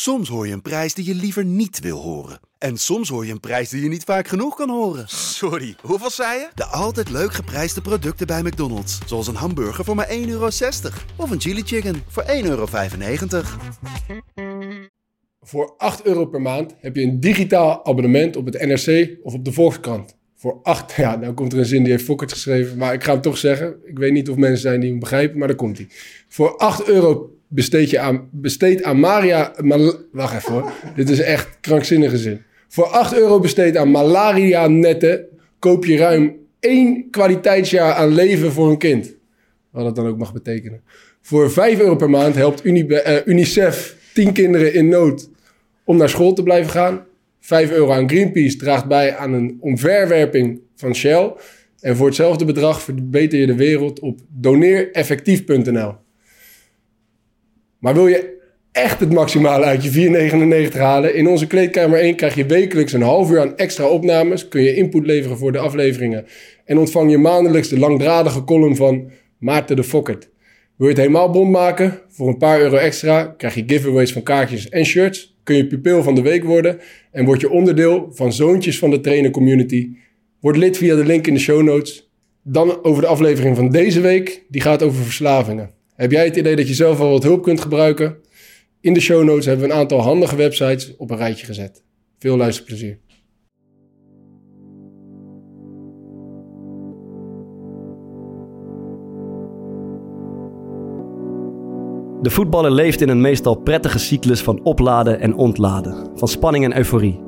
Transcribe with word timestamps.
Soms 0.00 0.28
hoor 0.28 0.46
je 0.46 0.52
een 0.52 0.62
prijs 0.62 0.94
die 0.94 1.04
je 1.04 1.14
liever 1.14 1.44
niet 1.44 1.80
wil 1.80 1.98
horen. 1.98 2.40
En 2.58 2.76
soms 2.76 3.08
hoor 3.08 3.26
je 3.26 3.32
een 3.32 3.40
prijs 3.40 3.68
die 3.68 3.82
je 3.82 3.88
niet 3.88 4.04
vaak 4.04 4.28
genoeg 4.28 4.56
kan 4.56 4.70
horen. 4.70 5.08
Sorry, 5.08 5.76
hoeveel 5.82 6.10
zei 6.10 6.38
je? 6.38 6.48
De 6.54 6.64
altijd 6.64 7.10
leuk 7.10 7.32
geprijsde 7.32 7.80
producten 7.80 8.26
bij 8.26 8.42
McDonald's. 8.42 8.98
Zoals 9.06 9.26
een 9.26 9.34
hamburger 9.34 9.84
voor 9.84 9.94
maar 9.94 10.08
1,60 10.08 10.14
euro. 10.26 10.48
Of 11.16 11.30
een 11.30 11.40
chili 11.40 11.62
chicken 11.62 12.02
voor 12.08 12.24
1,95 12.26 12.30
euro. 12.42 12.66
Voor 15.40 15.74
8 15.76 16.04
euro 16.04 16.26
per 16.26 16.40
maand 16.40 16.74
heb 16.80 16.96
je 16.96 17.02
een 17.02 17.20
digitaal 17.20 17.86
abonnement 17.86 18.36
op 18.36 18.46
het 18.46 18.60
NRC 18.60 19.18
of 19.22 19.34
op 19.34 19.44
de 19.44 19.52
Volkskrant. 19.52 20.16
Voor 20.34 20.58
8, 20.62 20.92
ja, 20.92 21.16
nou 21.16 21.32
komt 21.32 21.52
er 21.52 21.58
een 21.58 21.64
zin 21.64 21.82
die 21.82 21.92
heeft 21.92 22.04
Fokkert 22.04 22.32
geschreven, 22.32 22.76
maar 22.76 22.92
ik 22.92 23.04
ga 23.04 23.12
hem 23.12 23.20
toch 23.20 23.38
zeggen. 23.38 23.76
Ik 23.84 23.98
weet 23.98 24.12
niet 24.12 24.30
of 24.30 24.36
mensen 24.36 24.60
zijn 24.60 24.80
die 24.80 24.90
hem 24.90 24.98
begrijpen, 24.98 25.38
maar 25.38 25.48
daar 25.48 25.56
komt 25.56 25.76
hij. 25.76 25.88
Voor 26.28 26.56
8 26.56 26.88
euro 26.88 27.37
besteed 27.48 27.90
je 27.90 27.98
aan, 27.98 28.28
besteed 28.30 28.82
aan 28.82 29.00
Maria, 29.00 29.52
wacht 30.12 30.34
even 30.34 30.52
hoor, 30.52 30.72
dit 30.96 31.08
is 31.08 31.20
echt 31.20 31.48
krankzinnige 31.60 32.18
zin. 32.18 32.42
Voor 32.68 32.84
8 32.84 33.14
euro 33.14 33.40
besteed 33.40 33.76
aan 33.76 33.90
malaria-netten 33.90 35.26
koop 35.58 35.84
je 35.84 35.96
ruim 35.96 36.36
één 36.60 37.10
kwaliteitsjaar 37.10 37.92
aan 37.92 38.14
leven 38.14 38.52
voor 38.52 38.70
een 38.70 38.78
kind. 38.78 39.14
Wat 39.70 39.84
dat 39.84 39.96
dan 39.96 40.06
ook 40.06 40.18
mag 40.18 40.32
betekenen. 40.32 40.82
Voor 41.20 41.50
5 41.50 41.80
euro 41.80 41.96
per 41.96 42.10
maand 42.10 42.34
helpt 42.34 42.64
uh, 42.64 43.16
UNICEF 43.24 43.96
10 44.14 44.32
kinderen 44.32 44.74
in 44.74 44.88
nood 44.88 45.28
om 45.84 45.96
naar 45.96 46.08
school 46.08 46.32
te 46.32 46.42
blijven 46.42 46.70
gaan. 46.70 47.04
5 47.40 47.70
euro 47.70 47.92
aan 47.92 48.08
Greenpeace 48.08 48.56
draagt 48.56 48.86
bij 48.86 49.16
aan 49.16 49.32
een 49.32 49.56
omverwerping 49.60 50.60
van 50.76 50.94
Shell. 50.94 51.32
En 51.80 51.96
voor 51.96 52.06
hetzelfde 52.06 52.44
bedrag 52.44 52.82
verbeter 52.82 53.38
je 53.38 53.46
de 53.46 53.54
wereld 53.54 54.00
op 54.00 54.20
doneereffectief.nl. 54.28 55.94
Maar 57.78 57.94
wil 57.94 58.06
je 58.06 58.36
echt 58.72 59.00
het 59.00 59.12
maximale 59.12 59.64
uit 59.64 59.84
je 59.84 60.70
4,99 60.72 60.78
halen? 60.78 61.14
In 61.14 61.26
onze 61.26 61.46
kleedkamer 61.46 61.98
1 61.98 62.16
krijg 62.16 62.34
je 62.34 62.46
wekelijks 62.46 62.92
een 62.92 63.02
half 63.02 63.30
uur 63.30 63.40
aan 63.40 63.56
extra 63.56 63.88
opnames. 63.88 64.48
Kun 64.48 64.62
je 64.62 64.74
input 64.74 65.06
leveren 65.06 65.38
voor 65.38 65.52
de 65.52 65.58
afleveringen. 65.58 66.26
En 66.64 66.78
ontvang 66.78 67.10
je 67.10 67.18
maandelijks 67.18 67.68
de 67.68 67.78
langdradige 67.78 68.44
column 68.44 68.76
van 68.76 69.10
Maarten 69.38 69.76
de 69.76 69.84
Fokkert. 69.84 70.28
Wil 70.76 70.86
je 70.86 70.92
het 70.92 71.02
helemaal 71.02 71.30
bond 71.30 71.50
maken? 71.50 72.00
Voor 72.08 72.28
een 72.28 72.36
paar 72.36 72.60
euro 72.60 72.76
extra 72.76 73.34
krijg 73.36 73.54
je 73.54 73.64
giveaways 73.66 74.12
van 74.12 74.22
kaartjes 74.22 74.68
en 74.68 74.84
shirts. 74.84 75.36
Kun 75.42 75.56
je 75.56 75.66
pupil 75.66 76.02
van 76.02 76.14
de 76.14 76.22
week 76.22 76.44
worden. 76.44 76.78
En 77.12 77.24
word 77.24 77.40
je 77.40 77.50
onderdeel 77.50 78.08
van 78.10 78.32
Zoontjes 78.32 78.78
van 78.78 78.90
de 78.90 79.00
Trainer 79.00 79.30
Community. 79.30 79.88
Word 80.40 80.56
lid 80.56 80.76
via 80.76 80.94
de 80.94 81.04
link 81.04 81.26
in 81.26 81.34
de 81.34 81.40
show 81.40 81.62
notes. 81.62 82.10
Dan 82.42 82.84
over 82.84 83.02
de 83.02 83.08
aflevering 83.08 83.56
van 83.56 83.70
deze 83.70 84.00
week. 84.00 84.44
Die 84.48 84.60
gaat 84.60 84.82
over 84.82 85.02
verslavingen. 85.02 85.77
Heb 85.98 86.10
jij 86.10 86.24
het 86.24 86.36
idee 86.36 86.56
dat 86.56 86.68
je 86.68 86.74
zelf 86.74 87.00
al 87.00 87.10
wat 87.10 87.22
hulp 87.22 87.42
kunt 87.42 87.60
gebruiken? 87.60 88.16
In 88.80 88.92
de 88.92 89.00
show 89.00 89.24
notes 89.24 89.46
hebben 89.46 89.66
we 89.66 89.72
een 89.72 89.78
aantal 89.78 90.00
handige 90.00 90.36
websites 90.36 90.96
op 90.96 91.10
een 91.10 91.16
rijtje 91.16 91.46
gezet. 91.46 91.82
Veel 92.18 92.36
luisterplezier. 92.36 92.98
De 102.22 102.30
voetballer 102.30 102.70
leeft 102.70 103.00
in 103.00 103.08
een 103.08 103.20
meestal 103.20 103.54
prettige 103.54 103.98
cyclus 103.98 104.42
van 104.42 104.62
opladen 104.62 105.20
en 105.20 105.34
ontladen, 105.34 106.10
van 106.14 106.28
spanning 106.28 106.64
en 106.64 106.76
euforie. 106.76 107.20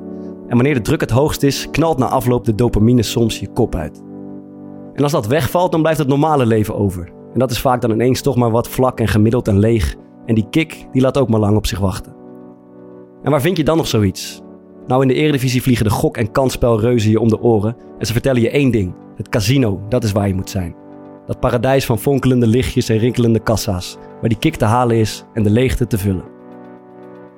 En 0.47 0.55
wanneer 0.55 0.73
de 0.73 0.81
druk 0.81 1.01
het 1.01 1.11
hoogst 1.11 1.43
is, 1.43 1.69
knalt 1.71 1.97
na 1.97 2.07
afloop 2.07 2.45
de 2.45 2.55
dopamine 2.55 3.03
soms 3.03 3.39
je 3.39 3.47
kop 3.47 3.75
uit. 3.75 4.01
En 4.93 5.03
als 5.03 5.11
dat 5.11 5.27
wegvalt, 5.27 5.71
dan 5.71 5.81
blijft 5.81 5.99
het 5.99 6.07
normale 6.07 6.45
leven 6.45 6.75
over. 6.75 7.19
En 7.33 7.39
dat 7.39 7.51
is 7.51 7.61
vaak 7.61 7.81
dan 7.81 7.91
ineens 7.91 8.21
toch 8.21 8.35
maar 8.35 8.51
wat 8.51 8.69
vlak 8.69 8.99
en 8.99 9.07
gemiddeld 9.07 9.47
en 9.47 9.59
leeg. 9.59 9.95
En 10.25 10.35
die 10.35 10.47
kick, 10.49 10.87
die 10.91 11.01
laat 11.01 11.17
ook 11.17 11.29
maar 11.29 11.39
lang 11.39 11.57
op 11.57 11.65
zich 11.65 11.79
wachten. 11.79 12.15
En 13.23 13.31
waar 13.31 13.41
vind 13.41 13.57
je 13.57 13.63
dan 13.63 13.77
nog 13.77 13.87
zoiets? 13.87 14.41
Nou, 14.87 15.01
in 15.01 15.07
de 15.07 15.13
Eredivisie 15.13 15.61
vliegen 15.61 15.85
de 15.85 15.91
gok- 15.91 16.17
en 16.17 16.31
kansspelreuzen 16.31 17.11
je 17.11 17.19
om 17.19 17.27
de 17.27 17.41
oren. 17.41 17.75
En 17.99 18.05
ze 18.05 18.13
vertellen 18.13 18.41
je 18.41 18.49
één 18.49 18.71
ding. 18.71 18.95
Het 19.15 19.29
casino, 19.29 19.81
dat 19.89 20.03
is 20.03 20.11
waar 20.11 20.27
je 20.27 20.33
moet 20.33 20.49
zijn. 20.49 20.75
Dat 21.25 21.39
paradijs 21.39 21.85
van 21.85 21.99
fonkelende 21.99 22.47
lichtjes 22.47 22.89
en 22.89 22.97
rinkelende 22.97 23.39
kassa's. 23.39 23.97
Waar 24.19 24.29
die 24.29 24.37
kick 24.37 24.55
te 24.55 24.65
halen 24.65 24.97
is 24.97 25.25
en 25.33 25.43
de 25.43 25.49
leegte 25.49 25.87
te 25.87 25.97
vullen. 25.97 26.23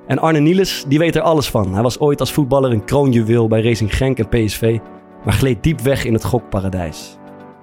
En 0.07 0.19
Arne 0.19 0.39
Niels, 0.39 0.85
die 0.87 0.99
weet 0.99 1.15
er 1.15 1.21
alles 1.21 1.49
van. 1.49 1.73
Hij 1.73 1.83
was 1.83 1.99
ooit 1.99 2.19
als 2.19 2.31
voetballer 2.31 2.71
een 2.71 2.85
kroonjuweel 2.85 3.47
bij 3.47 3.61
Racing 3.61 3.95
Genk 3.95 4.19
en 4.19 4.29
PSV. 4.29 4.79
Maar 5.25 5.33
gleed 5.33 5.63
diep 5.63 5.79
weg 5.79 6.05
in 6.05 6.13
het 6.13 6.23
gokparadijs. 6.23 7.17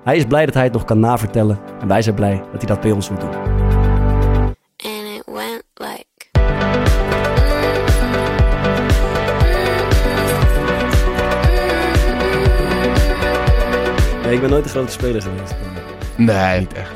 Hij 0.05 0.17
is 0.17 0.25
blij 0.25 0.45
dat 0.47 0.55
hij 0.55 0.65
het 0.65 0.73
nog 0.73 0.85
kan 0.85 1.01
navertellen. 1.01 1.59
En 1.81 1.89
wij 1.89 2.03
zijn 2.03 2.15
blij 2.15 2.37
dat 2.53 2.61
hij 2.63 2.67
dat 2.67 2.81
bij 2.81 2.91
ons 2.91 3.11
moet 3.11 3.21
doen. 3.21 3.35
and 4.77 5.07
it 5.17 5.23
went 5.27 5.63
like 5.75 6.09
Nee, 14.25 14.35
ik 14.35 14.41
ben 14.41 14.51
nooit 14.51 14.65
een 14.65 14.71
grote 14.71 14.93
speler 14.93 15.23
geweest. 15.23 15.55
Nee, 16.17 16.59
niet 16.61 16.73
echt. 16.75 16.91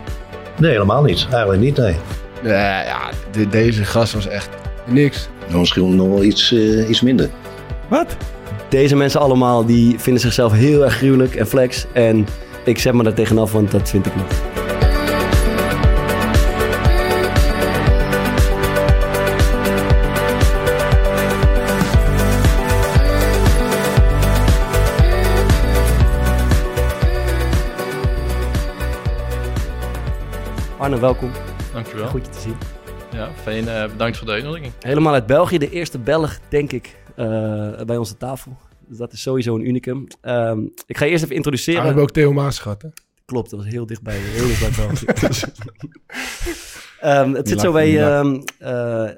Nee, 0.58 0.70
helemaal 0.70 1.02
niet. 1.02 1.26
Eigenlijk 1.30 1.62
niet, 1.62 1.76
nee. 1.76 1.96
Nee, 2.42 2.52
ja, 2.84 3.10
de- 3.32 3.48
deze 3.48 3.84
gast 3.84 4.12
was 4.12 4.26
echt 4.28 4.48
niks. 4.86 5.28
Nou, 5.46 5.58
Misschien 5.58 5.96
nog 5.96 6.08
wel 6.08 6.22
iets, 6.24 6.52
eh, 6.52 6.88
iets 6.88 7.00
minder. 7.00 7.30
Wat? 7.88 8.16
Deze 8.68 8.96
mensen 8.96 9.20
allemaal 9.20 9.64
die 9.66 9.98
vinden 9.98 10.22
zichzelf 10.22 10.52
heel 10.52 10.84
erg 10.84 10.96
gruwelijk 10.96 11.34
en 11.34 11.46
flex. 11.46 11.86
En 11.92 12.26
ik 12.64 12.78
zet 12.78 12.94
me 12.94 13.02
daar 13.02 13.14
tegenaf, 13.14 13.52
want 13.52 13.70
dat 13.70 13.90
vind 13.90 14.06
ik 14.06 14.16
niet. 14.16 14.42
Arne, 30.78 30.98
welkom. 30.98 31.30
Dankjewel. 31.72 32.06
Goed 32.08 32.24
je 32.26 32.30
te 32.32 32.40
zien. 32.40 32.56
Ja, 33.12 33.28
fijn. 33.42 33.68
eh, 33.68 33.88
bedankt 33.90 34.16
voor 34.16 34.26
de 34.26 34.32
uitnodiging. 34.32 34.72
Helemaal 34.80 35.12
uit 35.12 35.26
België, 35.26 35.58
de 35.58 35.70
eerste 35.70 35.98
Belg, 35.98 36.38
denk 36.48 36.72
ik, 36.72 36.96
eh, 37.16 37.26
bij 37.86 37.96
onze 37.96 38.16
tafel. 38.16 38.56
Dus 38.88 38.98
dat 38.98 39.12
is 39.12 39.22
sowieso 39.22 39.54
een 39.54 39.66
unicum. 39.66 40.06
Ehm, 40.20 40.60
ik 40.86 40.96
ga 40.96 41.04
je 41.04 41.10
eerst 41.10 41.24
even 41.24 41.26
Ja, 41.26 41.26
we 41.28 41.34
introduceren. 41.34 41.84
hebben 41.84 42.02
ook 42.02 42.10
Theo 42.10 42.32
Maas 42.32 42.58
gehad, 42.58 42.82
hè? 42.82 42.88
Klopt, 43.24 43.50
dat 43.50 43.58
was 43.60 43.68
heel 43.68 43.86
dichtbij. 43.86 44.18
Heel 44.38 44.46
dichtbij 44.46 44.86
België. 44.86 45.06
Ehm, 47.00 47.32
het 47.34 47.48
zit 47.48 47.60
zo 47.60 47.72
bij, 47.72 48.02
ehm, 48.02 48.40
eh, 48.58 49.10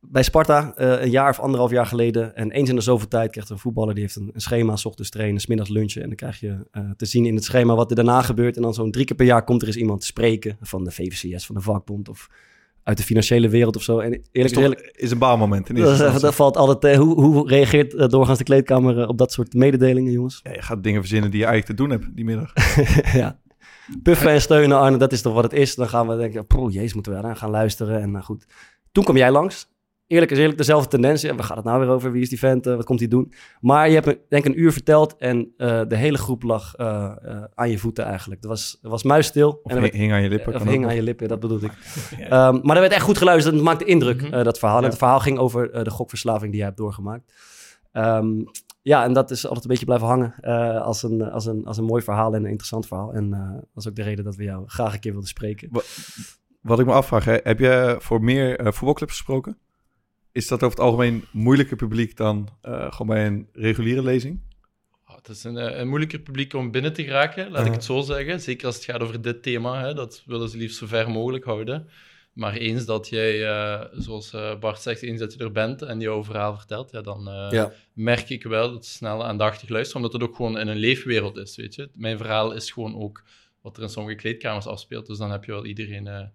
bij 0.00 0.22
Sparta 0.22 0.72
eh, 0.76 1.02
een 1.02 1.10
jaar 1.10 1.30
of 1.30 1.40
anderhalf 1.40 1.70
jaar 1.70 1.86
geleden. 1.86 2.36
En 2.36 2.50
eens 2.50 2.68
in 2.68 2.74
de 2.74 2.80
zoveel 2.80 3.08
tijd 3.08 3.30
krijgt 3.30 3.50
een 3.50 3.58
voetballer 3.58 3.94
die 3.94 4.02
heeft 4.02 4.16
een, 4.16 4.30
een 4.32 4.40
schema. 4.40 4.76
S 4.76 4.84
ochtends 4.84 5.10
trainen, 5.10 5.40
s 5.40 5.46
middags 5.46 5.70
lunchen. 5.70 6.02
En 6.02 6.06
dan 6.06 6.16
krijg 6.16 6.40
je 6.40 6.66
eh, 6.70 6.90
te 6.96 7.06
zien 7.06 7.26
in 7.26 7.34
het 7.34 7.44
schema 7.44 7.74
wat 7.74 7.90
er 7.90 7.96
daarna 7.96 8.22
gebeurt. 8.22 8.56
En 8.56 8.62
dan 8.62 8.74
zo'n 8.74 8.90
drie 8.90 9.04
keer 9.04 9.16
per 9.16 9.26
jaar 9.26 9.44
komt 9.44 9.60
er 9.62 9.66
eens 9.66 9.76
iemand 9.76 10.00
te 10.00 10.06
spreken. 10.06 10.56
Van 10.60 10.84
de 10.84 10.90
VVCS, 10.90 11.46
van 11.46 11.54
de 11.54 11.60
vakbond 11.60 12.08
of 12.08 12.28
uit 12.82 12.96
de 12.96 13.02
financiële 13.02 13.48
wereld 13.48 13.76
of 13.76 13.82
zo. 13.82 13.98
En 13.98 14.10
eerlijk, 14.10 14.32
Is, 14.32 14.52
toch- 14.52 14.62
eerlijk 14.62 14.92
is 14.96 15.10
een 15.10 15.18
baalmoment. 15.18 15.68
In 15.68 15.74
dat, 16.20 16.34
valt 16.34 16.56
altijd... 16.56 16.96
hoe, 16.96 17.20
hoe 17.20 17.48
reageert 17.48 17.94
eh, 17.94 18.08
doorgaans 18.08 18.38
de 18.38 18.44
kleedkamer 18.44 19.00
eh, 19.00 19.08
op 19.08 19.18
dat 19.18 19.32
soort 19.32 19.54
mededelingen, 19.54 20.12
jongens? 20.12 20.40
Ja, 20.42 20.52
je 20.52 20.62
gaat 20.62 20.82
dingen 20.82 21.00
verzinnen 21.00 21.30
die 21.30 21.40
je 21.40 21.46
eigenlijk 21.46 21.78
te 21.78 21.86
doen 21.86 21.92
hebt 21.98 22.16
die 22.16 22.24
middag. 22.24 22.52
ja. 23.22 23.40
Puffen 24.02 24.30
en 24.30 24.40
steunen, 24.40 24.78
Arne, 24.78 24.96
dat 24.96 25.12
is 25.12 25.22
toch 25.22 25.34
wat 25.34 25.44
het 25.44 25.52
is. 25.52 25.74
Dan 25.74 25.88
gaan 25.88 26.08
we 26.08 26.16
denken, 26.16 26.46
pro, 26.46 26.68
jezus, 26.68 26.94
moeten 26.94 27.12
we 27.12 27.18
eraan 27.18 27.36
gaan 27.36 27.50
luisteren. 27.50 28.00
En 28.00 28.10
nou 28.10 28.24
goed, 28.24 28.46
toen 28.92 29.04
kwam 29.04 29.16
jij 29.16 29.30
langs. 29.30 29.70
Eerlijk 30.12 30.30
is 30.30 30.38
eerlijk, 30.38 30.58
dezelfde 30.58 30.88
tendens. 30.88 31.22
Ja, 31.22 31.34
we 31.34 31.42
gaan 31.42 31.56
het 31.56 31.64
nou 31.64 31.80
weer 31.80 31.88
over? 31.88 32.12
Wie 32.12 32.22
is 32.22 32.28
die 32.28 32.38
vent? 32.38 32.66
Eh, 32.66 32.76
wat 32.76 32.84
komt 32.84 32.98
hij 32.98 33.08
doen? 33.08 33.32
Maar 33.60 33.88
je 33.88 33.94
hebt, 33.94 34.06
denk 34.28 34.44
ik, 34.44 34.44
een 34.44 34.60
uur 34.60 34.72
verteld 34.72 35.16
en 35.16 35.52
eh, 35.56 35.80
de 35.88 35.96
hele 35.96 36.18
groep 36.18 36.42
lag 36.42 36.74
eh, 36.74 37.12
aan 37.54 37.70
je 37.70 37.78
voeten 37.78 38.04
eigenlijk. 38.04 38.42
Er 38.42 38.48
was, 38.48 38.78
was 38.82 39.02
muisstil. 39.02 39.48
Of 39.62 39.70
en 39.70 39.70
hing, 39.70 39.80
werd- 39.80 39.94
hing 39.94 40.12
aan 40.12 40.22
je 40.22 40.28
lippen. 40.28 40.54
of 40.54 40.62
hing 40.64 40.86
aan 40.86 40.94
je 40.94 41.02
lippen, 41.02 41.28
dat 41.28 41.40
bedoelde 41.40 41.66
ik. 41.66 41.72
Ehm, 42.18 42.58
maar 42.62 42.74
er 42.76 42.80
werd 42.82 42.92
echt 42.92 43.02
goed 43.04 43.18
geluisterd. 43.18 43.54
Het 43.54 43.64
maakte 43.64 43.84
indruk, 43.84 44.22
Mhm. 44.30 44.42
dat 44.44 44.58
verhaal. 44.58 44.78
En 44.78 44.84
het 44.84 44.96
verhaal 44.98 45.20
ging 45.20 45.38
over 45.38 45.84
de 45.84 45.90
gokverslaving 45.90 46.48
die 46.50 46.56
jij 46.56 46.66
hebt 46.66 46.78
doorgemaakt. 46.80 47.32
Ehm, 47.92 48.26
ja, 48.82 49.04
en 49.04 49.12
dat 49.12 49.30
is 49.30 49.44
altijd 49.44 49.64
een 49.64 49.70
beetje 49.70 49.84
blijven 49.84 50.06
hangen 50.06 50.34
als, 50.82 51.02
een, 51.02 51.22
als, 51.30 51.46
een, 51.46 51.64
als 51.66 51.76
een 51.76 51.84
mooi 51.84 52.02
verhaal 52.02 52.34
en 52.34 52.40
een 52.42 52.50
interessant 52.50 52.86
verhaal. 52.86 53.12
En 53.12 53.32
eh, 53.32 53.50
dat 53.52 53.84
is 53.84 53.88
ook 53.88 53.96
de 53.96 54.02
reden 54.02 54.24
dat 54.24 54.36
we 54.36 54.44
jou 54.44 54.62
graag 54.66 54.92
een 54.94 55.00
keer 55.00 55.12
wilden 55.12 55.28
spreken. 55.30 55.68
Wat 56.60 56.78
ik 56.80 56.86
me 56.86 56.92
afvraag, 56.92 57.24
hè, 57.24 57.36
heb 57.42 57.58
je 57.58 57.96
voor 57.98 58.22
meer 58.22 58.58
eh, 58.58 58.72
voetbalclubs 58.72 59.12
gesproken? 59.12 59.58
Is 60.32 60.46
dat 60.48 60.62
over 60.62 60.76
het 60.78 60.86
algemeen 60.86 61.24
moeilijker 61.30 61.76
publiek 61.76 62.16
dan 62.16 62.48
eh, 62.60 62.92
gewoon 62.92 63.06
bij 63.06 63.26
een 63.26 63.48
reguliere 63.52 64.02
lezing? 64.02 64.40
Oh, 65.08 65.16
het 65.16 65.28
is 65.28 65.44
een, 65.44 65.56
eh, 65.56 65.78
een 65.78 65.88
moeilijker 65.88 66.18
publiek 66.18 66.54
om 66.54 66.70
binnen 66.70 66.92
te 66.92 67.04
geraken, 67.04 67.50
laat 67.50 67.66
ik 67.66 67.72
het 67.72 67.84
zo 67.84 68.00
zeggen. 68.00 68.40
Zeker 68.40 68.66
als 68.66 68.74
het 68.74 68.84
gaat 68.84 69.00
over 69.00 69.22
dit 69.22 69.42
thema. 69.42 69.80
Hè, 69.84 69.94
dat 69.94 70.22
willen 70.26 70.48
ze 70.48 70.56
liefst 70.56 70.76
zo 70.78 70.86
ver 70.86 71.10
mogelijk 71.10 71.44
houden. 71.44 71.88
Maar 72.32 72.54
eens 72.54 72.84
dat 72.84 73.08
jij, 73.08 73.48
eh, 73.48 73.84
zoals 73.92 74.34
Bart 74.60 74.80
zegt, 74.82 75.02
eens 75.02 75.20
dat 75.20 75.32
je 75.32 75.38
er 75.38 75.52
bent 75.52 75.82
en 75.82 76.00
jouw 76.00 76.24
verhaal 76.24 76.56
vertelt, 76.56 76.90
ja, 76.90 77.00
dan 77.00 77.28
Ja. 77.50 77.72
merk 77.92 78.30
ik 78.30 78.42
wel 78.42 78.72
dat 78.72 78.86
ze 78.86 78.92
snel 78.92 79.24
aandachtig 79.24 79.68
luisteren, 79.68 80.02
omdat 80.02 80.20
het 80.20 80.30
ook 80.30 80.36
gewoon 80.36 80.58
in 80.58 80.68
een 80.68 80.76
leefwereld 80.76 81.36
is, 81.36 81.56
weet 81.56 81.74
je. 81.74 81.88
Mijn 81.94 82.16
verhaal 82.16 82.52
is 82.52 82.70
gewoon 82.70 82.96
ook 82.96 83.22
wat 83.60 83.76
er 83.76 83.82
in 83.82 83.88
sommige 83.88 84.16
kleedkamers 84.16 84.66
afspeelt, 84.66 85.06
dus 85.06 85.18
dan 85.18 85.30
heb 85.30 85.44
je 85.44 85.52
wel 85.52 85.66
iedereen 85.66 86.30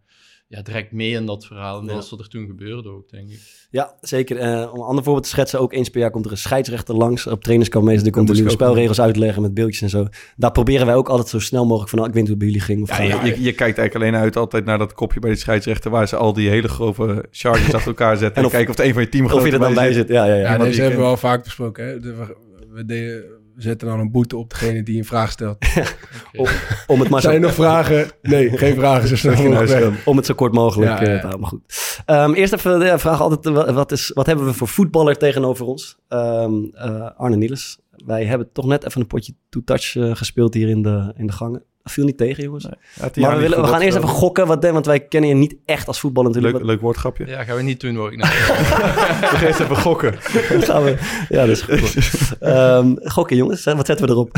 ja, 0.50 0.62
direct 0.62 0.92
mee 0.92 1.12
in 1.12 1.26
dat 1.26 1.46
verhaal. 1.46 1.80
En 1.80 1.86
Ja. 1.86 1.94
dat 1.94 2.04
is 2.04 2.10
wat 2.10 2.20
er 2.20 2.28
toen 2.28 2.46
gebeurde 2.46 2.90
ook, 2.90 3.10
denk 3.10 3.30
ik. 3.30 3.40
Ja, 3.70 3.96
zeker. 4.02 4.38
Eh, 4.38 4.74
om 4.74 4.80
een 4.80 4.86
ander 4.86 5.04
voorbeeld 5.04 5.24
te 5.24 5.30
schetsen, 5.30 5.60
ook 5.60 5.74
eens 5.74 5.90
per 5.90 6.00
jaar 6.00 6.12
komt 6.12 6.26
er 6.26 6.32
een 6.32 6.38
scheidsrechter 6.38 6.96
langs 6.96 7.28
op 7.28 7.42
trainingskamp 7.42 7.86
meestal. 7.86 8.04
Die 8.04 8.14
komt 8.14 8.28
de 8.28 8.34
nieuwe 8.34 8.50
spelregels 8.50 9.02
uitleggen 9.02 9.42
met 9.42 9.54
beeldjes 9.54 9.82
en 9.82 9.90
zo. 9.90 10.08
Daar 10.36 10.52
proberen 10.52 10.86
wij 10.86 10.96
ook 10.96 11.10
altijd 11.10 11.28
zo 11.30 11.40
snel 11.40 11.66
mogelijk 11.66 11.90
van, 11.90 11.98
nou, 12.00 12.10
ik 12.10 12.16
weet 12.16 12.28
niet 12.28 12.34
hoe 12.38 12.44
het 12.44 12.54
bij 12.54 12.62
jullie 12.62 12.88
ging. 12.88 12.90
Of 12.92 12.98
Ja, 12.98 13.26
je, 13.26 13.44
je, 13.44 13.54
kijkt 13.54 13.78
eigenlijk 13.78 13.96
alleen 13.96 14.16
uit 14.16 14.36
altijd 14.36 14.66
naar 14.66 14.78
dat 14.78 14.94
kopje 14.94 15.20
bij 15.20 15.30
de 15.32 15.38
scheidsrechter... 15.38 15.92
waar 15.92 16.08
ze 16.08 16.16
al 16.16 16.34
die 16.34 16.50
hele 16.50 16.68
grove 16.68 17.26
charges 17.32 17.74
achter 17.74 17.88
elkaar 17.88 18.18
zetten... 18.18 18.44
en, 18.44 18.50
kijken 18.50 18.70
of 18.70 18.76
de 18.76 18.84
een 18.86 18.94
van 18.94 19.02
je 19.12 19.34
of 19.36 19.46
je 19.46 19.52
er 19.52 19.60
dan 19.60 19.74
bij 19.74 19.94
zit. 19.94 20.08
Ja, 20.08 20.26
ja, 20.26 20.34
ja. 20.34 20.40
Ja, 20.42 20.50
want 20.58 20.64
deze 20.70 20.82
hebben 20.82 21.00
we 21.00 21.06
al 21.06 21.18
vaak 21.18 21.44
besproken. 21.44 21.88
Hè? 21.88 22.00
De- 22.00 22.14
we, 22.16 22.36
we 22.70 22.86
deden- 22.86 23.22
we 23.22 23.37
zetten 23.58 23.88
dan 23.88 24.00
een 24.00 24.12
boete 24.12 24.38
op 24.38 24.50
degene 24.50 24.84
die 24.84 24.98
een 24.98 25.06
vraag 25.06 25.32
stelt. 25.32 25.58
Om 26.88 27.00
het 27.00 27.10
maar 27.10 27.22
Zijn 27.22 27.34
er 27.34 27.40
nog 27.40 27.54
vragen? 27.54 28.08
Nee, 28.22 28.58
geen 28.58 28.76
vragen. 28.76 29.08
Zo 29.08 29.16
snel 29.16 29.50
weg. 29.50 29.72
gaan. 29.72 29.96
Om 30.06 30.18
het 30.18 30.26
zo 30.26 30.34
kort 30.34 30.54
mogelijk 30.54 30.92
Ja, 30.92 31.00
eh, 31.00 31.08
ja, 31.08 31.14
te 31.20 31.28
houden. 31.28 31.40
Maar 31.40 31.50
goed. 31.50 31.62
Ehm, 32.06 32.34
eerst 32.34 32.54
even 32.54 32.80
de 32.80 32.98
vraag 33.00 33.22
altijd, 33.22 33.46
eh, 33.46 33.54
wa- 33.54 33.74
wat, 33.74 33.92
is, 33.92 34.12
wat 34.14 34.26
hebben 34.26 34.46
we 34.46 34.54
voor 34.54 34.68
voetballer 34.68 35.18
tegenover 35.18 35.66
ons? 35.66 35.98
Ehm, 36.08 36.54
eh, 36.74 37.10
Arne 37.18 37.36
Niels. 37.36 37.80
Wij 38.06 38.26
hebben 38.26 38.52
toch 38.52 38.66
net 38.66 38.86
even 38.86 39.02
een 39.02 39.08
potje 39.08 39.34
two-touch 39.50 39.96
eh, 39.96 40.16
gespeeld 40.16 40.54
hier 40.54 40.70
in 40.70 40.82
de, 40.82 41.14
in 41.16 41.28
de 41.28 41.34
gangen. 41.34 41.64
Dat 41.84 41.96
viel 41.96 42.06
niet 42.06 42.18
tegen, 42.18 42.44
jongens. 42.44 42.64
Ja, 42.64 42.78
jaar 42.96 43.12
maar 43.14 43.36
we, 43.36 43.42
willen, 43.42 43.62
we 43.62 43.68
gaan 43.68 43.82
eerst 43.82 43.98
even 43.98 44.10
gespeeld. 44.10 44.20
gokken, 44.24 44.48
wat, 44.48 44.70
want 44.70 44.86
wij 44.86 45.00
kennen 45.00 45.30
je 45.30 45.36
niet 45.36 45.56
echt 45.66 45.88
als 45.88 46.00
voetballer 46.00 46.30
natuurlijk. 46.30 46.58
Leuk, 46.58 46.68
leuk 46.68 46.82
woordgrapje. 46.82 47.26
Ja, 47.26 47.44
gaan 47.44 47.56
we 47.56 47.62
niet 47.62 47.80
doen, 47.80 47.96
hoor 47.96 48.12
ik 48.12 48.18
net. 48.18 48.28
We 48.28 48.34
gaan 48.34 49.46
eerst 49.46 49.60
even 49.60 49.76
gokken. 49.76 50.14
Gaan 50.68 50.84
we, 50.84 51.26
ja, 51.30 51.46
dat 51.46 51.50
is 51.50 51.62
goed. 51.62 51.96
Ehm, 52.40 52.96
gokken, 53.04 53.38
jongens. 53.38 53.64
Wat 53.64 53.86
zetten 53.86 54.06
we 54.06 54.12
erop? 54.12 54.38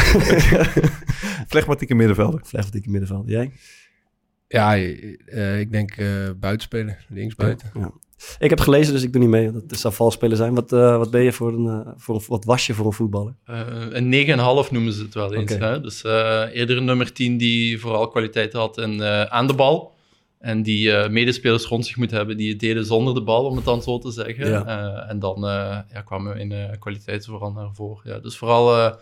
Flegmatieke 1.52 1.96
middenvelder. 1.96 2.42
Flegmatieke 2.44 2.90
middenveld. 2.90 3.28
Jij? 3.28 3.52
Ja, 4.48 4.76
eh, 4.76 5.60
ik 5.60 5.72
denk 5.72 5.92
eh 5.92 6.08
buitenspelen. 6.40 6.98
Links 7.08 7.36
buiten. 7.36 7.72
Ik 8.40 8.50
heb 8.50 8.60
gelezen, 8.60 8.94
dus 8.94 9.04
ik 9.04 9.12
doe 9.12 9.22
niet 9.22 9.30
mee. 9.30 9.52
Dat 9.52 9.80
zou 9.80 9.94
vals 9.94 10.14
spelen 10.14 10.38
zijn. 10.38 10.56
Wat, 10.56 10.72
eh, 10.74 10.98
wat 10.98 11.12
ben 11.12 11.22
je 11.22 11.32
voor 11.32 11.54
een, 11.54 11.68
eh, 11.68 11.92
voor 11.96 12.16
een... 12.16 12.22
Wat 12.28 12.46
was 12.46 12.68
je 12.68 12.74
voor 12.74 12.86
een 12.86 12.94
voetballer? 12.94 13.36
Eh, 13.46 13.62
een 13.90 14.10
9,5 14.10 14.72
noemen 14.72 14.94
ze 14.94 15.02
het 15.02 15.14
wel 15.14 15.34
eens. 15.34 15.52
Hè? 15.52 15.82
Dus 15.82 16.04
eerder 16.54 16.78
een 16.78 16.86
nummer 16.86 17.14
10 17.14 17.38
die 17.38 17.80
vooral 17.80 18.08
kwaliteit 18.08 18.54
had 18.54 18.78
eh, 18.78 19.24
aan 19.24 19.48
de 19.48 19.54
bal. 19.54 19.98
En 20.40 20.62
die 20.62 21.10
medespelers 21.10 21.66
rond 21.66 21.86
zich 21.86 21.98
moeten 21.98 22.18
hebben 22.18 22.38
die 22.38 22.50
het 22.50 22.60
deden 22.60 22.86
zonder 22.86 23.14
de 23.14 23.24
bal, 23.24 23.46
om 23.46 23.56
het 23.56 23.66
dan 23.66 23.82
zo 23.82 23.98
te 23.98 24.12
zeggen. 24.12 24.50
Ja. 24.50 25.08
En 25.08 25.20
dan 25.20 25.42
ja, 25.94 26.02
kwamen 26.06 26.34
we 26.34 26.40
in 26.40 26.52
eh 26.52 26.80
kwaliteit 26.80 27.26
vooral 27.26 27.52
naar 27.52 27.74
voren. 27.74 28.12
Ja, 28.12 28.20
dus 28.20 28.38
vooral 28.38 28.96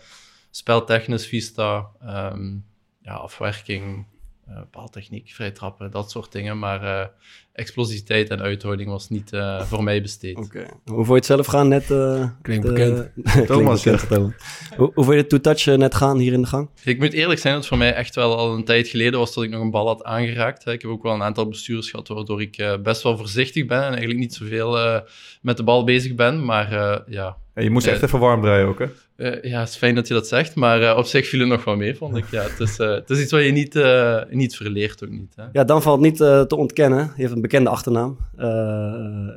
speltechnisch, 0.50 1.26
vista, 1.26 1.86
ehm, 2.00 2.56
ja, 3.02 3.14
afwerking, 3.14 4.06
eh 4.48 4.56
baaltechniek, 4.70 5.30
vrij 5.34 5.50
trappen, 5.50 5.90
dat 5.90 6.10
soort 6.10 6.32
dingen. 6.32 6.58
Maar 6.58 6.82
eh, 7.00 7.06
explosiviteit 7.52 8.28
en 8.30 8.40
uithouding 8.40 8.88
was 8.90 9.08
niet 9.08 9.32
eh, 9.32 9.60
voor 9.62 9.82
mij 9.82 10.02
besteed. 10.02 10.36
Oké. 10.36 10.66
Hoe 10.84 10.94
vond 10.94 11.06
je 11.08 11.14
het 11.14 11.24
zelf 11.26 11.46
gaan 11.46 11.68
net? 11.68 11.90
eh, 11.90 12.28
Klinkt 12.42 12.66
de- 12.66 12.72
bekend. 12.72 13.10
Klinkt 13.32 13.46
Thomas, 13.46 13.82
bekend, 13.82 14.08
Thomas. 14.08 14.32
Hoe, 14.76 14.90
hoe 14.94 15.04
vond 15.04 15.16
je 15.16 15.22
de 15.22 15.26
two-touch 15.26 15.76
net 15.78 15.94
gaan 15.94 16.18
hier 16.18 16.32
in 16.32 16.40
de 16.40 16.46
gang? 16.46 16.68
Ik 16.84 16.98
moet 16.98 17.12
eerlijk 17.12 17.40
zijn 17.40 17.52
dat 17.52 17.62
het 17.62 17.72
voor 17.72 17.78
mij 17.82 17.94
echt 17.94 18.14
wel 18.14 18.36
al 18.36 18.54
een 18.54 18.64
tijd 18.64 18.88
geleden 18.88 19.18
was 19.18 19.34
dat 19.34 19.44
ik 19.44 19.50
nog 19.50 19.60
een 19.60 19.70
bal 19.70 19.86
had 19.86 20.04
aangeraakt. 20.04 20.64
hè. 20.64 20.72
Ik 20.72 20.82
heb 20.82 20.90
ook 20.90 21.02
wel 21.02 21.14
een 21.14 21.22
aantal 21.22 21.48
bestuurders 21.48 21.90
gehad 21.90 22.08
waardoor 22.08 22.40
ik 22.42 22.56
eh, 22.56 22.76
best 22.82 23.02
wel 23.02 23.16
voorzichtig 23.16 23.66
ben 23.66 23.82
en 23.82 23.88
eigenlijk 23.88 24.18
niet 24.18 24.34
zoveel 24.34 24.78
eh, 24.78 25.00
met 25.42 25.56
de 25.56 25.62
bal 25.64 25.84
bezig 25.84 26.14
ben. 26.14 26.44
Maar 26.44 26.72
eh, 26.72 26.98
ja, 27.06 27.36
Ja, 27.54 27.62
je 27.62 27.70
moest 27.70 27.86
echt 27.86 28.02
even 28.02 28.18
warm 28.18 28.40
draaien 28.42 28.66
ook, 28.66 28.78
hè? 28.78 28.86
Eh, 29.18 29.42
ja, 29.50 29.60
het 29.60 29.68
is 29.68 29.76
fijn 29.76 29.94
dat 29.94 30.08
je 30.08 30.14
dat 30.14 30.28
zegt, 30.28 30.54
maar 30.54 30.82
eh, 30.82 30.96
op 30.96 31.04
zich 31.04 31.28
viel 31.28 31.40
het 31.40 31.48
nog 31.48 31.64
wel 31.64 31.76
mee, 31.76 31.94
vond 31.94 32.16
ik. 32.16 32.24
Ja, 32.30 32.42
het, 32.42 32.60
is, 32.60 32.78
eh, 32.78 32.90
het 32.90 33.10
is 33.10 33.20
iets 33.20 33.32
wat 33.32 33.44
je 33.44 33.50
niet, 33.50 33.76
eh, 33.76 34.22
niet 34.30 34.56
verleert, 34.56 35.04
ook 35.04 35.10
niet. 35.10 35.32
Hè. 35.36 35.44
Ja, 35.52 35.64
dan 35.64 35.82
valt 35.82 36.00
niet 36.00 36.20
eh, 36.20 36.40
te 36.42 36.56
ontkennen. 36.56 37.12
Je 37.16 37.22
hebt 37.22 37.34
een 37.34 37.40
bekende 37.42 37.70
achternaam. 37.70 38.18
Eh 38.36 38.46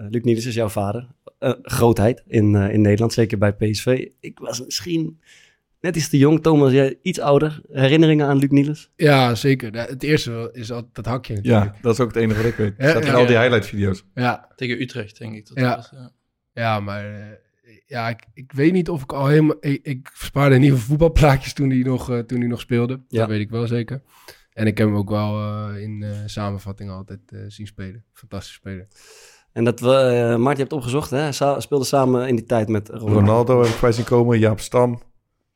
Luc 0.10 0.22
Niels 0.24 0.46
is 0.46 0.54
jouw 0.54 0.70
vader. 0.70 1.08
Grootheid 1.62 2.24
in, 2.28 2.56
eh, 2.56 2.74
in 2.74 2.82
Nederland, 2.82 3.14
zeker 3.14 3.38
bij 3.38 3.54
PSV. 3.54 4.08
Ik 4.20 4.40
was 4.40 4.64
misschien 4.66 5.20
net 5.80 5.96
iets 5.96 6.10
te 6.10 6.18
jong. 6.18 6.44
Thomas, 6.44 6.72
jij 6.72 6.98
iets 7.02 7.20
ouder. 7.20 7.62
Herinneringen 7.72 8.28
aan 8.28 8.38
Luc 8.38 8.50
Niels? 8.50 8.92
Ja, 8.96 9.36
zeker. 9.36 9.74
Ja, 9.74 9.86
Het 9.86 10.04
eerste 10.04 10.50
is 10.54 10.72
altijd 10.72 10.96
dat 10.96 11.06
hakje 11.06 11.34
natuurlijk. 11.36 11.66
Ja, 11.76 11.82
dat 11.82 11.94
is 11.94 12.00
ook 12.00 12.08
het 12.14 12.24
enige 12.24 12.42
wat 12.42 12.52
ik 12.52 12.56
weet. 12.58 12.74
Ja, 12.78 12.90
Staat 12.90 13.02
in 13.06 13.08
ja. 13.12 13.14
al 13.18 13.26
die 13.26 13.38
highlight-video's. 13.38 14.04
Ja, 14.16 14.48
Tegen 14.56 14.82
Utrecht, 14.82 15.18
denk 15.20 15.34
ik. 15.36 15.48
Dat 15.48 15.58
Ja. 15.60 15.76
was, 15.76 15.90
ja. 15.94 16.12
ja 16.54 16.80
maar 16.80 17.06
eh, 17.14 17.26
ja, 17.86 18.10
ik, 18.10 18.28
ik 18.34 18.52
weet 18.52 18.72
niet 18.74 18.90
of 18.90 19.02
ik 19.04 19.14
al 19.14 19.28
helemaal... 19.28 19.56
Ik, 19.60 19.80
ik 19.86 20.10
spaarde 20.14 20.58
nieuwe 20.58 20.78
voetbalplaatjes 20.78 21.54
toen 21.54 21.70
hij 21.70 21.80
nog, 21.80 22.10
eh, 22.12 22.20
toen 22.20 22.40
hij 22.40 22.48
nog 22.48 22.60
speelde. 22.60 23.00
Ja. 23.08 23.20
Dat 23.20 23.28
weet 23.30 23.40
ik 23.40 23.50
wel 23.50 23.68
zeker. 23.68 24.02
En 24.54 24.68
ik 24.68 24.78
heb 24.78 24.88
hem 24.88 24.98
ook 24.98 25.10
wel 25.10 25.38
eh, 25.40 25.82
in 25.82 26.04
eh 26.04 26.10
samenvatting 26.26 26.90
altijd 26.90 27.20
eh, 27.26 27.40
zien 27.48 27.68
spelen. 27.68 28.04
Fantastisch 28.14 28.54
spelen. 28.54 28.88
En 29.52 29.64
dat 29.64 29.80
we, 29.80 29.94
eh 29.96 30.36
Maart, 30.38 30.56
je 30.58 30.62
hebt 30.62 30.74
opgezocht, 30.76 31.10
hè? 31.10 31.32
Sa- 31.32 31.60
speelde 31.60 31.86
samen 31.86 32.28
in 32.28 32.36
die 32.36 32.46
tijd 32.46 32.68
met 32.68 32.90
Ronaldo. 32.90 33.14
Ronaldo 33.14 33.62
heb 33.64 33.74
ik 33.74 33.80
bij 33.82 33.92
zien 33.92 34.06
komen, 34.06 34.40
Jaap 34.40 34.60
Stam, 34.60 35.02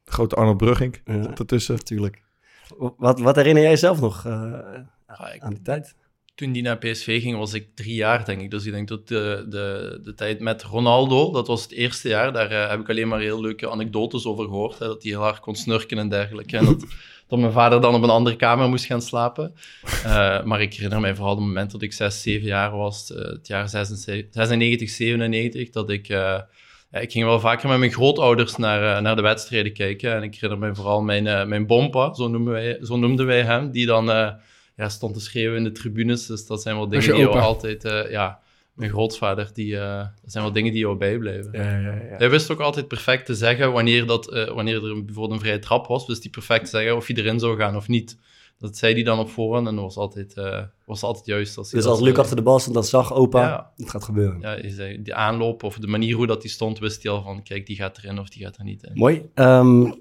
de 0.04 0.12
grote 0.12 0.36
Arnold 0.36 0.58
Brugging 0.58 1.02
Ja, 1.06 1.14
ertussen. 1.38 1.76
natuurlijk. 1.76 2.24
Wat, 2.98 3.20
wat 3.20 3.36
herinner 3.36 3.64
jij 3.64 3.76
zelf 3.78 4.00
nog 4.02 4.26
eh, 4.26 4.32
Ja, 5.08 5.32
ik- 5.34 5.42
aan 5.42 5.54
die 5.54 5.62
tijd? 5.62 5.96
Toen 6.36 6.52
die 6.52 6.62
naar 6.62 6.78
PSV 6.78 7.22
ging, 7.22 7.38
was 7.38 7.54
ik 7.54 7.68
drie 7.76 7.96
jaar, 7.96 8.26
denk 8.26 8.42
ik. 8.42 8.52
Dus 8.52 8.66
ik 8.66 8.72
denk 8.72 8.88
dat 8.88 9.08
de, 9.08 9.46
de, 9.50 10.00
de 10.04 10.14
tijd 10.14 10.40
met 10.40 10.64
Ronaldo, 10.64 11.32
dat 11.32 11.48
was 11.48 11.64
het 11.64 11.72
eerste 11.72 12.08
jaar. 12.10 12.34
Daar 12.34 12.52
eh, 12.52 12.70
heb 12.70 12.80
ik 12.80 12.90
alleen 12.90 13.08
maar 13.08 13.20
heel 13.20 13.42
leuke 13.42 13.70
anekdotes 13.70 14.26
over 14.26 14.46
gehoord. 14.46 14.80
Hè, 14.80 14.86
dat 14.86 15.04
hij 15.04 15.12
heel 15.12 15.22
hard 15.22 15.40
kon 15.40 15.56
snurken 15.56 15.98
en 15.98 16.10
dergelijke. 16.10 16.58
En 16.58 16.66
dat, 16.66 16.86
dat 17.28 17.40
mijn 17.40 17.52
vader 17.52 17.82
dan 17.82 17.96
op 17.96 18.04
een 18.04 18.10
andere 18.10 18.36
kamer 18.36 18.70
moest 18.70 18.86
gaan 18.86 19.02
slapen. 19.02 19.56
Eh, 20.04 20.44
maar 20.44 20.62
ik 20.62 20.74
herinner 20.74 21.00
mij 21.00 21.16
vooral 21.16 21.36
het 21.36 21.46
moment 21.46 21.72
dat 21.72 21.82
ik 21.82 21.94
zes, 21.94 22.22
zeven 22.22 22.48
jaar 22.48 22.72
was. 22.78 23.14
eh, 23.14 23.26
het 23.26 23.48
jaar 23.48 23.70
96, 23.70 24.34
96 24.34 24.90
97, 24.90 25.70
dat 25.70 25.90
ik... 25.90 26.08
ja, 26.08 26.48
ik 26.92 27.12
ging 27.12 27.26
wel 27.26 27.40
vaker 27.40 27.70
met 27.70 27.80
mijn 27.80 27.92
grootouders 27.92 28.56
naar, 28.56 29.02
naar 29.02 29.16
de 29.16 29.22
wedstrijden 29.22 29.74
kijken. 29.74 30.16
En 30.16 30.24
ik 30.24 30.36
herinner 30.36 30.68
me 30.68 30.76
vooral 30.76 31.02
mijn, 31.02 31.50
mijn 31.50 31.68
bompa, 31.68 32.14
zo 32.14 32.28
noemden, 32.28 32.54
wij, 32.54 32.78
zo 32.82 32.98
noemden 32.98 33.26
wij 33.26 33.44
hem, 33.44 33.72
die 33.72 33.86
dan 33.86 34.10
ja, 34.76 34.90
stond 34.90 35.14
te 35.14 35.20
schreeuwen 35.20 35.58
in 35.58 35.64
de 35.64 35.72
tribunes. 35.72 36.26
Dus 36.26 36.46
dat 36.48 36.62
zijn 36.62 36.76
wel 36.76 36.88
dingen 36.90 37.06
je 37.06 37.12
die 37.12 37.20
jou 37.22 37.32
opa? 37.36 37.42
altijd... 37.42 37.86
eh, 37.86 38.12
ja, 38.12 38.40
mijn 38.74 38.90
grootvader, 38.92 39.50
die, 39.54 39.78
eh, 39.80 39.98
dat 40.22 40.32
zijn 40.32 40.44
wel 40.44 40.54
dingen 40.54 40.72
die 40.72 40.82
jou 40.82 40.98
bijblijven. 40.98 41.50
Ja, 41.54 41.80
ja, 41.80 41.94
ja. 41.94 42.18
Hij 42.18 42.30
wist 42.30 42.52
ook 42.52 42.60
altijd 42.60 42.88
perfect 42.88 43.26
te 43.26 43.36
zeggen 43.36 43.72
wanneer, 43.72 44.06
dat, 44.06 44.32
eh, 44.32 44.54
wanneer 44.54 44.76
er 44.86 45.06
bijvoorbeeld 45.06 45.40
een 45.40 45.46
vrije 45.46 45.60
trap 45.60 45.88
was. 45.88 46.08
Wist 46.08 46.22
hij 46.22 46.32
perfect 46.32 46.64
te 46.64 46.70
zeggen 46.70 46.96
of 46.96 47.08
hij 47.08 47.16
erin 47.16 47.40
zou 47.40 47.58
gaan 47.58 47.76
of 47.76 47.88
niet. 47.88 48.18
Dat 48.60 48.78
zei 48.78 48.94
hij 48.94 49.04
dan 49.04 49.20
op 49.20 49.30
voorhand 49.30 49.68
en 49.68 49.76
dat 49.76 49.84
was 49.84 49.96
altijd, 49.98 50.34
eh, 50.34 50.62
was 50.86 51.04
altijd 51.04 51.26
juist. 51.26 51.58
Als 51.58 51.72
hij 51.72 51.80
Dus 51.82 51.90
als 51.90 52.00
Luc 52.00 52.16
achter 52.18 52.36
de 52.36 52.42
bal 52.42 52.60
stond, 52.60 52.76
dan 52.76 52.84
zag 52.84 53.14
opa, 53.14 53.42
Ja. 53.48 53.72
het 53.78 53.90
gaat 53.90 54.04
gebeuren. 54.04 54.40
Ja, 54.42 54.50
hij 54.50 54.70
zei, 54.70 55.02
die 55.02 55.14
aanloop 55.16 55.64
of 55.64 55.78
de 55.78 55.88
manier 55.88 56.16
hoe 56.16 56.28
dat 56.28 56.42
hij 56.42 56.52
stond, 56.52 56.80
wist 56.80 57.04
hij 57.04 57.12
al 57.12 57.22
van, 57.24 57.44
kijk, 57.44 57.66
die 57.66 57.76
gaat 57.76 57.98
erin 57.98 58.20
of 58.20 58.30
die 58.30 58.44
gaat 58.44 58.58
er 58.58 58.64
niet 58.64 58.84
in. 58.84 58.92
Mooi. 58.94 59.30
Ehm, 59.34 59.86
eh, 59.86 59.92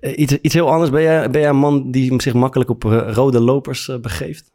iets, 0.00 0.32
iets 0.40 0.54
heel 0.54 0.70
anders. 0.70 0.90
Ben 0.90 1.02
jij, 1.02 1.30
ben 1.30 1.40
jij 1.40 1.50
een 1.50 1.56
man 1.56 1.90
die 1.90 2.22
zich 2.22 2.34
makkelijk 2.34 2.70
op 2.70 2.84
eh, 2.84 3.08
rode 3.12 3.40
lopers 3.40 3.88
eh, 3.88 3.96
begeeft? 3.96 4.50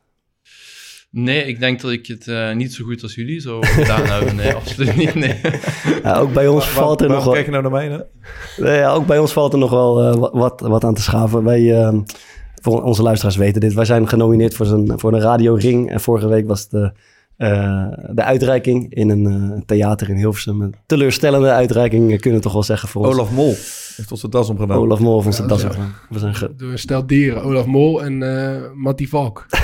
Nee, 1.12 1.46
ik 1.46 1.60
denk 1.60 1.82
dat 1.82 1.92
ik 1.92 2.08
het 2.08 2.28
eh, 2.28 2.54
niet 2.54 2.74
zo 2.74 2.86
goed 2.86 3.04
als 3.04 3.16
jullie 3.16 3.40
zo 3.40 3.62
gedaan 3.62 4.06
hebben. 4.06 4.36
Nee, 4.36 4.54
absoluut 4.62 4.96
niet. 4.96 5.16
Nee. 5.16 5.40
Ja, 6.04 6.18
ook 6.18 6.34
bij 6.34 6.48
ons 6.48 6.66
Waar- 6.66 6.74
valt 6.74 7.02
er 7.02 7.10
nog 7.10 7.24
wel... 7.24 7.34
kijk 7.34 7.46
je 7.46 7.52
nou 7.52 7.64
naar 7.64 7.72
mij? 7.72 7.88
Hè? 7.90 7.98
Nee, 8.64 8.78
ja, 8.78 8.92
ook 8.92 9.06
bij 9.06 9.20
ons 9.20 9.32
valt 9.34 9.54
er 9.54 9.60
nog 9.60 9.70
wel 9.70 10.00
eh, 10.02 10.16
wa- 10.16 10.32
wat, 10.32 10.60
wat 10.62 10.84
aan 10.84 10.94
te 10.94 11.02
schaven. 11.02 11.44
Wij, 11.44 11.82
eh, 11.84 11.98
voor 12.62 12.84
onze 12.84 13.02
luisteraars 13.02 13.36
weten 13.38 13.62
dit. 13.62 13.74
Wij 13.74 13.86
zijn 13.86 14.08
genomineerd 14.08 14.54
voor, 14.56 14.66
zo'n, 14.66 14.94
voor 14.96 15.14
een 15.14 15.22
Radio 15.22 15.54
Ring. 15.54 15.92
En 15.92 16.00
vorige 16.02 16.28
week 16.28 16.48
was 16.48 16.70
de, 16.70 16.92
eh, 17.38 17.88
de 18.12 18.24
uitreiking 18.24 18.94
in 18.94 19.10
een 19.10 19.26
eh, 19.54 19.62
theater 19.66 20.10
in 20.10 20.16
Hilversum. 20.16 20.62
Een 20.62 20.76
teleurstellende 20.86 21.50
uitreiking, 21.52 22.12
eh, 22.12 22.20
kunnen 22.20 22.40
we 22.40 22.46
toch 22.46 22.54
wel 22.54 22.64
zeggen 22.64 22.90
voor 22.90 23.06
ons. 23.06 23.16
Olaf 23.16 23.32
Mol 23.32 23.56
heeft 23.96 24.12
onze 24.12 24.30
das 24.30 24.50
omgedaan. 24.50 24.78
Olaf 24.78 25.00
Mol 25.00 25.22
van 25.22 25.34
zijn 25.34 25.48
Ja, 25.48 25.54
das. 25.54 25.62
ja. 25.62 25.68
opgedaan. 25.68 25.94
We 26.10 26.20
zijn 26.20 26.36
ge- 26.36 26.54
Door 26.58 26.72
een 26.72 26.80
stel 26.80 27.08
dieren. 27.08 27.44
Olaf 27.44 27.66
Mol 27.66 28.04
en 28.04 28.24
eh 28.24 28.62
Mattie 28.74 29.10
Valk. 29.10 29.46
ook, 29.48 29.58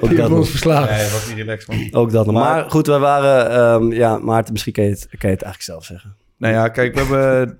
Die 0.00 0.08
dat 0.08 0.18
hebben 0.18 0.38
ons 0.38 0.50
verslagen. 0.50 0.96
Nee, 0.96 1.10
wat 1.10 1.24
niet 1.28 1.36
relaxed 1.36 1.68
man. 1.76 2.02
ook 2.02 2.10
dat 2.10 2.26
nog. 2.26 2.34
Maar, 2.34 2.54
Maar- 2.60 2.70
goed, 2.70 2.86
wij 2.86 2.98
waren... 2.98 3.50
ehm, 3.50 3.92
ja, 3.92 4.18
Maarten, 4.18 4.52
misschien 4.52 4.72
kan 4.72 4.84
je, 4.84 4.90
het, 4.90 5.00
kan 5.08 5.30
je 5.30 5.36
het 5.36 5.42
eigenlijk 5.44 5.62
zelf 5.62 5.84
zeggen. 5.84 6.14
Nou 6.36 6.54
ja, 6.54 6.68
kijk, 6.68 6.94
we 6.94 7.00
hebben... 7.00 7.58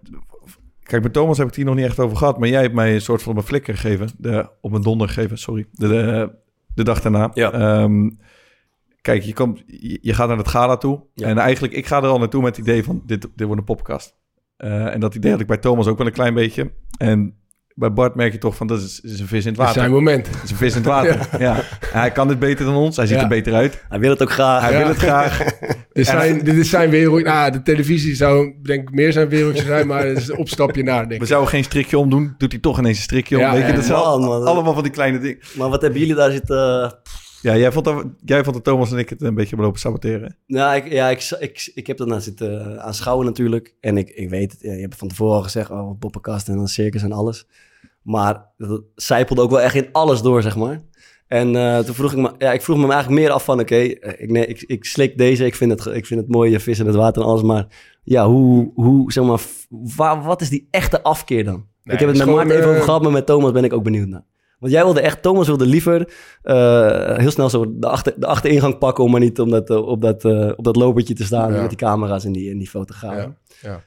Kijk, 0.83 1.03
met 1.03 1.13
Thomas 1.13 1.37
heb 1.37 1.47
ik 1.47 1.53
het 1.55 1.63
hier 1.63 1.71
nog 1.71 1.75
niet 1.81 1.85
echt 1.91 1.99
over 1.99 2.17
gehad. 2.17 2.39
Maar 2.39 2.49
jij 2.49 2.63
hebt 2.63 2.75
mij 2.75 2.95
een 2.95 3.01
soort 3.01 3.23
van 3.23 3.33
op 3.33 3.39
een 3.39 3.45
flikker 3.45 3.77
gegeven. 3.77 4.09
De, 4.19 4.49
op 4.61 4.73
een 4.73 4.83
donder 4.83 5.09
gegeven, 5.09 5.39
sorry. 5.39 5.67
De, 5.73 5.89
de, 5.89 6.31
de 6.75 6.85
dag 6.85 7.01
daarna. 7.01 7.31
Ja. 7.35 7.53
Ehm, 7.53 8.11
kijk, 9.01 9.23
je, 9.23 9.33
komt, 9.33 9.63
je, 10.01 10.15
gaat 10.15 10.29
naar 10.29 10.37
het 10.37 10.49
gala 10.49 10.77
toe. 10.77 11.05
Ja. 11.15 11.27
En 11.27 11.39
eigenlijk, 11.39 11.75
ik 11.75 11.87
ga 11.87 11.97
er 11.97 12.09
al 12.09 12.19
naartoe 12.19 12.43
met 12.43 12.57
het 12.57 12.67
idee 12.67 12.85
van... 12.85 13.03
Dit, 13.07 13.21
dit 13.21 13.47
wordt 13.47 13.61
een 13.61 13.75
podcast. 13.75 14.19
Eh, 14.57 14.95
en 14.95 15.01
dat 15.01 15.15
idee 15.15 15.31
had 15.31 15.41
ik 15.41 15.47
bij 15.47 15.59
Thomas 15.59 15.87
ook 15.87 15.99
wel 15.99 16.07
een 16.07 16.13
klein 16.13 16.35
beetje. 16.35 16.73
En 16.99 17.40
bij 17.75 17.93
Bart 17.93 18.15
merk 18.15 18.33
je 18.33 18.39
toch 18.39 18.57
van... 18.57 18.67
Dat 18.67 18.81
is, 18.81 19.01
is 19.01 19.21
een 19.21 19.27
vis 19.27 19.45
in 19.45 19.49
het 19.51 19.57
Dat 19.57 19.69
is 19.69 19.75
water. 19.75 19.81
zijn 19.81 19.91
moment. 19.91 20.25
Dat 20.33 20.43
is 20.45 20.51
een 20.51 20.57
vis 20.57 20.71
in 20.71 20.77
het 20.77 20.87
water. 20.87 21.29
ja. 21.39 21.57
Hij 21.93 22.11
kan 22.11 22.29
dit 22.29 22.39
beter 22.39 22.65
dan 22.65 22.75
ons. 22.75 22.97
Hij 22.97 23.07
ziet 23.07 23.17
Ja. 23.17 23.23
er 23.23 23.29
beter 23.29 23.55
uit. 23.55 23.85
Hij 23.89 23.99
wil 23.99 24.11
het 24.11 24.23
ook 24.23 24.31
graag. 24.33 24.63
Hij 24.63 24.73
Ja. 24.73 24.79
wil 24.79 24.89
het 24.89 24.97
graag. 24.97 25.39
Dit, 25.93 26.07
zijn, 26.07 26.45
dit 26.45 26.55
is 26.57 26.71
zijn 26.71 26.91
wereld. 26.91 27.25
Nou, 27.25 27.51
de 27.53 27.63
televisie 27.63 28.15
zou 28.15 28.55
denk 28.63 28.89
ik 28.89 28.95
meer 28.95 29.13
zijn 29.13 29.29
wereldje 29.29 29.65
zijn, 29.65 29.87
maar 29.87 30.07
het 30.07 30.19
is 30.19 30.29
een 30.29 30.37
opstapje 30.37 30.83
naar, 30.83 30.99
denk 30.99 31.09
We 31.11 31.17
ik. 31.27 31.27
zouden 31.27 31.51
geen 31.51 31.65
strikje 31.65 31.99
omdoen. 31.99 32.35
Doet 32.39 32.53
hij 32.53 32.61
toch 32.61 32.79
ineens 32.79 32.97
een 32.97 33.03
strikje 33.03 33.37
om. 33.37 33.43
Ja, 33.43 33.53
Weet 33.53 33.61
je, 33.63 33.67
ja, 33.69 33.75
dat 33.75 33.85
zijn 33.85 33.99
man. 33.99 34.45
allemaal 34.47 34.75
van 34.75 34.83
die 34.83 34.93
kleine 34.93 35.19
dingen. 35.19 35.39
Maar 35.57 35.69
wat 35.69 35.83
hebben 35.83 36.01
jullie 36.01 36.15
daar 36.15 36.31
zitten... 36.31 36.95
Ja, 37.43 37.57
jij 37.57 37.73
vond, 37.73 37.85
dat, 37.85 38.07
jij 38.25 38.43
vond 38.43 38.55
dat 38.55 38.65
Thomas 38.65 38.93
en 38.93 38.99
ik 38.99 39.09
het 39.09 39.23
een 39.23 39.35
beetje 39.35 39.49
hebben 39.49 39.67
lopen 39.67 39.81
saboteren. 39.81 40.37
Nou, 40.47 40.77
ik, 40.77 40.93
ja, 40.93 41.09
ik, 41.09 41.37
ik, 41.39 41.71
ik 41.75 41.87
heb 41.87 41.97
dat 41.97 42.09
nou 42.09 42.21
zitten 42.21 42.83
aanschouwen 42.83 43.27
natuurlijk. 43.27 43.75
En 43.81 43.97
ik, 43.97 44.11
ik 44.11 44.29
weet 44.29 44.53
het, 44.53 44.61
ja, 44.61 44.73
je 44.73 44.81
hebt 44.81 44.97
van 44.97 45.09
tevoren 45.09 45.37
al 45.37 45.43
gezegd, 45.43 45.71
oh, 45.71 45.99
poppenkast 45.99 46.49
en 46.49 46.57
dan 46.57 46.69
circus 46.69 47.03
en 47.03 47.13
alles. 47.13 47.47
Maar 48.03 48.47
dat 48.57 48.83
zijpelde 48.95 49.43
ook 49.43 49.51
wel 49.51 49.61
echt 49.61 49.75
in 49.75 49.89
alles 49.93 50.23
door, 50.23 50.43
zeg 50.43 50.57
maar. 50.57 50.81
En 51.27 51.57
eh, 51.57 51.79
toen 51.79 51.95
vroeg 51.95 52.13
ik 52.13 52.19
me, 52.19 52.31
ja, 52.39 52.53
ik 52.53 52.63
vroeg 52.63 52.77
me 52.77 52.93
eigenlijk 52.93 53.21
meer 53.21 53.31
af 53.31 53.45
van, 53.45 53.61
oké, 53.61 53.75
eh, 53.75 54.23
ik, 54.23 54.31
nee, 54.31 54.47
ik, 54.47 54.63
ik 54.63 54.85
slik 54.85 55.19
deze, 55.19 55.45
ik 55.45 55.55
vind, 55.55 55.71
het, 55.71 55.95
ik 55.95 56.07
vind 56.07 56.21
het 56.21 56.29
mooie 56.29 56.61
vis 56.61 56.79
in 56.79 56.87
het 56.87 56.95
water 56.95 57.23
en 57.23 57.29
alles, 57.29 57.43
maar 57.43 57.67
ja, 58.03 58.27
hoe, 58.27 58.71
hoe 58.75 59.13
zeg 59.13 59.25
maar, 59.25 59.41
waar, 59.97 60.23
wat 60.23 60.41
is 60.41 60.49
die 60.49 60.69
echte 60.71 61.03
afkeer 61.03 61.45
dan? 61.45 61.67
Nee, 61.83 61.95
ik 61.95 62.01
heb 62.01 62.09
het 62.09 62.19
met 62.19 62.35
Maarten 62.35 62.57
even 62.57 62.67
over 62.67 62.79
eh, 62.79 62.85
gehad, 62.85 63.03
maar 63.03 63.13
met 63.13 63.27
Thomas 63.27 63.53
ben 63.53 63.65
ik 63.65 63.73
ook 63.73 63.83
benieuwd 63.83 64.09
naar. 64.09 64.25
Want 64.61 64.73
jij 64.73 64.83
wilde 64.85 65.01
echt, 65.01 65.23
Thomas 65.23 65.47
wilde 65.47 65.67
liever 65.67 66.13
eh, 66.43 67.17
heel 67.17 67.31
snel 67.31 67.51
zo 67.51 67.79
de, 67.79 67.87
achter, 67.89 68.13
de 68.17 68.27
achteringang 68.27 68.79
pakken 68.79 69.05
om 69.05 69.11
maar 69.11 69.21
niet 69.21 69.41
om 69.41 69.51
dat, 69.51 69.71
eh, 69.71 69.77
op, 69.87 70.01
dat, 70.01 70.25
eh, 70.25 70.53
op 70.57 70.65
dat 70.65 70.77
lopertje 70.77 71.15
te 71.15 71.25
staan 71.25 71.53
Ja. 71.53 71.61
met 71.61 71.69
die 71.69 71.79
camera's 71.79 72.25
en 72.25 72.33
die, 72.33 72.51
en 72.51 72.59
die 72.59 72.69
fotografen. 72.69 73.37
Ja, 73.61 73.81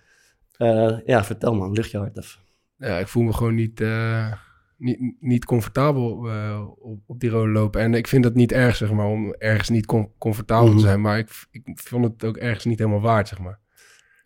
Eh, 0.57 0.97
ja, 1.05 1.23
vertel 1.23 1.55
man, 1.55 1.71
lucht 1.71 1.91
je 1.91 1.97
hart 1.97 2.17
even. 2.17 2.39
Ja, 2.77 2.97
ik 2.97 3.07
voel 3.07 3.23
me 3.23 3.33
gewoon 3.33 3.55
niet, 3.55 3.81
eh, 3.81 4.31
niet, 4.77 4.99
niet 5.19 5.45
comfortabel 5.45 6.29
eh, 6.29 6.61
op, 6.79 6.99
op 7.07 7.19
die 7.19 7.29
rode 7.29 7.51
lopen. 7.51 7.81
En 7.81 7.93
ik 7.93 8.07
vind 8.07 8.23
dat 8.23 8.33
niet 8.33 8.51
erg, 8.51 8.75
zeg 8.75 8.91
maar, 8.91 9.05
om 9.05 9.33
ergens 9.33 9.69
niet 9.69 9.85
com- 9.85 10.11
comfortabel 10.17 10.67
Mhm. 10.67 10.75
te 10.75 10.81
zijn. 10.81 11.01
Maar 11.01 11.17
ik, 11.17 11.29
ik 11.51 11.61
vond 11.73 12.03
het 12.05 12.23
ook 12.23 12.37
ergens 12.37 12.65
niet 12.65 12.79
helemaal 12.79 13.01
waard, 13.01 13.27
zeg 13.27 13.39
maar. 13.39 13.59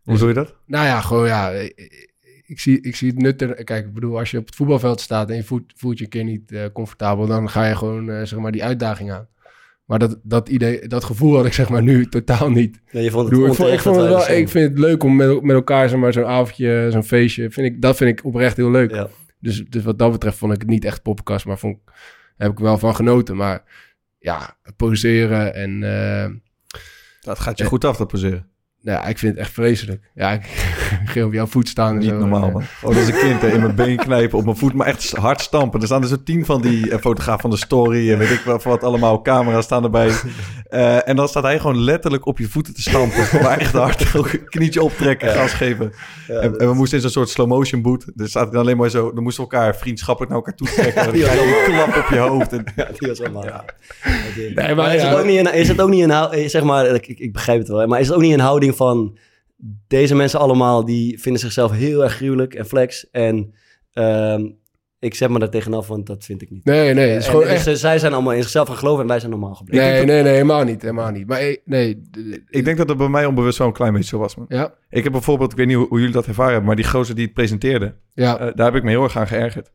Hoe 0.03 0.17
doe 0.17 0.27
je 0.27 0.33
dat? 0.33 0.55
Nou 0.65 0.85
ja, 0.85 1.01
gewoon 1.01 1.27
ja. 1.27 1.49
Ik, 1.49 2.13
ik 2.47 2.59
zie, 2.59 2.81
ik 2.81 2.95
zie 2.95 3.09
het 3.09 3.17
nut 3.21 3.41
er. 3.41 3.63
Kijk, 3.63 3.85
ik 3.85 3.93
bedoel, 3.93 4.17
als 4.17 4.31
je 4.31 4.37
op 4.37 4.45
het 4.45 4.55
voetbalveld 4.55 5.01
staat 5.01 5.29
en 5.29 5.35
je 5.35 5.43
voelt, 5.43 5.73
voelt 5.75 5.97
je 5.97 6.03
een 6.03 6.09
keer 6.09 6.23
niet 6.23 6.51
eh, 6.51 6.63
comfortabel, 6.73 7.27
dan 7.27 7.49
ga 7.49 7.65
je 7.65 7.75
gewoon 7.75 8.09
eh, 8.09 8.23
zeg 8.23 8.39
maar 8.39 8.51
die 8.51 8.63
uitdaging 8.63 9.11
aan. 9.11 9.27
Maar 9.85 9.99
dat, 9.99 10.19
dat 10.23 10.49
idee, 10.49 10.87
dat 10.87 11.03
gevoel 11.03 11.35
had 11.35 11.45
ik 11.45 11.53
zeg 11.53 11.69
maar 11.69 11.83
nu 11.83 12.05
totaal 12.09 12.49
niet. 12.51 12.81
Ja, 12.91 12.99
je 12.99 13.11
vond 13.11 13.25
Ik, 13.25 13.31
het 13.31 13.39
bedoel, 13.39 13.45
ik, 13.47 13.53
vond, 13.53 13.69
ik, 13.69 13.75
onterecht 13.75 13.83
vond 13.83 13.95
dat 13.95 14.05
het 14.05 14.15
wij 14.17 14.27
wel, 14.27 14.37
ik 14.43 14.49
vind 14.49 14.69
het 14.69 14.79
leuk 14.79 15.03
om 15.03 15.15
met, 15.15 15.41
met 15.41 15.55
elkaar 15.55 15.89
zeg 15.89 15.99
maar, 15.99 16.13
zo'n 16.13 16.25
avondje, 16.25 16.87
zo'n 16.91 17.03
feestje. 17.03 17.49
Vind 17.51 17.67
ik, 17.67 17.81
dat 17.81 17.97
vind 17.97 18.19
ik 18.19 18.25
oprecht 18.25 18.57
heel 18.57 18.71
leuk. 18.71 18.91
Ja. 18.91 19.07
Dus, 19.39 19.63
dus 19.69 19.83
wat 19.83 19.99
dat 19.99 20.11
betreft 20.11 20.37
vond 20.37 20.53
ik 20.53 20.61
het 20.61 20.69
niet 20.69 20.85
echt 20.85 21.01
poppenkast, 21.01 21.45
maar 21.45 21.57
vond, 21.59 21.75
ik- 21.77 21.93
heb 22.37 22.51
ik 22.51 22.59
wel 22.59 22.77
van 22.77 22.95
genoten. 22.95 23.35
Maar 23.35 23.63
ja, 24.19 24.57
poseren 24.77 25.53
en 25.53 25.83
eh, 25.83 26.29
Dat 27.21 27.39
gaat 27.39 27.57
je 27.57 27.65
goed 27.65 27.85
af, 27.85 27.97
dat 27.97 28.07
poseren. 28.07 28.47
Nou 28.81 28.99
ja, 28.99 29.05
ik 29.05 29.17
vind 29.17 29.33
het 29.33 29.41
echt 29.41 29.53
vreselijk. 29.53 30.09
Ja, 30.13 30.31
ik 30.31 30.45
ging 31.11 31.25
op 31.25 31.33
jouw 31.33 31.45
voet 31.45 31.67
staan 31.67 31.93
en 31.93 31.97
Niet 31.97 32.09
zo. 32.09 32.17
normaal, 32.17 32.51
man. 32.51 32.63
Als 32.83 32.95
een 32.95 33.17
kind 33.17 33.41
hè, 33.41 33.47
in 33.47 33.61
mijn 33.61 33.75
been 33.75 33.97
knijpen, 33.97 34.37
op 34.37 34.45
mijn 34.45 34.57
voet, 34.57 34.73
maar 34.73 34.87
echt 34.87 35.11
hard 35.11 35.41
stampen. 35.41 35.79
Er 35.79 35.85
staan 35.85 36.01
er 36.01 36.07
zo 36.07 36.23
tien 36.23 36.45
van 36.45 36.61
die 36.61 36.91
eh, 36.91 36.99
fotograaf 36.99 37.41
van 37.41 37.49
de 37.49 37.57
story 37.57 38.11
en 38.11 38.17
weet 38.17 38.29
ik 38.29 38.41
wel 38.45 38.59
wat 38.63 38.83
allemaal. 38.83 39.21
Camera's 39.21 39.63
staan 39.63 39.83
erbij. 39.83 40.11
Eh, 40.69 41.07
en 41.07 41.15
dan 41.15 41.27
staat 41.27 41.43
hij 41.43 41.59
gewoon 41.59 41.83
letterlijk 41.83 42.25
op 42.25 42.37
je 42.37 42.47
voeten 42.47 42.73
te 42.73 42.81
stampen. 42.81 43.27
maar 43.41 43.57
echt 43.57 43.73
hard. 43.73 44.15
Ook 44.15 44.33
een 44.33 44.45
knietje 44.45 44.83
optrekken, 44.83 45.29
gas 45.29 45.53
geven. 45.53 45.93
en, 46.27 46.57
en 46.57 46.67
we 46.67 46.73
moesten 46.73 46.97
in 46.97 47.01
zo'n 47.01 47.11
soort 47.11 47.29
slow 47.29 47.47
motion 47.47 47.81
boot. 47.81 48.05
Dus 48.15 48.29
staat 48.29 48.51
dan 48.51 48.61
alleen 48.61 48.77
maar 48.77 48.89
zo, 48.89 49.13
dan 49.13 49.23
moesten 49.23 49.43
we 49.43 49.49
elkaar 49.49 49.75
vriendschappelijk 49.75 50.33
naar 50.33 50.41
elkaar 50.41 50.55
toe 50.57 50.67
trekken. 50.81 51.01
En 51.01 51.11
dan 51.11 51.19
krijg 51.19 51.33
je 51.33 51.65
een 51.67 51.73
klap 51.73 52.03
op 52.03 52.09
je 52.09 52.19
hoofd. 52.19 52.53
En, 52.53 52.65
Ja, 52.75 52.87
die 52.97 53.07
was 53.07 53.21
allemaal. 53.21 53.45
Ja. 53.45 53.65
Nee, 54.35 54.75
maar 54.75 54.75
maar 54.75 54.95
is, 54.95 55.01
ja, 55.01 55.09
het 55.09 55.17
ook 55.17 55.25
niet 55.25 55.39
een, 55.39 55.53
is 55.53 55.67
het 55.67 55.81
ook 55.81 55.89
niet 55.89 56.03
een 56.03 56.11
eh, 56.11 56.49
zeg 56.49 56.63
maar, 56.63 56.85
ik, 56.85 57.07
ik 57.07 57.33
begrijp 57.33 57.59
het 57.59 57.67
wel, 57.67 57.87
maar 57.87 57.99
is 57.99 58.07
het 58.07 58.15
ook 58.15 58.21
niet 58.21 58.33
een 58.33 58.39
houding 58.39 58.66
van 58.73 59.17
deze 59.87 60.15
mensen 60.15 60.39
allemaal 60.39 60.85
die 60.85 61.21
vinden 61.21 61.41
zichzelf 61.41 61.71
heel 61.71 62.03
erg 62.03 62.13
gruwelijk 62.13 62.53
en 62.53 62.65
flex 62.65 63.09
en 63.11 63.53
ehm, 63.93 64.49
ik 64.99 65.15
zet 65.15 65.29
me 65.29 65.39
daar 65.39 65.49
tegenaf, 65.49 65.87
want 65.87 66.05
dat 66.05 66.23
vind 66.25 66.41
ik 66.41 66.49
niet. 66.49 66.65
nee, 66.65 66.93
nee, 66.93 67.07
het 67.09 67.19
is 67.19 67.25
En- 67.25 67.31
gewoon 67.31 67.45
en 67.47 67.53
echt... 67.53 67.63
ze- 67.63 67.75
zij 67.75 67.99
zijn 67.99 68.13
allemaal 68.13 68.33
in 68.33 68.41
zichzelf 68.41 68.67
gaan 68.67 68.77
geloven 68.77 69.01
en 69.01 69.07
wij 69.07 69.19
zijn 69.19 69.31
normaal 69.31 69.55
gebleven. 69.55 69.85
Nee, 69.87 70.05
nee, 70.05 70.23
nee, 70.23 70.31
helemaal 70.31 70.63
niet. 70.63 70.81
Helemaal 70.81 71.11
niet. 71.11 71.27
Maar 71.27 71.39
eh, 71.39 71.57
nee, 71.65 72.01
ik 72.49 72.65
denk 72.65 72.77
dat 72.77 72.89
het 72.89 72.97
bij 72.97 73.07
mij 73.09 73.25
onbewust 73.25 73.57
wel 73.57 73.67
een 73.67 73.73
klein 73.73 73.93
beetje 73.93 74.07
zo 74.09 74.17
was, 74.17 74.35
man. 74.35 74.45
ja, 74.49 74.73
Ik 74.89 75.03
heb 75.03 75.11
bijvoorbeeld, 75.11 75.51
ik 75.51 75.57
weet 75.57 75.67
niet 75.67 75.75
hoe, 75.75 75.87
hoe 75.87 75.97
jullie 75.99 76.13
dat 76.13 76.25
ervaren 76.27 76.49
hebben, 76.51 76.67
maar 76.67 76.75
die 76.81 76.87
gozer 76.87 77.15
die 77.15 77.25
het 77.25 77.33
presenteerde, 77.33 77.95
ja, 78.13 78.39
Eh, 78.39 78.47
daar 78.55 78.65
heb 78.65 78.75
ik 78.75 78.83
me 78.83 78.89
heel 78.89 79.03
erg 79.03 79.17
aan 79.17 79.27
geërgerd. 79.27 79.71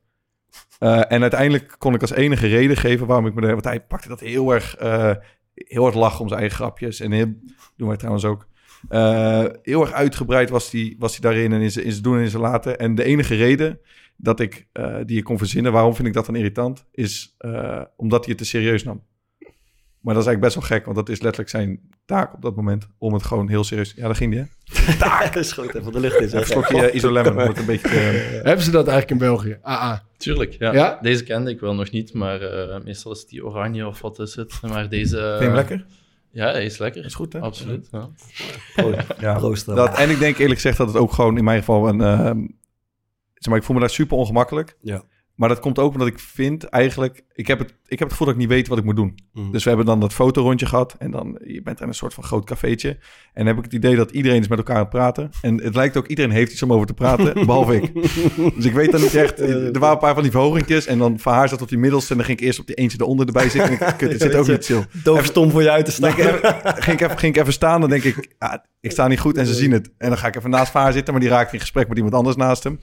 Eh, 0.78 1.02
en 1.12 1.20
uiteindelijk 1.22 1.75
kon 1.78 1.94
ik 1.94 2.00
als 2.00 2.12
enige 2.12 2.46
reden 2.46 2.76
geven 2.76 3.06
waarom 3.06 3.26
ik 3.26 3.34
me... 3.34 3.46
Want 3.46 3.64
hij 3.64 3.80
pakte 3.80 4.08
dat 4.08 4.20
heel 4.20 4.54
erg, 4.54 4.76
eh, 4.76 5.11
heel 5.54 5.87
erg 5.87 5.94
lachen 5.94 6.20
om 6.20 6.28
zijn 6.28 6.40
eigen 6.40 6.58
grapjes. 6.58 7.00
En 7.00 7.12
heel, 7.12 7.32
doen 7.76 7.88
wij 7.88 7.96
trouwens 7.96 8.25
ook. 8.25 8.46
Eh, 8.89 9.45
heel 9.62 9.81
erg 9.81 9.93
uitgebreid 9.93 10.51
was 10.51 10.71
hij 10.71 10.97
was 10.99 11.12
hij 11.12 11.21
daarin 11.21 11.53
en 11.53 11.61
in 11.61 11.71
zijn 11.71 12.03
doen 12.03 12.17
en 12.17 12.23
in 12.23 12.31
zijn 12.31 12.43
laten. 12.43 12.79
En 12.79 12.95
de 12.95 13.05
enige 13.05 13.35
reden 13.35 13.81
dat 14.17 14.41
ik, 14.41 14.67
eh, 14.73 14.97
die 15.07 15.19
ik 15.19 15.25
kon 15.25 15.39
verzinnen, 15.39 15.73
waarom 15.73 15.95
vind 15.95 16.09
ik 16.09 16.15
dat 16.15 16.27
dan 16.27 16.37
irritant, 16.37 16.87
is 16.91 17.35
eh, 17.39 17.83
omdat 17.97 18.25
hij 18.25 18.29
het 18.29 18.39
te 18.39 18.49
serieus 18.49 18.85
nam. 18.85 19.03
Maar 20.03 20.15
dat 20.15 20.23
is 20.23 20.29
eigenlijk 20.29 20.41
best 20.41 20.69
wel 20.69 20.79
gek, 20.79 20.85
want 20.85 20.97
dat 20.97 21.09
is 21.09 21.21
letterlijk 21.21 21.51
zijn 21.51 21.81
taak 22.05 22.35
op 22.35 22.43
dat 22.43 22.57
moment. 22.57 22.89
Om 22.99 23.12
het 23.12 23.23
gewoon 23.23 23.49
heel 23.49 23.65
serieus... 23.65 23.93
Ja, 23.97 24.03
daar 24.03 24.15
ging 24.15 24.33
die, 24.33 24.41
hè? 24.41 24.97
Taak 24.97 25.35
is 25.45 25.53
goed, 25.53 25.75
even 25.75 25.93
de 25.93 26.01
lucht 26.01 26.21
is. 26.21 26.27
Even 26.27 26.39
een 26.39 26.47
slokje 26.47 26.77
uh, 26.77 27.47
het 27.47 27.59
een 27.59 27.67
beetje... 27.67 27.89
hebben 28.49 28.65
ze 28.65 28.71
dat 28.71 28.89
eigenlijk 28.89 29.11
in 29.11 29.27
België? 29.27 29.59
Ah, 29.62 29.81
ah. 29.81 29.99
Tuurlijk, 30.17 30.53
ja. 30.53 30.73
Ja? 30.73 30.99
Deze 31.03 31.25
kende 31.25 31.51
ik 31.51 31.61
wel 31.61 31.75
nog 31.75 31.91
niet, 31.91 32.15
maar 32.15 32.41
eh, 32.43 32.83
meestal 32.85 33.12
is 33.12 33.21
het 33.21 33.29
die 33.29 33.45
oranje 33.45 33.87
of 33.87 34.01
wat 34.01 34.19
is 34.19 34.35
het. 34.35 34.59
Maar 34.62 34.89
deze... 34.89 35.17
Vind 35.17 35.39
je 35.39 35.45
hem 35.45 35.55
lekker? 35.55 35.85
Ja, 36.33 36.51
hij 36.51 36.65
is 36.65 36.79
lekker. 36.79 37.05
is 37.05 37.15
goed, 37.15 37.33
hè? 37.33 37.41
Absoluut, 37.41 37.89
ja. 37.91 38.11
Ja. 39.19 39.35
Proost 39.35 39.67
dan. 39.67 39.77
Dat, 39.77 39.99
en 39.99 40.11
ik 40.11 40.19
denk 40.19 40.39
eerlijk 40.39 40.61
gezegd 40.61 40.77
dat 40.79 40.87
het 40.87 40.97
ook 40.97 41.12
gewoon 41.12 41.39
in 41.39 41.45
mijn 41.45 41.59
geval 41.59 41.89
een... 41.89 42.01
ehm, 42.01 42.39
zeg 43.35 43.49
maar, 43.49 43.57
ik 43.57 43.62
voel 43.62 43.75
me 43.75 43.81
daar 43.81 43.91
super 43.91 44.17
ongemakkelijk. 44.17 44.77
Ja. 44.81 45.03
Maar 45.35 45.49
dat 45.49 45.61
komt 45.61 45.79
ook 45.79 45.93
omdat 45.93 46.09
ik 46.09 46.19
vind 46.19 46.65
eigenlijk... 46.65 47.25
Ik 47.35 47.47
heb, 47.47 47.59
het, 47.59 47.71
ik 47.87 47.99
heb 47.99 48.09
het 48.09 48.11
gevoel 48.11 48.27
dat 48.27 48.35
ik 48.35 48.41
niet 48.41 48.51
weet 48.51 48.69
wat 48.69 48.79
ik 48.79 48.85
moet 48.85 48.97
doen. 48.97 49.19
Mhm. 49.33 49.51
Dus 49.51 49.62
we 49.62 49.69
hebben 49.69 49.87
dan 49.87 50.01
dat 50.01 50.12
fotorondje 50.12 50.67
gehad. 50.67 50.95
En 50.99 51.11
dan, 51.11 51.39
je 51.45 51.62
bent 51.62 51.81
in 51.81 51.89
een 51.89 51.95
soort 51.95 52.15
van 52.15 52.25
groot 52.25 52.45
cafeetje. 52.45 52.89
En 52.89 52.99
dan 53.35 53.47
heb 53.47 53.57
ik 53.57 53.65
het 53.65 53.73
idee 53.73 53.97
dat 53.97 54.11
iedereen 54.11 54.41
is 54.41 54.49
met 54.49 54.59
elkaar 54.59 54.77
aan 54.77 54.81
het 54.83 54.91
praten. 54.91 55.31
En 55.43 55.62
het 55.62 55.75
lijkt 55.75 55.97
ook 55.97 56.07
iedereen 56.07 56.31
heeft 56.31 56.53
iets 56.53 56.62
om 56.62 56.73
over 56.73 56.87
te 56.87 56.95
praten, 56.95 57.35
behalve 57.47 57.77
ik. 57.77 57.95
Dus 58.55 58.65
ik 58.65 58.73
weet 58.73 58.93
dan 58.93 59.01
niet 59.01 59.15
echt... 59.15 59.41
Er 59.41 59.73
waren 59.79 59.91
een 59.93 59.99
paar 59.99 60.15
van 60.15 60.23
die 60.23 60.33
verhogingjes. 60.33 60.87
En 60.87 60.99
dan 60.99 61.19
van 61.19 61.33
haar 61.33 61.49
zat 61.49 61.62
op 61.62 61.69
die 61.69 61.79
middelste. 61.79 62.11
En 62.11 62.17
dan 62.17 62.27
ging 62.27 62.39
ik 62.39 62.45
eerst 62.47 62.59
op 62.59 62.67
die 62.67 62.77
eentje 62.77 62.99
eronder 63.01 63.27
erbij 63.27 63.49
zitten. 63.49 63.79
En 63.79 63.87
ik, 63.89 63.95
kut, 63.99 64.12
het 64.12 64.21
zit 64.21 64.35
ook 64.35 64.47
niet 64.49 64.65
chill. 64.65 64.87
Doofstom 65.05 65.51
voor 65.51 65.62
je 65.62 65.71
uit 65.71 65.85
te 65.85 65.93
staan. 65.93 66.15
denk 66.17 66.29
ik 66.29 66.35
even- 66.45 66.83
ging, 66.83 67.01
ik 67.01 67.07
even, 67.07 67.19
ging 67.19 67.35
ik 67.35 67.41
even 67.41 67.53
staan, 67.53 67.81
dan 67.81 67.91
denk 67.91 68.03
ik, 68.05 68.35
ja, 68.39 68.65
ik 68.81 68.91
sta 68.91 69.09
niet 69.09 69.21
goed 69.21 69.37
en 69.37 69.47
ze 69.47 69.55
zien 69.55 69.73
het. 69.73 69.91
En 69.99 70.09
dan 70.09 70.19
ga 70.19 70.27
ik 70.27 70.37
even 70.37 70.51
naast 70.51 70.73
haar 70.73 70.93
zitten, 70.93 71.12
maar 71.12 71.23
die 71.23 71.31
raakt 71.33 71.53
in 71.53 71.61
gesprek 71.61 71.89
met 71.89 71.97
iemand 71.97 72.15
anders 72.15 72.37
naast 72.37 72.65
hem. 72.65 72.79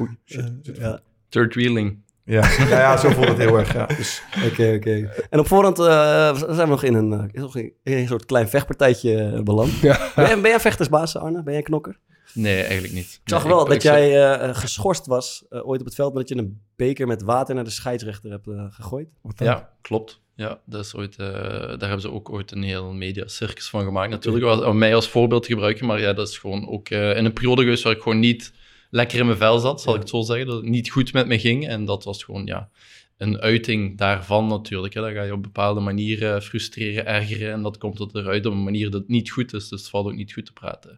Oei, 0.00 0.10
shit. 0.24 0.52
Ja. 0.78 1.00
Third 1.30 1.54
wheeling. 1.54 1.98
Ja, 2.24 2.48
ja, 2.58 2.68
ja 2.68 2.96
zo 2.96 3.10
voelt 3.10 3.28
het 3.28 3.38
heel 3.38 3.58
erg. 3.58 3.72
Ja. 3.72 3.86
Dus, 3.96 4.22
Oké, 4.50 4.72
oké. 4.76 5.10
En 5.30 5.38
op 5.38 5.46
voorhand 5.46 5.78
eh, 5.78 6.34
zijn 6.36 6.56
we 6.56 6.66
nog 6.66 6.82
in 6.82 6.94
een, 6.94 7.12
eh, 7.32 7.54
in 7.54 7.72
een 7.98 8.06
soort 8.06 8.24
klein 8.26 8.48
vechtpartijtje 8.48 9.16
eh, 9.22 9.40
beland. 9.42 9.78
Ja. 9.80 10.10
Ben, 10.14 10.26
jij- 10.26 10.40
ben 10.40 10.50
jij 10.50 10.60
vechtersbaas, 10.60 11.16
Arne? 11.16 11.42
Ben 11.42 11.44
jij 11.52 11.56
een 11.56 11.62
knokker? 11.62 11.98
Nee, 12.34 12.62
eigenlijk 12.62 12.92
niet. 12.92 13.20
Ik 13.24 13.28
zag 13.30 13.42
Nee, 13.44 13.52
wel 13.52 13.64
dat 13.64 13.74
ik- 13.74 13.82
jij 13.82 14.32
eh, 14.32 14.54
geschorst 14.54 15.06
was 15.06 15.44
ooit 15.48 15.80
op 15.80 15.86
het 15.86 15.94
veld... 15.94 16.10
omdat 16.12 16.28
je 16.28 16.36
een 16.36 16.60
beker 16.76 17.06
met 17.06 17.22
water 17.22 17.54
naar 17.54 17.64
de 17.64 17.70
scheidsrechter 17.70 18.30
hebt 18.30 18.46
gegooid. 18.70 19.08
Ja, 19.36 19.70
klopt. 19.80 20.20
Ja, 20.34 20.60
dat 20.66 20.84
is 20.84 20.94
ooit, 20.94 21.16
eh, 21.16 21.26
daar 21.28 21.78
hebben 21.80 22.00
ze 22.00 22.10
ook 22.12 22.30
ooit 22.30 22.52
een 22.52 22.62
heel 22.62 22.92
mediacircus 22.92 23.68
van 23.70 23.84
gemaakt. 23.84 24.10
Natuurlijk 24.10 24.44
was 24.44 24.60
om 24.64 24.78
mij 24.78 24.94
als 24.94 25.08
voorbeeld 25.08 25.42
te 25.42 25.48
gebruiken, 25.52 25.86
maar 25.86 26.00
ja, 26.00 26.12
dat 26.12 26.28
is 26.28 26.38
gewoon 26.38 26.68
ook 26.68 26.88
eh, 26.88 27.16
in 27.16 27.24
een 27.24 27.32
periode 27.32 27.62
geweest 27.62 27.82
waar 27.82 27.92
ik 27.92 28.02
gewoon 28.02 28.18
niet 28.18 28.52
lekker 28.90 29.18
in 29.18 29.26
mijn 29.26 29.38
vel 29.38 29.58
zat, 29.58 29.80
zal 29.80 29.94
ik 29.94 30.00
het 30.00 30.08
zo 30.08 30.22
zeggen. 30.22 30.46
Dat 30.46 30.56
het 30.56 30.70
niet 30.70 30.90
goed 30.90 31.12
met 31.12 31.26
me 31.26 31.38
ging. 31.38 31.68
En 31.68 31.84
dat 31.84 32.04
was 32.04 32.24
gewoon, 32.24 32.46
ja, 32.46 32.70
een 33.16 33.40
uiting 33.40 33.98
daarvan 33.98 34.46
natuurlijk. 34.46 34.94
Hè. 34.94 35.00
Dan 35.00 35.12
ga 35.12 35.22
je 35.22 35.32
op 35.32 35.42
bepaalde 35.42 35.80
manieren 35.80 36.42
frustreren, 36.42 37.06
ergeren. 37.06 37.52
En 37.52 37.62
dat 37.62 37.78
komt 37.78 38.14
eruit 38.14 38.46
op 38.46 38.52
een 38.52 38.62
manier 38.62 38.90
dat 38.90 39.08
niet 39.08 39.30
goed 39.30 39.52
is. 39.52 39.68
Dus 39.68 39.80
het 39.80 39.90
valt 39.90 40.06
ook 40.06 40.14
niet 40.14 40.32
goed 40.32 40.46
te 40.46 40.52
praten. 40.52 40.96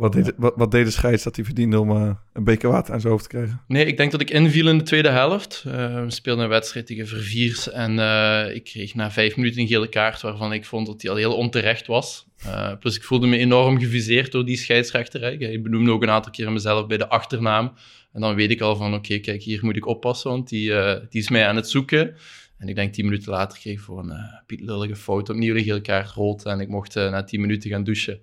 Wat, 0.00 0.12
deed, 0.12 0.32
wat, 0.36 0.52
wat 0.56 0.70
deed 0.70 0.84
de 0.84 0.90
scheids 0.90 1.22
dat 1.22 1.36
hij 1.36 1.44
verdiende 1.44 1.80
om 1.80 1.90
eh, 1.90 2.10
een 2.32 2.44
beker 2.44 2.70
water 2.70 2.94
aan 2.94 3.00
zijn 3.00 3.12
hoofd 3.12 3.30
te 3.30 3.36
krijgen? 3.36 3.60
Nee, 3.66 3.86
ik 3.86 3.96
denk 3.96 4.10
dat 4.10 4.20
ik 4.20 4.30
inviel 4.30 4.68
in 4.68 4.78
de 4.78 4.84
tweede 4.84 5.08
helft. 5.08 5.64
Eh, 5.66 6.04
we 6.04 6.10
speelden 6.10 6.44
een 6.44 6.50
wedstrijd 6.50 6.86
tegen 6.86 7.06
Verviers 7.06 7.70
en 7.70 7.98
eh, 7.98 8.54
ik 8.54 8.64
kreeg 8.64 8.94
na 8.94 9.10
vijf 9.10 9.36
minuten 9.36 9.60
een 9.60 9.66
gele 9.66 9.88
kaart 9.88 10.20
waarvan 10.20 10.52
ik 10.52 10.64
vond 10.64 10.86
dat 10.86 11.00
die 11.00 11.10
al 11.10 11.16
heel 11.16 11.36
onterecht 11.36 11.86
was. 11.86 12.26
Eh, 12.44 12.72
plus 12.80 12.96
ik 12.96 13.04
voelde 13.04 13.26
me 13.26 13.36
enorm 13.36 13.78
geviseerd 13.78 14.32
door 14.32 14.44
die 14.44 14.56
scheidsrechter. 14.56 15.20
hè. 15.20 15.30
Ik 15.30 15.62
benoemde 15.62 15.90
ook 15.90 16.02
een 16.02 16.10
aantal 16.10 16.32
keer 16.32 16.52
mezelf 16.52 16.86
bij 16.86 16.96
de 16.96 17.08
achternaam. 17.08 17.72
En 18.12 18.20
dan 18.20 18.34
weet 18.34 18.50
ik 18.50 18.60
al 18.60 18.76
van, 18.76 18.94
oké, 18.94 19.18
kijk, 19.18 19.42
hier 19.42 19.60
moet 19.62 19.76
ik 19.76 19.86
oppassen, 19.86 20.30
want 20.30 20.48
die, 20.48 20.74
eh, 20.74 21.00
die 21.08 21.20
is 21.20 21.28
mij 21.28 21.46
aan 21.46 21.56
het 21.56 21.68
zoeken. 21.68 22.14
En 22.60 22.68
ik 22.68 22.74
denk 22.74 22.92
tien 22.92 23.04
minuten 23.04 23.32
later 23.32 23.58
kreeg 23.58 23.72
ik 23.72 23.80
voor 23.80 23.98
een 23.98 24.10
uh, 24.10 24.16
pietlullige 24.46 24.96
fout 24.96 25.30
opnieuw 25.30 25.54
een 25.56 25.62
gele 25.64 25.80
kaart 25.80 26.10
rood. 26.10 26.44
En 26.44 26.60
ik 26.60 26.68
mocht 26.68 26.96
eh, 26.96 27.10
na 27.10 27.24
tien 27.24 27.40
minuten 27.40 27.70
gaan 27.70 27.84
douchen. 27.84 28.20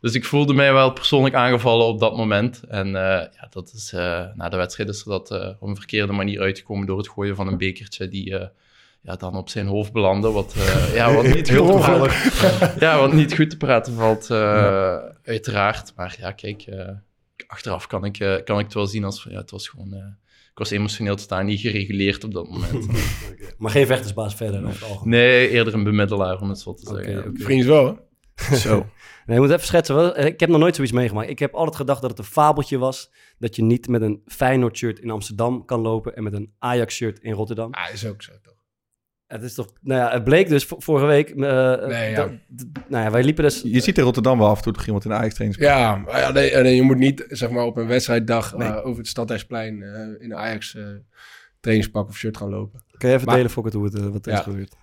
Dus 0.00 0.14
ik 0.14 0.24
voelde 0.24 0.54
mij 0.54 0.72
wel 0.72 0.92
persoonlijk 0.92 1.34
aangevallen 1.34 1.86
op 1.86 1.98
dat 2.00 2.16
moment. 2.16 2.62
En 2.68 2.86
eh, 2.86 2.92
ja, 3.40 3.46
dat 3.50 3.72
is, 3.74 3.92
eh, 3.92 4.24
na 4.34 4.48
de 4.48 4.56
wedstrijd 4.56 4.88
is 4.88 5.00
er 5.00 5.08
dat 5.08 5.30
eh, 5.30 5.48
op 5.58 5.68
een 5.68 5.76
verkeerde 5.76 6.12
manier 6.12 6.40
uitgekomen 6.40 6.86
door 6.86 6.98
het 6.98 7.08
gooien 7.08 7.36
van 7.36 7.46
een 7.46 7.58
bekertje 7.58 8.08
die 8.08 8.38
eh, 8.38 8.46
ja, 9.02 9.16
dan 9.16 9.36
op 9.36 9.48
zijn 9.48 9.66
hoofd 9.66 9.92
belandde. 9.92 10.30
Wat, 10.30 10.54
eh, 10.56 10.94
ja, 10.98 11.12
wat 11.14 11.24
niet 11.34 11.48
Heel 11.48 11.64
goed 11.64 11.82
te 11.82 11.86
toevallig. 11.86 12.38
praten, 12.38 12.80
ja, 12.86 12.98
wat 12.98 13.12
niet 13.12 13.34
goed 13.34 13.50
te 13.50 13.56
praten 13.56 13.92
valt, 13.94 14.30
eh, 14.30 14.96
uiteraard. 15.24 15.92
Maar 15.96 16.16
ja, 16.20 16.32
kijk, 16.32 16.62
eh, 16.62 16.88
achteraf 17.46 17.86
kan 17.86 18.04
ik, 18.04 18.18
eh, 18.18 18.34
kan 18.44 18.58
ik 18.58 18.64
het 18.64 18.74
wel 18.74 18.86
zien 18.86 19.04
als 19.04 19.22
van 19.22 19.32
ja, 19.32 19.38
het 19.38 19.50
was 19.50 19.68
gewoon... 19.68 20.16
ik 20.50 20.58
was 20.58 20.70
emotioneel 20.70 21.16
totaal 21.16 21.42
niet 21.42 21.60
gereguleerd 21.60 22.24
op 22.24 22.32
dat 22.32 22.48
moment. 22.48 22.86
Maar 23.58 23.70
geen 23.70 23.86
vechtersbaas 23.86 24.34
verder 24.34 24.64
algemeen. 24.66 25.08
nee, 25.08 25.48
eerder 25.48 25.74
een 25.74 25.84
bemiddelaar, 25.84 26.40
om 26.40 26.48
het 26.48 26.58
zo 26.58 26.74
te 26.74 26.86
zeggen. 26.94 27.18
oké. 27.18 27.42
Vriends 27.42 27.66
wel, 27.66 27.86
hè? 27.86 27.92
Zo. 28.56 28.86
Nee, 29.26 29.36
je 29.36 29.42
moet 29.42 29.50
even 29.50 29.66
schetsen. 29.66 30.26
Ik 30.26 30.40
heb 30.40 30.48
nog 30.48 30.58
nooit 30.58 30.74
zoiets 30.74 30.92
meegemaakt. 30.94 31.30
Ik 31.30 31.38
heb 31.38 31.54
altijd 31.54 31.76
gedacht 31.76 32.00
dat 32.00 32.10
het 32.10 32.18
een 32.18 32.24
fabeltje 32.24 32.78
was. 32.78 33.10
Dat 33.38 33.56
je 33.56 33.62
niet 33.62 33.88
met 33.88 34.02
een 34.02 34.22
Feyenoord-shirt 34.26 34.98
in 34.98 35.10
Amsterdam 35.10 35.64
kan 35.64 35.80
lopen 35.80 36.16
en 36.16 36.22
met 36.22 36.32
een 36.32 36.54
Ajax-shirt 36.58 37.18
in 37.18 37.32
Rotterdam. 37.32 37.72
Ah, 37.72 37.92
is 37.92 38.06
ook 38.06 38.22
zo, 38.22 38.32
toch? 38.42 38.54
Het 39.30 39.42
is 39.42 39.54
toch... 39.54 39.66
Nou 39.80 40.00
ja, 40.00 40.10
het 40.10 40.24
bleek 40.24 40.48
dus 40.48 40.64
vorige 40.68 41.06
week... 41.06 41.28
eh, 41.30 41.36
Nee, 41.86 42.10
ja. 42.10 42.16
dat- 42.16 42.66
nou 42.88 43.04
ja, 43.04 43.10
wij 43.10 43.22
liepen 43.24 43.44
dus... 43.44 43.62
Je 43.64 43.80
ziet 43.80 43.98
in 43.98 44.04
Rotterdam 44.04 44.38
wel 44.38 44.48
af 44.48 44.56
en 44.56 44.62
toe 44.62 44.72
toch 44.72 44.86
iemand 44.86 45.04
in 45.04 45.10
de 45.10 45.16
Ajax 45.16 45.34
training. 45.34 45.60
Ja, 45.62 45.96
maar 45.96 46.20
ja, 46.20 46.30
nee, 46.30 46.54
nee, 46.54 46.74
je 46.74 46.82
moet 46.82 46.96
niet 46.98 47.24
zeg 47.28 47.50
maar, 47.50 47.64
op 47.64 47.76
een 47.76 47.86
wedstrijddag 47.86 48.56
Nee. 48.56 48.68
eh, 48.68 48.86
over 48.86 48.98
het 48.98 49.08
Stadhuisplein 49.08 49.82
eh, 49.82 50.00
in 50.24 50.30
een 50.30 50.36
Ajax 50.36 50.74
eh, 50.76 50.84
trainingspak 51.60 52.08
of 52.08 52.16
shirt 52.16 52.36
gaan 52.36 52.48
lopen. 52.50 52.82
Kun 52.96 53.08
je 53.08 53.14
even 53.14 53.26
Maar- 53.26 53.36
delen, 53.36 53.50
Fokker, 53.50 53.72
hoe 53.74 53.84
het, 53.84 53.94
eh, 53.94 54.06
wat 54.06 54.26
er 54.26 54.32
is 54.32 54.38
gebeurd? 54.40 54.76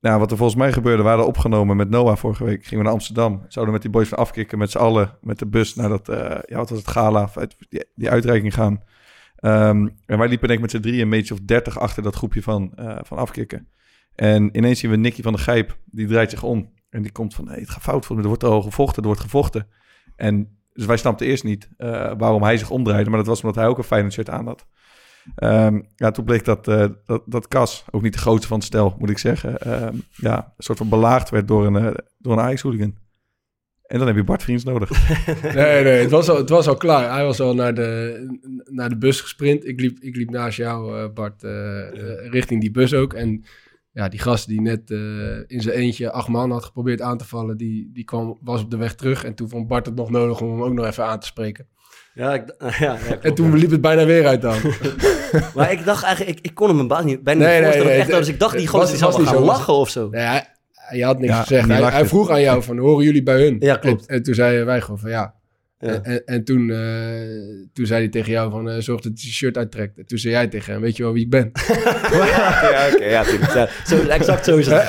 Nou, 0.00 0.18
wat 0.18 0.30
er 0.30 0.36
volgens 0.36 0.58
mij 0.58 0.72
gebeurde, 0.72 1.02
we 1.02 1.08
hadden 1.08 1.26
opgenomen 1.26 1.76
met 1.76 1.90
Noah 1.90 2.16
vorige 2.16 2.44
week. 2.44 2.62
Gingen 2.62 2.78
we 2.78 2.84
naar 2.84 2.92
Amsterdam. 2.92 3.44
Zouden 3.48 3.74
met 3.74 3.82
die 3.82 3.90
boys 3.90 4.08
van 4.08 4.18
afkicken 4.18 4.58
met 4.58 4.70
z'n 4.70 4.78
allen 4.78 5.16
met 5.20 5.38
de 5.38 5.46
bus 5.46 5.74
naar 5.74 5.88
dat, 5.88 6.08
eh, 6.08 6.38
ja, 6.46 6.56
wat 6.56 6.70
was 6.70 6.78
het, 6.78 6.88
gala, 6.88 7.30
die, 7.68 7.84
die 7.94 8.10
uitreiking 8.10 8.54
gaan. 8.54 8.82
Ehm, 9.36 9.88
en 10.06 10.18
wij 10.18 10.28
liepen 10.28 10.48
denk 10.48 10.60
ik 10.60 10.60
met 10.60 10.70
z'n 10.70 10.80
drieën 10.80 11.00
een 11.02 11.10
beetje 11.10 11.34
of 11.34 11.40
dertig 11.40 11.78
achter 11.78 12.02
dat 12.02 12.14
groepje 12.14 12.42
van, 12.42 12.72
eh, 12.76 12.98
van 13.02 13.18
afkicken. 13.18 13.68
En 14.14 14.56
ineens 14.56 14.78
zien 14.78 14.90
we 14.90 14.96
Nicky 14.96 15.22
van 15.22 15.32
de 15.32 15.38
Gijp, 15.38 15.78
die 15.84 16.06
draait 16.06 16.30
zich 16.30 16.42
om. 16.42 16.72
En 16.90 17.02
die 17.02 17.12
komt 17.12 17.34
van, 17.34 17.44
nee, 17.44 17.60
het 17.60 17.70
gaat 17.70 17.82
fout 17.82 18.06
voor 18.06 18.16
me, 18.16 18.22
er 18.22 18.28
wordt 18.28 18.44
al 18.44 18.62
gevochten, 18.62 19.02
er 19.02 19.08
wordt 19.08 19.20
gevochten. 19.20 19.66
En 20.16 20.60
dus 20.72 20.86
wij 20.86 20.96
snapten 20.96 21.26
eerst 21.26 21.44
niet 21.44 21.68
eh, 21.76 22.12
waarom 22.18 22.42
hij 22.42 22.56
zich 22.56 22.70
omdraaide, 22.70 23.10
maar 23.10 23.18
dat 23.18 23.28
was 23.28 23.40
omdat 23.42 23.56
hij 23.56 23.66
ook 23.66 23.78
een 23.78 23.84
Feyenoord 23.84 24.12
shirt 24.12 24.30
aan 24.30 24.46
had. 24.46 24.66
Ehm, 25.34 25.80
ja, 25.96 26.10
toen 26.10 26.24
bleek 26.24 26.44
dat, 26.44 26.68
eh, 26.68 26.86
dat, 27.04 27.22
dat 27.26 27.48
Cas, 27.48 27.84
ook 27.90 28.02
niet 28.02 28.12
de 28.12 28.18
grootste 28.18 28.48
van 28.48 28.56
het 28.56 28.66
stel, 28.66 28.96
moet 28.98 29.10
ik 29.10 29.18
zeggen, 29.18 29.58
ehm, 29.58 29.96
ja, 30.10 30.36
een 30.36 30.64
soort 30.64 30.78
van 30.78 30.88
belaagd 30.88 31.30
werd 31.30 31.48
door 31.48 31.66
een, 31.66 31.76
eh, 31.76 31.94
door 32.18 32.32
een 32.32 32.40
Ajax-hooligan. 32.40 32.94
En 33.86 33.98
dan 33.98 34.06
heb 34.06 34.16
je 34.16 34.24
Bart 34.24 34.42
Vriends 34.42 34.64
nodig. 34.64 34.90
Nee, 35.54 35.82
nee, 35.82 36.00
het 36.00 36.10
was 36.10 36.28
al, 36.28 36.36
het 36.36 36.48
was 36.48 36.66
al 36.68 36.76
klaar. 36.76 37.12
Hij 37.12 37.24
was 37.24 37.40
al 37.40 37.54
naar 37.54 37.74
de, 37.74 38.62
naar 38.64 38.88
de 38.88 38.96
bus 38.96 39.20
gesprint. 39.20 39.66
Ik 39.66 39.80
liep, 39.80 39.98
ik 39.98 40.16
liep 40.16 40.30
naast 40.30 40.56
jou, 40.56 41.08
Bart, 41.08 41.42
richting 42.30 42.60
die 42.60 42.70
bus 42.70 42.94
ook. 42.94 43.14
En 43.14 43.44
ja, 43.92 44.08
die 44.08 44.20
gast 44.20 44.46
die 44.46 44.60
net 44.60 44.90
eh, 44.90 44.98
in 45.46 45.60
zijn 45.60 45.74
eentje 45.76 46.10
acht 46.12 46.28
man 46.28 46.50
had 46.50 46.64
geprobeerd 46.64 47.00
aan 47.00 47.18
te 47.18 47.24
vallen, 47.24 47.56
die, 47.56 47.90
die 47.92 48.04
kwam, 48.04 48.38
was 48.40 48.62
op 48.62 48.70
de 48.70 48.76
weg 48.76 48.94
terug. 48.94 49.24
En 49.24 49.34
toen 49.34 49.48
vond 49.48 49.68
Bart 49.68 49.86
het 49.86 49.94
nog 49.94 50.10
nodig 50.10 50.40
om 50.40 50.50
hem 50.50 50.62
ook 50.62 50.72
nog 50.72 50.86
even 50.86 51.04
aan 51.04 51.20
te 51.20 51.26
spreken. 51.26 51.66
Ja, 52.14 52.34
ik, 52.34 52.42
ja, 52.58 52.74
ja, 52.78 52.96
klopt, 53.06 53.24
En 53.24 53.34
toen 53.34 53.50
ja. 53.50 53.56
liep 53.56 53.70
het 53.70 53.80
bijna 53.80 54.04
weer 54.04 54.26
uit 54.26 54.42
dan. 54.42 54.56
Maar 55.54 55.72
ik 55.72 55.84
dacht 55.84 56.04
eigenlijk, 56.04 56.38
ik, 56.38 56.44
ik 56.44 56.54
kon 56.54 56.68
hem 56.68 56.78
een 56.78 56.88
baas 56.88 57.04
niet, 57.04 57.22
bijna 57.24 57.44
Nee, 57.44 57.48
niet 57.52 57.60
nee, 57.60 57.70
voorstellen. 57.70 57.92
nee, 57.92 58.00
echt, 58.00 58.10
nee, 58.10 58.18
dus 58.18 58.28
ik 58.28 58.38
dacht, 58.38 58.56
die 58.56 58.66
gozer 58.66 58.92
niet 59.08 59.18
gaan 59.18 59.26
zo. 59.26 59.44
lachen 59.44 59.74
of 59.74 59.88
zo. 59.90 60.08
Nee, 60.08 60.22
hij, 60.22 60.46
hij 60.72 61.00
had 61.00 61.18
niks 61.18 61.32
Ja, 61.32 61.40
gezegd. 61.40 61.68
Hij, 61.68 61.82
hij 61.82 62.06
vroeg 62.06 62.30
aan 62.30 62.40
jou 62.40 62.62
van, 62.62 62.78
horen 62.78 63.04
jullie 63.04 63.22
bij 63.22 63.42
hun? 63.42 63.56
Ja, 63.60 63.76
klopt. 63.76 64.06
En, 64.06 64.16
en 64.16 64.22
toen 64.22 64.34
zeiden 64.34 64.66
wij 64.66 64.80
gewoon 64.80 64.98
van, 64.98 65.10
ja. 65.10 65.34
Ja. 65.80 65.88
En, 65.88 66.04
en, 66.04 66.24
en 66.24 66.44
toen, 66.44 66.70
eh, 66.70 67.68
toen 67.72 67.86
zei 67.86 68.00
hij 68.00 68.08
tegen 68.08 68.32
jou 68.32 68.50
van, 68.50 68.70
eh, 68.70 68.80
zorg 68.80 69.00
dat 69.00 69.12
zijn 69.14 69.32
shirt 69.32 69.56
uittrekt. 69.56 69.98
En 69.98 70.06
toen 70.06 70.18
zei 70.18 70.34
jij 70.34 70.48
tegen 70.48 70.72
hem, 70.72 70.82
weet 70.82 70.96
je 70.96 71.02
wel 71.02 71.12
wie 71.12 71.24
ik 71.24 71.30
ben? 71.30 71.50
ja, 72.12 72.88
oké, 72.92 73.04
ja. 73.04 73.24
Ja, 73.54 73.68
zo, 73.86 74.06
exact 74.06 74.44
zo 74.44 74.56
is 74.56 74.66
het. 74.66 74.82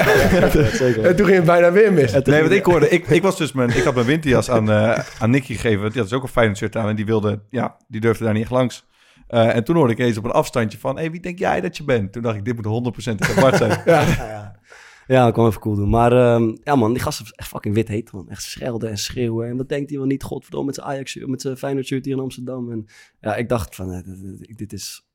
Ja. 0.81 1.03
En 1.03 1.15
toen 1.15 1.25
ging 1.25 1.37
het 1.37 1.45
bijna 1.45 1.71
weer 1.71 1.93
mis. 1.93 2.11
Nee, 2.23 2.41
wat 2.41 2.51
ik 2.51 2.65
hoorde, 2.65 2.89
ik, 2.89 3.07
ik 3.07 3.21
was 3.21 3.37
dus 3.37 3.51
mijn, 3.51 3.69
ik 3.69 3.83
had 3.83 3.93
mijn 3.93 4.05
winterjas 4.05 4.49
aan, 4.49 4.71
eh 4.71 4.99
aan 5.19 5.29
Nicky 5.29 5.53
gegeven. 5.53 5.79
want 5.79 5.91
Die 5.91 6.01
had 6.01 6.09
dus 6.09 6.19
ook 6.19 6.23
een 6.25 6.31
Feyenoord 6.31 6.57
shirt 6.57 6.75
aan 6.75 6.89
en 6.89 6.95
die 6.95 7.05
wilde, 7.05 7.41
ja, 7.49 7.77
die 7.87 8.01
durfde 8.01 8.23
daar 8.23 8.33
niet 8.33 8.41
echt 8.41 8.51
langs. 8.51 8.85
Eh, 9.31 9.55
en 9.55 9.63
toen 9.63 9.75
hoorde 9.75 9.93
ik 9.93 9.99
eens 9.99 10.17
op 10.17 10.23
een 10.23 10.31
afstandje 10.31 10.77
van, 10.77 10.95
hé, 10.95 11.01
hey, 11.01 11.11
wie 11.11 11.19
denk 11.19 11.39
jij 11.39 11.61
dat 11.61 11.77
je 11.77 11.83
bent? 11.83 12.13
Toen 12.13 12.21
dacht 12.21 12.35
ik, 12.35 12.45
dit 12.45 12.55
moet 12.55 12.93
100% 13.11 13.15
tegen 13.15 13.41
Bart 13.41 13.57
zijn. 13.57 13.81
Ja, 13.85 14.59
ja. 15.11 15.27
ik 15.27 15.33
kon 15.33 15.47
even 15.47 15.61
cool 15.61 15.75
doen. 15.75 15.89
Maar 15.89 16.11
ehm, 16.11 16.55
ja 16.63 16.75
man, 16.75 16.93
die 16.93 17.01
gast 17.01 17.21
is 17.21 17.31
echt 17.31 17.47
fucking 17.47 17.75
wit 17.75 17.87
heet 17.87 18.11
man. 18.11 18.29
Echt 18.29 18.43
schelden 18.43 18.89
en 18.89 18.97
schreeuwen. 18.97 19.47
En 19.49 19.57
wat 19.57 19.69
denkt 19.69 19.89
hij 19.89 19.97
wel 19.99 20.07
niet, 20.07 20.23
godverdomme, 20.23 20.65
met 20.65 20.75
zijn 20.75 20.87
Ajax, 20.87 21.15
met 21.15 21.41
zijn 21.41 21.57
Feyenoord 21.57 21.85
shirt 21.85 22.05
hier 22.05 22.13
in 22.15 22.19
Amsterdam. 22.21 22.71
En 22.71 22.85
ja, 23.21 23.35
ik 23.35 23.49
dacht 23.49 23.75
van, 23.75 23.91
eh, 23.93 23.99
dit- 24.57 24.73
is... 24.73 25.05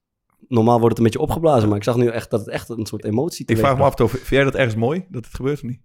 Normaal 0.48 0.74
wordt 0.80 0.88
het 0.88 0.98
een 0.98 1.12
beetje 1.12 1.26
opgeblazen, 1.28 1.68
maar 1.68 1.76
ik 1.78 1.84
zag 1.84 1.96
nu 1.96 2.06
echt 2.08 2.30
dat 2.30 2.40
het 2.40 2.48
echt 2.48 2.68
een 2.68 2.86
soort 2.86 3.04
emotie 3.04 3.46
ik 3.46 3.56
vraag 3.58 3.76
me 3.76 3.82
af, 3.82 4.10
vind 4.10 4.28
jij 4.28 4.44
dat 4.44 4.54
ergens 4.54 4.74
mooi, 4.74 5.06
dat 5.10 5.24
het 5.24 5.34
gebeurt 5.34 5.56
of 5.56 5.62
niet? 5.62 5.80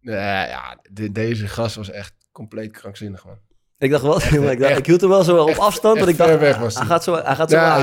Nee, 0.00 0.14
ja, 0.48 0.78
de- 0.90 1.12
deze 1.12 1.48
gast 1.48 1.76
was 1.76 1.90
echt 1.90 2.14
compleet 2.32 2.70
krankzinnig, 2.72 3.24
man. 3.24 3.38
Ik 3.82 3.90
dacht 3.90 4.02
wel, 4.02 4.16
ik, 4.50 4.60
dacht, 4.60 4.78
ik 4.78 4.86
hield 4.86 5.00
hem 5.00 5.10
wel 5.10 5.22
zo 5.22 5.36
op 5.36 5.48
afstand. 5.56 5.96
echt 5.96 6.04
dat 6.04 6.08
ik 6.08 6.16
dacht, 6.18 6.30
ver 6.30 6.38
weg 6.40 6.58
was 6.58 6.74
hij 6.74 6.82
hij. 6.82 6.92
gaat 6.92 7.04
zo, 7.04 7.14
hij 7.14 7.34
gaat 7.34 7.50
zo 7.50 7.56
Ja, 7.56 7.76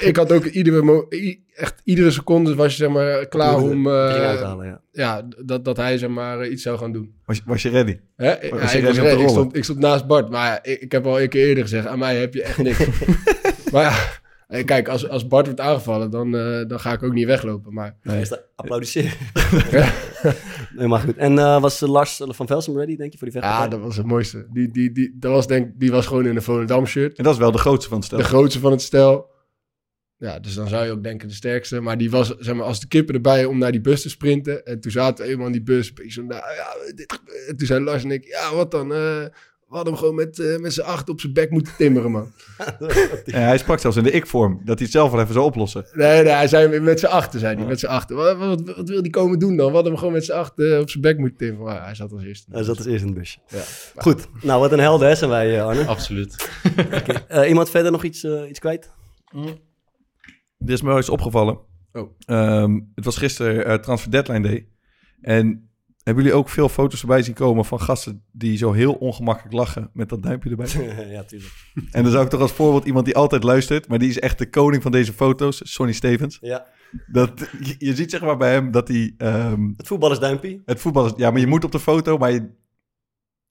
ik 0.00 0.16
had 0.16 0.32
ook 0.32 0.44
iedere, 0.44 1.06
echt 1.54 1.74
iedere 1.84 2.10
seconde 2.10 2.54
was 2.54 2.70
je 2.76 2.76
zeg 2.76 2.88
maar 2.88 3.26
klaar 3.26 3.56
om, 3.56 3.86
eh, 3.86 3.92
uithalen, 4.26 4.66
ja. 4.66 4.80
ja, 4.92 5.22
dat, 5.44 5.64
dat 5.64 5.76
hij 5.76 5.98
zeg 5.98 6.08
maar 6.08 6.40
eh, 6.40 6.50
iets 6.52 6.62
zou 6.62 6.78
gaan 6.78 6.92
doen. 6.92 7.14
Was, 7.26 7.36
je- 7.36 7.42
was 7.46 7.62
je 7.62 7.68
ready? 7.70 7.98
Hè? 8.16 8.26
Ja, 8.26 8.40
ik, 8.40 8.50
je 8.94 9.00
ready 9.00 9.00
ready. 9.00 9.28
stond, 9.28 9.56
ik 9.56 9.64
stond 9.64 9.78
naast 9.78 10.06
Bart, 10.06 10.30
maar 10.30 10.58
ik 10.62 10.92
heb 10.92 11.06
al 11.06 11.20
een 11.20 11.28
keer 11.28 11.46
eerder 11.48 11.62
gezegd, 11.62 11.86
aan 11.86 11.98
mij 11.98 12.16
heb 12.16 12.34
je 12.34 12.42
echt 12.42 12.58
niks. 12.58 12.78
maar 13.72 13.82
ja, 13.82 13.94
eh, 14.48 14.64
kijk, 14.64 14.88
als, 14.88 15.08
als 15.08 15.26
Bart 15.26 15.46
wordt 15.46 15.60
aangevallen, 15.60 16.10
dan, 16.10 16.36
eh, 16.36 16.68
dan 16.68 16.80
ga 16.80 16.92
ik 16.92 17.02
ook 17.02 17.12
niet 17.12 17.26
weglopen. 17.26 17.72
Maar 17.72 17.96
Nee. 18.02 18.20
Is 18.20 18.28
dat 18.28 18.42
applaudisseren? 18.54 19.12
nee, 20.76 20.86
maar 20.86 21.00
goed. 21.00 21.16
En 21.16 21.38
eh, 21.38 21.60
was 21.60 21.80
Lars 21.80 22.20
van 22.24 22.46
Velsen 22.46 22.76
ready, 22.76 22.96
denk 22.96 23.12
je, 23.12 23.18
voor 23.18 23.30
die 23.30 23.36
ja, 23.36 23.42
vechtpartij? 23.42 23.78
dat 23.78 23.86
was 23.86 23.96
het 23.96 24.06
mooiste. 24.06 24.46
Die, 24.52 24.70
die, 24.70 24.92
die, 24.92 25.16
dat 25.18 25.32
was, 25.32 25.46
denk, 25.46 25.72
die 25.76 25.90
was 25.90 26.06
gewoon 26.06 26.26
in 26.26 26.36
een 26.36 26.42
Volendam 26.42 26.86
shirt. 26.86 27.16
En 27.16 27.24
dat 27.24 27.32
is 27.32 27.38
wel 27.38 27.52
de 27.52 27.58
grootste 27.58 27.88
van 27.88 27.98
het 27.98 28.06
stel. 28.06 28.18
De 28.18 28.24
grootste 28.24 28.60
van 28.60 28.70
het 28.70 28.82
stel. 28.82 29.32
Ja, 30.16 30.38
dus 30.38 30.54
dan 30.54 30.68
zou 30.68 30.84
je 30.84 30.90
ook 30.90 31.02
denken 31.02 31.28
de 31.28 31.34
sterkste. 31.34 31.80
Maar 31.80 31.98
die 31.98 32.10
was, 32.10 32.34
zeg 32.38 32.54
maar, 32.54 32.66
als 32.66 32.80
de 32.80 32.88
kippen 32.88 33.14
erbij 33.14 33.44
om 33.44 33.58
naar 33.58 33.72
die 33.72 33.80
bus 33.80 34.02
te 34.02 34.08
sprinten. 34.10 34.64
En 34.64 34.80
toen 34.80 34.90
zaten 34.92 35.24
we 35.24 35.30
eenmaal 35.30 35.46
in 35.46 35.52
die 35.52 35.62
bus. 35.62 35.92
Ik 35.92 36.12
zo, 36.12 36.22
nou, 36.22 36.42
ja, 36.54 36.92
dit, 36.94 37.20
en 37.48 37.56
toen 37.56 37.66
zei 37.66 37.84
Lars 37.84 38.04
en 38.04 38.10
ik, 38.10 38.24
ja, 38.24 38.54
wat 38.54 38.70
dan? 38.70 38.92
eh, 38.92 39.24
we 39.74 39.80
hadden 39.80 39.98
hem 39.98 40.02
gewoon 40.02 40.24
met, 40.26 40.38
eh, 40.38 40.58
met 40.58 40.72
z'n 40.72 40.80
acht 40.80 41.08
op 41.08 41.20
zijn 41.20 41.32
bek 41.32 41.50
moeten 41.50 41.72
timmeren, 41.76 42.10
man. 42.10 42.32
Ja, 43.24 43.38
hij 43.38 43.58
sprak 43.58 43.78
zelfs 43.78 43.96
in 43.96 44.02
de 44.02 44.10
ik-vorm, 44.10 44.52
dat 44.64 44.78
hij 44.78 44.84
het 44.84 44.90
zelf 44.90 45.10
wel 45.10 45.20
even 45.20 45.32
zou 45.32 45.46
oplossen. 45.46 45.86
Nee, 45.92 46.22
nee, 46.22 46.32
hij 46.32 46.48
zei 46.48 46.80
met 46.80 47.00
z'n 47.00 47.06
achten, 47.06 47.40
zei 47.40 47.56
hij, 47.56 47.66
met 47.66 47.80
z'n 47.80 47.86
achten. 47.86 48.16
Wat, 48.16 48.36
wat, 48.36 48.62
wat 48.76 48.88
wil 48.88 49.00
hij 49.00 49.10
komen 49.10 49.38
doen 49.38 49.56
dan? 49.56 49.66
We 49.66 49.72
hadden 49.72 49.90
hem 49.90 49.98
gewoon 49.98 50.14
met 50.14 50.24
z'n 50.24 50.32
achten 50.32 50.80
op 50.80 50.90
zijn 50.90 51.02
bek 51.02 51.18
moeten 51.18 51.38
timmeren. 51.38 51.64
Maar 51.64 51.84
hij 51.84 51.94
zat 51.94 52.12
als 52.12 52.22
eerste. 52.22 52.50
Hij 52.50 52.62
zat 52.62 52.76
als 52.76 52.86
eerst 52.86 53.00
in 53.00 53.08
het 53.08 53.18
busje. 53.18 53.38
Ja. 53.48 53.62
Goed, 53.96 54.26
nou 54.42 54.60
wat 54.60 54.72
een 54.72 54.78
helden 54.78 55.08
hè, 55.08 55.14
zijn 55.14 55.30
wij, 55.30 55.56
eh, 55.56 55.66
Arne. 55.66 55.86
Absoluut. 55.86 56.36
Eh, 57.28 57.48
iemand 57.48 57.70
verder 57.70 57.92
nog 57.92 58.04
iets, 58.04 58.24
eh, 58.24 58.48
iets 58.48 58.58
kwijt? 58.58 58.92
Er 60.58 60.72
is 60.72 60.82
me 60.82 60.88
wel 60.88 60.96
eens 60.96 61.08
opgevallen. 61.08 61.58
Oh. 61.92 62.10
Ehm, 62.26 62.80
het 62.94 63.04
was 63.04 63.16
gisteren 63.16 63.66
eh, 63.66 63.74
Transfer 63.74 64.10
Deadline 64.10 64.48
Day. 64.48 64.68
En 65.20 65.70
hebben 66.04 66.24
jullie 66.24 66.38
ook 66.38 66.48
veel 66.48 66.68
foto's 66.68 67.00
erbij 67.00 67.22
zien 67.22 67.34
komen 67.34 67.64
van 67.64 67.80
gasten 67.80 68.24
die 68.32 68.56
zo 68.56 68.72
heel 68.72 68.92
ongemakkelijk 68.92 69.54
lachen 69.54 69.90
met 69.92 70.08
dat 70.08 70.22
duimpje 70.22 70.50
erbij? 70.50 70.66
ja, 71.16 71.24
tuurlijk. 71.24 71.52
en 71.90 72.02
dan 72.02 72.12
zou 72.12 72.24
ik 72.24 72.30
toch 72.30 72.40
als 72.40 72.52
voorbeeld 72.52 72.84
iemand 72.84 73.04
die 73.04 73.16
altijd 73.16 73.42
luistert, 73.42 73.88
maar 73.88 73.98
die 73.98 74.08
is 74.08 74.18
echt 74.18 74.38
de 74.38 74.50
koning 74.50 74.82
van 74.82 74.92
deze 74.92 75.12
foto's, 75.12 75.60
Sonny 75.72 75.92
Stevens. 75.92 76.38
Ja, 76.40 76.66
Dat, 77.06 77.48
je, 77.60 77.74
je 77.78 77.94
ziet 77.94 78.10
zeg 78.10 78.20
maar 78.20 78.36
bij 78.36 78.52
hem 78.52 78.70
dat 78.70 78.88
hij 78.88 79.14
ehm, 79.18 79.72
het 79.76 79.86
voetbal 79.86 80.12
is 80.12 80.18
duimpie. 80.18 80.62
het 80.64 80.80
voetbal 80.80 81.06
is, 81.06 81.12
ja, 81.16 81.30
maar 81.30 81.40
je 81.40 81.46
moet 81.46 81.64
op 81.64 81.72
de 81.72 81.80
foto, 81.80 82.18
maar 82.18 82.32
je, 82.32 82.50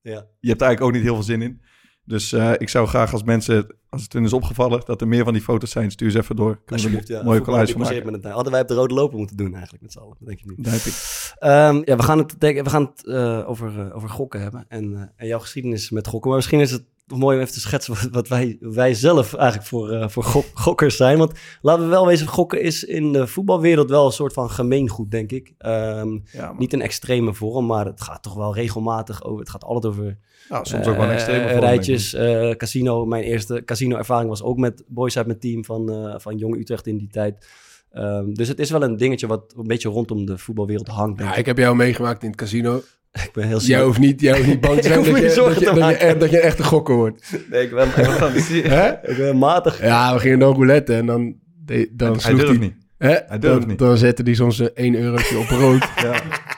Ja. 0.01 0.27
je 0.39 0.47
hebt 0.49 0.61
er 0.61 0.67
eigenlijk 0.67 0.81
ook 0.81 0.91
niet 0.91 1.01
heel 1.01 1.13
veel 1.13 1.23
zin 1.23 1.41
in. 1.41 1.61
Dus 2.05 2.33
eh, 2.33 2.51
ik 2.57 2.69
zou 2.69 2.87
graag 2.87 3.13
als 3.13 3.23
mensen, 3.23 3.75
als 3.89 4.03
het 4.03 4.13
hun 4.13 4.23
is 4.23 4.33
opgevallen, 4.33 4.81
dat 4.85 5.01
er 5.01 5.07
meer 5.07 5.23
van 5.23 5.33
die 5.33 5.41
foto's 5.41 5.71
zijn, 5.71 5.91
stuur 5.91 6.11
ze 6.11 6.17
even 6.17 6.35
door. 6.35 6.59
Kunnen 6.65 6.91
we 6.91 7.01
ja. 7.05 7.23
mooie 7.23 7.41
collage 7.41 7.71
van 7.71 7.81
maken. 7.81 8.05
met 8.05 8.23
het 8.23 8.33
Hadden 8.33 8.51
wij 8.51 8.61
op 8.61 8.67
de 8.67 8.73
rode 8.73 8.93
loper 8.93 9.17
moeten 9.17 9.37
doen 9.37 9.53
eigenlijk 9.53 9.83
met 9.83 9.91
z'n 9.91 9.99
allen. 9.99 10.15
Dat 10.19 10.27
denk 10.27 10.39
ik 10.39 10.45
niet. 10.45 10.63
Duimpje. 10.65 10.91
Ehm, 11.39 11.81
ja, 11.85 11.95
we 11.95 12.03
gaan 12.03 12.17
het, 12.17 12.35
denk, 12.39 12.63
we 12.63 12.69
gaan 12.69 12.91
het 12.95 13.05
eh, 13.05 13.49
over, 13.49 13.79
eh, 13.79 13.95
over 13.95 14.09
gokken 14.09 14.41
hebben. 14.41 14.65
En, 14.67 15.13
en 15.15 15.27
jouw 15.27 15.39
geschiedenis 15.39 15.89
met 15.89 16.07
gokken. 16.07 16.29
Maar 16.29 16.39
misschien 16.39 16.59
is 16.59 16.71
het 16.71 16.85
mooi 17.17 17.36
om 17.36 17.41
even 17.41 17.54
te 17.54 17.60
schetsen 17.60 17.93
wat, 17.93 18.08
wat 18.12 18.28
wij, 18.28 18.58
wij 18.60 18.93
zelf 18.93 19.34
eigenlijk 19.34 19.67
voor, 19.69 19.89
eh, 19.89 20.10
voor 20.10 20.23
gok- 20.23 20.52
gokkers 20.54 20.95
zijn. 20.95 21.17
Want 21.17 21.32
laten 21.62 21.84
we 21.84 21.89
wel 21.89 22.06
wezen, 22.08 22.28
gokken 22.28 22.62
is 22.62 22.84
in 22.84 23.12
de 23.12 23.28
voetbalwereld 23.28 23.89
wel 23.89 24.06
een 24.06 24.12
soort 24.12 24.34
van 24.34 24.49
gemeengoed, 24.49 25.12
denk 25.12 25.32
ik. 25.32 25.54
Ehm, 25.58 26.17
Ja, 26.32 26.54
niet 26.58 26.73
in 26.73 26.82
extreme 26.82 27.34
vorm, 27.34 27.65
maar 27.65 27.86
het 27.86 28.02
gaat 28.02 28.23
toch 28.23 28.34
wel 28.34 28.54
regelmatig 28.56 29.23
over. 29.23 29.39
Het 29.39 29.49
gaat 29.49 29.63
altijd 29.63 29.93
over 29.93 30.17
Ja, 30.49 30.63
soms 30.63 30.88
ook 30.88 30.95
wel 30.95 31.04
een 31.04 31.10
eh, 31.10 31.13
extreme 31.15 31.47
vorm, 31.49 31.60
rijtjes, 31.60 32.13
eh, 32.13 32.49
casino. 32.49 33.06
Mijn 33.06 33.23
eerste 33.23 33.62
casino-ervaring 33.65 34.30
was 34.30 34.43
ook 34.43 34.58
met 34.58 34.84
boys 34.88 35.17
uit 35.17 35.28
mijn 35.28 35.39
team 35.39 35.65
van, 35.65 36.13
van 36.21 36.38
Jong 36.38 36.56
Utrecht 36.58 36.88
in 36.88 36.97
die 36.97 37.10
tijd. 37.12 37.47
Ehm, 37.91 38.34
dus 38.34 38.47
het 38.47 38.60
is 38.60 38.69
wel 38.71 38.84
een 38.84 38.97
dingetje 38.97 39.28
wat 39.28 39.54
een 39.58 39.67
beetje 39.67 39.89
rondom 39.89 40.26
de 40.26 40.38
voetbalwereld 40.38 40.88
hangt. 40.88 41.19
Ja, 41.21 41.32
ik. 41.32 41.38
ik 41.38 41.45
heb 41.45 41.58
jou 41.58 41.76
meegemaakt 41.76 42.21
in 42.23 42.28
het 42.30 42.38
casino. 42.38 42.82
Ik 43.13 43.30
ben 43.34 43.47
heel 43.47 43.60
Jij 43.60 43.82
hoeft 43.82 43.99
niet, 43.99 44.21
jij 44.21 44.36
hoeft 44.36 44.47
niet 44.47 44.62
bang 44.62 44.76
te 44.82 44.88
zijn 44.88 45.04
dat 45.04 45.12
me 45.12 45.17
je, 45.17 45.23
niet 45.23 45.34
zorgen 45.34 45.63
dat, 45.65 45.76
je, 45.76 46.15
dat, 46.19 46.30
je, 46.30 46.36
je 46.38 46.54
een 46.58 46.63
gokker 46.63 46.95
wordt. 46.95 47.21
Nee, 47.49 47.63
ik 47.63 47.71
ben, 47.73 47.88
Hè? 48.71 48.89
ik 48.89 49.17
ben 49.17 49.38
matig. 49.38 49.82
Ja, 49.82 50.13
we 50.13 50.19
gingen 50.19 50.39
dan 50.39 50.54
roulette 50.54 50.93
en 50.93 51.06
dan, 51.06 51.36
de- 51.65 51.89
dan 51.91 52.12
Hij 52.12 52.19
sloeg 52.19 52.36
durft 52.39 52.52
hij... 52.52 52.60
niet. 52.60 52.73
Hè? 52.97 53.10
Hij 53.28 53.39
durft 53.39 53.60
Dan, 53.60 53.67
niet. 53.69 53.80
dan 53.80 53.97
zette 53.97 54.21
hij 54.23 54.34
soms 54.34 54.60
een 54.60 54.71
1 54.73 54.95
eurotje 54.95 55.38
op 55.38 55.47
rood. 55.49 55.88
Ja. 56.04 56.13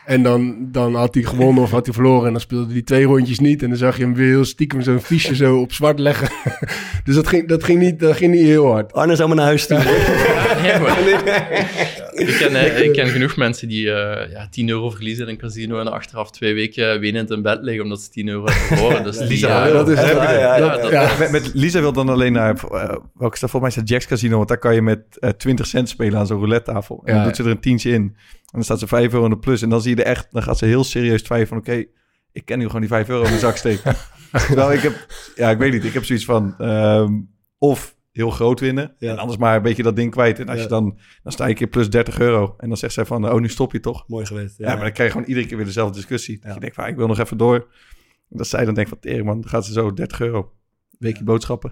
En 0.05 0.23
dan, 0.23 0.55
dan 0.71 0.95
had 0.95 1.13
hij 1.13 1.23
gewonnen 1.23 1.63
of 1.63 1.71
had 1.71 1.85
hij 1.85 1.93
verloren. 1.93 2.25
En 2.25 2.31
dan 2.31 2.41
speelde 2.41 2.73
hij 2.73 2.81
twee 2.81 3.03
rondjes 3.05 3.39
niet. 3.39 3.63
En 3.63 3.69
dan 3.69 3.77
zag 3.77 3.97
je 3.97 4.03
hem 4.03 4.13
weer 4.15 4.27
heel 4.27 4.45
stiekem 4.45 4.81
zo'n 4.81 4.99
fiche 5.01 5.35
zo 5.35 5.59
op 5.59 5.73
zwart 5.73 5.99
leggen. 5.99 6.29
dus 7.03 7.15
dat 7.15 7.27
ging, 7.27 7.47
dat, 7.47 7.63
ging 7.63 7.79
niet, 7.79 7.99
dat 7.99 8.15
ging 8.15 8.33
niet 8.33 8.43
heel 8.43 8.71
hard. 8.71 8.93
Arne 8.93 9.15
zou 9.15 9.27
maar 9.27 9.37
naar 9.37 9.45
huis 9.45 9.61
sturen. 9.61 9.83
Ja, 10.63 10.79
maar- 10.79 10.97
ik, 12.15 12.35
ken, 12.39 12.55
eh, 12.55 12.81
ik 12.81 12.93
ken 12.93 13.07
genoeg 13.15 13.35
mensen 13.35 13.67
die 13.67 13.91
eh, 13.91 14.31
ja, 14.31 14.47
10 14.49 14.69
euro 14.69 14.89
verliezen 14.89 15.25
in 15.25 15.31
een 15.31 15.37
casino 15.37 15.79
en 15.79 15.91
achteraf 15.91 16.31
twee 16.31 16.53
weken 16.53 16.99
winnend 16.99 17.31
in 17.31 17.41
bed 17.41 17.61
liggen 17.61 17.83
omdat 17.83 18.01
ze 18.01 18.09
10 18.09 18.27
euro 18.27 18.45
hebben 18.45 18.63
verloren. 18.63 19.03
Dus 19.03 19.19
Lisa, 19.29 19.69
dat 19.69 19.89
is 19.89 19.99
Ja. 19.99 21.29
Met, 21.31 21.51
Lisa 21.53 21.79
wil 21.79 21.93
dan 21.93 22.09
alleen 22.09 22.33
naar, 22.33 22.55
eh, 22.55 22.97
welke 23.13 23.39
dat 23.39 23.49
volgens 23.49 23.61
mij 23.61 23.69
is 23.69 23.75
dat 23.75 23.89
Jacks 23.89 24.05
Casino, 24.05 24.35
want 24.35 24.47
daar 24.47 24.57
kan 24.57 24.75
je 24.75 24.81
met 24.81 25.17
eh 25.19 25.29
20 25.29 25.65
cent 25.65 25.89
spelen 25.89 26.19
aan 26.19 26.27
zo'n 26.27 26.39
roulette 26.39 26.71
tafel. 26.71 27.01
En 27.03 27.11
Ja, 27.11 27.19
dan 27.19 27.27
doet 27.27 27.35
ze 27.35 27.43
er 27.43 27.49
een 27.49 27.59
tientje 27.59 27.89
in. 27.89 28.01
En 28.01 28.15
dan 28.51 28.63
staat 28.63 28.79
ze 28.79 28.87
5 28.87 29.13
euro 29.13 29.23
in 29.23 29.31
de 29.31 29.37
plus. 29.37 29.61
En 29.61 29.69
dan 29.69 29.81
zie 29.81 29.95
je 29.95 30.03
er 30.03 30.09
echt, 30.09 30.27
dan 30.31 30.43
gaat 30.43 30.57
ze 30.57 30.65
heel 30.65 30.83
serieus 30.83 31.23
twijfelen 31.23 31.63
van, 31.63 31.73
oké, 31.73 31.85
ik 32.31 32.45
ken 32.45 32.57
nu 32.57 32.65
gewoon 32.65 32.81
die 32.81 32.89
5 32.89 33.09
euro 33.09 33.23
in 33.23 33.29
mijn 33.29 33.39
zak 33.39 33.57
steken. 33.57 33.95
Terwijl 34.47 34.73
ik 34.73 34.81
heb, 34.81 35.05
ja, 35.35 35.49
ik 35.49 35.57
weet 35.57 35.71
niet, 35.71 35.83
ik 35.83 35.93
heb 35.93 36.05
zoiets 36.05 36.25
van, 36.25 36.55
ehm, 36.57 37.13
of 37.57 37.95
heel 38.15 38.29
groot 38.29 38.59
winnen, 38.59 38.95
Ja. 38.97 39.11
en 39.11 39.17
anders 39.17 39.37
maar 39.39 39.55
een 39.55 39.61
beetje 39.61 39.83
dat 39.83 39.95
ding 39.95 40.11
kwijt. 40.11 40.39
En 40.39 40.47
als 40.47 40.57
Ja. 40.57 40.63
je 40.63 40.69
dan, 40.69 40.99
dan 41.23 41.31
sta 41.31 41.43
je 41.43 41.49
een 41.49 41.55
keer 41.55 41.67
plus 41.67 41.89
30 41.89 42.19
euro. 42.19 42.53
En 42.57 42.67
dan 42.67 42.77
zegt 42.77 42.93
zij 42.93 43.05
van, 43.05 43.29
oh, 43.31 43.39
nu 43.39 43.49
stop 43.49 43.71
je 43.71 43.79
toch? 43.79 44.07
Mooi 44.07 44.25
geweest. 44.25 44.57
Ja, 44.57 44.67
maar 44.73 44.83
dan 44.83 44.91
krijg 44.91 45.09
je 45.09 45.11
gewoon 45.15 45.27
iedere 45.27 45.47
keer 45.47 45.57
weer 45.57 45.65
dezelfde 45.65 45.95
discussie. 45.95 46.35
Dat 46.35 46.45
Ja. 46.47 46.53
je 46.53 46.59
denkt 46.59 46.75
van, 46.75 46.87
ik 46.87 46.95
wil 46.95 47.07
nog 47.07 47.19
even 47.19 47.37
door. 47.37 47.55
En 48.29 48.37
dat 48.37 48.47
zij 48.47 48.65
dan 48.65 48.73
denkt 48.73 48.89
van, 48.89 48.99
tering 48.99 49.25
man, 49.25 49.41
dan 49.41 49.49
gaat 49.49 49.65
ze 49.65 49.71
zo 49.73 49.93
30 49.93 50.19
euro. 50.21 50.51
Weekje 50.99 51.23
boodschappen. 51.23 51.71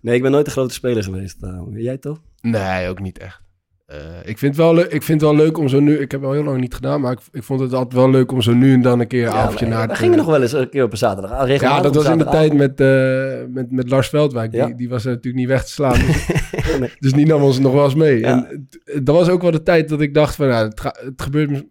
Nee, 0.00 0.14
ik 0.16 0.22
ben 0.22 0.30
nooit 0.30 0.46
een 0.46 0.52
grote 0.52 0.74
speler 0.74 1.02
geweest. 1.02 1.42
Uh, 1.42 1.62
jij 1.74 1.98
toch? 1.98 2.20
Nee, 2.40 2.88
ook 2.88 3.00
niet 3.00 3.18
echt. 3.18 3.42
Eh, 3.90 3.96
ik, 4.24 4.38
vind 4.38 4.56
het 4.56 4.64
wel 4.64 4.74
leuk, 4.74 4.92
ik 4.92 5.02
vind 5.02 5.20
het 5.20 5.30
wel 5.30 5.38
leuk 5.44 5.58
om 5.58 5.68
zo 5.68 5.80
nu... 5.80 5.92
Ik 5.92 6.10
heb 6.10 6.20
het 6.20 6.28
al 6.28 6.32
heel 6.34 6.44
lang 6.44 6.60
niet 6.60 6.74
gedaan, 6.74 7.00
maar 7.00 7.12
ik, 7.12 7.18
ik 7.32 7.42
vond 7.42 7.60
het 7.60 7.72
altijd 7.72 7.94
wel 7.94 8.10
leuk 8.10 8.32
om 8.32 8.42
zo 8.42 8.52
nu 8.52 8.72
en 8.74 8.82
dan 8.82 9.00
een 9.00 9.06
keer 9.06 9.26
een 9.26 9.32
avondje 9.32 9.66
maar, 9.66 9.76
naar... 9.78 9.86
we 9.86 9.92
te- 9.92 9.98
gingen 9.98 10.16
nog 10.16 10.26
wel 10.26 10.42
eens 10.42 10.52
een 10.52 10.68
keer 10.70 10.84
op 10.84 10.92
een 10.92 10.98
zaterdag. 10.98 11.32
Ah, 11.32 11.56
Ja, 11.56 11.80
dat 11.80 11.94
was 11.94 12.08
in 12.08 12.18
de 12.18 12.24
tijd 12.24 12.52
met, 12.54 12.80
eh, 12.80 13.52
met, 13.54 13.70
met 13.70 13.90
Lars 13.90 14.08
Veldwijk. 14.08 14.52
Ja. 14.52 14.66
Die, 14.66 14.74
die 14.74 14.88
was 14.88 15.04
er 15.04 15.08
natuurlijk 15.10 15.36
niet 15.36 15.48
weg 15.48 15.64
te 15.64 15.70
slaan. 15.70 15.98
Nee. 16.80 16.90
Dus 16.98 17.12
die 17.12 17.26
nam 17.26 17.42
ons 17.42 17.58
nog 17.58 17.72
wel 17.72 17.84
eens 17.84 17.94
mee. 17.94 18.18
Ja. 18.18 18.46
En 18.48 18.68
dat 19.02 19.14
was 19.16 19.28
ook 19.28 19.42
wel 19.42 19.50
de 19.50 19.62
tijd 19.62 19.88
dat 19.88 20.00
ik 20.00 20.14
dacht 20.14 20.34
van... 20.34 20.48
Nou, 20.48 20.68
het, 20.68 20.80
ga- 20.80 20.96
het 21.04 21.22
gebeurt... 21.22 21.64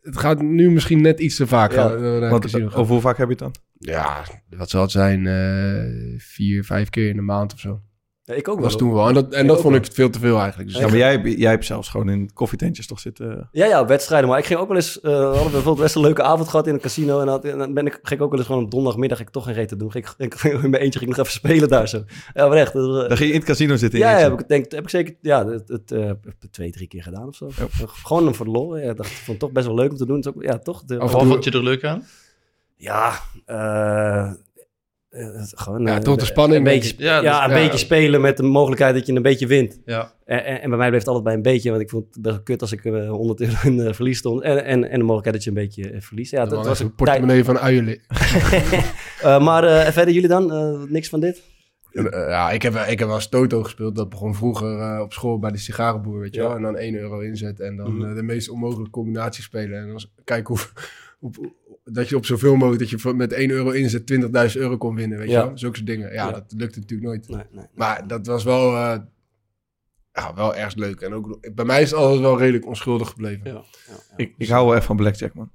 Het 0.00 0.16
gaat 0.18 0.42
nu 0.42 0.70
misschien 0.70 1.00
net 1.02 1.20
iets 1.20 1.36
te 1.36 1.46
vaak 1.46 1.72
Ja. 1.72 1.88
gaan. 1.88 2.04
eh, 2.22 2.32
het 2.32 2.74
over 2.74 2.92
hoe 2.92 3.00
vaak 3.00 3.16
heb 3.16 3.26
je 3.26 3.32
het 3.32 3.38
dan? 3.42 3.54
Ja, 3.78 4.22
wat 4.56 4.70
zal 4.70 4.82
het 4.82 4.90
zijn? 4.90 5.26
eh, 5.26 6.18
vier, 6.18 6.64
vijf 6.64 6.90
keer 6.90 7.08
in 7.08 7.16
de 7.16 7.22
maand 7.22 7.52
of 7.52 7.58
zo. 7.58 7.80
Ja, 8.26 8.34
ik 8.34 8.48
ook 8.48 8.54
Dat 8.54 8.64
was 8.64 8.72
wel. 8.74 8.80
toen 8.82 8.92
wel. 8.94 9.08
En 9.08 9.14
dat, 9.14 9.32
en 9.32 9.40
Ik 9.42 9.46
dat 9.48 9.60
vond 9.60 9.74
wel. 9.74 9.82
ik 9.84 9.92
veel 9.92 10.10
te 10.10 10.18
veel 10.18 10.38
eigenlijk. 10.38 10.68
Dus 10.68 10.78
Ja, 10.78 10.86
maar 10.86 10.96
jij, 10.96 11.10
hebt- 11.10 11.38
jij 11.38 11.50
hebt 11.50 11.64
zelfs 11.64 11.88
gewoon 11.88 12.08
in 12.08 12.30
koffietentjes 12.34 12.86
toch 12.86 13.00
zitten. 13.00 13.48
Ja, 13.52 13.66
ja, 13.66 13.86
wedstrijden. 13.86 14.28
Maar 14.28 14.38
ik 14.38 14.44
ging 14.44 14.58
ook 14.60 14.68
wel 14.68 14.76
eens... 14.76 15.00
eh, 15.00 15.10
we 15.10 15.16
hadden 15.16 15.42
bijvoorbeeld 15.52 15.78
best 15.80 15.94
een 15.94 16.00
leuke 16.02 16.22
avond 16.22 16.48
gehad 16.48 16.66
in 16.66 16.74
een 16.74 16.80
casino. 16.80 17.20
En, 17.20 17.28
had, 17.28 17.44
en 17.44 17.58
dan 17.58 17.74
ben 17.74 17.86
ik, 17.86 17.92
ging 18.02 18.20
ik 18.20 18.22
ook 18.22 18.30
wel 18.30 18.38
eens 18.38 18.48
gewoon 18.48 18.64
op 18.64 18.70
donderdagmiddag 18.70 19.20
ik 19.20 19.30
toch 19.30 19.44
geen 19.44 19.54
reet 19.54 19.68
te 19.68 19.76
doen. 19.76 19.90
Ging 19.90 20.06
ik, 20.18 20.34
in 20.42 20.70
mijn 20.70 20.82
eentje 20.82 20.98
ging 20.98 21.10
ik 21.10 21.16
nog 21.16 21.26
even 21.26 21.38
spelen 21.40 21.68
daar 21.68 21.88
zo. 21.88 22.04
Ja, 22.34 22.48
maar 22.48 22.56
echt. 22.56 22.72
dat 22.72 22.86
was, 22.86 23.02
eh, 23.02 23.08
Dan 23.08 23.16
ging 23.16 23.28
je 23.28 23.34
in 23.34 23.40
het 23.40 23.48
casino 23.48 23.76
zitten. 23.76 23.98
in 24.00 24.06
ja, 24.06 24.16
heb 24.16 24.40
ik, 24.40 24.48
denk, 24.48 24.70
heb 24.72 24.82
ik 24.82 24.88
zeker 24.90 25.14
ja, 25.20 25.46
het, 25.46 25.68
het, 25.68 25.92
eh, 25.92 26.04
heb 26.04 26.26
ik 26.26 26.50
twee, 26.50 26.70
drie 26.70 26.86
keer 26.88 27.02
gedaan 27.02 27.28
of 27.28 27.34
zo. 27.36 27.48
Gewoon 27.86 28.34
voor 28.34 28.44
de 28.46 28.52
lol. 28.52 28.78
Ja, 28.78 28.94
dacht, 28.94 29.10
ik 29.10 29.16
vond 29.16 29.26
het 29.28 29.38
toch 29.38 29.52
best 29.52 29.66
wel 29.66 29.74
leuk 29.74 29.90
om 29.90 29.96
te 29.96 30.06
doen. 30.06 30.24
Ook, 30.26 30.42
ja, 30.42 30.58
toch? 30.58 30.84
De, 30.84 30.96
toe- 30.98 31.08
vond 31.08 31.44
je 31.44 31.50
er 31.50 31.62
leuk 31.62 31.84
aan? 31.84 32.04
Ja, 32.76 33.12
eh, 33.46 33.56
eh, 34.18 34.32
gewoon... 35.56 35.82
Ja, 35.86 35.96
eh, 35.96 36.02
toch 36.02 36.16
de 36.16 36.24
spanning. 36.24 36.58
Een 36.58 36.72
beetje, 36.72 36.94
Ja, 36.98 37.04
ja, 37.04 37.20
dus- 37.46 37.54
een 37.54 37.60
ja. 37.60 37.66
beetje 37.66 37.78
spelen 37.78 38.20
met 38.20 38.36
de 38.36 38.42
mogelijkheid 38.42 38.94
dat 38.94 39.06
je 39.06 39.12
een 39.12 39.22
beetje 39.22 39.46
wint. 39.46 39.80
Ja. 39.84 40.12
En, 40.24 40.44
en, 40.44 40.60
en 40.62 40.68
bij 40.68 40.78
mij 40.78 40.88
bleef 40.88 40.98
het 40.98 41.08
altijd 41.08 41.24
bij 41.24 41.34
een 41.34 41.42
beetje, 41.42 41.70
want 41.70 41.82
ik 41.82 41.90
vond 41.90 42.04
het 42.10 42.22
best 42.22 42.42
kut 42.42 42.60
als 42.60 42.72
ik 42.72 42.84
eh, 42.84 43.08
100 43.10 43.40
euro 43.40 43.54
in 43.62 43.80
eh, 43.80 43.92
verlies 43.92 44.18
stond. 44.18 44.42
En, 44.42 44.64
en, 44.64 44.90
en 44.90 44.98
de 44.98 45.04
mogelijkheid 45.04 45.34
dat 45.34 45.44
je 45.44 45.50
een 45.50 45.56
beetje 45.66 45.90
eh, 45.90 46.00
verliest. 46.00 46.30
Ja, 46.30 46.44
dat, 46.46 46.66
was 46.66 46.80
een 46.80 46.94
portemonnee 46.94 47.44
van 47.44 47.58
uilen. 47.58 47.98
Eh, 49.22 49.40
maar 49.44 49.64
eh, 49.64 49.92
verder 49.92 50.14
jullie 50.14 50.28
dan? 50.28 50.52
Eh, 50.52 50.82
niks 50.88 51.08
van 51.08 51.20
dit? 51.20 51.42
Eh, 51.92 52.04
ja, 52.10 52.50
ik 52.50 52.62
heb, 52.62 52.74
ik 52.74 52.98
heb 52.98 53.08
wel 53.08 53.16
eens 53.16 53.28
Toto 53.28 53.62
gespeeld. 53.62 53.96
Dat 53.96 54.08
begon 54.08 54.34
vroeger 54.34 54.78
eh, 54.78 55.00
op 55.02 55.12
school 55.12 55.38
bij 55.38 55.50
de 55.50 55.58
sigarenboer, 55.58 56.18
weet 56.20 56.34
je 56.34 56.40
Ja. 56.40 56.46
wel. 56.46 56.56
En 56.56 56.62
dan 56.62 56.76
1 56.76 56.94
euro 56.94 57.20
inzetten 57.20 57.66
en 57.66 57.76
dan 57.76 57.96
Mhm. 57.96 58.08
eh, 58.08 58.14
de 58.14 58.22
meest 58.22 58.48
onmogelijke 58.50 58.90
combinatie 58.90 59.42
spelen. 59.42 59.78
En 59.80 59.86
dan 59.88 60.00
kijken 60.24 60.54
hoe, 60.54 60.64
dat 61.84 62.08
je 62.08 62.16
op 62.16 62.26
zoveel 62.26 62.54
mogelijk, 62.54 62.78
dat 62.80 62.90
je 62.90 62.98
voor- 62.98 63.16
met 63.16 63.32
1 63.32 63.50
euro 63.50 63.70
inzet 63.70 64.06
20.000 64.06 64.62
euro 64.62 64.76
kon 64.76 64.94
winnen, 64.94 65.18
weet 65.18 65.30
Ja. 65.30 65.40
je 65.40 65.46
wel. 65.46 65.58
Zulke 65.58 65.76
soort 65.76 65.88
dingen. 65.88 66.12
Ja, 66.12 66.26
Ja. 66.26 66.30
dat 66.32 66.54
lukt 66.56 66.76
natuurlijk 66.76 67.08
nooit. 67.08 67.28
Nee, 67.28 67.44
nee. 67.50 67.66
Maar 67.74 68.06
dat 68.06 68.26
was 68.26 68.44
wel, 68.44 68.76
eh, 68.76 68.98
ja, 70.12 70.34
wel 70.34 70.54
erg 70.54 70.74
leuk. 70.74 71.00
En 71.00 71.12
ook, 71.14 71.54
bij 71.54 71.64
mij 71.64 71.82
is 71.82 71.90
het 71.90 71.98
altijd 72.00 72.20
wel 72.20 72.38
redelijk 72.38 72.66
onschuldig 72.66 73.08
gebleven. 73.08 73.46
Ja, 73.46 73.52
ja, 73.52 73.62
ja. 73.88 74.16
Ik, 74.16 74.34
ik 74.38 74.48
hou 74.48 74.66
wel 74.66 74.74
echt 74.76 74.84
van 74.86 74.96
blackjack, 74.96 75.34
man. 75.34 75.50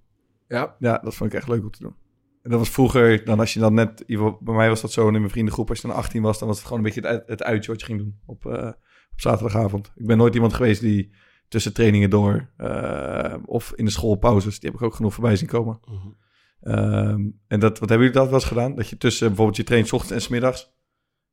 Ja? 0.47 0.75
Ja, 0.79 0.97
dat 0.97 1.15
vond 1.15 1.32
ik 1.34 1.38
echt 1.39 1.47
leuk 1.47 1.63
om 1.63 1.71
te 1.71 1.82
doen. 1.84 1.95
En 2.43 2.49
dat 2.49 2.60
was 2.60 2.69
vroeger, 2.69 3.25
dan 3.25 3.39
als 3.39 3.53
je 3.53 3.60
dan 3.60 3.73
net... 3.73 4.03
Bij 4.39 4.55
mij 4.55 4.69
was 4.69 4.82
dat 4.82 4.91
zo 4.91 5.08
in 5.08 5.13
mijn 5.13 5.29
vriendengroep. 5.29 5.69
Als 5.69 5.82
je 5.82 5.88
dan 5.88 5.95
18 5.95 6.21
was, 6.21 6.39
dan 6.39 6.47
was 6.47 6.58
het 6.58 6.67
gewoon 6.67 6.86
een 6.86 6.91
beetje 6.93 7.08
het, 7.10 7.23
het 7.27 7.43
uitje 7.43 7.71
wat 7.71 7.79
je 7.79 7.86
ging 7.86 7.99
doen 7.99 8.19
op, 8.25 8.45
eh, 8.45 8.67
op 9.12 9.19
zaterdagavond. 9.21 9.91
Ik 9.95 10.05
ben 10.05 10.17
nooit 10.17 10.34
iemand 10.36 10.53
geweest 10.53 10.82
die 10.82 11.12
tussen 11.49 11.73
trainingen 11.73 12.09
door... 12.09 12.49
eh, 12.57 13.33
of 13.45 13.73
in 13.75 13.85
de 13.85 13.91
schoolpauzes, 13.91 14.59
die 14.59 14.69
heb 14.69 14.79
ik 14.79 14.85
ook 14.85 14.95
genoeg 14.95 15.13
voorbij 15.13 15.35
zien 15.35 15.47
komen. 15.47 15.79
Mhm. 15.85 16.07
Ehm, 16.62 17.21
en 17.47 17.59
dat, 17.59 17.79
wat 17.79 17.89
hebben 17.89 18.07
jullie 18.07 18.13
dat 18.21 18.25
wel 18.25 18.33
eens 18.39 18.45
gedaan? 18.47 18.75
Dat 18.75 18.89
je 18.89 18.97
tussen 18.97 19.27
bijvoorbeeld 19.27 19.57
je 19.57 19.63
traint 19.63 19.88
's 19.88 19.91
ochtends 19.91 20.13
en 20.15 20.21
's 20.21 20.27
middags. 20.27 20.71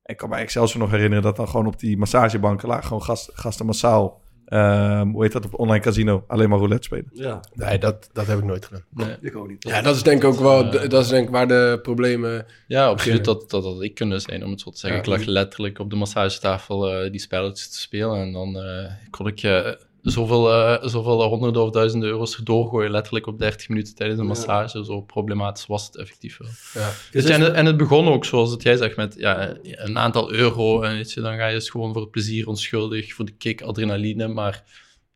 Ik 0.05 0.16
kan 0.16 0.29
mij 0.29 0.48
zelfs 0.48 0.74
nog 0.74 0.90
herinneren 0.90 1.22
dat 1.24 1.37
dan 1.37 1.48
gewoon 1.48 1.66
op 1.66 1.79
die 1.79 1.96
massagebanken 1.98 2.68
lagen 2.68 2.85
gewoon 2.85 3.02
gast, 3.02 3.31
gasten 3.35 3.66
massaal. 3.66 4.24
ehm, 4.46 5.09
hoe 5.09 5.22
heet 5.22 5.33
dat 5.33 5.44
op 5.44 5.59
online 5.59 5.85
casino? 5.85 6.24
Alleen 6.26 6.48
maar 6.48 6.59
roulette 6.59 6.83
spelen. 6.83 7.11
Ja, 7.12 7.40
Nee, 7.52 7.79
dat, 7.79 8.11
dat 8.12 8.26
heb 8.26 8.38
ik 8.38 8.44
nooit 8.44 8.64
gedaan. 8.64 8.85
Nee. 8.90 9.16
ik 9.20 9.37
ook 9.37 9.48
niet. 9.48 9.62
Ja, 9.68 9.81
dat 9.83 9.96
is 9.96 10.02
denk 10.02 10.22
ik 10.22 10.29
ook 10.29 10.38
wel, 10.38 10.70
dat 10.70 11.05
is 11.05 11.09
denk 11.09 11.26
ik 11.26 11.33
waar 11.33 11.48
de 11.48 11.79
problemen... 11.83 12.46
Ja, 12.66 12.87
absoluut. 12.87 13.24
Dat, 13.24 13.50
dat 13.50 13.64
had 13.64 13.83
ik 13.83 13.94
kunnen 13.94 14.20
zijn, 14.20 14.44
om 14.44 14.50
het 14.50 14.61
zo 14.61 14.70
te 14.70 14.79
zeggen. 14.79 14.98
Ja. 15.00 15.05
Ik 15.05 15.18
lag 15.18 15.26
letterlijk 15.26 15.79
op 15.79 15.90
de 15.90 15.96
massagetafel 15.96 16.90
eh, 16.92 17.11
die 17.11 17.20
spelletjes 17.20 17.68
te 17.70 17.81
spelen. 17.81 18.20
En 18.20 18.33
dan 18.33 18.57
eh, 18.57 18.92
kon 19.11 19.26
ik 19.26 19.42
eh, 19.42 19.72
zoveel, 20.12 20.53
eh, 20.53 20.88
zoveel 20.88 21.23
honderden 21.23 21.62
of 21.62 21.71
duizenden 21.71 22.09
euro's 22.09 22.37
doorgooien, 22.37 22.90
letterlijk 22.90 23.27
op 23.27 23.38
30 23.38 23.69
minuten 23.69 23.95
tijdens 23.95 24.19
een 24.19 24.25
Ja. 24.27 24.31
massage. 24.33 24.85
Zo 24.85 25.01
problematisch 25.01 25.66
was 25.66 25.87
het 25.87 25.97
effectief 25.97 26.38
wel. 26.38 26.49
Ja. 26.83 26.90
Dus 27.11 27.25
en, 27.25 27.40
het, 27.40 27.53
en 27.53 27.66
het 27.66 27.77
begon 27.77 28.09
ook, 28.09 28.25
zoals 28.25 28.51
het 28.51 28.62
jij 28.62 28.77
zegt, 28.77 28.97
met 28.97 29.14
ja, 29.19 29.57
een 29.62 29.99
aantal 29.99 30.33
euro. 30.33 30.83
En 30.83 30.95
weet 30.95 31.12
je, 31.12 31.21
dan 31.21 31.37
ga 31.37 31.47
je 31.47 31.55
dus 31.55 31.71
gewoon 31.71 31.92
voor 31.92 32.03
het 32.03 32.11
plezier 32.11 32.47
onschuldig, 32.49 33.14
voor 33.14 33.25
de 33.25 33.33
kick, 33.38 33.62
adrenaline. 33.62 34.29
Maar 34.29 34.64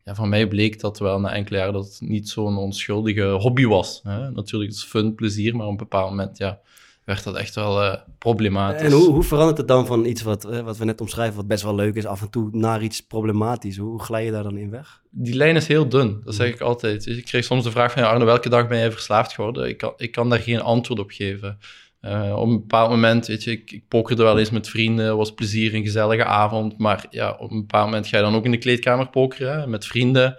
ja, 0.04 0.14
van 0.14 0.28
mij 0.28 0.48
bleek 0.48 0.80
dat 0.80 0.98
wel 0.98 1.20
na 1.20 1.32
enkele 1.32 1.58
jaren 1.58 1.72
dat 1.72 1.84
het 1.84 2.00
niet 2.00 2.28
zo'n 2.28 2.56
onschuldige 2.56 3.24
hobby 3.24 3.64
was. 3.66 4.00
Hè? 4.02 4.30
Natuurlijk, 4.30 4.70
het 4.70 4.80
is 4.80 4.86
fun, 4.86 5.14
plezier, 5.14 5.56
maar 5.56 5.66
op 5.66 5.70
een 5.72 5.76
bepaald 5.78 6.10
moment 6.10 6.38
ja, 6.38 6.60
werd 7.10 7.24
dat 7.24 7.36
echt 7.36 7.54
wel 7.54 7.82
eh, 7.82 8.00
problematisch. 8.18 8.82
En 8.82 8.92
hoe, 8.92 9.10
hoe 9.10 9.22
verandert 9.22 9.58
het 9.58 9.68
dan 9.68 9.86
van 9.86 10.04
iets 10.04 10.22
wat, 10.22 10.44
eh, 10.44 10.60
wat 10.60 10.76
we 10.76 10.84
net 10.84 11.00
omschrijven, 11.00 11.36
wat 11.36 11.46
best 11.46 11.62
wel 11.62 11.74
leuk 11.74 11.94
is, 11.94 12.06
af 12.06 12.20
en 12.20 12.30
toe 12.30 12.48
naar 12.52 12.82
iets 12.82 13.00
problematisch? 13.06 13.76
Hoe, 13.76 13.90
hoe 13.90 14.02
glij 14.02 14.24
je 14.24 14.30
daar 14.30 14.42
dan 14.42 14.56
in 14.56 14.70
weg? 14.70 15.00
Die 15.10 15.34
lijn 15.34 15.56
is 15.56 15.66
heel 15.66 15.88
dun, 15.88 16.20
dat 16.24 16.34
zeg 16.34 16.48
ik 16.48 16.60
altijd. 16.60 17.04
Dus 17.04 17.16
ik 17.16 17.24
kreeg 17.24 17.44
soms 17.44 17.64
de 17.64 17.70
vraag 17.70 17.92
van, 17.92 18.02
ja, 18.02 18.08
Arne, 18.08 18.24
welke 18.24 18.48
dag 18.48 18.68
ben 18.68 18.78
jij 18.78 18.92
verslaafd 18.92 19.32
geworden? 19.32 19.68
Ik 19.68 19.76
kan, 19.76 19.92
ik 19.96 20.12
kan 20.12 20.28
daar 20.28 20.38
geen 20.38 20.60
antwoord 20.60 21.00
op 21.00 21.10
geven. 21.10 21.58
Eh, 22.00 22.32
op 22.36 22.48
een 22.48 22.60
bepaald 22.60 22.90
moment, 22.90 23.26
weet 23.26 23.44
je, 23.44 23.50
ik, 23.50 23.70
ik 23.70 23.88
pokerde 23.88 24.22
wel 24.22 24.38
eens 24.38 24.50
met 24.50 24.68
vrienden, 24.68 25.16
was 25.16 25.34
plezier, 25.34 25.74
een 25.74 25.82
gezellige 25.82 26.24
avond. 26.24 26.78
Maar 26.78 27.06
ja, 27.10 27.36
op 27.38 27.50
een 27.50 27.60
bepaald 27.60 27.84
moment 27.84 28.06
ga 28.06 28.16
je 28.16 28.22
dan 28.22 28.34
ook 28.34 28.44
in 28.44 28.50
de 28.50 28.58
kleedkamer 28.58 29.08
pokeren, 29.08 29.60
hè, 29.60 29.66
met 29.66 29.86
vrienden. 29.86 30.36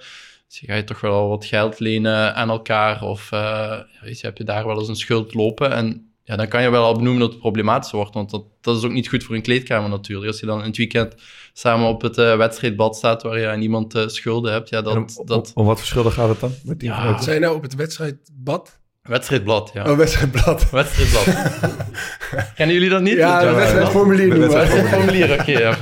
Dus 0.47 0.59
je 0.59 0.67
ga 0.67 0.75
je 0.75 0.83
toch 0.83 1.01
wel 1.01 1.27
wat 1.27 1.45
geld 1.45 1.79
lenen 1.79 2.35
aan 2.35 2.49
elkaar 2.49 3.03
of 3.03 3.31
eh, 3.31 3.79
weet 4.01 4.19
je, 4.19 4.25
heb 4.25 4.37
je 4.37 4.43
daar 4.43 4.65
wel 4.65 4.79
eens 4.79 4.87
een 4.87 4.95
schuld 4.95 5.33
lopen. 5.33 5.71
En 5.71 6.10
ja, 6.31 6.37
dan 6.37 6.47
kan 6.47 6.61
je 6.61 6.69
wel 6.69 6.83
al 6.83 6.95
benoemen 6.95 7.19
dat 7.19 7.29
het 7.29 7.39
problematisch 7.39 7.91
wordt, 7.91 8.13
want 8.13 8.29
dat, 8.29 8.43
dat 8.61 8.77
is 8.77 8.83
ook 8.83 8.91
niet 8.91 9.07
goed 9.07 9.23
voor 9.23 9.35
een 9.35 9.41
kleedkamer 9.41 9.89
natuurlijk. 9.89 10.27
Als 10.27 10.39
je 10.39 10.45
dan 10.45 10.59
in 10.59 10.65
het 10.65 10.77
weekend 10.77 11.15
samen 11.53 11.87
op 11.87 12.01
het 12.01 12.17
eh, 12.17 12.37
wedstrijdbad 12.37 12.95
staat 12.95 13.23
waar 13.23 13.39
je 13.39 13.47
aan 13.47 13.59
niemand 13.59 13.95
eh, 13.95 14.07
schulden 14.07 14.51
hebt, 14.51 14.69
ja, 14.69 14.81
dat... 14.81 14.95
om, 14.95 15.25
dat 15.25 15.47
om, 15.47 15.61
om 15.61 15.65
wat 15.65 15.77
voor 15.77 15.87
schulden 15.87 16.11
gaat 16.11 16.29
het 16.29 16.39
dan? 16.39 16.51
Met 16.63 16.79
die 16.79 16.89
Ja. 16.89 17.21
Zijn 17.21 17.41
nou 17.41 17.55
op 17.55 17.61
het 17.61 17.75
wedstrijdbad? 17.75 18.79
Wedstrijdblad, 19.01 19.71
ja. 19.73 19.91
Oh, 19.91 19.97
wedstrijdblad. 19.97 20.69
Wedstrijdblad. 20.71 21.25
Kennen 22.55 22.75
jullie 22.75 22.89
dat 22.89 23.01
niet? 23.01 23.13
Ja, 23.13 23.39
de 23.39 23.51
wedstrijdformulier 23.51 24.29
de 24.29 24.35
noemen 24.35 24.49
we. 24.49 24.55
Wedstrijdformulier, 24.55 25.31
oké. 25.39 25.51
ja, 25.51 25.77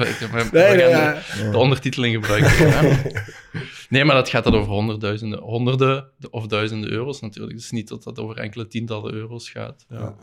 Nee, 0.51 0.75
nee, 0.75 0.87
ja. 0.87 1.21
de 1.51 1.57
ondertiteling 1.57 2.13
gebruiken. 2.13 2.97
Nee, 3.89 4.05
maar 4.05 4.15
dat 4.15 4.29
gaat 4.29 4.43
dan 4.43 4.55
over 4.55 4.71
honderdduizenden, 4.71 5.39
honderden 5.39 6.09
of 6.29 6.47
duizenden 6.47 6.91
euro's 6.91 7.19
natuurlijk. 7.19 7.57
Dus 7.57 7.71
niet 7.71 7.87
dat 7.87 8.03
dat 8.03 8.19
over 8.19 8.37
enkele 8.37 8.67
tientallen 8.67 9.13
euro's 9.13 9.49
gaat. 9.49 9.85
Ja. 9.89 10.15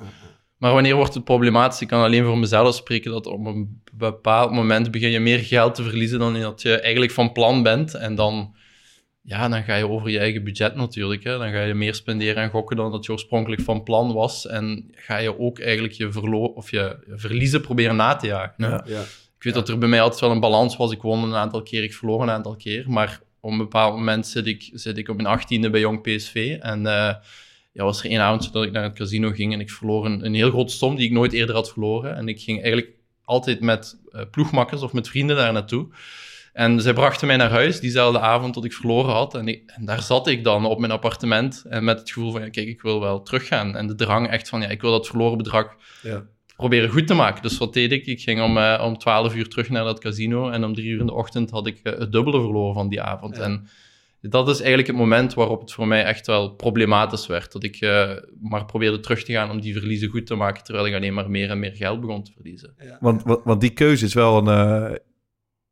Maar 0.58 0.72
wanneer 0.72 0.94
wordt 0.94 1.14
het 1.14 1.24
problematisch? 1.24 1.80
Ik 1.80 1.88
kan 1.88 2.02
alleen 2.02 2.24
voor 2.24 2.38
mezelf 2.38 2.74
spreken 2.74 3.10
dat 3.10 3.26
op 3.26 3.46
een 3.46 3.82
bepaald 3.92 4.52
moment 4.52 4.90
begin 4.90 5.10
je 5.10 5.20
meer 5.20 5.38
geld 5.38 5.74
te 5.74 5.82
verliezen 5.82 6.18
dan 6.18 6.40
dat 6.40 6.62
je 6.62 6.80
eigenlijk 6.80 7.12
van 7.12 7.32
plan 7.32 7.62
bent. 7.62 7.94
En 7.94 8.14
dan, 8.14 8.54
ja, 9.26 9.48
dan 9.48 9.62
ga 9.62 9.74
je 9.74 9.88
over 9.88 10.10
je 10.10 10.18
eigen 10.18 10.44
budget 10.44 10.74
natuurlijk. 10.74 11.24
Hè. 11.24 11.38
Dan 11.38 11.50
ga 11.50 11.60
je 11.60 11.74
meer 11.74 11.94
spenderen 11.94 12.42
en 12.42 12.50
gokken 12.50 12.76
dan 12.76 12.90
dat 12.90 13.04
je 13.06 13.12
oorspronkelijk 13.12 13.62
van 13.62 13.82
plan 13.82 14.12
was. 14.12 14.46
En 14.46 14.90
ga 14.92 15.16
je 15.16 15.38
ook 15.38 15.58
eigenlijk 15.58 15.94
je, 15.94 16.12
verlo 16.12 16.44
of 16.44 16.70
je, 16.70 16.98
je 17.06 17.18
verliezen 17.18 17.60
proberen 17.60 17.96
na 17.96 18.16
te 18.16 18.26
jagen. 18.26 18.54
Ja. 18.58 18.84
Ik 19.36 19.42
weet 19.42 19.54
dat 19.54 19.68
er 19.68 19.78
bij 19.78 19.88
mij 19.88 20.00
altijd 20.00 20.20
wel 20.20 20.30
een 20.30 20.40
balans 20.40 20.76
was. 20.76 20.92
Ik 20.92 21.02
won 21.02 21.22
een 21.22 21.34
aantal 21.34 21.62
keer, 21.62 21.82
ik 21.82 21.94
verloor 21.94 22.22
een 22.22 22.30
aantal 22.30 22.56
keer. 22.56 22.84
Maar 22.90 23.20
op 23.40 23.50
een 23.50 23.58
bepaald 23.58 23.96
moment 23.96 24.26
zit 24.26 24.46
ik, 24.46 24.70
zit 24.72 24.98
ik 24.98 25.08
op 25.08 25.16
mijn 25.16 25.28
achttiende 25.28 25.70
bij 25.70 25.80
Jong 25.80 26.02
PSV. 26.02 26.56
En 26.60 26.86
eh, 26.86 27.14
ja, 27.72 27.84
was 27.84 28.02
er 28.02 28.10
één 28.10 28.20
avond 28.20 28.52
dat 28.52 28.64
ik 28.64 28.72
naar 28.72 28.82
het 28.82 28.96
casino 28.96 29.30
ging 29.30 29.52
en 29.52 29.60
ik 29.60 29.70
verloor 29.70 30.04
een, 30.04 30.24
een 30.24 30.34
heel 30.34 30.50
grote 30.50 30.72
som 30.72 30.96
die 30.96 31.06
ik 31.06 31.12
nooit 31.12 31.32
eerder 31.32 31.54
had 31.54 31.72
verloren. 31.72 32.16
En 32.16 32.28
ik 32.28 32.40
ging 32.40 32.62
eigenlijk 32.62 32.92
altijd 33.24 33.60
met 33.60 33.98
eh, 34.10 34.22
ploegmakkers 34.30 34.82
of 34.82 34.92
met 34.92 35.08
vrienden 35.08 35.36
daar 35.36 35.52
naartoe. 35.52 35.88
En 36.56 36.80
zij 36.80 36.92
brachten 36.92 37.26
mij 37.26 37.36
naar 37.36 37.50
huis 37.50 37.80
diezelfde 37.80 38.20
avond 38.20 38.54
dat 38.54 38.64
ik 38.64 38.72
verloren 38.72 39.12
had. 39.14 39.34
En, 39.34 39.48
ik- 39.48 39.62
en 39.66 39.84
daar 39.84 40.02
zat 40.02 40.26
ik 40.26 40.44
dan 40.44 40.64
op 40.66 40.78
mijn 40.78 40.92
appartement 40.92 41.64
en 41.68 41.84
met 41.84 41.98
het 41.98 42.10
gevoel 42.10 42.32
van, 42.32 42.40
ja, 42.40 42.48
kijk, 42.48 42.68
ik 42.68 42.82
wil 42.82 43.00
wel 43.00 43.22
teruggaan. 43.22 43.76
En 43.76 43.86
de 43.86 43.94
drang 43.94 44.28
echt 44.28 44.48
van, 44.48 44.60
ja, 44.60 44.68
ik 44.68 44.80
wil 44.80 44.90
dat 44.90 45.06
verloren 45.06 45.36
bedrag 45.36 45.74
Ja. 46.02 46.22
proberen 46.56 46.90
goed 46.90 47.06
te 47.06 47.14
maken. 47.14 47.42
Dus 47.42 47.58
wat 47.58 47.72
deed 47.74 47.92
ik? 47.92 48.06
Ik 48.06 48.20
ging 48.20 48.42
om, 48.42 48.58
eh, 48.58 48.82
om 48.86 48.98
12 48.98 49.34
uur 49.34 49.48
terug 49.48 49.68
naar 49.68 49.84
dat 49.84 50.00
casino 50.00 50.50
en 50.50 50.64
om 50.64 50.74
drie 50.74 50.86
uur 50.88 51.00
in 51.00 51.06
de 51.06 51.12
ochtend 51.14 51.50
had 51.50 51.66
ik 51.66 51.80
eh, 51.82 51.98
het 51.98 52.12
dubbele 52.12 52.40
verloren 52.40 52.74
van 52.74 52.88
die 52.88 53.00
avond. 53.02 53.36
Ja. 53.36 53.42
En 53.42 53.68
dat 54.20 54.48
is 54.48 54.58
eigenlijk 54.58 54.88
het 54.88 54.96
moment 54.96 55.34
waarop 55.34 55.60
het 55.60 55.72
voor 55.72 55.86
mij 55.86 56.04
echt 56.04 56.26
wel 56.26 56.50
problematisch 56.50 57.26
werd. 57.26 57.52
Dat 57.52 57.64
ik 57.64 57.76
eh, 57.76 58.10
maar 58.42 58.64
probeerde 58.64 59.00
terug 59.00 59.24
te 59.24 59.32
gaan 59.32 59.50
om 59.50 59.60
die 59.60 59.72
verliezen 59.78 60.08
goed 60.08 60.26
te 60.26 60.34
maken, 60.34 60.64
terwijl 60.64 60.86
ik 60.86 60.94
alleen 60.94 61.14
maar 61.14 61.30
meer 61.30 61.50
en 61.50 61.58
meer 61.58 61.74
geld 61.74 62.00
begon 62.00 62.22
te 62.22 62.32
verliezen. 62.34 62.74
Want, 63.00 63.22
want, 63.22 63.44
want 63.44 63.60
die 63.60 63.70
keuze 63.70 64.04
is 64.04 64.14
wel 64.14 64.46
een... 64.48 64.98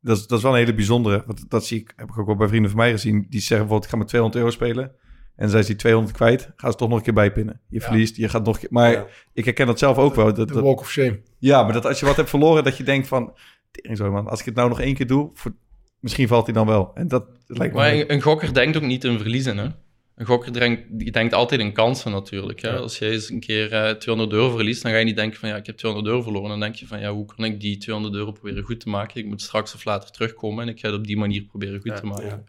dat, 0.05 0.17
is, 0.17 0.27
dat 0.27 0.37
is 0.37 0.43
wel 0.43 0.53
een 0.53 0.59
hele 0.59 0.73
bijzondere. 0.73 1.23
Want 1.25 1.49
dat 1.49 1.65
zie 1.65 1.79
ik, 1.79 1.93
heb 1.95 2.09
ik 2.09 2.17
ook 2.19 2.25
wel 2.25 2.35
bij 2.35 2.47
vrienden 2.47 2.69
van 2.71 2.79
mij 2.79 2.91
gezien. 2.91 3.13
Die 3.29 3.39
zeggen 3.39 3.49
bijvoorbeeld, 3.67 3.83
ik 3.83 3.89
ga 3.89 3.97
met 3.97 4.07
200 4.07 4.41
euro 4.43 4.53
spelen. 4.55 4.91
En 5.35 5.49
zij 5.49 5.59
is 5.59 5.65
die 5.65 5.75
200 5.75 6.15
kwijt. 6.15 6.51
Gaan 6.55 6.71
ze 6.71 6.77
toch 6.77 6.89
nog 6.89 6.97
een 6.97 7.03
keer 7.03 7.13
bijpinnen. 7.13 7.59
Je 7.69 7.79
Ja. 7.79 7.85
verliest, 7.85 8.15
je 8.15 8.29
gaat 8.29 8.45
nog 8.45 8.53
een 8.55 8.59
keer... 8.61 8.69
Maar 8.71 8.91
Ja. 8.91 9.05
ik 9.33 9.45
herken 9.45 9.67
dat 9.67 9.79
zelf 9.79 9.97
ook 9.97 10.15
wel. 10.15 10.25
Dat, 10.25 10.47
De 10.47 10.53
dat- 10.53 10.63
walk 10.63 10.79
of 10.79 10.91
shame. 10.91 11.19
ja, 11.39 11.63
maar 11.63 11.73
dat 11.73 11.85
als 11.85 11.99
je 11.99 12.05
wat 12.05 12.15
hebt 12.15 12.29
verloren, 12.29 12.63
dat 12.63 12.77
je 12.77 12.83
denkt 12.83 13.07
van... 13.07 13.33
"Tering 13.71 13.97
zo 13.97 14.11
man, 14.11 14.27
als 14.27 14.39
ik 14.39 14.45
het 14.45 14.55
nou 14.55 14.69
nog 14.69 14.79
één 14.81 14.93
keer 14.95 15.07
doe... 15.07 15.29
Voor, 15.33 15.51
misschien 15.99 16.27
valt 16.27 16.45
hij 16.45 16.53
dan 16.53 16.67
wel. 16.67 16.91
En 16.93 17.07
dat 17.07 17.25
lijkt 17.47 17.73
me... 17.73 17.79
Maar 17.79 17.93
een, 17.93 18.13
een 18.13 18.21
gokker 18.21 18.53
denkt 18.53 18.77
ook 18.77 18.83
niet 18.83 19.03
in 19.03 19.17
verliezen. 19.19 19.57
Hè? 19.57 19.67
Een 20.15 20.25
gokker 20.25 20.53
denkt, 20.53 20.99
die 20.99 21.11
denkt 21.11 21.33
altijd 21.33 21.61
in 21.61 21.73
kansen 21.73 22.11
natuurlijk. 22.11 22.61
Hè? 22.61 22.77
Als 22.77 22.97
jij 22.97 23.11
eens 23.11 23.29
een 23.29 23.39
keer 23.39 23.71
eh, 23.71 23.91
200 23.91 24.37
euro 24.37 24.55
verliest, 24.55 24.81
dan 24.81 24.91
ga 24.91 24.97
je 24.97 25.05
niet 25.05 25.15
denken 25.15 25.39
van 25.39 25.49
ja, 25.49 25.55
ik 25.55 25.65
heb 25.65 25.77
200 25.77 26.11
euro 26.11 26.23
verloren. 26.23 26.49
Dan 26.49 26.59
denk 26.59 26.75
je 26.75 26.87
van 26.87 26.99
ja, 26.99 27.11
hoe 27.11 27.25
kan 27.25 27.45
ik 27.45 27.59
die 27.59 27.77
200 27.77 28.15
euro 28.15 28.31
proberen 28.31 28.63
goed 28.63 28.79
te 28.79 28.89
maken? 28.89 29.19
Ik 29.19 29.25
moet 29.25 29.41
straks 29.41 29.73
of 29.73 29.85
later 29.85 30.11
terugkomen 30.11 30.63
en 30.63 30.69
ik 30.69 30.79
ga 30.79 30.87
het 30.87 30.97
op 30.97 31.07
die 31.07 31.17
manier 31.17 31.41
proberen 31.43 31.81
goed 31.81 31.95
te 31.95 32.05
maken. 32.05 32.25
ja. 32.25 32.43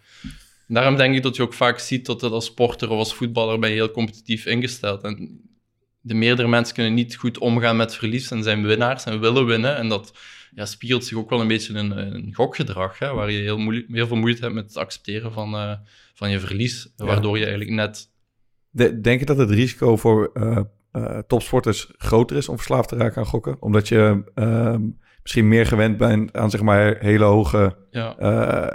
En 0.69 0.75
Daarom 0.75 0.97
denk 0.97 1.15
ik 1.15 1.23
dat 1.23 1.37
je 1.37 1.43
ook 1.43 1.55
vaak 1.55 1.79
ziet 1.79 2.07
dat 2.07 2.23
als 2.23 2.45
sporter 2.45 2.91
of 2.91 2.99
als 2.99 3.15
voetballer 3.15 3.59
ben 3.59 3.71
je 3.71 3.77
heel 3.77 3.91
competitief 3.91 4.47
ingesteld. 4.47 5.03
En 5.03 5.41
de 6.01 6.15
meerdere 6.15 6.49
mensen 6.49 6.75
kunnen 6.75 6.95
niet 6.95 7.17
goed 7.17 7.39
omgaan 7.39 7.77
met 7.77 7.95
verlies 7.95 8.31
en 8.31 8.43
zijn 8.43 8.67
winnaars 8.67 9.05
en 9.05 9.21
willen 9.21 9.47
winnen. 9.47 9.77
En 9.77 9.89
dat 9.89 10.13
ja, 10.55 10.67
spiegelt 10.67 11.05
zich 11.05 11.17
ook 11.17 11.31
wel 11.31 11.41
een 11.41 11.49
beetje 11.49 11.75
in 11.75 11.91
een 11.91 12.35
gokgedrag, 12.35 12.99
hè, 12.99 13.13
waar 13.13 13.31
je 13.31 13.39
heel, 13.39 13.59
moeilijk, 13.59 13.87
heel 13.91 14.07
veel 14.07 14.17
moeite 14.17 14.43
hebt 14.43 14.55
met 14.55 14.65
het 14.67 14.77
accepteren 14.77 15.33
van, 15.33 15.55
eh, 15.55 15.73
van 16.17 16.31
je 16.31 16.41
verlies. 16.41 16.93
Waardoor 16.97 17.39
je 17.39 17.45
eigenlijk 17.45 17.75
net... 17.75 18.11
De- 18.71 19.01
denk 19.01 19.21
je 19.21 19.27
dat 19.27 19.39
het 19.39 19.51
risico 19.51 19.97
voor 19.97 20.31
eh, 20.35 20.59
eh, 20.93 21.19
topsporters 21.19 21.93
groter 21.97 22.37
is 22.37 22.49
om 22.49 22.57
verslaafd 22.57 22.89
te 22.89 22.97
raken 22.97 23.19
aan 23.19 23.27
gokken? 23.27 23.57
Omdat 23.63 23.89
je 23.89 24.23
ehm, 24.35 24.83
misschien 25.23 25.49
meer 25.49 25.67
gewend 25.67 25.97
bent 25.97 26.33
aan 26.33 26.51
zeg 26.51 26.63
maar 26.63 26.97
hele 26.99 27.25
hoge... 27.25 27.77
Eh, 27.91 28.69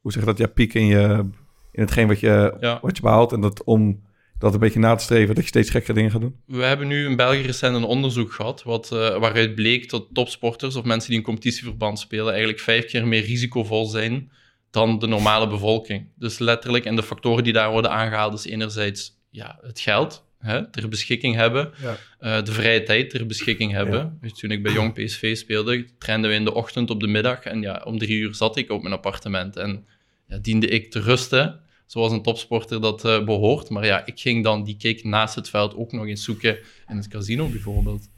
hoe 0.00 0.12
zeg 0.12 0.22
je 0.22 0.28
dat? 0.28 0.38
Ja, 0.38 0.46
pieken 0.46 0.80
in, 0.80 0.86
je, 0.86 1.28
in 1.72 1.82
hetgeen 1.82 2.08
wat 2.08 2.20
je, 2.20 2.56
ja. 2.60 2.78
wat 2.82 2.96
je 2.96 3.02
behaalt. 3.02 3.32
En 3.32 3.40
dat 3.40 3.64
om 3.64 4.04
dat 4.38 4.54
een 4.54 4.60
beetje 4.60 4.78
na 4.78 4.94
te 4.94 5.04
streven, 5.04 5.34
dat 5.34 5.44
je 5.44 5.50
steeds 5.50 5.70
gekkere 5.70 5.92
dingen 5.92 6.10
gaat 6.10 6.20
doen. 6.20 6.40
We 6.46 6.62
hebben 6.62 6.86
nu 6.86 7.06
in 7.06 7.16
België 7.16 7.42
recent 7.42 7.76
een 7.76 7.84
onderzoek 7.84 8.32
gehad 8.32 8.62
wat, 8.62 8.88
waaruit 8.88 9.54
bleek 9.54 9.90
dat 9.90 10.06
topsporters 10.12 10.76
of 10.76 10.84
mensen 10.84 11.08
die 11.08 11.18
in 11.18 11.24
competitieverband 11.24 11.98
spelen 11.98 12.28
eigenlijk 12.28 12.60
vijf 12.60 12.84
keer 12.84 13.06
meer 13.06 13.24
risicovol 13.24 13.86
zijn 13.86 14.30
dan 14.76 14.98
de 14.98 15.06
normale 15.06 15.48
bevolking. 15.48 16.08
Dus 16.18 16.38
letterlijk, 16.38 16.84
en 16.84 16.96
de 16.96 17.02
factoren 17.02 17.44
die 17.44 17.52
daar 17.52 17.70
worden 17.70 17.90
aangehaald 17.90 18.34
is 18.34 18.44
enerzijds 18.44 19.18
ja, 19.30 19.58
het 19.62 19.80
geld 19.80 20.24
hè, 20.38 20.70
ter 20.70 20.88
beschikking 20.88 21.34
hebben, 21.34 21.72
Ja. 21.82 21.96
eh, 22.18 22.44
de 22.44 22.52
vrije 22.52 22.82
tijd 22.82 23.10
ter 23.10 23.26
beschikking 23.26 23.72
hebben. 23.72 24.18
Dus 24.20 24.32
toen 24.32 24.50
ik 24.50 24.62
bij 24.62 24.72
Jong 24.72 24.92
PSV 24.92 25.36
speelde, 25.36 25.86
trainden 25.98 26.30
we 26.30 26.36
in 26.36 26.44
de 26.44 26.54
ochtend 26.54 26.90
op 26.90 27.00
de 27.00 27.06
middag 27.06 27.42
en 27.42 27.60
ja, 27.60 27.82
om 27.84 27.98
drie 27.98 28.18
uur 28.18 28.34
zat 28.34 28.56
ik 28.56 28.70
op 28.70 28.82
mijn 28.82 28.94
appartement 28.94 29.56
en 29.56 29.86
ja, 30.28 30.38
diende 30.38 30.66
ik 30.66 30.90
te 30.90 31.00
rusten 31.00 31.60
zoals 31.86 32.12
een 32.12 32.22
topsporter 32.22 32.80
dat 32.80 33.04
eh, 33.04 33.24
behoort. 33.24 33.70
Maar 33.70 33.86
ja, 33.86 34.06
ik 34.06 34.20
ging 34.20 34.44
dan 34.44 34.64
die 34.64 34.76
kick 34.76 35.04
naast 35.04 35.34
het 35.34 35.48
veld 35.50 35.76
ook 35.76 35.92
nog 35.92 36.06
eens 36.06 36.24
zoeken 36.24 36.58
in 36.88 36.96
het 36.96 37.08
casino 37.08 37.48
bijvoorbeeld. 37.48 38.08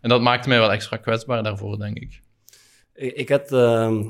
En 0.00 0.08
dat 0.08 0.20
maakte 0.22 0.48
mij 0.48 0.58
wel 0.58 0.72
extra 0.72 0.96
kwetsbaar 0.96 1.42
daarvoor, 1.42 1.78
denk 1.78 1.98
ik. 1.98 2.20
Ik, 2.94 3.12
ik, 3.14 3.28
had, 3.28 3.52
ehm, 3.52 3.94
eh, 3.98 4.06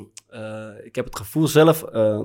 ik 0.84 0.94
heb 0.94 1.04
het 1.04 1.16
gevoel 1.16 1.46
zelf, 1.46 1.82
eh, 1.82 2.20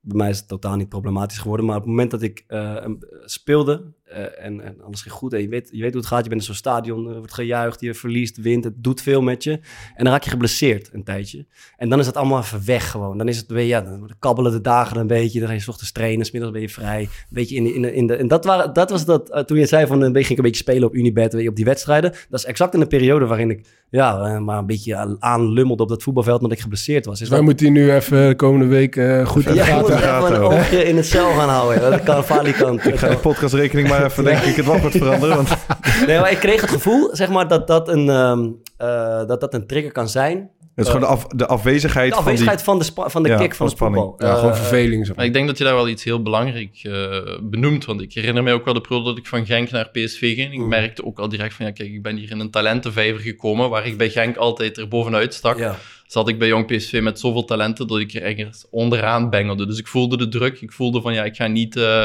bij 0.00 0.16
mij 0.16 0.30
is 0.30 0.38
het 0.38 0.48
totaal 0.48 0.76
niet 0.76 0.88
problematisch 0.88 1.38
geworden, 1.38 1.66
maar 1.66 1.76
op 1.76 1.82
het 1.82 1.90
moment 1.90 2.10
dat 2.10 2.22
ik 2.22 2.44
eh, 2.46 2.86
speelde 3.24 3.92
eh, 4.12 4.44
en, 4.46 4.60
en 4.60 4.76
alles 4.84 5.02
ging 5.02 5.14
goed 5.14 5.32
en 5.32 5.40
je 5.40 5.48
weet, 5.48 5.68
je 5.72 5.82
weet 5.82 5.90
hoe 5.92 6.00
het 6.00 6.10
gaat, 6.10 6.22
je 6.22 6.28
bent 6.28 6.40
in 6.40 6.46
zo'n 6.46 6.54
stadion, 6.56 7.08
er 7.08 7.16
wordt 7.16 7.34
gejuicht, 7.34 7.80
je 7.80 7.94
verliest, 7.94 8.36
wint, 8.40 8.64
het 8.64 8.74
doet 8.76 9.02
veel 9.02 9.22
met 9.22 9.42
je 9.44 9.50
en 9.94 10.04
dan 10.04 10.12
raak 10.12 10.22
je 10.24 10.30
geblesseerd 10.30 10.90
een 10.92 11.04
tijdje. 11.04 11.46
En 11.76 11.88
dan 11.88 11.98
is 11.98 12.06
het 12.06 12.16
allemaal 12.16 12.38
even 12.40 12.62
weg 12.66 12.90
gewoon. 12.90 13.18
Dan 13.18 13.28
is 13.28 13.36
het 13.36 13.50
weer, 13.50 13.66
ja, 13.66 13.80
dan 13.80 14.10
kabbelen 14.18 14.52
de 14.52 14.60
dagen 14.60 14.96
een 14.96 15.06
beetje, 15.06 15.38
dan 15.38 15.48
ga 15.48 15.54
je 15.54 15.60
's 15.60 15.68
ochtends 15.68 15.92
trainen, 15.92 16.26
's 16.26 16.30
middags 16.30 16.52
ben 16.52 16.62
je 16.62 16.68
vrij, 16.68 17.00
een 17.00 17.08
beetje 17.28 17.56
in 17.56 17.64
de, 17.64 17.72
in 17.74 17.82
de, 17.82 17.94
in 17.94 18.06
de 18.06 18.14
en 18.16 18.28
dat, 18.28 18.44
waren, 18.44 18.72
dat 18.72 18.90
was 18.90 19.04
dat, 19.04 19.30
eh, 19.30 19.42
toen 19.42 19.58
je 19.58 19.66
zei 19.66 19.86
van, 19.86 20.00
dan 20.00 20.12
ging 20.14 20.28
ik 20.28 20.36
een 20.36 20.42
beetje 20.42 20.62
spelen 20.62 20.88
op 20.88 20.94
Unibet, 20.94 21.32
weet 21.32 21.42
je, 21.42 21.48
op 21.48 21.56
die 21.56 21.64
wedstrijden, 21.64 22.10
dat 22.28 22.38
is 22.40 22.44
exact 22.46 22.74
in 22.74 22.80
de 22.80 22.86
periode 22.86 23.26
waarin 23.26 23.50
ik, 23.50 23.66
ja, 23.90 24.20
eh, 24.20 24.38
maar 24.38 24.58
een 24.58 24.66
beetje 24.66 25.16
aanlummelde 25.18 25.82
op 25.82 25.88
dat 25.88 26.02
voetbalveld, 26.02 26.40
omdat 26.40 26.56
ik 26.56 26.62
geblesseerd 26.62 27.04
was. 27.04 27.14
Is 27.14 27.20
Dus 27.20 27.28
dat- 27.28 27.38
wij 27.38 27.46
moeten 27.46 27.66
hier 27.66 27.74
nu 27.74 27.92
even 27.92 28.28
de 28.28 28.34
komende 28.36 28.66
week 28.66 28.96
eh, 28.96 29.26
goed 29.26 29.46
in 29.46 29.52
de 29.52 29.56
ja, 29.58 29.64
je 29.66 29.70
gaten 29.72 29.90
moet 29.94 30.02
houden. 30.04 30.38
een 30.38 30.44
oogje 30.58 30.84
in 30.84 30.96
het 30.96 31.06
cel 31.06 31.30
gaan 31.32 31.48
houden. 31.48 31.90
Dat 31.90 32.02
kan 32.02 32.24
falikant. 32.34 32.86
Ik 32.86 32.96
ga 32.96 33.08
de 33.08 33.16
podcastrekening 33.16 33.88
maar 33.88 34.01
even, 34.04 34.24
denk 34.24 34.38
ik, 34.40 34.56
het 34.56 34.64
wachtwoord 34.66 34.96
veranderen. 34.96 35.36
Want 35.36 35.48
Nee, 36.06 36.18
maar 36.20 36.30
ik 36.30 36.38
kreeg 36.38 36.60
het 36.60 36.70
gevoel, 36.70 37.08
zeg 37.12 37.28
maar, 37.28 37.48
dat 37.48 37.66
dat 37.66 37.88
een, 37.88 38.08
ehm, 38.08 38.48
eh, 38.76 39.26
dat 39.26 39.40
dat 39.40 39.54
een 39.54 39.66
trigger 39.66 39.92
kan 39.92 40.08
zijn. 40.08 40.50
het 40.74 40.84
is 40.86 40.92
gewoon 40.92 41.00
de, 41.00 41.06
af, 41.06 41.26
de 41.26 41.46
afwezigheid, 41.46 42.10
De 42.12 42.16
afwezigheid 42.18 42.62
van 42.62 42.82
van 42.84 43.04
de, 43.04 43.10
van 43.10 43.22
de 43.22 43.28
Ja, 43.28 43.36
kick 43.36 43.54
van 43.54 43.70
van 43.70 43.92
het 43.92 43.96
voetbal. 43.98 44.14
Ja, 44.28 44.34
gewoon 44.34 44.50
Eh, 44.50 44.56
verveling. 44.56 45.06
Zo. 45.06 45.12
Ik 45.16 45.32
denk 45.32 45.46
dat 45.46 45.58
je 45.58 45.64
daar 45.64 45.74
wel 45.74 45.88
iets 45.88 46.04
heel 46.04 46.22
belangrijk 46.22 46.78
eh, 46.82 47.18
benoemt. 47.42 47.84
Want 47.84 48.00
ik 48.00 48.12
herinner 48.14 48.42
mij 48.42 48.52
ook 48.52 48.64
wel 48.64 48.74
de 48.74 48.80
periode 48.80 49.04
dat 49.08 49.18
ik 49.18 49.26
van 49.26 49.46
Genk 49.46 49.70
naar 49.70 49.88
PSV 49.88 50.34
ging. 50.34 50.52
Ik 50.52 50.60
merkte 50.66 51.04
ook 51.04 51.18
al 51.18 51.28
direct 51.28 51.54
van, 51.54 51.66
ja, 51.66 51.72
kijk, 51.72 51.92
ik 51.92 52.02
ben 52.02 52.16
hier 52.16 52.30
in 52.30 52.40
een 52.40 52.50
talentenvijver 52.50 53.20
gekomen, 53.20 53.70
waar 53.70 53.86
ik 53.86 53.96
bij 53.96 54.10
Genk 54.10 54.36
altijd 54.36 54.76
er 54.78 54.88
bovenuit 54.88 55.34
stak. 55.34 55.58
ja. 55.58 55.76
Zat 56.06 56.28
ik 56.28 56.38
bij 56.38 56.48
Jong 56.48 56.66
PSV 56.66 57.00
met 57.02 57.20
zoveel 57.20 57.44
talenten 57.44 57.86
dat 57.86 57.98
ik 57.98 58.14
er 58.14 58.22
ergens 58.22 58.66
onderaan 58.70 59.30
bengelde. 59.30 59.66
Dus 59.66 59.78
ik 59.78 59.86
voelde 59.86 60.16
de 60.16 60.28
druk. 60.28 60.60
Ik 60.60 60.72
voelde 60.72 61.00
van, 61.00 61.14
ja, 61.14 61.24
ik 61.24 61.36
ga 61.36 61.46
niet 61.46 61.76
eh, 61.76 62.04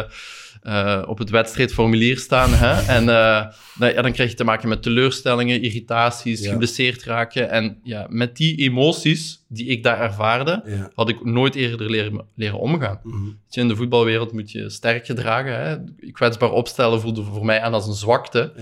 eh, 0.67 1.03
op 1.06 1.17
het 1.17 1.30
wedstrijdformulier 1.30 2.17
staan. 2.17 2.49
Hè? 2.53 2.82
En 2.97 3.01
eh, 3.10 3.45
nou, 3.80 3.93
ja, 3.93 4.01
dan 4.01 4.12
krijg 4.12 4.30
je 4.30 4.36
te 4.36 4.43
maken 4.43 4.69
met 4.69 4.82
teleurstellingen, 4.84 5.62
irritaties, 5.62 6.41
Ja. 6.43 6.51
geblesseerd 6.51 7.03
raken. 7.03 7.49
En 7.49 7.80
ja, 7.84 8.06
met 8.10 8.38
die 8.38 8.56
emoties 8.58 9.43
die 9.47 9.65
ik 9.65 9.84
daar 9.84 9.99
ervaarde, 10.01 10.63
Ja. 10.65 10.91
had 10.95 11.10
ik 11.10 11.25
nooit 11.25 11.56
eerder 11.56 11.89
leren, 11.89 12.25
leren 12.36 12.60
omgaan. 12.60 12.99
Mhm. 13.03 13.25
Je, 13.49 13.62
In 13.62 13.67
de 13.67 13.75
voetbalwereld 13.75 14.32
moet 14.32 14.51
je 14.51 14.69
sterk 14.69 15.06
gedragen. 15.06 15.60
Hè? 15.62 15.75
Kwetsbaar 16.12 16.51
opstellen 16.51 17.01
voelde 17.01 17.23
voor 17.23 17.45
mij 17.45 17.62
aan 17.62 17.73
als 17.73 17.88
een 17.88 17.93
zwakte. 17.93 18.53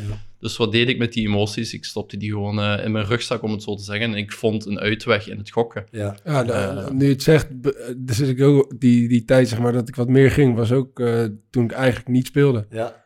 Ja. 0.46 0.52
Dus 0.52 0.58
wat 0.58 0.72
deed 0.72 0.90
ik 0.90 0.98
met 0.98 1.14
die 1.14 1.28
emoties? 1.28 1.74
Ik 1.74 1.86
stopte 1.86 2.18
die 2.18 2.30
gewoon 2.32 2.60
eh, 2.60 2.86
in 2.86 2.92
mijn 2.92 3.06
rugzak, 3.06 3.42
om 3.42 3.52
het 3.52 3.64
zo 3.64 3.76
te 3.76 3.84
zeggen. 3.84 4.12
En 4.12 4.18
ik 4.18 4.32
vond 4.32 4.66
een 4.66 4.80
uitweg 4.80 5.28
in 5.30 5.38
het 5.38 5.50
gokken. 5.52 5.86
Ja. 5.92 6.16
Ja, 6.24 6.42
nou, 6.44 6.78
Eh. 6.78 6.90
nu 6.90 7.06
je 7.06 7.12
het 7.12 7.24
zegt, 7.24 7.48
dus 7.98 8.20
ik 8.20 8.42
ook, 8.42 8.74
die, 8.80 9.08
die 9.08 9.26
tijd 9.26 9.48
zeg 9.48 9.60
maar, 9.60 9.72
dat 9.74 9.88
ik 9.88 9.96
wat 9.96 10.08
meer 10.10 10.32
ging, 10.32 10.56
was 10.56 10.72
ook 10.72 11.00
eh, 11.00 11.24
toen 11.50 11.64
ik 11.64 11.72
eigenlijk 11.72 12.08
niet 12.08 12.26
speelde. 12.28 12.66
Ja. 12.70 13.04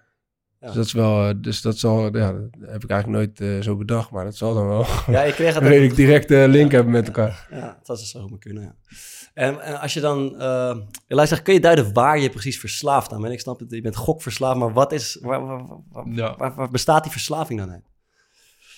Ja. 0.61 0.67
Dus 0.67 0.75
dat 0.75 0.85
is 0.85 0.93
wel, 0.93 1.27
eh, 1.27 1.33
dus 1.37 1.61
dat 1.61 1.77
zal, 1.77 2.17
ja, 2.17 2.31
dat 2.31 2.69
heb 2.69 2.83
ik 2.83 2.89
eigenlijk 2.89 3.07
nooit 3.07 3.41
eh, 3.41 3.61
zo 3.63 3.75
bedacht, 3.75 4.11
maar 4.11 4.23
dat 4.25 4.35
zal 4.35 4.53
dan 4.53 4.67
wel 4.67 4.85
ja, 5.07 5.23
ik 5.23 5.33
kreeg 5.33 5.53
het 5.53 5.63
redelijk 5.73 5.95
directe 5.95 6.45
link 6.49 6.71
hebben 6.71 6.91
met 6.93 7.05
elkaar. 7.07 7.47
Ja, 7.51 7.79
dat 7.83 7.99
zou 7.99 8.23
zo 8.23 8.27
maar 8.27 8.39
kunnen, 8.39 8.63
ja. 8.63 8.75
En, 9.33 9.61
en 9.61 9.79
als 9.79 9.93
je 9.93 9.99
dan... 9.99 10.39
eh 10.39 10.75
luister, 11.07 11.41
kun 11.41 11.53
je 11.53 11.59
duiden 11.59 11.93
waar 11.93 12.19
je 12.19 12.29
precies 12.29 12.59
verslaafd 12.59 13.13
aan 13.13 13.21
bent? 13.21 13.33
Ik 13.33 13.39
snap 13.39 13.59
het, 13.59 13.71
je 13.71 13.81
bent 13.81 13.95
gokverslaafd, 13.95 14.57
maar 14.57 14.73
wat 14.73 14.91
is... 14.91 15.17
Waar, 15.21 15.45
waar, 15.45 15.65
waar, 15.91 16.05
Ja. 16.11 16.35
waar- 16.37 16.55
waar 16.55 16.69
bestaat 16.69 17.03
die 17.03 17.11
verslaving 17.11 17.59
dan 17.59 17.71
uit? 17.71 17.83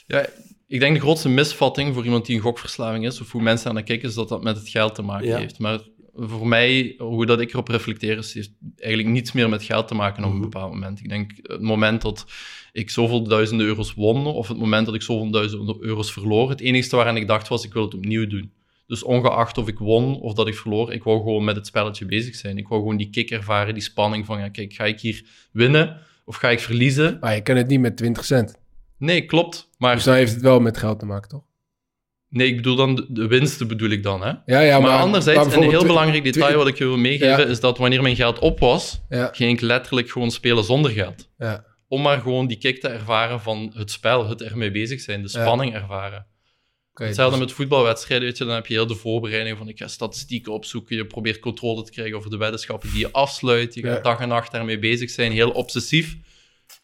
Ja, 0.07 0.25
ik 0.67 0.79
denk 0.79 0.95
de 0.95 1.01
grootste 1.01 1.29
misvatting 1.29 1.93
voor 1.93 2.03
iemand 2.05 2.25
die 2.25 2.35
een 2.35 2.41
gokverslaving 2.41 3.05
is, 3.05 3.21
of 3.21 3.31
hoe 3.31 3.41
mensen 3.41 3.65
daar 3.65 3.73
naar 3.73 3.83
kijken, 3.83 4.09
is 4.09 4.15
dat 4.15 4.29
dat 4.29 4.43
met 4.43 4.55
het 4.57 4.69
geld 4.69 4.95
te 4.95 5.01
maken 5.01 5.27
Ja. 5.27 5.37
heeft. 5.37 5.59
Maar 5.59 5.79
voor 6.13 6.47
mij, 6.47 6.95
hoe 6.97 7.25
dat 7.25 7.39
ik 7.39 7.53
erop 7.53 7.67
reflecteer, 7.67 8.17
is 8.17 8.33
heeft 8.33 8.51
eigenlijk 8.77 9.13
niets 9.13 9.31
meer 9.31 9.49
met 9.49 9.63
geld 9.63 9.87
te 9.87 9.93
maken 9.95 10.23
op 10.23 10.29
een 10.29 10.35
Mhm. 10.35 10.49
bepaald 10.49 10.71
moment. 10.71 10.99
Ik 10.99 11.09
denk 11.09 11.31
het 11.41 11.61
moment 11.61 12.01
dat 12.01 12.25
ik 12.71 12.89
zoveel 12.89 13.23
duizenden 13.23 13.65
euro's 13.67 13.93
won, 13.93 14.25
of 14.25 14.47
het 14.47 14.57
moment 14.57 14.85
dat 14.85 14.95
ik 14.95 15.01
zoveel 15.01 15.31
duizenden 15.31 15.77
euro's 15.79 16.11
verloor, 16.11 16.49
het 16.49 16.61
enige 16.61 16.95
waaraan 16.95 17.17
ik 17.17 17.27
dacht 17.27 17.47
was, 17.47 17.65
ik 17.65 17.73
wil 17.73 17.83
het 17.83 17.93
opnieuw 17.93 18.27
doen. 18.27 18.51
Dus 18.91 19.03
ongeacht 19.03 19.57
of 19.57 19.67
ik 19.67 19.77
won 19.79 20.19
of 20.21 20.33
dat 20.33 20.47
ik 20.47 20.55
verloor, 20.55 20.93
ik 20.93 21.03
wou 21.03 21.17
gewoon 21.17 21.43
met 21.43 21.55
het 21.55 21.67
spelletje 21.67 22.05
bezig 22.05 22.35
zijn. 22.35 22.57
Ik 22.57 22.67
wou 22.67 22.81
gewoon 22.81 22.97
die 22.97 23.09
kick 23.09 23.31
ervaren, 23.31 23.73
die 23.73 23.83
spanning 23.83 24.25
van, 24.25 24.39
ja, 24.39 24.49
kijk, 24.49 24.73
ga 24.73 24.83
ik 24.83 24.99
hier 24.99 25.25
winnen 25.51 25.97
of 26.25 26.35
ga 26.35 26.49
ik 26.49 26.59
verliezen? 26.59 27.17
Maar 27.21 27.35
je 27.35 27.41
kan 27.41 27.55
het 27.55 27.67
niet 27.67 27.79
met 27.79 27.97
20 27.97 28.25
cent. 28.25 28.57
Nee, 28.97 29.25
klopt. 29.25 29.69
Maar 29.77 29.95
Dus 29.95 30.03
dan 30.03 30.15
heeft 30.15 30.33
het 30.33 30.41
wel 30.41 30.59
met 30.59 30.77
geld 30.77 30.99
te 30.99 31.05
maken, 31.05 31.29
toch? 31.29 31.43
Nee, 32.29 32.47
ik 32.47 32.55
bedoel 32.55 32.75
dan 32.75 33.05
de, 33.09 33.27
winsten 33.27 33.67
bedoel 33.67 33.89
ik 33.89 34.03
dan, 34.03 34.21
hè. 34.21 34.27
Ja, 34.45 34.59
ja, 34.59 34.79
maar, 34.79 34.89
maar, 34.91 34.99
anderzijds, 34.99 35.47
maar 35.47 35.57
een 35.57 35.69
heel 35.69 35.85
belangrijk 35.85 36.23
detail 36.23 36.57
wat 36.57 36.67
ik 36.67 36.77
je 36.77 36.85
wil 36.85 36.97
meegeven, 36.97 37.27
Ja. 37.43 37.45
is 37.45 37.59
dat 37.59 37.77
wanneer 37.77 38.01
mijn 38.01 38.15
geld 38.15 38.39
op 38.39 38.59
was, 38.59 39.01
Ja, 39.09 39.29
ging 39.31 39.51
ik 39.51 39.61
letterlijk 39.61 40.09
gewoon 40.09 40.31
spelen 40.31 40.63
zonder 40.63 40.91
geld. 40.91 41.29
ja, 41.37 41.65
Om 41.87 42.01
maar 42.01 42.19
gewoon 42.21 42.47
die 42.47 42.57
kick 42.57 42.79
te 42.81 42.87
ervaren 42.87 43.41
van 43.41 43.71
het 43.75 43.91
spel, 43.91 44.27
het 44.29 44.41
ermee 44.41 44.71
bezig 44.71 45.01
zijn, 45.01 45.21
de 45.21 45.27
spanning 45.27 45.73
ervaren. 45.73 46.25
Hetzelfde 46.93 47.37
dus- 47.37 47.45
met 47.45 47.55
voetbalwedstrijden, 47.55 48.27
weet 48.27 48.37
je, 48.37 48.45
dan 48.45 48.53
heb 48.55 48.67
je 48.67 48.73
heel 48.73 48.87
de 48.87 48.95
voorbereiding 48.95 49.57
van 49.57 49.67
ik 49.67 49.77
ga 49.77 49.87
statistieken 49.87 50.51
opzoeken, 50.53 50.95
je 50.95 51.05
probeert 51.05 51.39
controle 51.39 51.83
te 51.83 51.91
krijgen 51.91 52.17
over 52.17 52.29
de 52.29 52.37
weddenschappen 52.37 52.89
die 52.91 52.99
je 52.99 53.11
afsluit, 53.11 53.73
je 53.73 53.81
gaat 53.81 53.95
Ja. 53.95 54.01
dag 54.01 54.19
en 54.19 54.27
nacht 54.27 54.51
daarmee 54.51 54.79
bezig 54.79 55.09
zijn, 55.09 55.31
heel 55.31 55.49
obsessief. 55.51 56.17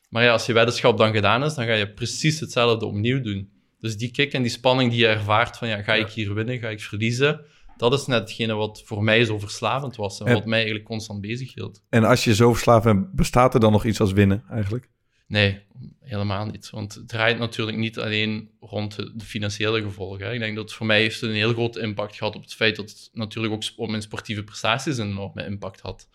Maar 0.10 0.24
ja, 0.24 0.32
als 0.32 0.46
je 0.46 0.54
weddenschap 0.54 0.98
dan 0.98 1.14
gedaan 1.14 1.44
is, 1.44 1.54
dan 1.54 1.66
ga 1.66 1.74
je 1.74 1.94
precies 1.94 2.40
hetzelfde 2.40 2.86
opnieuw 2.86 3.22
doen. 3.22 3.50
Dus 3.80 3.98
die 3.98 4.12
kick 4.12 4.34
en 4.34 4.42
die 4.42 4.52
spanning 4.52 4.92
die 4.92 5.00
je 5.00 5.08
ervaart 5.08 5.58
van 5.58 5.68
ja, 5.68 5.82
ga 5.82 5.94
ik 5.94 6.08
hier 6.08 6.34
winnen, 6.34 6.60
ga 6.60 6.70
ik 6.70 6.82
verliezen, 6.82 7.42
dat 7.78 7.94
is 7.94 8.06
net 8.06 8.20
hetgene 8.20 8.54
wat 8.54 8.82
voor 8.86 9.04
mij 9.04 9.26
zo 9.26 9.40
verslavend 9.40 9.96
was 9.96 10.20
en 10.20 10.26
En- 10.26 10.34
wat 10.34 10.46
mij 10.46 10.58
eigenlijk 10.58 10.86
constant 10.88 11.22
bezig 11.22 11.54
hield. 11.54 11.82
En 11.90 12.04
als 12.04 12.24
je 12.24 12.36
zo 12.36 12.52
verslaafd 12.54 12.84
bent, 12.84 13.12
bestaat 13.12 13.54
er 13.54 13.60
dan 13.60 13.72
nog 13.72 13.86
iets 13.86 14.00
als 14.00 14.12
winnen 14.12 14.44
eigenlijk? 14.52 14.90
Nee, 15.28 15.60
helemaal 16.00 16.46
niet. 16.46 16.70
Want 16.70 16.94
het 16.94 17.08
draait 17.08 17.38
natuurlijk 17.40 17.78
niet 17.78 18.00
alleen 18.00 18.50
rond 18.60 18.96
de, 18.96 19.26
financiële 19.26 19.82
gevolgen. 19.82 20.34
Ik 20.34 20.40
denk 20.40 20.56
dat 20.56 20.74
voor 20.74 20.86
mij 20.86 21.00
heeft 21.00 21.22
het 21.22 21.30
een 21.30 21.36
heel 21.36 21.54
grote 21.54 21.80
impact 21.80 22.16
gehad 22.16 22.36
op 22.36 22.42
het 22.42 22.54
feit 22.54 22.76
dat 22.76 22.90
het 22.90 23.10
natuurlijk 23.14 23.54
ook 23.54 23.64
op 23.76 23.90
mijn 23.90 24.02
sportieve 24.02 24.44
prestaties 24.44 24.98
een 24.98 25.10
enorme 25.10 25.46
impact 25.46 25.82
had. 25.82 26.10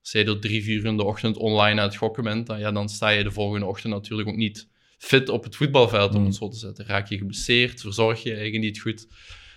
Als 0.00 0.12
jij 0.12 0.24
tot 0.24 0.42
drie, 0.42 0.62
vier 0.62 0.76
uur 0.78 0.84
in 0.84 0.96
de 0.96 1.04
ochtend 1.04 1.36
online 1.36 1.80
aan 1.80 1.86
het 1.86 1.96
gokken 1.96 2.24
bent, 2.24 2.46
dan, 2.46 2.58
ja, 2.58 2.72
dan 2.72 2.88
sta 2.88 3.08
je 3.08 3.22
de 3.22 3.30
volgende 3.30 3.66
ochtend 3.66 3.92
natuurlijk 3.92 4.28
ook 4.28 4.36
niet 4.36 4.68
fit 4.98 5.28
op 5.28 5.44
het 5.44 5.56
voetbalveld, 5.56 6.14
om 6.14 6.20
Mm. 6.20 6.26
het 6.26 6.34
zo 6.34 6.48
te 6.48 6.56
zetten. 6.56 6.86
Raak 6.86 7.08
je 7.08 7.18
geblesseerd, 7.18 7.80
verzorg 7.80 8.22
je 8.22 8.28
je 8.28 8.36
eigen 8.36 8.60
niet 8.60 8.80
goed. 8.80 9.06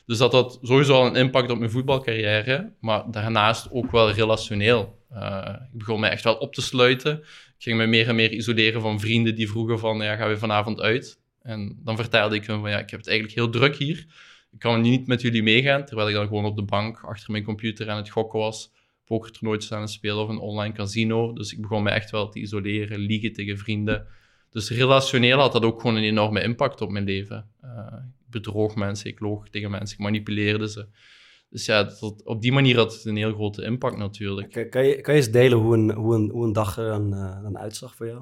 Dus 0.05 0.17
dat 0.17 0.31
had 0.31 0.59
sowieso 0.61 0.93
al 0.93 1.05
een 1.05 1.15
impact 1.15 1.51
op 1.51 1.57
mijn 1.57 1.71
voetbalcarrière, 1.71 2.73
maar 2.79 3.11
daarnaast 3.11 3.71
ook 3.71 3.91
wel 3.91 4.11
relationeel. 4.11 4.99
Eh, 5.09 5.55
ik 5.71 5.77
begon 5.77 5.99
me 5.99 6.07
echt 6.07 6.23
wel 6.23 6.35
op 6.35 6.53
te 6.53 6.61
sluiten. 6.61 7.23
Ik 7.61 7.67
ging 7.67 7.79
me 7.79 7.85
meer 7.87 8.07
en 8.07 8.15
meer 8.15 8.31
isoleren 8.31 8.81
van 8.81 8.99
vrienden 8.99 9.35
die 9.35 9.49
vroegen 9.49 9.79
van, 9.79 10.01
ja, 10.01 10.15
gaan 10.15 10.29
we 10.29 10.37
vanavond 10.37 10.79
uit? 10.79 11.19
En 11.41 11.79
dan 11.83 11.95
vertelde 11.95 12.35
ik 12.35 12.45
hun 12.45 12.59
van, 12.59 12.69
ja, 12.69 12.79
ik 12.79 12.89
heb 12.89 12.99
het 12.99 13.09
eigenlijk 13.09 13.37
heel 13.37 13.49
druk 13.49 13.75
hier. 13.75 14.05
Ik 14.51 14.59
kan 14.59 14.81
niet 14.81 15.07
met 15.07 15.21
jullie 15.21 15.43
meegaan, 15.43 15.85
terwijl 15.85 16.07
ik 16.07 16.13
dan 16.13 16.27
gewoon 16.27 16.45
op 16.45 16.55
de 16.55 16.63
bank 16.63 17.03
achter 17.03 17.31
mijn 17.31 17.43
computer 17.43 17.89
aan 17.89 17.97
het 17.97 18.09
gokken 18.09 18.39
was, 18.39 18.71
pokertoernooitjes 19.05 19.71
aan 19.71 19.81
het 19.81 19.89
spelen 19.89 20.17
of 20.17 20.29
een 20.29 20.37
online 20.37 20.73
casino. 20.73 21.33
Dus 21.33 21.51
ik 21.51 21.61
begon 21.61 21.83
me 21.83 21.89
echt 21.89 22.11
wel 22.11 22.29
te 22.29 22.39
isoleren, 22.39 22.99
liegen 22.99 23.33
tegen 23.33 23.57
vrienden. 23.57 24.07
Dus 24.49 24.69
relationeel 24.69 25.39
had 25.39 25.51
dat 25.51 25.63
ook 25.63 25.81
gewoon 25.81 25.95
een 25.95 26.03
enorme 26.03 26.43
impact 26.43 26.81
op 26.81 26.89
mijn 26.89 27.05
leven. 27.05 27.49
Eh, 27.61 27.69
ik 28.25 28.31
bedroog 28.31 28.75
mensen, 28.75 29.09
ik 29.09 29.19
loog 29.19 29.49
tegen 29.49 29.71
mensen, 29.71 29.97
ik 29.97 30.03
manipuleerde 30.03 30.69
ze. 30.69 30.87
Dus 31.51 31.65
ja, 31.65 31.83
dat, 31.83 32.21
op 32.23 32.41
die 32.41 32.51
manier 32.51 32.75
had 32.75 32.93
het 32.93 33.05
een 33.05 33.15
heel 33.15 33.33
grote 33.33 33.63
impact 33.63 33.97
natuurlijk. 33.97 34.51
Kan, 34.51 34.69
kan, 34.69 34.85
je, 34.85 35.01
kan 35.01 35.13
je 35.13 35.19
eens 35.19 35.31
delen 35.31 35.57
hoe 35.57 35.73
een, 35.75 35.91
hoe 35.91 36.15
een, 36.15 36.29
hoe 36.29 36.45
een 36.45 36.53
dag 36.53 36.77
er 36.77 36.87
dan, 36.87 37.13
eh, 37.13 37.41
dan 37.41 37.57
uitzag 37.57 37.95
voor 37.95 38.05
jou? 38.05 38.21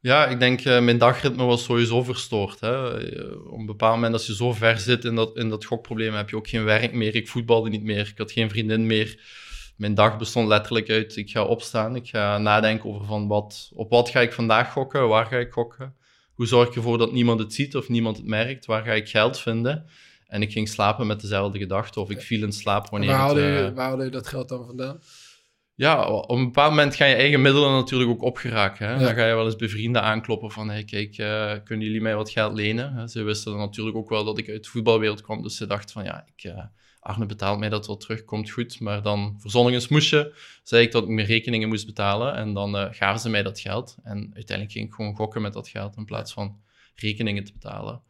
Ja, 0.00 0.26
ik 0.26 0.38
denk 0.38 0.64
uh, 0.64 0.80
mijn 0.80 0.98
dagritme 0.98 1.44
was 1.44 1.64
sowieso 1.64 2.02
verstoord. 2.02 2.60
Hè. 2.60 3.02
Uh, 3.12 3.52
op 3.52 3.58
een 3.58 3.66
bepaald 3.66 3.94
moment, 3.94 4.12
als 4.12 4.26
je 4.26 4.34
zo 4.34 4.52
ver 4.52 4.78
zit 4.78 5.04
in 5.04 5.14
dat, 5.14 5.36
in 5.36 5.48
dat 5.48 5.64
gokprobleem, 5.64 6.14
heb 6.14 6.30
je 6.30 6.36
ook 6.36 6.48
geen 6.48 6.64
werk 6.64 6.92
meer. 6.92 7.14
Ik 7.14 7.28
voetbalde 7.28 7.68
niet 7.68 7.82
meer, 7.82 8.08
ik 8.08 8.18
had 8.18 8.32
geen 8.32 8.50
vriendin 8.50 8.86
meer. 8.86 9.20
Mijn 9.76 9.94
dag 9.94 10.18
bestond 10.18 10.48
letterlijk 10.48 10.90
uit, 10.90 11.16
ik 11.16 11.30
ga 11.30 11.44
opstaan, 11.44 11.96
ik 11.96 12.08
ga 12.08 12.38
nadenken 12.38 12.90
over 12.90 13.06
van 13.06 13.28
wat, 13.28 13.70
op 13.74 13.90
wat 13.90 14.10
ga 14.10 14.20
ik 14.20 14.32
vandaag 14.32 14.72
gokken, 14.72 15.08
waar 15.08 15.26
ga 15.26 15.36
ik 15.36 15.52
gokken, 15.52 15.94
hoe 16.34 16.46
zorg 16.46 16.68
ik 16.68 16.74
ervoor 16.74 16.98
dat 16.98 17.12
niemand 17.12 17.40
het 17.40 17.54
ziet 17.54 17.76
of 17.76 17.88
niemand 17.88 18.16
het 18.16 18.26
merkt, 18.26 18.66
waar 18.66 18.84
ga 18.84 18.92
ik 18.92 19.08
geld 19.08 19.40
vinden. 19.40 19.86
En 20.30 20.42
ik 20.42 20.52
ging 20.52 20.68
slapen 20.68 21.06
met 21.06 21.20
dezelfde 21.20 21.58
gedachten, 21.58 22.02
of 22.02 22.10
ik 22.10 22.20
viel 22.20 22.42
in 22.42 22.52
slaap 22.52 22.88
wanneer 22.88 23.08
waar 23.08 23.18
haalde, 23.18 23.40
het, 23.40 23.66
je, 23.66 23.74
waar 23.74 23.86
haalde 23.86 24.04
je 24.04 24.10
dat 24.10 24.26
geld 24.26 24.48
dan 24.48 24.66
vandaan? 24.66 25.00
Ja, 25.74 26.08
op 26.08 26.30
een 26.30 26.44
bepaald 26.44 26.70
moment 26.70 26.94
gaan 26.94 27.08
je 27.08 27.14
eigen 27.14 27.40
middelen 27.40 27.72
natuurlijk 27.72 28.10
ook 28.10 28.22
opgeraken. 28.22 28.86
Hè? 28.86 28.92
Ja. 28.92 28.98
Dan 28.98 29.14
ga 29.14 29.26
je 29.26 29.34
wel 29.34 29.44
eens 29.44 29.56
bij 29.56 29.68
vrienden 29.68 30.02
aankloppen 30.02 30.50
van, 30.50 30.68
hey, 30.68 30.84
kijk, 30.84 31.18
uh, 31.18 31.52
kunnen 31.64 31.86
jullie 31.86 32.00
mij 32.00 32.16
wat 32.16 32.30
geld 32.30 32.54
lenen? 32.54 33.08
Ze 33.08 33.22
wisten 33.22 33.52
dan 33.52 33.60
natuurlijk 33.60 33.96
ook 33.96 34.08
wel 34.08 34.24
dat 34.24 34.38
ik 34.38 34.48
uit 34.48 34.64
de 34.64 34.70
voetbalwereld 34.70 35.20
kwam, 35.20 35.42
dus 35.42 35.56
ze 35.56 35.66
dachten 35.66 35.92
van, 35.92 36.04
ja, 36.04 36.26
ik, 36.36 36.44
uh, 36.44 36.64
Arne 37.00 37.26
betaalt 37.26 37.58
mij 37.58 37.68
dat 37.68 37.86
wel 37.86 37.96
terug, 37.96 38.24
komt 38.24 38.50
goed. 38.50 38.80
Maar 38.80 39.02
dan 39.02 39.36
verzon 39.38 39.68
ik 39.68 39.74
een 39.74 39.80
smoesje, 39.80 40.34
zei 40.62 40.84
ik 40.84 40.92
dat 40.92 41.02
ik 41.02 41.08
mijn 41.08 41.26
rekeningen 41.26 41.68
moest 41.68 41.86
betalen 41.86 42.34
en 42.34 42.52
dan 42.52 42.76
uh, 42.76 42.86
gaven 42.90 43.20
ze 43.20 43.28
mij 43.28 43.42
dat 43.42 43.60
geld. 43.60 43.96
En 44.02 44.30
uiteindelijk 44.34 44.76
ging 44.76 44.86
ik 44.88 44.94
gewoon 44.94 45.16
gokken 45.16 45.42
met 45.42 45.52
dat 45.52 45.68
geld 45.68 45.96
in 45.96 46.04
plaats 46.04 46.32
van 46.32 46.60
rekeningen 46.94 47.44
te 47.44 47.52
betalen. 47.52 48.02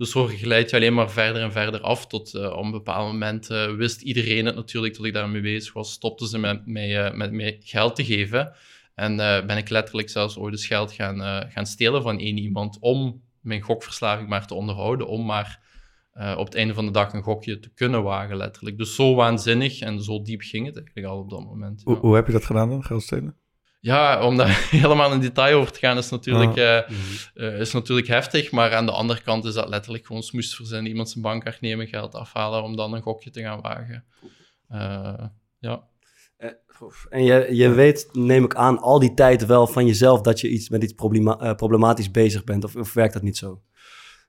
Dus 0.00 0.10
zo 0.10 0.26
geleid 0.26 0.70
je 0.70 0.76
alleen 0.76 0.94
maar 0.94 1.10
verder 1.10 1.42
en 1.42 1.52
verder 1.52 1.80
af. 1.80 2.06
Tot 2.06 2.34
uh, 2.34 2.56
op 2.56 2.64
een 2.64 2.70
bepaald 2.70 3.12
moment 3.12 3.50
uh, 3.50 3.74
wist 3.74 4.02
iedereen 4.02 4.46
het 4.46 4.54
natuurlijk 4.54 4.96
dat 4.96 5.06
ik 5.06 5.12
daarmee 5.12 5.40
bezig 5.40 5.72
was. 5.72 5.92
Stopten 5.92 6.26
ze 6.26 6.38
met 6.38 6.66
mij, 6.66 7.06
uh, 7.06 7.16
met 7.16 7.32
mij 7.32 7.60
geld 7.60 7.96
te 7.96 8.04
geven. 8.04 8.52
En 8.94 9.16
ben 9.46 9.56
ik 9.56 9.68
letterlijk 9.68 10.10
zelfs 10.10 10.36
ooit 10.38 10.52
eens 10.52 10.66
geld 10.66 10.92
gaan, 10.92 11.50
gaan 11.50 11.66
stelen 11.66 12.02
van 12.02 12.18
één 12.18 12.38
iemand. 12.38 12.78
Om 12.78 13.22
mijn 13.40 13.60
gokverslaving 13.60 14.28
maar 14.28 14.46
te 14.46 14.54
onderhouden. 14.54 15.06
Om 15.06 15.26
maar 15.26 15.60
op 16.36 16.44
het 16.44 16.54
einde 16.54 16.74
van 16.74 16.86
de 16.86 16.92
dag 16.92 17.12
een 17.12 17.22
gokje 17.22 17.58
te 17.58 17.72
kunnen 17.74 18.02
wagen, 18.02 18.36
letterlijk. 18.36 18.78
Dus 18.78 18.94
zo 18.94 19.14
waanzinnig 19.14 19.80
en 19.80 20.02
zo 20.02 20.22
diep 20.22 20.40
ging 20.40 20.66
het 20.66 20.76
eigenlijk 20.76 21.06
al 21.06 21.18
op 21.18 21.30
dat 21.30 21.44
moment. 21.44 21.82
Ja. 21.84 21.92
Hoe, 21.92 22.00
hoe 22.00 22.14
heb 22.14 22.26
je 22.26 22.32
dat 22.32 22.44
gedaan 22.44 22.68
dan, 22.68 22.84
geld 22.84 23.02
stelen? 23.02 23.36
Ja, 23.80 24.26
om 24.26 24.36
daar 24.36 24.66
helemaal 24.70 25.12
in 25.12 25.20
detail 25.20 25.58
over 25.58 25.72
te 25.72 25.78
gaan 25.78 25.96
is 25.96 26.10
natuurlijk, 26.10 26.56
uh, 26.56 26.80
uh, 27.34 27.60
is 27.60 27.72
natuurlijk 27.72 28.06
heftig. 28.06 28.50
Maar 28.50 28.74
aan 28.74 28.86
de 28.86 28.92
andere 28.92 29.22
kant 29.22 29.44
is 29.44 29.54
dat 29.54 29.68
letterlijk 29.68 30.06
gewoon 30.06 30.22
smoes 30.22 30.54
verzinnen. 30.54 30.90
Iemand 30.90 31.10
zijn 31.10 31.22
bankkaart 31.22 31.60
nemen, 31.60 31.86
geld 31.86 32.14
afhalen 32.14 32.62
om 32.62 32.76
dan 32.76 32.94
een 32.94 33.02
gokje 33.02 33.30
te 33.30 33.40
gaan 33.40 33.60
wagen. 33.60 34.04
Uh, 34.70 35.24
ja. 35.58 35.88
En 37.08 37.24
je, 37.24 37.48
je 37.50 37.70
weet, 37.70 38.08
neem 38.12 38.44
ik 38.44 38.54
aan, 38.54 38.78
al 38.78 38.98
die 38.98 39.14
tijd 39.14 39.46
wel 39.46 39.66
van 39.66 39.86
jezelf 39.86 40.20
dat 40.20 40.40
je 40.40 40.48
iets 40.48 40.68
met 40.68 40.82
iets 40.82 40.92
problema 40.92 41.42
uh, 41.42 41.54
problematisch 41.54 42.10
bezig 42.10 42.44
bent. 42.44 42.64
Of, 42.64 42.76
of, 42.76 42.92
werkt 42.92 43.12
dat 43.12 43.22
niet 43.22 43.36
zo? 43.36 43.62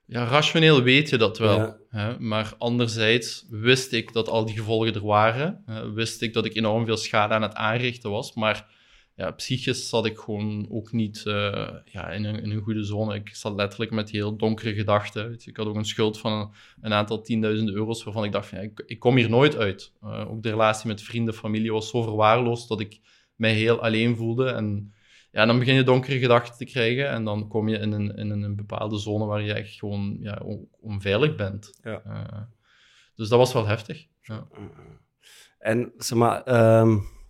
Ja, 0.06 0.24
rationeel 0.24 0.82
weet 0.82 1.08
je 1.08 1.16
dat 1.16 1.38
wel. 1.38 1.58
Ja. 1.58 1.76
Hè? 1.88 2.18
Maar 2.18 2.54
anderzijds 2.58 3.46
wist 3.50 3.92
ik 3.92 4.12
dat 4.12 4.28
al 4.28 4.44
die 4.44 4.56
gevolgen 4.56 4.94
er 4.94 5.04
waren. 5.04 5.64
wist 5.94 6.22
ik 6.22 6.32
dat 6.32 6.44
ik 6.44 6.54
enorm 6.54 6.84
veel 6.84 6.96
schade 6.96 7.34
aan 7.34 7.42
het 7.42 7.54
aanrichten 7.54 8.10
was. 8.10 8.34
Maar 8.34 8.80
ja, 9.14 9.30
psychisch 9.30 9.88
zat 9.88 10.06
ik 10.06 10.18
gewoon 10.18 10.66
ook 10.70 10.92
niet 10.92 11.24
uh, 11.26 11.68
ja, 11.84 12.10
in, 12.10 12.24
een, 12.24 12.42
in 12.42 12.50
een 12.50 12.60
goede 12.60 12.84
zone. 12.84 13.14
Ik 13.14 13.34
zat 13.34 13.54
letterlijk 13.54 13.90
met 13.90 14.10
heel 14.10 14.36
donkere 14.36 14.74
gedachten. 14.74 15.38
Ik 15.44 15.56
had 15.56 15.66
ook 15.66 15.76
een 15.76 15.84
schuld 15.84 16.18
van 16.18 16.32
een, 16.32 16.48
een 16.80 16.92
aantal 16.92 17.20
tienduizenden 17.20 17.74
euro's, 17.74 18.04
waarvan 18.04 18.24
ik 18.24 18.32
dacht, 18.32 18.48
van, 18.48 18.58
ja, 18.58 18.64
ik, 18.64 18.82
ik, 18.86 18.98
kom 18.98 19.16
hier 19.16 19.30
nooit 19.30 19.56
uit. 19.56 19.92
Uh, 20.02 20.30
ook 20.30 20.42
de 20.42 20.50
relatie 20.50 20.88
met 20.88 21.02
vrienden, 21.02 21.34
familie 21.34 21.72
was 21.72 21.90
zo 21.90 22.02
verwaarloosd 22.02 22.68
dat 22.68 22.80
ik 22.80 23.00
mij 23.34 23.52
heel 23.52 23.82
alleen 23.82 24.16
voelde. 24.16 24.46
En 24.46 24.92
ja, 25.30 25.46
dan 25.46 25.58
begin 25.58 25.74
je 25.74 25.82
donkere 25.82 26.18
gedachten 26.18 26.56
te 26.56 26.72
krijgen 26.72 27.08
en 27.08 27.24
dan 27.24 27.48
kom 27.48 27.68
je 27.68 27.78
in 27.78 27.92
een, 27.92 28.16
in 28.16 28.30
een 28.30 28.56
bepaalde 28.56 28.98
zone 28.98 29.24
waar 29.24 29.42
je 29.42 29.52
echt 29.52 29.78
gewoon 29.78 30.16
ja, 30.20 30.40
on, 30.44 30.68
onveilig 30.80 31.34
bent. 31.34 31.78
Ja. 31.82 32.02
Uh, 32.06 32.42
dus 33.14 33.28
dat 33.28 33.38
was 33.38 33.52
wel 33.52 33.66
heftig. 33.66 34.06
Ja. 34.22 34.48
En 35.58 35.92
zeg 35.96 36.18
maar... 36.18 36.46
Um 36.80 37.20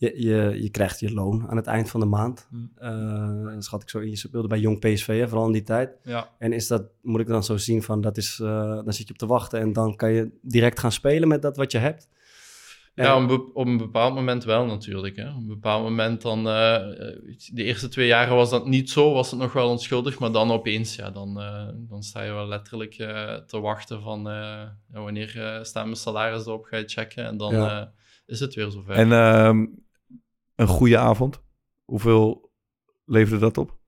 je, 0.00 0.22
je, 0.22 0.62
je 0.62 0.70
krijgt 0.70 1.00
je 1.00 1.12
loon 1.12 1.48
aan 1.48 1.56
het 1.56 1.66
eind 1.66 1.90
van 1.90 2.00
de 2.00 2.06
maand. 2.06 2.48
Hmm. 2.50 2.72
Uh, 2.82 3.54
schat 3.58 3.82
ik 3.82 3.88
zo 3.90 3.98
in. 3.98 4.10
Je 4.10 4.16
speelde 4.16 4.48
bij 4.48 4.58
Jong 4.58 4.78
PSV, 4.78 5.18
hè, 5.18 5.28
vooral 5.28 5.46
in 5.46 5.52
die 5.52 5.62
tijd. 5.62 5.98
Ja. 6.04 6.30
En 6.38 6.52
is 6.52 6.66
dat, 6.66 6.82
moet 7.02 7.20
ik 7.20 7.26
dan 7.26 7.44
zo 7.44 7.56
zien 7.56 7.82
van, 7.82 8.00
dat 8.00 8.16
is, 8.16 8.38
uh, 8.42 8.48
dan 8.58 8.92
zit 8.92 9.06
je 9.06 9.12
op 9.12 9.18
te 9.18 9.26
wachten 9.26 9.60
en 9.60 9.72
dan 9.72 9.96
kan 9.96 10.12
je 10.12 10.30
direct 10.42 10.78
gaan 10.78 10.92
spelen 10.92 11.28
met 11.28 11.42
dat 11.42 11.56
wat 11.56 11.72
je 11.72 11.78
hebt? 11.78 12.08
Ja, 12.94 13.22
op 13.22 13.30
een, 13.30 13.50
op 13.54 13.66
een 13.66 13.76
bepaald 13.76 14.14
moment 14.14 14.44
wel 14.44 14.66
natuurlijk. 14.66 15.16
Hè. 15.16 15.28
Op 15.28 15.36
een 15.36 15.46
bepaald 15.46 15.82
moment 15.82 16.22
dan... 16.22 16.38
Uh, 16.38 16.78
de 17.52 17.64
eerste 17.64 17.88
twee 17.88 18.06
jaren 18.06 18.34
was 18.34 18.50
dat 18.50 18.66
niet 18.66 18.90
zo, 18.90 19.12
was 19.12 19.30
het 19.30 19.40
nog 19.40 19.52
wel 19.52 19.70
onschuldig, 19.70 20.18
maar 20.18 20.32
dan 20.32 20.50
opeens, 20.50 20.96
ja, 20.96 21.10
dan, 21.10 21.34
dan 21.88 22.02
sta 22.02 22.22
je 22.22 22.32
wel 22.32 22.46
letterlijk 22.46 22.94
te 23.46 23.60
wachten 23.60 24.02
van 24.02 24.22
ja, 24.22 24.78
wanneer 24.92 25.58
staat 25.62 25.84
mijn 25.84 25.96
salaris 25.96 26.46
erop, 26.46 26.64
ga 26.64 26.76
je 26.76 26.88
checken 26.88 27.24
en 27.24 27.36
dan 27.36 27.54
ja. 27.54 27.92
is 28.26 28.40
het 28.40 28.54
weer 28.54 28.70
zover. 28.70 28.94
En 28.94 29.12
ehm, 29.12 29.66
een 30.60 30.66
goede 30.66 30.98
avond. 30.98 31.40
Hoeveel 31.84 32.50
leverde 33.04 33.40
dat 33.40 33.58
op? 33.58 33.78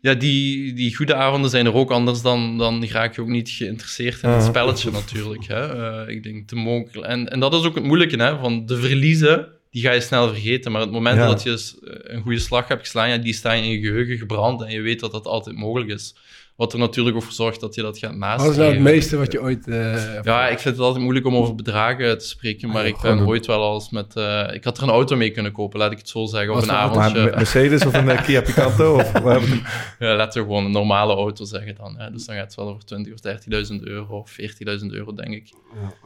Ja, 0.00 0.14
die, 0.14 0.72
die 0.72 0.96
goede 0.96 1.14
avonden 1.14 1.50
zijn 1.50 1.66
er 1.66 1.74
ook 1.74 1.90
anders 1.90 2.22
dan, 2.22 2.58
dan 2.58 2.84
raak 2.84 3.14
je 3.14 3.20
ook 3.20 3.28
niet 3.28 3.48
geïnteresseerd 3.50 4.22
in 4.22 4.28
het 4.28 4.44
spelletje 4.44 4.90
natuurlijk. 4.90 5.46
Hè. 5.46 5.76
Uh, 6.04 6.14
ik 6.14 6.22
denk 6.22 6.48
te 6.48 6.56
mogelijk. 6.56 7.06
En, 7.06 7.28
en 7.28 7.40
dat 7.40 7.54
is 7.54 7.64
ook 7.64 7.74
het 7.74 7.84
moeilijke, 7.84 8.16
hè, 8.16 8.38
van 8.38 8.66
de 8.66 8.76
verliezen, 8.76 9.48
die 9.70 9.82
ga 9.82 9.92
je 9.92 10.00
snel 10.00 10.28
vergeten. 10.28 10.72
Maar 10.72 10.80
het 10.80 10.90
moment 10.90 11.16
Ja. 11.16 11.26
dat 11.26 11.42
je 11.42 11.50
eh, 11.50 12.14
een 12.14 12.22
goede 12.22 12.38
slag 12.38 12.68
hebt 12.68 12.80
geslaan, 12.80 13.08
ja, 13.08 13.16
die 13.16 13.34
staan 13.34 13.56
in 13.56 13.70
je 13.70 13.80
geheugen 13.80 14.18
gebrand 14.18 14.62
en 14.62 14.70
je 14.70 14.80
weet 14.80 15.00
dat 15.00 15.12
dat 15.12 15.26
altijd 15.26 15.56
mogelijk 15.56 15.90
is. 15.90 16.14
Wat 16.56 16.72
er 16.72 16.78
natuurlijk 16.78 17.16
ook 17.16 17.22
voor 17.22 17.32
zorgt 17.32 17.60
dat 17.60 17.74
je 17.74 17.82
dat 17.82 17.98
gaat 17.98 18.10
Wat 18.10 18.18
nastreven. 18.18 18.52
is 18.52 18.58
nou 18.58 18.72
het 18.72 18.80
meeste 18.82 19.16
wat 19.16 19.32
je 19.32 19.40
ooit... 19.42 19.68
eh, 19.68 20.22
Ja, 20.22 20.48
ik 20.48 20.58
vind 20.58 20.74
het 20.76 20.84
altijd 20.84 21.02
moeilijk 21.02 21.26
om 21.26 21.36
over 21.36 21.54
bedragen 21.54 22.18
te 22.18 22.26
spreken, 22.26 22.68
maar 22.68 22.82
Ah, 22.82 22.88
ik 22.88 22.96
gewoon 22.96 23.16
ben 23.16 23.26
ooit 23.26 23.46
wel 23.46 23.62
als 23.62 23.90
met... 23.90 24.16
eh, 24.16 24.48
ik 24.52 24.64
had 24.64 24.76
er 24.76 24.82
een 24.82 24.88
auto 24.88 25.16
mee 25.16 25.30
kunnen 25.30 25.52
kopen, 25.52 25.78
laat 25.78 25.92
ik 25.92 25.98
het 25.98 26.08
zo 26.08 26.26
zeggen, 26.26 26.48
Wat 26.48 26.56
of 26.62 26.68
een? 26.68 26.74
Maar 26.74 26.82
avondje. 26.82 27.18
een 27.30 27.36
Mercedes 27.36 27.86
of 27.86 27.94
een 27.94 28.08
eh, 28.10 28.22
Kia 28.22 28.40
Picanto? 28.40 28.94
Of? 28.94 29.12
Ja, 29.98 30.14
laten 30.16 30.40
we 30.40 30.46
gewoon 30.46 30.64
een 30.64 30.70
normale 30.70 31.14
auto 31.14 31.44
zeggen 31.44 31.74
dan. 31.74 31.98
Hè. 31.98 32.10
Dus 32.10 32.26
dan 32.26 32.34
gaat 32.36 32.44
het 32.44 32.54
wel 32.54 32.68
over 32.68 32.82
20.000 33.06 33.12
of 33.12 33.20
30.000 33.78 33.80
euro 33.82 34.16
of 34.18 34.36
40.000 34.40 34.86
euro, 34.90 35.14
denk 35.14 35.34
ik. 35.34 35.52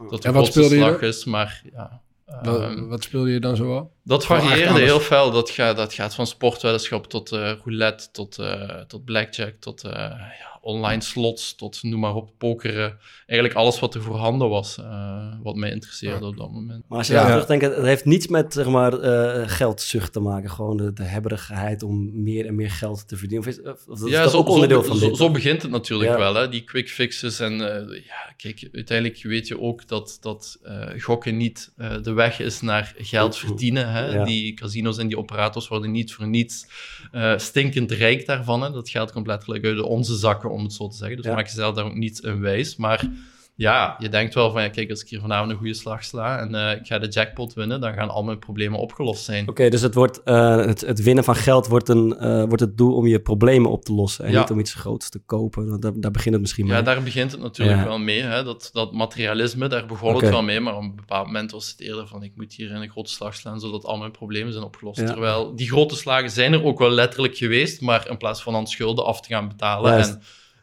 Dat 0.09 0.21
de 0.21 0.27
En 0.27 0.33
wat 0.33 0.41
grootste 0.43 0.51
speelde 0.63 0.75
je 0.75 0.81
slag 0.81 1.01
is, 1.01 1.25
maar 1.25 1.61
ja... 1.73 2.01
wat, 2.41 2.61
ehm, 2.61 2.87
wat 2.87 3.03
speelde 3.03 3.31
je 3.31 3.39
dan 3.39 3.55
zo 3.55 3.75
al? 3.77 3.91
dat 4.03 4.25
varieerde 4.25 4.79
heel 4.79 4.99
fel. 4.99 5.31
Dat 5.31 5.49
gaat, 5.49 5.75
dat 5.75 5.93
gaat 5.93 6.15
van 6.15 6.27
sportweddenschap 6.27 7.07
tot 7.07 7.31
eh, 7.31 7.51
roulette, 7.63 8.11
tot, 8.11 8.37
eh, 8.37 8.79
tot 8.87 9.05
blackjack, 9.05 9.55
tot 9.59 9.83
eh, 9.83 9.91
ja, 10.39 10.50
online 10.61 11.01
slots, 11.01 11.55
tot 11.55 11.83
noem 11.83 11.99
maar 11.99 12.15
op, 12.15 12.29
pokeren. 12.37 12.97
Eigenlijk 13.25 13.59
alles 13.59 13.79
wat 13.79 13.95
er 13.95 14.01
voorhanden 14.01 14.49
was, 14.49 14.77
eh, 14.77 15.33
wat 15.43 15.55
mij 15.55 15.71
interesseerde 15.71 16.25
op 16.25 16.37
dat 16.37 16.51
moment. 16.51 16.83
Maar 16.87 16.97
als 16.97 17.07
je 17.07 17.13
Ja. 17.13 17.19
daar 17.21 17.29
terugdenkt, 17.31 17.75
het 17.75 17.85
heeft 17.85 18.05
niets 18.05 18.27
met 18.27 18.53
zeg 18.53 18.67
maar, 18.67 18.99
eh, 18.99 19.43
geldzucht 19.49 20.13
te 20.13 20.19
maken. 20.19 20.49
Gewoon 20.49 20.77
de, 20.77 20.93
de 20.93 21.03
hebberigheid 21.03 21.83
om 21.83 22.23
meer 22.23 22.45
en 22.45 22.55
meer 22.55 22.71
geld 22.71 23.07
te 23.07 23.17
verdienen. 23.17 23.47
Of 23.47 23.53
is, 23.53 23.61
of, 23.61 23.87
of 23.87 23.99
dat 23.99 24.07
is 24.07 24.13
ja, 24.13 24.21
toch 24.23 24.31
zo, 24.31 24.37
ook 24.37 24.47
onderdeel 24.49 24.81
zo, 24.81 24.87
van 24.87 24.97
zo, 24.97 25.07
dit? 25.07 25.17
zo 25.17 25.31
begint 25.31 25.61
het 25.61 25.71
natuurlijk 25.71 26.09
Ja. 26.11 26.17
wel, 26.17 26.33
hè? 26.35 26.49
die 26.49 26.63
quick 26.63 26.89
fixes. 26.89 27.39
En 27.39 27.51
eh, 27.51 28.03
ja, 28.05 28.33
kijk, 28.37 28.69
uiteindelijk 28.71 29.23
weet 29.23 29.47
je 29.47 29.59
ook 29.61 29.87
dat, 29.87 30.17
dat 30.21 30.59
eh, 30.63 30.87
gokken 31.01 31.37
niet 31.37 31.71
eh, 31.77 32.01
de 32.01 32.13
weg 32.13 32.39
is 32.39 32.61
naar 32.61 32.93
geld 32.97 33.37
verdienen. 33.37 33.89
Hè? 33.91 34.05
Ja. 34.05 34.23
Die 34.23 34.53
casinos 34.53 34.97
en 34.97 35.07
die 35.07 35.17
operators 35.17 35.67
worden 35.67 35.91
niet 35.91 36.13
voor 36.13 36.27
niets 36.27 36.67
eh, 37.11 37.37
stinkend 37.37 37.91
rijk 37.91 38.25
daarvan. 38.25 38.61
Hè? 38.63 38.71
Dat 38.71 38.89
geld 38.89 39.11
komt 39.11 39.27
letterlijk 39.27 39.65
uit 39.65 39.81
onze 39.81 40.15
zakken, 40.15 40.49
om 40.51 40.63
het 40.63 40.73
zo 40.73 40.87
te 40.87 40.97
zeggen. 40.97 41.17
Dus 41.17 41.25
Ja. 41.25 41.33
maak 41.35 41.47
jezelf 41.47 41.75
daar 41.75 41.85
ook 41.85 41.95
niet 41.95 42.19
in 42.19 42.41
wijs. 42.41 42.75
Maar 42.75 43.09
ja, 43.55 43.95
je 43.99 44.09
denkt 44.09 44.33
wel 44.33 44.51
van, 44.51 44.61
ja, 44.61 44.69
kijk, 44.69 44.89
als 44.89 45.01
ik 45.01 45.09
hier 45.09 45.19
vanavond 45.19 45.51
een 45.51 45.57
goede 45.57 45.73
slag 45.73 46.03
sla 46.03 46.39
en 46.39 46.55
eh, 46.55 46.77
ik 46.79 46.85
ga 46.87 46.99
de 46.99 47.07
jackpot 47.07 47.53
winnen, 47.53 47.81
dan 47.81 47.93
gaan 47.93 48.09
al 48.09 48.23
mijn 48.23 48.39
problemen 48.39 48.79
opgelost 48.79 49.23
zijn. 49.23 49.49
Oké, 49.49 49.69
dus 49.69 49.81
het, 49.81 49.93
wordt, 49.93 50.23
eh, 50.23 50.55
het, 50.65 50.81
het 50.81 51.01
winnen 51.01 51.23
van 51.23 51.35
geld 51.35 51.67
wordt, 51.67 51.89
een, 51.89 52.17
eh, 52.17 52.43
wordt 52.43 52.59
het 52.59 52.77
doel 52.77 52.95
om 52.95 53.07
je 53.07 53.19
problemen 53.19 53.71
op 53.71 53.85
te 53.85 53.93
lossen. 53.93 54.25
En 54.25 54.31
Ja. 54.31 54.39
niet 54.39 54.49
om 54.51 54.59
iets 54.59 54.73
groots 54.73 55.09
te 55.09 55.19
kopen. 55.25 55.69
Want 55.69 55.81
Daar, 55.81 55.91
daar 55.95 56.11
begint 56.11 56.33
het 56.33 56.41
misschien 56.41 56.65
mee. 56.65 56.75
Ja, 56.75 56.81
daar 56.81 57.03
begint 57.03 57.31
het 57.31 57.41
natuurlijk 57.41 57.79
Ja. 57.79 57.85
wel 57.85 57.99
mee. 57.99 58.21
Hè? 58.21 58.43
Dat, 58.43 58.69
dat 58.73 58.93
materialisme, 58.93 59.67
daar 59.67 59.85
begon 59.85 60.15
het 60.15 60.29
wel 60.29 60.43
mee. 60.43 60.59
Maar 60.59 60.75
op 60.75 60.81
een 60.81 60.95
bepaald 60.95 61.25
moment 61.25 61.51
was 61.51 61.69
het 61.69 61.79
eerder 61.79 62.07
van... 62.07 62.23
ik 62.23 62.31
moet 62.35 62.53
hier 62.53 62.71
een 62.71 62.89
grote 62.89 63.11
slag 63.11 63.35
slaan, 63.35 63.59
zodat 63.59 63.85
al 63.85 63.97
mijn 63.97 64.11
problemen 64.11 64.51
zijn 64.53 64.65
opgelost. 64.65 64.99
Ja. 64.99 65.05
Terwijl 65.05 65.55
die 65.55 65.67
grote 65.67 65.95
slagen 65.95 66.29
zijn 66.29 66.53
er 66.53 66.63
ook 66.63 66.79
wel 66.79 66.89
letterlijk 66.91 67.37
geweest. 67.37 67.81
Maar 67.81 68.09
in 68.09 68.17
plaats 68.17 68.43
van 68.43 68.55
aan 68.55 68.67
schulden 68.67 69.05
af 69.05 69.21
te 69.21 69.33
gaan 69.33 69.47
betalen... 69.47 69.97
En 69.97 70.21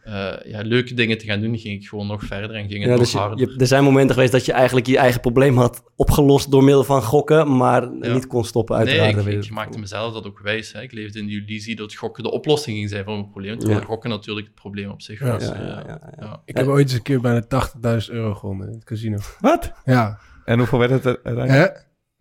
eh, 0.08 0.50
ja, 0.52 0.60
leuke 0.62 0.94
dingen 0.94 1.18
te 1.18 1.24
gaan 1.26 1.40
doen, 1.40 1.58
ging 1.58 1.80
ik 1.82 1.88
gewoon 1.88 2.06
nog 2.06 2.22
verder 2.24 2.50
en 2.56 2.68
ging 2.68 2.72
het 2.72 2.82
Ja, 2.82 2.88
nog 2.88 2.98
dus 2.98 3.12
je, 3.12 3.18
harder. 3.18 3.38
je- 3.38 3.56
er 3.58 3.66
zijn 3.66 3.84
momenten 3.84 4.14
geweest 4.14 4.32
dat 4.32 4.44
je 4.44 4.52
eigenlijk 4.52 4.86
je 4.86 4.98
eigen 4.98 5.20
probleem 5.20 5.56
had 5.56 5.82
opgelost 5.96 6.50
door 6.50 6.64
middel 6.64 6.84
van 6.84 7.02
gokken, 7.02 7.56
maar 7.56 7.82
Ja. 8.00 8.12
niet 8.12 8.26
kon 8.26 8.44
stoppen 8.44 8.76
uiteraard. 8.76 9.24
Nee, 9.24 9.38
ik, 9.38 9.50
maakte 9.50 9.78
mezelf 9.78 10.12
dat 10.12 10.26
ook 10.26 10.38
wijs. 10.40 10.72
Hè. 10.72 10.82
Ik 10.82 10.92
leefde 10.92 11.18
in 11.18 11.26
de 11.26 11.32
illusie 11.32 11.76
dat 11.76 11.94
gokken 11.94 12.22
de 12.22 12.30
oplossing 12.30 12.76
ging 12.76 12.88
zijn 12.88 13.04
van 13.04 13.14
mijn 13.14 13.30
probleem. 13.30 13.58
Terwijl 13.58 13.80
Ja. 13.80 13.86
gokken 13.86 14.10
natuurlijk 14.10 14.46
het 14.46 14.54
probleem 14.54 14.90
op 14.90 15.02
zich 15.02 15.18
Ja. 15.20 15.32
was. 15.32 15.44
Ja, 15.44 15.54
Ja, 15.54 15.60
ja, 15.62 15.82
ja, 15.86 16.00
ja. 16.02 16.12
ja. 16.20 16.42
Ik 16.44 16.56
heb 16.56 16.66
ooit 16.66 16.82
eens 16.84 16.92
een 16.94 17.02
keer 17.02 17.20
bijna 17.20 17.40
80.000 17.42 18.12
euro 18.16 18.34
gewonnen 18.34 18.66
in 18.68 18.74
het 18.74 18.84
casino. 18.84 19.18
Wat? 19.40 19.72
Ja. 19.84 20.18
En 20.44 20.58
hoeveel 20.58 20.78
werd 20.78 20.90
het 20.90 21.04
uiteindelijk? 21.04 21.50
Hè? 21.52 21.66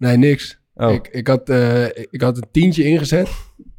Nee, 0.07 0.17
niks. 0.17 0.59
Oh, 0.75 0.93
Ik, 0.93 1.07
ik, 1.07 1.27
had, 1.27 1.49
eh, 1.49 1.85
ik 1.85 2.21
had 2.21 2.37
een 2.37 2.47
tientje 2.51 2.83
ingezet. 2.83 3.29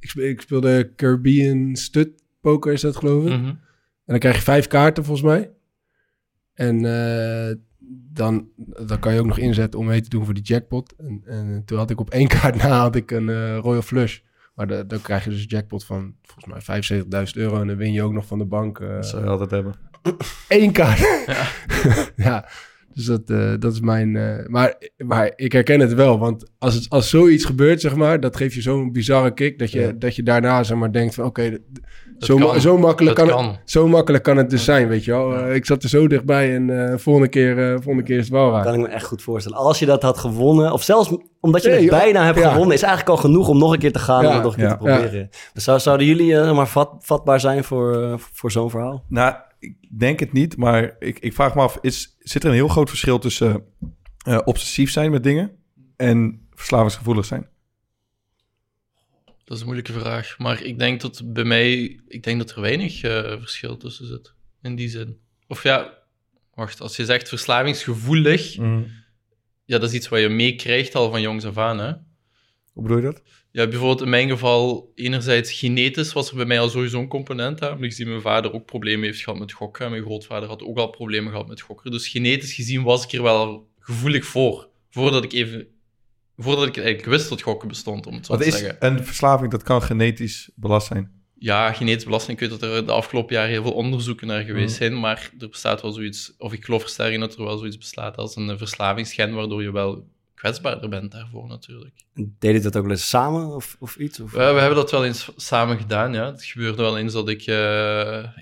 Ik, 0.01 0.09
spe- 0.11 0.29
ik 0.29 0.41
speelde 0.41 0.93
Caribbean 0.97 1.77
Stud 1.77 2.09
Poker, 2.41 2.73
is 2.73 2.81
dat 2.81 2.97
geloof 2.97 3.25
ik. 3.25 3.41
Mhm. 3.41 3.53
Dan 4.13 4.19
krijg 4.19 4.37
je 4.37 4.43
vijf 4.43 4.67
kaarten 4.67 5.05
volgens 5.05 5.27
mij. 5.27 5.51
En 6.55 6.85
eh, 6.85 7.55
dan, 8.13 8.49
dan 8.87 8.99
kan 8.99 9.13
je 9.15 9.21
ook 9.21 9.27
nog 9.27 9.39
inzetten 9.39 9.81
om 9.81 9.87
mee 9.87 10.01
te 10.01 10.09
doen 10.09 10.25
voor 10.25 10.35
die 10.35 10.43
jackpot. 10.43 10.95
En, 10.97 11.23
en 11.27 11.63
toen 11.65 11.79
had 11.79 11.91
ik 11.91 12.01
op 12.01 12.11
één 12.11 12.29
kaart 12.39 12.57
na 12.57 12.69
had 12.81 12.95
ik 12.97 13.11
een 13.11 13.29
eh, 13.29 13.59
Royal 13.59 13.83
Flush. 13.83 14.19
Maar 14.55 14.67
de- 14.67 14.87
dan 14.87 15.01
krijg 15.01 15.25
je 15.25 15.31
dus 15.31 15.41
een 15.41 15.47
jackpot 15.47 15.85
van 15.85 16.15
volgens 16.23 16.67
mij 16.69 16.83
75.000 17.27 17.33
euro. 17.33 17.61
En 17.61 17.67
dan 17.67 17.77
win 17.77 17.93
je 17.93 18.03
ook 18.03 18.13
nog 18.13 18.27
van 18.27 18.39
de 18.39 18.45
bank 18.47 18.81
eh, 18.81 18.89
dat 18.89 19.07
zou 19.07 19.23
je 19.25 19.29
altijd 19.31 19.51
hebben. 19.51 19.75
één 20.49 20.73
kaart. 20.73 20.99
Ja. 22.17 22.49
Dus 22.99 23.07
dat, 23.07 23.21
eh, 23.27 23.53
dat 23.59 23.73
is 23.73 23.81
mijn... 23.81 24.17
eh, 24.17 24.47
maar, 24.47 24.75
maar 24.97 25.33
ik 25.37 25.53
herken 25.53 25.81
het 25.81 25.95
wel. 25.95 26.19
Want 26.19 26.51
als, 26.59 26.75
het, 26.75 26.87
als 26.89 27.09
zoiets 27.11 27.45
gebeurt, 27.45 27.81
zeg 27.81 27.95
maar... 27.95 28.21
dat 28.21 28.37
geeft 28.37 28.55
je 28.55 28.61
zo'n 28.63 28.93
bizarre 28.93 29.35
kick... 29.35 29.59
dat 29.59 29.71
je, 29.71 29.81
Ja. 29.81 29.93
dat 29.99 30.17
je 30.17 30.23
daarna 30.23 30.63
zeg 30.63 30.77
maar, 30.79 30.93
denkt 30.93 31.15
van... 31.15 31.25
oké, 31.25 31.59
zo, 32.19 32.39
ma- 32.39 32.59
zo, 32.59 32.79
makkelijk 32.79 33.17
Dat 33.17 33.27
kan 33.29 33.37
kan. 33.37 33.49
Het, 33.51 33.61
zo 33.65 33.89
makkelijk 33.89 34.25
kan 34.25 34.37
het 34.37 34.51
dus 34.51 34.65
zijn, 34.65 34.89
weet 34.89 35.05
je 35.05 35.11
wel. 35.11 35.37
Eh, 35.37 35.55
ik 35.55 35.67
zat 35.67 35.83
er 35.83 35.89
zo 35.89 36.07
dichtbij 36.07 36.55
en 36.55 36.91
eh, 36.91 36.99
volgende, 36.99 37.29
keer, 37.29 37.59
eh, 37.59 37.73
volgende 37.75 38.03
keer 38.03 38.17
is 38.17 38.25
het 38.25 38.33
wel 38.33 38.51
raar. 38.51 38.65
Kan 38.65 38.75
ik 38.75 38.81
me 38.81 38.87
echt 38.89 39.07
goed 39.07 39.23
voorstellen. 39.23 39.59
Als 39.59 39.79
je 39.79 39.87
dat 39.87 40.03
had 40.03 40.19
gewonnen, 40.19 40.73
of 40.73 40.83
zelfs 40.83 41.17
omdat 41.41 41.63
je 41.63 41.69
Nee, 41.69 41.81
het 41.81 41.91
bijna 41.91 42.25
hebt 42.25 42.39
Ja. 42.39 42.51
gewonnen, 42.51 42.75
is 42.75 42.83
eigenlijk 42.83 43.11
al 43.17 43.23
genoeg 43.23 43.49
om 43.49 43.59
nog 43.59 43.73
een 43.73 43.79
keer 43.79 43.93
te 43.93 43.99
gaan 43.99 44.23
Ja. 44.23 44.29
en 44.29 44.35
het 44.35 44.43
nog 44.43 44.53
een 44.53 44.59
keer 44.59 44.69
Ja. 44.69 44.77
te 44.77 44.85
proberen. 44.85 45.29
Dus 45.53 45.65
zou, 45.65 45.79
zouden 45.81 46.07
jullie 46.07 46.37
eh, 46.39 46.57
maar 46.57 46.69
vat, 46.69 46.91
vatbaar 47.01 47.41
zijn 47.41 47.65
voor, 47.65 48.15
voor 48.33 48.51
zo'n 48.51 48.71
verhaal? 48.71 49.05
Nou, 49.09 49.35
denk 49.89 50.21
het 50.21 50.33
niet, 50.33 50.57
maar 50.57 50.97
ik, 50.99 51.19
ik 51.19 51.33
vraag 51.33 51.55
me 51.55 51.61
af, 51.61 51.79
is, 51.81 52.17
zit 52.19 52.43
er 52.43 52.49
een 52.49 52.55
heel 52.55 52.69
groot 52.69 52.89
verschil 52.89 53.19
tussen 53.19 53.65
eh, 54.25 54.41
obsessief 54.45 54.91
zijn 54.91 55.11
met 55.11 55.23
dingen 55.23 55.57
en 55.97 56.47
verslavingsgevoelig 56.55 57.25
zijn? 57.25 57.49
Dat 59.45 59.57
is 59.57 59.61
een 59.61 59.67
moeilijke 59.67 59.93
vraag. 59.93 60.39
Maar 60.39 60.63
ik 60.63 60.79
denk 60.79 61.01
dat 61.01 61.23
bij 61.25 61.45
mij, 61.45 62.01
ik 62.09 62.23
denk 62.23 62.39
dat 62.39 62.51
er 62.51 62.61
weinig 62.61 63.03
eh, 63.03 63.39
verschil 63.39 63.77
tussen 63.77 64.07
zit. 64.07 64.35
In 64.63 64.75
die 64.75 64.89
zin. 64.89 65.19
Of 65.47 65.63
ja, 65.63 65.99
wacht, 66.55 66.81
als 66.81 66.97
je 66.97 67.05
zegt 67.05 67.29
verslavingsgevoelig, 67.29 68.55
ja, 69.65 69.79
dat 69.79 69.83
is 69.83 69.93
iets 69.93 70.09
wat 70.09 70.21
je 70.21 70.29
meekrijgt 70.29 70.95
al 70.95 71.11
van 71.11 71.21
jongs 71.21 71.45
af 71.45 71.59
aan. 71.59 71.79
Hè? 71.79 71.93
Hoe 72.73 72.83
bedoel 72.83 72.97
je 72.97 73.03
dat? 73.03 73.23
Ja, 73.53 73.67
bijvoorbeeld 73.67 74.01
in 74.03 74.09
mijn 74.09 74.29
geval, 74.29 74.93
enerzijds 74.95 75.53
genetisch 75.53 76.13
was 76.13 76.31
er 76.31 76.37
bij 76.37 76.45
mij 76.45 76.61
al 76.61 76.69
sowieso 76.69 77.01
een 77.01 77.09
component 77.09 77.63
aan. 77.63 77.85
Ik 77.85 77.93
zie 77.93 78.07
mijn 78.07 78.21
vader 78.21 78.53
ook 78.53 78.65
problemen 78.67 79.05
heeft 79.05 79.21
gehad 79.23 79.39
met 79.39 79.53
gokken. 79.53 79.85
En 79.85 79.91
mijn 79.91 80.03
grootvader 80.03 80.49
had 80.49 80.63
ook 80.63 80.79
al 80.79 80.89
problemen 80.91 81.31
gehad 81.31 81.49
met 81.49 81.61
gokken. 81.61 81.91
Dus 81.91 82.09
genetisch 82.09 82.55
gezien 82.55 82.83
was 82.83 83.05
ik 83.05 83.13
er 83.13 83.23
wel 83.23 83.69
gevoelig 83.79 84.25
voor. 84.27 84.69
Voordat 84.91 85.25
ik 85.25 85.33
even... 85.33 85.67
Voordat 86.37 86.67
ik 86.67 86.77
eigenlijk 86.77 87.07
wist 87.09 87.29
dat 87.29 87.43
gokken 87.43 87.69
bestond, 87.69 88.07
om 88.07 88.15
het 88.15 88.27
zo 88.27 88.33
Wat 88.33 88.41
te 88.43 88.49
is 88.49 88.59
zeggen. 88.59 88.77
een 88.79 89.05
verslaving 89.05 89.51
dat 89.51 89.63
kan 89.63 89.83
genetisch 89.83 90.51
belast 90.55 90.87
zijn? 90.87 91.11
Ja, 91.39 91.73
genetisch 91.73 92.05
belasting. 92.05 92.41
Ik 92.41 92.49
weet 92.49 92.61
dat 92.61 92.71
er 92.71 92.87
de 92.87 92.93
afgelopen 92.93 93.35
jaren 93.35 93.51
heel 93.51 93.63
veel 93.63 93.73
onderzoeken 93.73 94.27
naar 94.27 94.45
geweest 94.45 94.69
Mhm. 94.69 94.77
zijn, 94.89 95.01
maar 95.01 95.31
er 95.39 95.49
bestaat 95.49 95.83
wel 95.83 95.93
zoiets, 95.93 96.35
of 96.39 96.53
ik 96.53 96.65
geloof 96.65 96.83
er 96.83 96.89
sterk 96.89 97.13
in 97.13 97.21
dat 97.21 97.37
er 97.37 97.45
wel 97.45 97.59
zoiets 97.59 97.79
bestaat 97.79 98.17
als 98.17 98.37
een 98.37 98.59
verslavingsgen, 98.59 99.35
waardoor 99.35 99.63
je 99.63 99.73
wel 99.73 100.05
kwetsbaarder 100.39 100.89
bent 100.89 101.13
daarvoor 101.13 101.47
natuurlijk. 101.47 101.95
Deed 102.39 102.55
je 102.55 102.61
dat 102.61 102.77
ook 102.77 102.83
wel 102.83 102.91
eens 102.93 103.09
samen 103.09 103.47
of, 103.55 103.77
of 103.81 103.97
iets? 103.97 104.21
Of? 104.21 104.35
Eh, 104.35 104.53
we 104.55 104.59
hebben 104.61 104.77
dat 104.77 104.91
wel 104.91 105.05
eens 105.05 105.31
samen 105.37 105.79
gedaan, 105.79 106.13
ja. 106.13 106.27
Het 106.27 106.45
gebeurde 106.45 106.83
wel 106.83 106.99
eens 106.99 107.13
dat 107.13 107.29
ik 107.29 107.41
eh, 107.41 107.55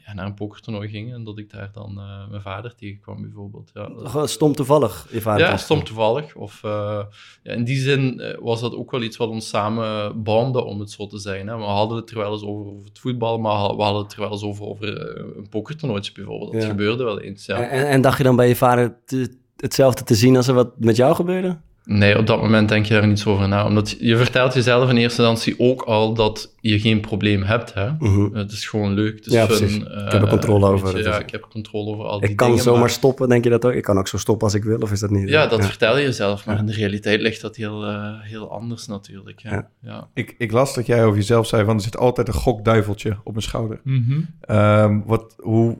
ja, 0.05 0.14
naar 0.14 0.26
een 0.26 0.34
pokertoernooi 0.34 0.88
ging 0.88 1.12
en 1.12 1.24
dat 1.24 1.38
ik 1.38 1.51
daar 1.51 1.70
dan 1.72 1.99
eh, 1.99 2.28
mijn 2.30 2.42
vader 2.42 2.74
tegenkwam 2.74 3.22
bijvoorbeeld. 3.22 3.70
Ja, 3.74 3.88
dat- 4.12 4.30
stom 4.30 4.55
toevallig, 4.55 5.07
je 5.11 5.20
vader. 5.20 5.47
ja, 5.47 5.57
stom 5.57 5.84
toevallig. 5.84 6.34
Of, 6.34 6.61
eh, 6.64 7.01
ja, 7.42 7.53
in 7.53 7.64
die 7.64 7.76
zin 7.78 8.22
was 8.40 8.61
dat 8.61 8.74
ook 8.74 8.90
wel 8.90 9.03
iets 9.03 9.16
wat 9.16 9.28
ons 9.28 9.49
samen 9.49 10.22
bondde, 10.22 10.64
om 10.64 10.80
het 10.80 10.90
zo 10.90 11.07
te 11.07 11.18
zijn. 11.18 11.47
Hè. 11.47 11.57
We 11.57 11.62
hadden 11.62 11.97
het 11.97 12.11
er 12.11 12.16
wel 12.18 12.32
eens 12.32 12.42
over, 12.44 12.72
over 12.72 12.86
het 12.86 12.99
voetbal, 12.99 13.38
maar 13.38 13.76
we 13.76 13.82
hadden 13.82 14.03
het 14.03 14.12
er 14.12 14.20
wel 14.20 14.30
eens 14.32 14.42
over, 14.42 14.64
over 14.66 15.11
een 15.36 15.49
pokertoernooitje 15.49 16.12
bijvoorbeeld. 16.12 16.53
Dat 16.53 16.62
Ja. 16.62 16.68
gebeurde 16.68 17.05
wel 17.05 17.20
eens, 17.20 17.47
ja. 17.47 17.68
En, 17.68 17.88
en 17.88 18.01
dacht 18.01 18.18
je 18.18 18.24
dan 18.24 18.36
bij 18.36 18.49
je 18.49 18.57
vader 18.57 18.97
te- 19.05 19.36
hetzelfde 19.57 20.05
te 20.05 20.14
zien 20.14 20.36
als 20.36 20.49
er 20.49 20.55
wat 20.55 20.78
met 20.78 20.97
jou 20.97 21.14
gebeurde? 21.14 21.59
Nee, 21.89 22.18
op 22.18 22.26
dat 22.26 22.41
moment 22.41 22.68
denk 22.68 22.87
je 22.87 22.95
daar 22.95 23.07
niet 23.07 23.18
zo 23.18 23.30
over 23.30 23.49
na. 23.49 23.64
Omdat 23.66 23.97
je- 24.01 24.16
vertelt 24.16 24.55
jezelf 24.55 24.91
in 24.91 24.97
eerste 24.97 25.22
instantie 25.22 25.55
ook 25.59 25.82
al 25.82 26.14
dat 26.14 26.55
je 26.61 26.80
geen 26.80 27.01
probleem 27.01 27.43
hebt. 27.43 27.74
Hè? 27.74 27.91
Mhm. 27.99 28.34
Het 28.37 28.53
is 28.53 28.68
gewoon 28.68 28.93
leuk. 28.93 29.16
Het 29.16 29.26
is 29.26 29.32
Ja, 29.32 29.47
fun, 29.47 29.57
precies. 29.59 29.76
eh, 29.84 30.05
Ik 30.07 30.12
heb 30.12 30.22
er 30.22 30.28
controle 30.28 30.66
over, 30.66 30.93
dat 30.95 31.05
ja, 31.05 31.18
ik 31.18 31.30
heb 31.30 31.43
er 31.43 31.49
controle 31.49 31.91
over 31.91 32.05
al 32.05 32.20
die 32.20 32.30
Ik 32.30 32.37
kan 32.37 32.49
dingen. 32.49 32.62
zomaar 32.62 32.80
maar- 32.80 32.91
stoppen, 32.91 33.28
denk 33.28 33.45
je 33.45 33.51
dat 33.51 33.64
ook? 33.64 33.72
Ik 33.72 33.82
kan 33.82 33.99
ook 33.99 34.09
zo 34.09 34.16
stoppen 34.18 34.47
als 34.47 34.55
ik 34.57 34.64
wil, 34.64 34.78
of 34.78 34.93
is 34.93 35.01
dat 35.01 35.11
niet? 35.11 35.28
Ja, 35.28 35.47
dat 35.47 35.64
vertel 35.66 35.97
je 35.99 36.03
jezelf. 36.05 36.47
Maar 36.47 36.59
in 36.59 36.66
de 36.66 36.72
realiteit 36.72 37.20
ligt 37.20 37.41
dat 37.41 37.57
heel, 37.57 37.84
eh, 37.84 38.12
heel 38.20 38.51
anders 38.51 38.87
natuurlijk. 38.87 39.41
Ja. 39.41 39.51
Ja. 39.53 39.68
Ja. 39.82 40.09
Ik, 40.14 40.34
ik 40.39 40.53
las 40.53 40.74
dat 40.74 40.87
jij 40.87 41.05
over 41.05 41.16
jezelf 41.16 41.47
zei 41.47 41.64
van 41.64 41.74
er 41.76 41.82
zit 41.82 41.97
altijd 41.97 42.28
een 42.28 42.34
gokduiveltje 42.34 43.16
op 43.24 43.32
mijn 43.32 43.45
schouder. 43.45 43.80
Mhm. 43.84 44.20
Ehm, 44.41 45.01
wat, 45.07 45.34
hoe, 45.39 45.78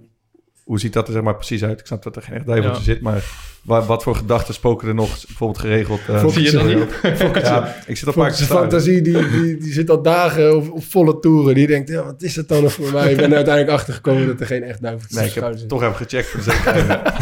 hoe 0.67 0.81
ziet 0.81 0.93
dat 0.93 1.07
er 1.07 1.13
zeg 1.13 1.23
maar 1.23 1.35
precies 1.37 1.65
uit? 1.65 1.81
Ik 1.81 1.87
snap 1.87 2.03
dat 2.03 2.17
er 2.17 2.23
geen 2.23 2.35
echt 2.35 2.47
duiveltje 2.47 2.79
Ja. 2.79 2.85
zit, 2.85 3.01
maar 3.01 3.25
wat, 3.63 3.87
wat 3.87 4.03
voor 4.03 4.17
gedachten 4.17 4.55
spoken 4.55 4.89
er 4.89 4.95
nog 4.95 5.27
bijvoorbeeld 5.27 5.59
geregeld? 5.61 6.01
eh, 6.09 6.27
Zie 6.29 6.43
je 6.43 6.51
dat 6.51 6.65
niet? 6.65 7.01
Ja, 7.43 7.77
ik 7.87 7.97
zit 7.97 8.17
al 8.17 8.31
staan. 8.31 8.47
fantasie, 8.47 9.03
die, 9.03 9.29
die, 9.29 9.57
die 9.57 9.73
zit 9.73 9.91
al 9.91 10.03
dagen 10.03 10.57
op, 10.57 10.71
op 10.73 10.85
volle 10.85 11.19
toeren. 11.21 11.55
Die 11.55 11.67
denkt, 11.67 11.89
ja, 11.89 12.05
wat 12.05 12.23
is 12.23 12.35
dat 12.35 12.49
dan 12.49 12.63
nog 12.63 12.73
voor 12.73 12.93
mij? 12.93 13.11
Ik 13.11 13.17
ben 13.17 13.31
er 13.31 13.37
uiteindelijk 13.37 13.75
achtergekomen 13.77 14.27
dat 14.27 14.41
er 14.41 14.47
geen 14.47 14.63
echt 14.63 14.83
duiveltje 14.83 15.19
Nee, 15.19 15.29
ik 15.29 15.35
heb 15.35 15.59
zit. 15.59 15.69
toch 15.69 15.83
even 15.83 15.95
gecheckt 15.95 16.27
voor 16.29 16.41
de 16.45 16.51
zekerheid. 16.51 17.17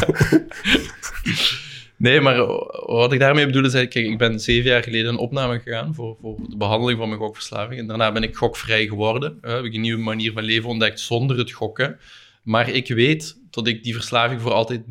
Nee, 1.97 2.21
maar 2.21 2.37
wat 2.87 3.13
ik 3.13 3.19
daarmee 3.19 3.47
bedoel 3.47 3.65
is, 3.65 3.73
kijk, 3.73 3.95
ik 3.95 4.19
ben 4.19 4.41
zeven 4.41 4.71
jaar 4.71 4.83
geleden 4.83 5.13
in 5.13 5.19
opname 5.19 5.61
gegaan 5.61 5.95
voor, 5.95 6.17
voor 6.21 6.37
de 6.49 6.57
behandeling 6.57 6.99
van 6.99 7.09
mijn 7.09 7.21
gokverslaving. 7.21 7.81
En 7.81 7.87
daarna 7.87 8.13
ben 8.13 8.23
ik 8.23 8.37
gokvrij 8.37 8.87
geworden. 8.87 9.39
Uh, 9.43 9.55
heb 9.55 9.65
ik 9.65 9.75
een 9.75 9.81
nieuwe 9.81 10.03
manier 10.03 10.33
van 10.33 10.43
leven 10.43 10.69
ontdekt 10.69 11.01
zonder 11.01 11.39
het 11.39 11.51
gokken. 11.53 11.99
Maar 12.45 12.69
ik 12.69 12.89
weet 12.89 13.41
dat 13.51 13.67
ik 13.67 13.83
die 13.83 13.95
verslaving 13.95 14.41
voor 14.41 14.53
altijd 14.53 14.83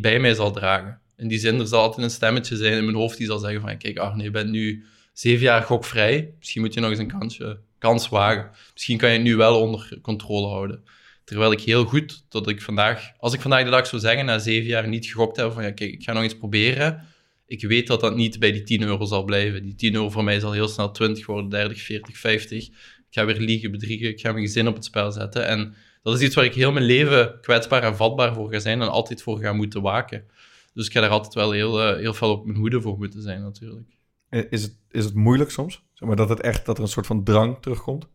bij 0.00 0.18
mij 0.18 0.34
zal 0.34 0.52
dragen. 0.52 1.00
In 1.16 1.28
die 1.28 1.38
zin, 1.38 1.60
er 1.60 1.66
zal 1.66 1.80
altijd 1.80 2.04
een 2.04 2.10
stemmetje 2.10 2.56
zijn 2.56 2.72
in 2.72 2.84
mijn 2.84 2.96
hoofd 2.96 3.18
die 3.18 3.26
zal 3.26 3.38
zeggen 3.38 3.60
van, 3.60 3.78
kijk 3.78 3.98
Arne, 3.98 4.22
je 4.22 4.30
bent 4.30 4.50
nu 4.50 4.84
zeven 5.12 5.42
jaar 5.42 5.62
gokvrij. 5.62 6.32
Misschien 6.38 6.62
moet 6.62 6.74
je 6.74 6.80
nog 6.80 6.90
eens 6.90 6.98
een 6.98 7.18
kansje, 7.18 7.58
kans 7.78 8.08
wagen. 8.08 8.50
Misschien 8.72 8.98
kan 8.98 9.08
je 9.08 9.14
het 9.14 9.24
nu 9.24 9.36
wel 9.36 9.60
onder 9.60 9.98
controle 10.02 10.46
houden. 10.46 10.82
Terwijl 11.24 11.52
ik 11.52 11.60
heel 11.60 11.84
goed 11.84 12.24
dat 12.28 12.48
ik 12.48 12.62
vandaag, 12.62 13.12
als 13.18 13.34
ik 13.34 13.40
vandaag 13.40 13.64
de 13.64 13.70
dag 13.70 13.86
zou 13.86 14.02
zeggen, 14.02 14.24
na 14.24 14.38
zeven 14.38 14.68
jaar 14.68 14.88
niet 14.88 15.06
gegokt 15.06 15.36
heb, 15.36 15.52
van 15.52 15.62
ja, 15.62 15.70
kijk, 15.70 15.92
ik 15.92 16.02
ga 16.02 16.12
nog 16.12 16.22
eens 16.22 16.36
proberen. 16.36 17.06
Ik 17.46 17.62
weet 17.62 17.86
dat 17.86 18.00
dat 18.00 18.16
niet 18.16 18.38
bij 18.38 18.52
die 18.52 18.62
10 18.62 18.82
euro 18.82 19.04
zal 19.04 19.24
blijven. 19.24 19.62
Die 19.62 19.74
10 19.74 19.94
euro 19.94 20.10
voor 20.10 20.24
mij 20.24 20.40
zal 20.40 20.52
heel 20.52 20.68
snel 20.68 20.90
20 20.90 21.26
worden, 21.26 21.50
30, 21.50 21.82
40, 21.82 22.18
50. 22.18 22.66
Ik 22.66 22.72
ga 23.10 23.24
weer 23.24 23.38
liegen, 23.38 23.70
bedriegen, 23.70 24.08
ik 24.08 24.20
ga 24.20 24.32
mijn 24.32 24.44
gezin 24.44 24.68
op 24.68 24.74
het 24.74 24.84
spel 24.84 25.12
zetten. 25.12 25.46
En 25.46 25.74
dat 26.02 26.14
is 26.14 26.20
iets 26.20 26.34
waar 26.34 26.44
ik 26.44 26.54
heel 26.54 26.72
mijn 26.72 26.84
leven 26.84 27.40
kwetsbaar 27.40 27.82
en 27.82 27.96
vatbaar 27.96 28.34
voor 28.34 28.52
ga 28.52 28.58
zijn 28.58 28.80
en 28.80 28.90
altijd 28.90 29.22
voor 29.22 29.38
ga 29.38 29.52
moeten 29.52 29.82
waken. 29.82 30.24
Dus 30.74 30.86
ik 30.86 30.92
ga 30.92 31.00
daar 31.00 31.10
altijd 31.10 31.34
wel 31.34 31.50
heel, 31.50 31.90
uh, 31.90 31.96
heel 31.96 32.14
veel 32.14 32.30
op 32.30 32.44
mijn 32.44 32.58
hoede 32.58 32.80
voor 32.80 32.98
moeten 32.98 33.22
zijn, 33.22 33.42
natuurlijk. 33.42 33.88
Is 34.30 34.62
het, 34.62 34.76
is 34.90 35.04
het 35.04 35.14
moeilijk 35.14 35.50
soms? 35.50 35.82
Zeg 35.92 36.08
maar 36.08 36.16
dat, 36.16 36.28
het 36.28 36.40
echt, 36.40 36.66
dat 36.66 36.76
er 36.76 36.82
een 36.82 36.88
soort 36.88 37.06
van 37.06 37.24
drang 37.24 37.56
terugkomt? 37.60 38.08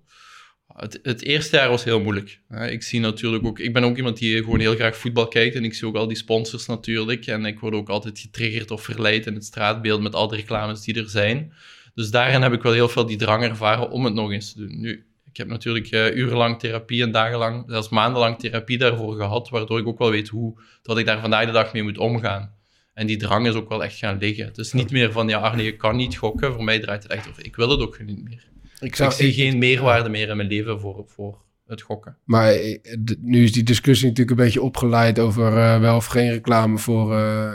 Het, 0.68 1.00
het, 1.04 1.22
eerste 1.22 1.56
jaar 1.56 1.70
was 1.70 1.84
heel 1.84 2.00
moeilijk. 2.00 2.40
Ik 2.50 2.84
zie 2.84 3.00
natuurlijk 3.00 3.46
ook, 3.46 3.60
ik 3.60 3.74
ben 3.74 3.84
ook 3.84 3.98
iemand 3.98 4.18
die 4.18 4.44
gewoon 4.44 4.60
heel 4.60 4.76
graag 4.76 4.98
voetbal 4.98 5.28
kijkt 5.28 5.56
en 5.56 5.64
ik 5.64 5.74
zie 5.74 5.88
ook 5.88 5.96
al 5.96 6.08
die 6.08 6.18
sponsors 6.18 6.66
natuurlijk. 6.66 7.26
En 7.26 7.46
ik 7.46 7.60
word 7.60 7.74
ook 7.74 7.90
altijd 7.90 8.20
getriggerd 8.20 8.72
of 8.72 8.84
verleid 8.84 9.26
in 9.26 9.34
het 9.34 9.46
straatbeeld 9.46 10.02
met 10.02 10.16
al 10.16 10.28
de 10.28 10.36
reclames 10.36 10.82
die 10.82 11.00
er 11.00 11.10
zijn. 11.10 11.54
Dus 11.94 12.12
daarin 12.12 12.42
heb 12.42 12.54
ik 12.54 12.62
wel 12.62 12.74
heel 12.74 12.90
veel 12.90 13.06
die 13.06 13.18
drang 13.18 13.44
ervaren 13.44 13.90
om 13.90 14.06
het 14.06 14.14
nog 14.14 14.32
eens 14.32 14.54
te 14.54 14.60
doen. 14.60 14.80
Nu, 14.80 15.06
ik 15.34 15.40
heb 15.40 15.48
natuurlijk 15.48 15.92
uh, 15.92 16.16
urenlang 16.16 16.60
therapie 16.60 17.04
en 17.04 17.12
dagenlang, 17.12 17.64
zelfs 17.68 17.90
maandenlang 17.90 18.40
therapie 18.40 18.78
daarvoor 18.78 19.16
gehad, 19.16 19.50
waardoor 19.50 19.80
ik 19.80 19.88
ook 19.88 19.98
wel 19.98 20.12
weet 20.12 20.28
hoe 20.28 20.60
dat 20.82 20.98
ik 20.98 21.06
daar 21.06 21.20
vandaag 21.20 21.46
de 21.46 21.52
dag 21.52 21.74
mee 21.74 21.84
moet 21.84 21.98
omgaan. 21.98 22.56
En 22.94 23.08
die 23.08 23.18
drang 23.18 23.48
is 23.48 23.54
ook 23.54 23.70
wel 23.70 23.84
echt 23.84 23.98
gaan 23.98 24.18
liggen. 24.18 24.46
Het 24.46 24.58
is 24.58 24.74
niet 24.74 24.92
meer 24.92 25.12
van, 25.12 25.28
ja 25.28 25.40
Arne, 25.40 25.64
je 25.64 25.76
kan 25.76 25.96
niet 25.96 26.18
gokken. 26.18 26.54
Voor 26.54 26.64
mij 26.64 26.80
draait 26.80 27.04
het 27.04 27.12
echt 27.12 27.30
over, 27.30 27.46
ik 27.46 27.56
wil 27.56 27.70
het 27.70 27.80
ook 27.80 28.04
niet 28.04 28.24
meer. 28.24 28.48
Ik, 28.80 28.96
zou, 28.96 29.10
ik 29.10 29.16
zie 29.16 29.34
geen 29.34 29.58
meerwaarde 29.58 30.10
meer 30.10 30.30
in 30.30 30.38
mijn 30.38 30.50
leven 30.50 30.80
voor, 30.80 31.04
voor 31.08 31.42
het 31.66 31.82
gokken. 31.82 32.18
Maar 32.24 32.52
eh, 32.54 32.80
nu 33.20 33.44
is 33.44 33.52
die 33.52 33.64
discussie 33.64 34.08
natuurlijk 34.08 34.38
een 34.38 34.46
beetje 34.46 34.62
opgeleid 34.62 35.20
over 35.20 35.52
uh, 35.54 35.80
wel 35.80 35.96
of 35.96 36.06
geen 36.06 36.32
reclame 36.32 36.78
voor... 36.78 37.14
Uh, 37.14 37.54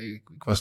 ik, 0.00 0.22
ik, 0.34 0.44
was, 0.44 0.60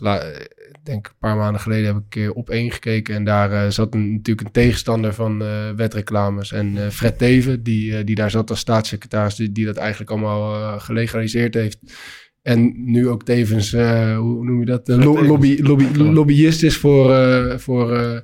denk 0.89 1.07
een 1.07 1.13
paar 1.19 1.35
maanden 1.35 1.61
geleden 1.61 1.85
heb 1.85 1.95
ik 1.95 2.01
een 2.01 2.09
keer 2.09 2.33
op 2.33 2.49
één 2.49 2.71
gekeken. 2.71 3.15
En 3.15 3.23
daar 3.23 3.71
zat 3.71 3.93
een, 3.93 4.11
natuurlijk 4.11 4.47
een 4.47 4.53
tegenstander 4.53 5.13
van 5.13 5.43
wetreclames. 5.75 6.51
En 6.51 6.91
Fred 6.91 7.17
Teven, 7.17 7.63
die, 7.63 8.03
die 8.03 8.15
daar 8.15 8.31
zat 8.31 8.49
als 8.49 8.59
staatssecretaris, 8.59 9.35
die, 9.35 9.51
die 9.51 9.65
dat 9.65 9.77
eigenlijk 9.77 10.11
allemaal 10.11 10.79
gelegaliseerd 10.79 11.53
heeft. 11.53 11.79
En 12.41 12.91
nu 12.91 13.07
ook 13.07 13.23
tevens, 13.23 13.71
hoe 13.71 14.43
noem 14.43 14.59
je 14.59 14.65
dat, 14.65 14.87
lobby, 14.87 15.61
lobby, 15.61 15.85
lobbyist 15.93 16.63
is 16.63 16.77
voor, 16.77 17.59
voor 17.59 18.23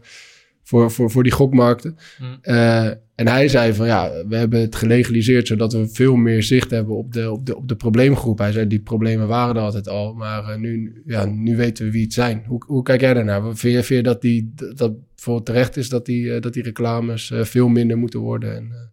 voor, 0.65 0.91
voor, 0.91 1.11
voor 1.11 1.23
die 1.23 1.31
gokmarkten. 1.31 1.97
Hmm. 2.17 2.37
Uh, 2.41 2.85
en 3.15 3.27
hij 3.27 3.47
zei 3.47 3.73
van 3.73 3.87
ja, 3.87 4.11
we 4.27 4.35
hebben 4.35 4.59
het 4.59 4.75
gelegaliseerd 4.75 5.47
zodat 5.47 5.73
we 5.73 5.87
veel 5.87 6.15
meer 6.15 6.43
zicht 6.43 6.71
hebben 6.71 6.95
op 6.95 7.13
de, 7.13 7.31
op 7.31 7.45
de, 7.45 7.55
op 7.55 7.67
de 7.67 7.75
probleemgroep. 7.75 8.37
Hij 8.37 8.51
zei 8.51 8.67
die 8.67 8.79
problemen 8.79 9.27
waren 9.27 9.55
er 9.55 9.61
altijd 9.61 9.87
al, 9.87 10.13
maar 10.13 10.49
uh, 10.49 10.55
nu, 10.55 11.01
ja, 11.05 11.25
nu 11.25 11.55
weten 11.55 11.85
we 11.85 11.91
wie 11.91 12.03
het 12.03 12.13
zijn. 12.13 12.43
Hoe, 12.47 12.63
hoe 12.67 12.83
kijk 12.83 13.01
jij 13.01 13.13
daarnaar? 13.13 13.41
Vind 13.41 13.59
je, 13.73 13.83
vind 13.83 13.87
je 13.87 14.03
dat, 14.03 14.21
die, 14.21 14.53
dat 14.75 14.93
voor 15.15 15.43
terecht 15.43 15.77
is 15.77 15.89
dat 15.89 16.05
die, 16.05 16.25
uh, 16.25 16.41
dat 16.41 16.53
die 16.53 16.63
reclames 16.63 17.31
veel 17.33 17.67
minder 17.67 17.97
moeten 17.97 18.19
worden? 18.19 18.55
En, 18.55 18.91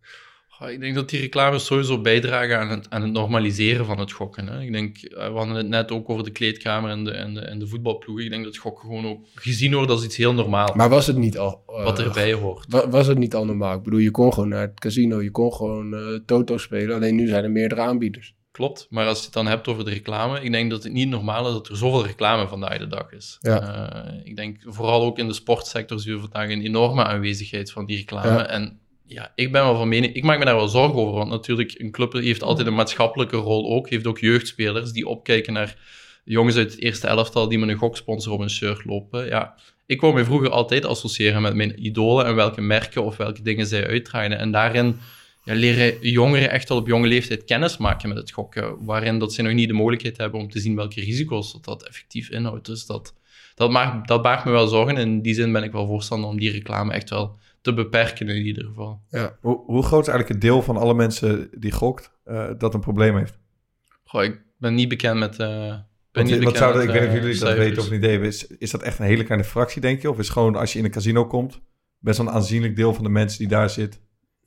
ik 0.68 0.80
denk 0.80 0.94
dat 0.94 1.10
die 1.10 1.20
reclames 1.20 1.64
sowieso 1.64 2.00
bijdragen 2.00 2.58
aan 2.58 2.70
het, 2.70 2.86
aan 2.90 3.02
het 3.02 3.12
normaliseren 3.12 3.86
van 3.86 3.98
het 3.98 4.12
gokken. 4.12 4.46
Hè. 4.46 4.60
Ik 4.60 4.72
denk, 4.72 4.96
eh, 4.96 5.26
we 5.26 5.36
hadden 5.36 5.56
het 5.56 5.68
net 5.68 5.90
ook 5.90 6.10
over 6.10 6.24
de 6.24 6.30
kleedkamer 6.30 6.90
en 6.90 7.04
de, 7.04 7.10
en 7.10 7.34
de, 7.34 7.40
en 7.40 7.58
de 7.58 7.66
voetbalploegen. 7.66 8.24
Ik 8.24 8.30
denk 8.30 8.44
dat 8.44 8.56
gokken 8.56 8.86
gewoon 8.86 9.06
ook 9.06 9.26
gezien 9.34 9.74
wordt 9.74 9.90
als 9.90 10.04
iets 10.04 10.16
heel 10.16 10.34
normaal. 10.34 10.72
Maar 10.74 10.88
was 10.88 11.06
het 11.06 11.16
niet 11.16 11.38
al... 11.38 11.62
Uh, 11.70 11.84
wat 11.84 11.98
erbij 11.98 12.32
hoort. 12.32 12.66
Was 12.90 13.06
het 13.06 13.18
niet 13.18 13.34
al 13.34 13.44
normaal? 13.44 13.76
Ik 13.76 13.82
bedoel, 13.82 13.98
je 13.98 14.10
kon 14.10 14.32
gewoon 14.32 14.48
naar 14.48 14.60
het 14.60 14.80
casino, 14.80 15.22
je 15.22 15.30
kon 15.30 15.52
gewoon 15.52 15.94
uh, 15.94 16.18
toto 16.26 16.58
spelen. 16.58 16.96
Alleen 16.96 17.14
nu 17.14 17.28
zijn 17.28 17.44
er 17.44 17.50
meerdere 17.50 17.80
aanbieders. 17.80 18.34
Klopt, 18.50 18.86
maar 18.90 19.06
als 19.06 19.18
je 19.18 19.24
het 19.24 19.32
dan 19.32 19.46
hebt 19.46 19.68
over 19.68 19.84
de 19.84 19.90
reclame, 19.90 20.40
ik 20.40 20.52
denk 20.52 20.70
dat 20.70 20.82
het 20.82 20.92
niet 20.92 21.08
normaal 21.08 21.46
is 21.46 21.52
dat 21.52 21.68
er 21.68 21.76
zoveel 21.76 22.06
reclame 22.06 22.48
vandaag 22.48 22.78
de 22.78 22.86
dag 22.86 23.12
is. 23.12 23.36
Ja. 23.40 24.20
ik 24.24 24.36
denk 24.36 24.56
vooral 24.64 25.02
ook 25.02 25.18
in 25.18 25.26
de 25.26 25.32
sportsector 25.32 26.00
zien 26.00 26.14
we 26.14 26.20
vandaag 26.20 26.50
een 26.50 26.62
enorme 26.62 27.04
aanwezigheid 27.04 27.72
van 27.72 27.86
die 27.86 27.96
reclame. 27.96 28.42
En 28.42 28.80
ja, 29.12 29.32
ik 29.34 29.52
ben 29.52 29.62
wel 29.62 29.76
van 29.76 29.88
mening, 29.88 30.14
ik 30.14 30.22
maak 30.22 30.38
me 30.38 30.44
daar 30.44 30.56
wel 30.56 30.68
zorgen 30.68 30.98
over, 30.98 31.14
want 31.14 31.30
natuurlijk, 31.30 31.74
een 31.78 31.90
club 31.90 32.12
heeft 32.12 32.42
altijd 32.42 32.66
een 32.66 32.74
maatschappelijke 32.74 33.36
rol 33.36 33.70
ook, 33.70 33.88
heeft 33.88 34.06
ook 34.06 34.18
jeugdspelers 34.18 34.92
die 34.92 35.08
opkijken 35.08 35.52
naar 35.52 35.76
jongens 36.24 36.56
uit 36.56 36.70
het 36.70 36.80
eerste 36.80 37.06
elftal 37.06 37.48
die 37.48 37.58
met 37.58 37.68
een 37.68 37.76
goksponsor 37.76 38.32
op 38.32 38.40
een 38.40 38.50
shirt 38.50 38.84
lopen. 38.84 39.26
Ja, 39.26 39.54
ik 39.86 40.00
wou 40.00 40.14
me 40.14 40.24
vroeger 40.24 40.50
altijd 40.50 40.84
associëren 40.84 41.42
met 41.42 41.54
mijn 41.54 41.86
idolen 41.86 42.26
en 42.26 42.34
welke 42.34 42.60
merken 42.60 43.04
of 43.04 43.16
welke 43.16 43.42
dingen 43.42 43.66
zij 43.66 43.86
uitdraaien. 43.86 44.38
En 44.38 44.50
daarin 44.50 45.00
ja, 45.44 45.54
leren 45.54 45.98
jongeren 46.00 46.50
echt 46.50 46.70
al 46.70 46.76
op 46.76 46.86
jonge 46.86 47.06
leeftijd 47.06 47.44
kennis 47.44 47.76
maken 47.76 48.08
met 48.08 48.18
het 48.18 48.30
gokken, 48.30 48.84
waarin 48.84 49.18
dat 49.18 49.32
ze 49.32 49.42
nog 49.42 49.52
niet 49.52 49.68
de 49.68 49.74
mogelijkheid 49.74 50.16
hebben 50.16 50.40
om 50.40 50.50
te 50.50 50.60
zien 50.60 50.76
welke 50.76 51.00
risico's 51.00 51.52
dat, 51.52 51.64
dat 51.64 51.86
effectief 51.86 52.30
inhoudt. 52.30 52.66
Dus 52.66 52.86
dat, 52.86 53.14
dat, 53.54 53.70
maakt, 53.70 54.08
dat 54.08 54.22
baart 54.22 54.44
me 54.44 54.50
wel 54.50 54.66
zorgen. 54.66 54.96
En 54.96 55.02
in 55.02 55.22
die 55.22 55.34
zin 55.34 55.52
ben 55.52 55.62
ik 55.62 55.72
wel 55.72 55.86
voorstander 55.86 56.30
om 56.30 56.38
die 56.38 56.50
reclame 56.50 56.92
echt 56.92 57.10
wel 57.10 57.38
te 57.62 57.74
beperken 57.74 58.28
in 58.28 58.44
ieder 58.44 58.64
geval. 58.64 59.02
Ja. 59.08 59.36
Hoe, 59.40 59.62
hoe 59.64 59.82
groot 59.82 60.02
is 60.02 60.08
eigenlijk 60.08 60.28
het 60.28 60.40
deel 60.40 60.62
van 60.62 60.76
alle 60.76 60.94
mensen 60.94 61.48
die 61.58 61.72
gokt 61.72 62.12
uh, 62.26 62.50
dat 62.58 62.74
een 62.74 62.80
probleem 62.80 63.16
heeft? 63.16 63.38
Goh, 64.04 64.22
ik 64.22 64.42
ben 64.58 64.74
niet 64.74 64.88
bekend 64.88 65.18
met... 65.18 65.38
Uh, 65.38 65.74
ben 66.12 66.24
niet 66.24 66.44
wat 66.44 66.56
zou 66.56 66.72
dat, 66.72 66.82
ik 66.82 66.88
weet 66.88 67.00
niet 67.00 67.08
of 67.08 67.24
jullie 67.24 67.38
dat 67.38 67.56
weten 67.56 67.82
of 67.82 67.90
niet 67.90 67.98
idee 67.98 68.20
is. 68.20 68.46
Is 68.46 68.70
dat 68.70 68.82
echt 68.82 68.98
een 68.98 69.04
hele 69.04 69.24
kleine 69.24 69.46
fractie, 69.46 69.80
denk 69.80 70.02
je? 70.02 70.10
Of 70.10 70.18
is 70.18 70.28
gewoon 70.28 70.56
als 70.56 70.72
je 70.72 70.78
in 70.78 70.84
een 70.84 70.90
casino 70.90 71.26
komt, 71.26 71.60
best 71.98 72.18
wel 72.18 72.26
een 72.26 72.32
aanzienlijk 72.32 72.76
deel 72.76 72.94
van 72.94 73.04
de 73.04 73.10
mensen 73.10 73.38
die 73.38 73.48
daar 73.48 73.70
zit, 73.70 74.00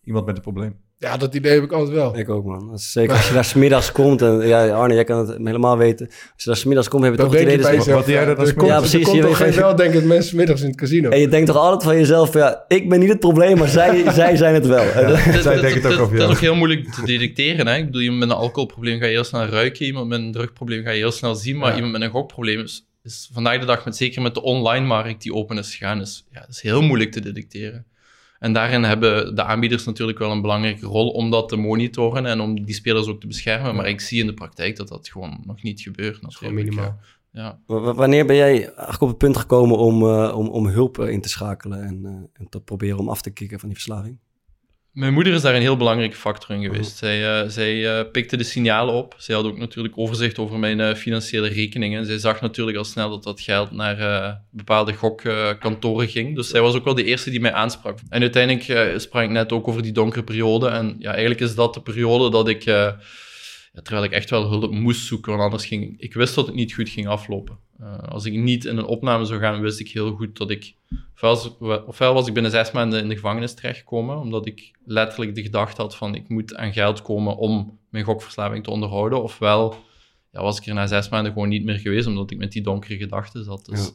iemand 0.04 0.26
met 0.26 0.36
een 0.36 0.42
probleem? 0.42 0.84
Ja, 0.98 1.18
dat 1.18 1.36
idee 1.36 1.54
heb 1.54 1.64
ik 1.64 1.72
altijd 1.72 1.96
wel. 1.96 2.18
Ik 2.18 2.30
ook, 2.30 2.46
man. 2.46 2.80
Zeker 2.80 3.16
als 3.16 3.28
je 3.28 3.34
daar 3.34 3.46
smiddags 3.56 3.92
komt. 3.92 4.22
En 4.22 4.48
ja, 4.48 4.68
Arne, 4.68 4.94
jij 4.94 5.04
kan 5.04 5.28
het 5.28 5.38
helemaal 5.38 5.78
weten. 5.78 6.08
Als 6.08 6.44
je 6.44 6.50
daar 6.50 6.58
smiddags 6.58 6.88
komt, 6.88 7.04
heb 7.04 7.12
je 7.12 7.20
toch 7.20 7.32
het 7.32 7.42
idee... 7.42 7.58
Dat 7.58 7.86
wat, 7.86 8.06
jij 8.06 8.26
dat 8.26 8.54
komt, 8.54 8.70
ja, 8.70 8.78
precies. 8.80 9.12
je 9.12 9.22
toch 9.22 9.38
geen 9.38 9.52
wel, 9.52 9.76
denk 9.76 9.94
ik, 9.94 10.04
mensen 10.04 10.30
smiddags 10.30 10.62
in 10.62 10.68
het 10.68 10.78
casino. 10.78 11.10
En 11.10 11.20
je 11.20 11.28
denkt 11.28 11.48
toch 11.48 11.58
altijd 11.58 11.84
van 11.84 11.96
jezelf, 11.96 12.34
ja, 12.34 12.66
ik 12.68 12.90
ben 12.90 13.00
niet 13.00 13.10
het 13.10 13.20
probleem, 13.20 13.58
maar 13.58 13.68
zij, 13.68 14.04
zij 14.14 14.36
zijn 14.36 14.54
het 14.54 14.66
wel. 14.66 14.84
Ja, 14.84 15.42
zij 15.42 15.62
denken 15.62 15.82
het 15.82 15.94
ook 15.94 16.00
over 16.00 16.18
Dat 16.18 16.30
is 16.30 16.36
ook 16.36 16.42
heel 16.42 16.56
moeilijk 16.56 16.92
te 16.92 17.06
detecteren. 17.06 17.68
Hè? 17.68 17.76
Ik 17.76 17.86
bedoel, 17.86 18.02
iemand 18.02 18.20
met 18.20 18.30
een 18.30 18.36
alcoholprobleem 18.36 19.00
ga 19.00 19.06
je 19.06 19.12
heel 19.12 19.24
snel 19.24 19.46
ruiken. 19.46 19.86
Iemand 19.86 20.08
met 20.08 20.20
een 20.20 20.32
drugprobleem 20.32 20.84
ga 20.84 20.90
je 20.90 20.98
heel 20.98 21.12
snel 21.12 21.36
zien. 21.36 21.58
Maar 21.58 21.76
iemand 21.76 21.92
met 21.92 22.02
een 22.02 22.10
gokprobleem 22.10 22.60
is, 22.60 22.88
is 23.04 23.30
vandaag 23.34 23.60
de 23.60 23.66
dag, 23.66 23.86
met, 23.86 23.96
zeker 23.96 24.22
met 24.22 24.34
de 24.34 24.42
online 24.42 24.86
markt 24.86 25.22
die 25.22 25.34
open 25.34 25.58
is 25.58 25.76
gegaan, 25.76 26.02
is, 26.02 26.26
ja, 26.32 26.40
dat 26.40 26.50
is 26.50 26.62
heel 26.62 26.82
moeilijk 26.82 27.12
te 27.12 27.20
detecteren. 27.20 27.86
En 28.46 28.54
daarin 28.54 28.84
hebben 28.84 29.36
de 29.36 29.44
aanbieders 29.44 29.86
natuurlijk 29.86 30.18
wel 30.18 30.32
een 30.32 30.42
belangrijke 30.42 30.86
rol 30.86 31.10
om 31.10 31.30
dat 31.32 31.50
te 31.50 31.56
monitoren 31.56 32.26
en 32.26 32.40
om 32.40 32.66
die 32.66 32.76
spelers 32.76 33.08
ook 33.08 33.20
te 33.20 33.28
beschermen. 33.28 33.76
Maar 33.76 33.88
ik 33.88 34.02
zie 34.02 34.20
in 34.20 34.26
de 34.26 34.34
praktijk 34.34 34.76
dat 34.76 34.88
dat 34.88 35.10
gewoon 35.10 35.42
nog 35.46 35.64
niet 35.64 35.82
gebeurt. 35.82 36.22
Natuurlijk. 36.22 36.54
minimaal. 36.54 37.00
Ja. 37.32 37.60
Wanneer 37.66 38.26
ben 38.26 38.36
jij 38.36 38.66
eigenlijk 38.66 39.02
op 39.02 39.08
het 39.08 39.18
punt 39.18 39.38
gekomen 39.38 39.78
om, 39.78 40.02
uh, 40.02 40.38
om, 40.38 40.48
om 40.48 40.68
hulp 40.68 41.00
in 41.00 41.22
te 41.22 41.30
schakelen 41.30 41.84
en, 41.84 42.00
uh, 42.04 42.10
en 42.34 42.50
te 42.50 42.62
proberen 42.62 42.98
om 42.98 43.10
af 43.10 43.22
te 43.22 43.30
kicken 43.30 43.60
van 43.60 43.70
die 43.70 43.78
verslaving? 43.78 44.20
Mijn 44.96 45.14
moeder 45.14 45.34
is 45.34 45.42
daar 45.42 45.56
een 45.56 45.62
heel 45.62 45.78
belangrijke 45.78 46.16
factor 46.16 46.56
in 46.56 46.62
geweest. 46.62 46.92
Oh. 46.92 46.98
Zij, 46.98 47.44
uh, 47.44 47.50
zij 47.50 47.76
uh, 47.76 48.12
pikte 48.12 48.38
de 48.38 48.44
signalen 48.44 48.94
op. 48.94 49.16
Zij 49.18 49.36
had 49.36 49.46
ook 49.46 49.58
natuurlijk 49.58 49.98
overzicht 49.98 50.40
over 50.40 50.60
mijn 50.60 50.80
uh, 50.80 50.94
financiële 50.94 51.48
rekeningen. 51.48 52.06
Zij 52.06 52.18
zag 52.18 52.42
natuurlijk 52.42 52.78
al 52.78 52.84
snel 52.84 53.10
dat 53.10 53.24
dat 53.24 53.42
geld 53.42 53.72
naar 53.72 54.42
bepaalde 54.52 54.94
gokkantoren 54.94 56.08
ging. 56.08 56.36
Dus 56.36 56.50
zij 56.50 56.62
was 56.62 56.76
ook 56.76 56.84
wel 56.84 56.96
de 56.96 57.04
eerste 57.04 57.30
die 57.30 57.40
mij 57.40 57.54
aansprak. 57.54 58.00
En 58.10 58.22
uiteindelijk 58.22 59.00
sprak 59.00 59.24
ik 59.24 59.30
net 59.30 59.52
ook 59.52 59.68
over 59.68 59.82
die 59.82 59.92
donkere 59.92 60.24
periode. 60.24 60.68
En 60.68 60.96
ja, 61.00 61.12
eigenlijk 61.12 61.42
is 61.42 61.56
dat 61.56 61.74
de 61.74 61.82
periode 61.82 62.30
dat 62.30 62.48
ik 62.48 62.64
terwijl 63.84 64.04
ik 64.04 64.12
echt 64.12 64.30
wel 64.30 64.50
hulp 64.50 64.72
moest 64.72 65.06
zoeken, 65.06 65.32
want 65.32 65.44
anders 65.44 65.66
ging 65.66 66.02
ik 66.02 66.14
wist 66.14 66.36
dat 66.36 66.46
het 66.46 66.56
niet 66.56 66.74
goed 66.74 66.90
ging 66.90 67.08
aflopen. 67.08 67.58
Uh, 67.82 67.98
als 67.98 68.26
ik 68.26 68.34
niet 68.34 68.66
in 68.66 68.78
een 68.78 68.86
opname 68.86 69.26
zou 69.26 69.40
gaan, 69.40 69.62
wist 69.62 69.80
ik 69.80 69.90
heel 69.90 70.12
goed 70.12 70.38
dat 70.38 70.50
ik. 70.50 70.76
Ofwel, 71.86 72.14
was 72.14 72.28
ik 72.28 72.34
binnen 72.34 72.52
zes 72.52 72.72
maanden 72.72 73.02
in 73.02 73.10
de 73.10 73.16
gevangenis 73.16 73.54
terechtgekomen, 73.54 74.18
omdat 74.18 74.46
ik 74.46 74.72
letterlijk 74.86 75.36
de 75.36 75.42
gedachte 75.42 75.82
had 75.82 75.96
van 75.96 76.16
ik 76.16 76.30
moet 76.30 76.56
aan 76.56 76.74
geld 76.74 77.02
komen 77.02 77.36
om 77.38 77.80
mijn 77.90 78.06
gokverslaving 78.06 78.64
te 78.64 78.70
onderhouden. 78.70 79.24
Ofwel 79.24 79.76
ja, 80.32 80.42
was 80.42 80.60
ik 80.60 80.66
er 80.66 80.74
na 80.74 80.88
zes 80.88 81.10
maanden 81.10 81.34
gewoon 81.34 81.50
niet 81.50 81.66
meer 81.66 81.80
geweest, 81.80 82.08
omdat 82.08 82.32
ik 82.32 82.38
met 82.38 82.52
die 82.52 82.62
donkere 82.62 82.98
gedachten 82.98 83.44
zat. 83.44 83.66
Dus 83.66 83.88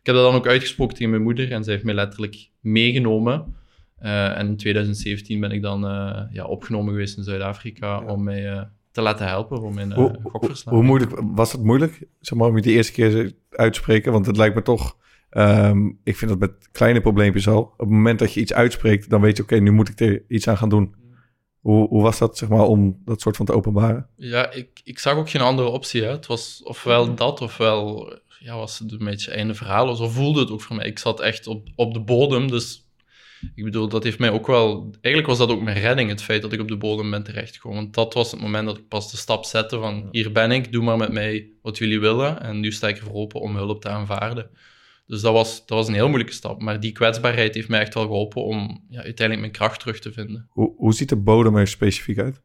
ik 0.00 0.06
heb 0.06 0.14
dat 0.14 0.24
dan 0.24 0.34
ook 0.34 0.46
uitgesproken 0.46 0.94
tegen 0.94 1.10
mijn 1.10 1.22
moeder 1.22 1.52
en 1.52 1.64
zij 1.64 1.72
heeft 1.72 1.84
mij 1.84 1.94
letterlijk 1.94 2.48
meegenomen. 2.60 3.54
Uh, 4.02 4.38
en 4.38 4.46
in 4.46 4.56
2017 4.56 5.40
ben 5.40 5.50
ik 5.50 5.62
dan 5.62 5.84
uh, 5.84 6.22
ja, 6.32 6.44
opgenomen 6.44 6.92
geweest 6.92 7.16
in 7.16 7.24
Zuid-Afrika 7.24 8.00
om 8.00 8.22
mij 8.22 8.68
te 8.96 9.02
laten 9.02 9.26
helpen 9.26 9.60
voor 9.60 9.74
mijn 9.74 9.90
uh, 9.90 9.96
Hoe, 9.96 10.18
hoe 10.64 10.82
moeilijk 10.82 11.20
was 11.34 11.52
het 11.52 11.62
moeilijk, 11.62 12.08
zeg 12.20 12.38
maar, 12.38 12.48
om 12.48 12.56
je 12.56 12.62
de 12.62 12.70
eerste 12.70 12.92
keer 12.92 13.32
uitspreken? 13.50 14.12
Want 14.12 14.26
het 14.26 14.36
lijkt 14.36 14.54
me 14.54 14.62
toch, 14.62 14.96
ehm, 15.30 15.86
ik 16.04 16.16
vind 16.16 16.30
dat 16.30 16.38
met 16.38 16.68
kleine 16.72 17.00
probleempjes 17.00 17.48
al. 17.48 17.60
Op 17.60 17.78
het 17.78 17.88
moment 17.88 18.18
dat 18.18 18.32
je 18.32 18.40
iets 18.40 18.52
uitspreekt, 18.52 19.10
dan 19.10 19.20
weet 19.20 19.36
je, 19.36 19.42
oké, 19.42 19.56
nu 19.56 19.70
moet 19.70 19.88
ik 19.88 20.00
er 20.00 20.24
iets 20.28 20.48
aan 20.48 20.56
gaan 20.56 20.68
doen. 20.68 20.94
Hoe, 21.60 21.88
hoe 21.88 22.02
was 22.02 22.18
dat, 22.18 22.38
zeg 22.38 22.48
maar, 22.48 22.64
om 22.64 23.02
dat 23.04 23.20
soort 23.20 23.36
van 23.36 23.46
te 23.46 23.52
openbaren? 23.52 24.08
Ja, 24.16 24.50
ik, 24.50 24.80
ik 24.84 24.98
zag 24.98 25.16
ook 25.16 25.30
geen 25.30 25.42
andere 25.42 25.68
optie. 25.68 26.02
Hè. 26.02 26.10
Het 26.10 26.26
was 26.26 26.62
ofwel 26.64 27.14
dat, 27.14 27.40
ofwel 27.40 28.12
ja, 28.38 28.56
was 28.56 28.78
het 28.78 28.92
een 28.92 28.98
beetje 28.98 29.30
einde 29.30 29.54
verhaal. 29.54 29.94
Zo 29.94 30.08
voelde 30.08 30.40
het 30.40 30.50
ook 30.50 30.60
voor 30.60 30.76
mij. 30.76 30.86
Ik 30.86 30.98
zat 30.98 31.20
echt 31.20 31.46
op, 31.46 31.68
op 31.74 31.94
de 31.94 32.00
bodem, 32.00 32.50
dus 32.50 32.85
ik 33.54 33.64
bedoel, 33.64 33.88
dat 33.88 34.04
heeft 34.04 34.18
mij 34.18 34.30
ook 34.30 34.46
wel... 34.46 34.94
Eigenlijk 35.00 35.26
was 35.26 35.38
dat 35.38 35.56
ook 35.56 35.62
mijn 35.62 35.78
redding, 35.78 36.08
het 36.08 36.22
feit 36.22 36.42
dat 36.42 36.52
ik 36.52 36.60
op 36.60 36.68
de 36.68 36.76
bodem 36.76 37.10
ben 37.10 37.22
terechtgekomen. 37.22 37.78
Want 37.78 37.94
dat 37.94 38.14
was 38.14 38.30
het 38.30 38.40
moment 38.40 38.66
dat 38.66 38.78
ik 38.78 38.88
pas 38.88 39.10
de 39.10 39.16
stap 39.16 39.44
zette 39.44 39.78
van... 39.78 40.08
Hier 40.10 40.32
ben 40.32 40.50
ik, 40.50 40.72
doe 40.72 40.84
maar 40.84 40.96
met 40.96 41.12
mij 41.12 41.50
wat 41.62 41.78
jullie 41.78 42.00
willen. 42.00 42.42
En 42.42 42.60
nu 42.60 42.72
sta 42.72 42.88
ik 42.88 42.96
ervoor 42.96 43.14
open 43.14 43.40
om 43.40 43.56
hulp 43.56 43.80
te 43.80 43.88
aanvaarden. 43.88 44.50
Dus 45.06 45.20
dat 45.20 45.32
was, 45.32 45.66
dat 45.66 45.78
was 45.78 45.88
een 45.88 45.94
heel 45.94 46.08
moeilijke 46.08 46.32
stap. 46.32 46.62
Maar 46.62 46.80
die 46.80 46.92
kwetsbaarheid 46.92 47.54
heeft 47.54 47.68
mij 47.68 47.80
echt 47.80 47.94
wel 47.94 48.02
geholpen 48.02 48.44
om 48.44 48.84
ja, 48.88 49.02
uiteindelijk 49.02 49.40
mijn 49.40 49.52
kracht 49.52 49.80
terug 49.80 49.98
te 49.98 50.12
vinden. 50.12 50.46
Hoe, 50.48 50.74
hoe 50.76 50.94
ziet 50.94 51.08
de 51.08 51.16
bodem 51.16 51.56
er 51.56 51.68
specifiek 51.68 52.18
uit? 52.18 52.42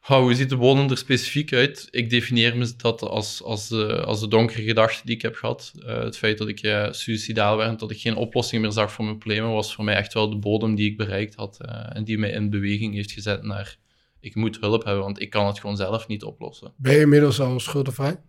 Hoe 0.00 0.34
ziet 0.34 0.48
de 0.48 0.56
bodem 0.56 0.90
er 0.90 0.98
specifiek 0.98 1.52
uit? 1.52 1.88
Ik 1.90 2.10
definieer 2.10 2.56
me 2.56 2.72
dat 2.76 3.02
als, 3.02 3.42
als, 3.42 3.68
de, 3.68 4.04
als 4.04 4.20
de 4.20 4.28
donkere 4.28 4.62
gedachte 4.62 5.02
die 5.04 5.14
ik 5.14 5.22
heb 5.22 5.34
gehad. 5.34 5.72
Uh, 5.76 5.98
het 5.98 6.18
feit 6.18 6.38
dat 6.38 6.48
ik 6.48 6.62
uh, 6.62 6.92
suicidaal 6.92 7.56
werd, 7.56 7.78
dat 7.78 7.90
ik 7.90 8.00
geen 8.00 8.16
oplossing 8.16 8.62
meer 8.62 8.72
zag 8.72 8.92
voor 8.92 9.04
mijn 9.04 9.18
problemen, 9.18 9.50
was 9.50 9.74
voor 9.74 9.84
mij 9.84 9.94
echt 9.94 10.14
wel 10.14 10.30
de 10.30 10.36
bodem 10.36 10.74
die 10.74 10.90
ik 10.90 10.96
bereikt 10.96 11.34
had. 11.34 11.58
Uh, 11.62 11.96
en 11.96 12.04
die 12.04 12.18
mij 12.18 12.30
in 12.30 12.50
beweging 12.50 12.94
heeft 12.94 13.12
gezet 13.12 13.42
naar 13.42 13.76
ik 14.20 14.34
moet 14.34 14.60
hulp 14.60 14.84
hebben, 14.84 15.02
want 15.02 15.20
ik 15.20 15.30
kan 15.30 15.46
het 15.46 15.60
gewoon 15.60 15.76
zelf 15.76 16.06
niet 16.06 16.22
oplossen. 16.22 16.72
Ben 16.76 16.92
je 16.92 17.00
inmiddels 17.00 17.40
al 17.40 17.60
schuldenvrij? 17.60 18.20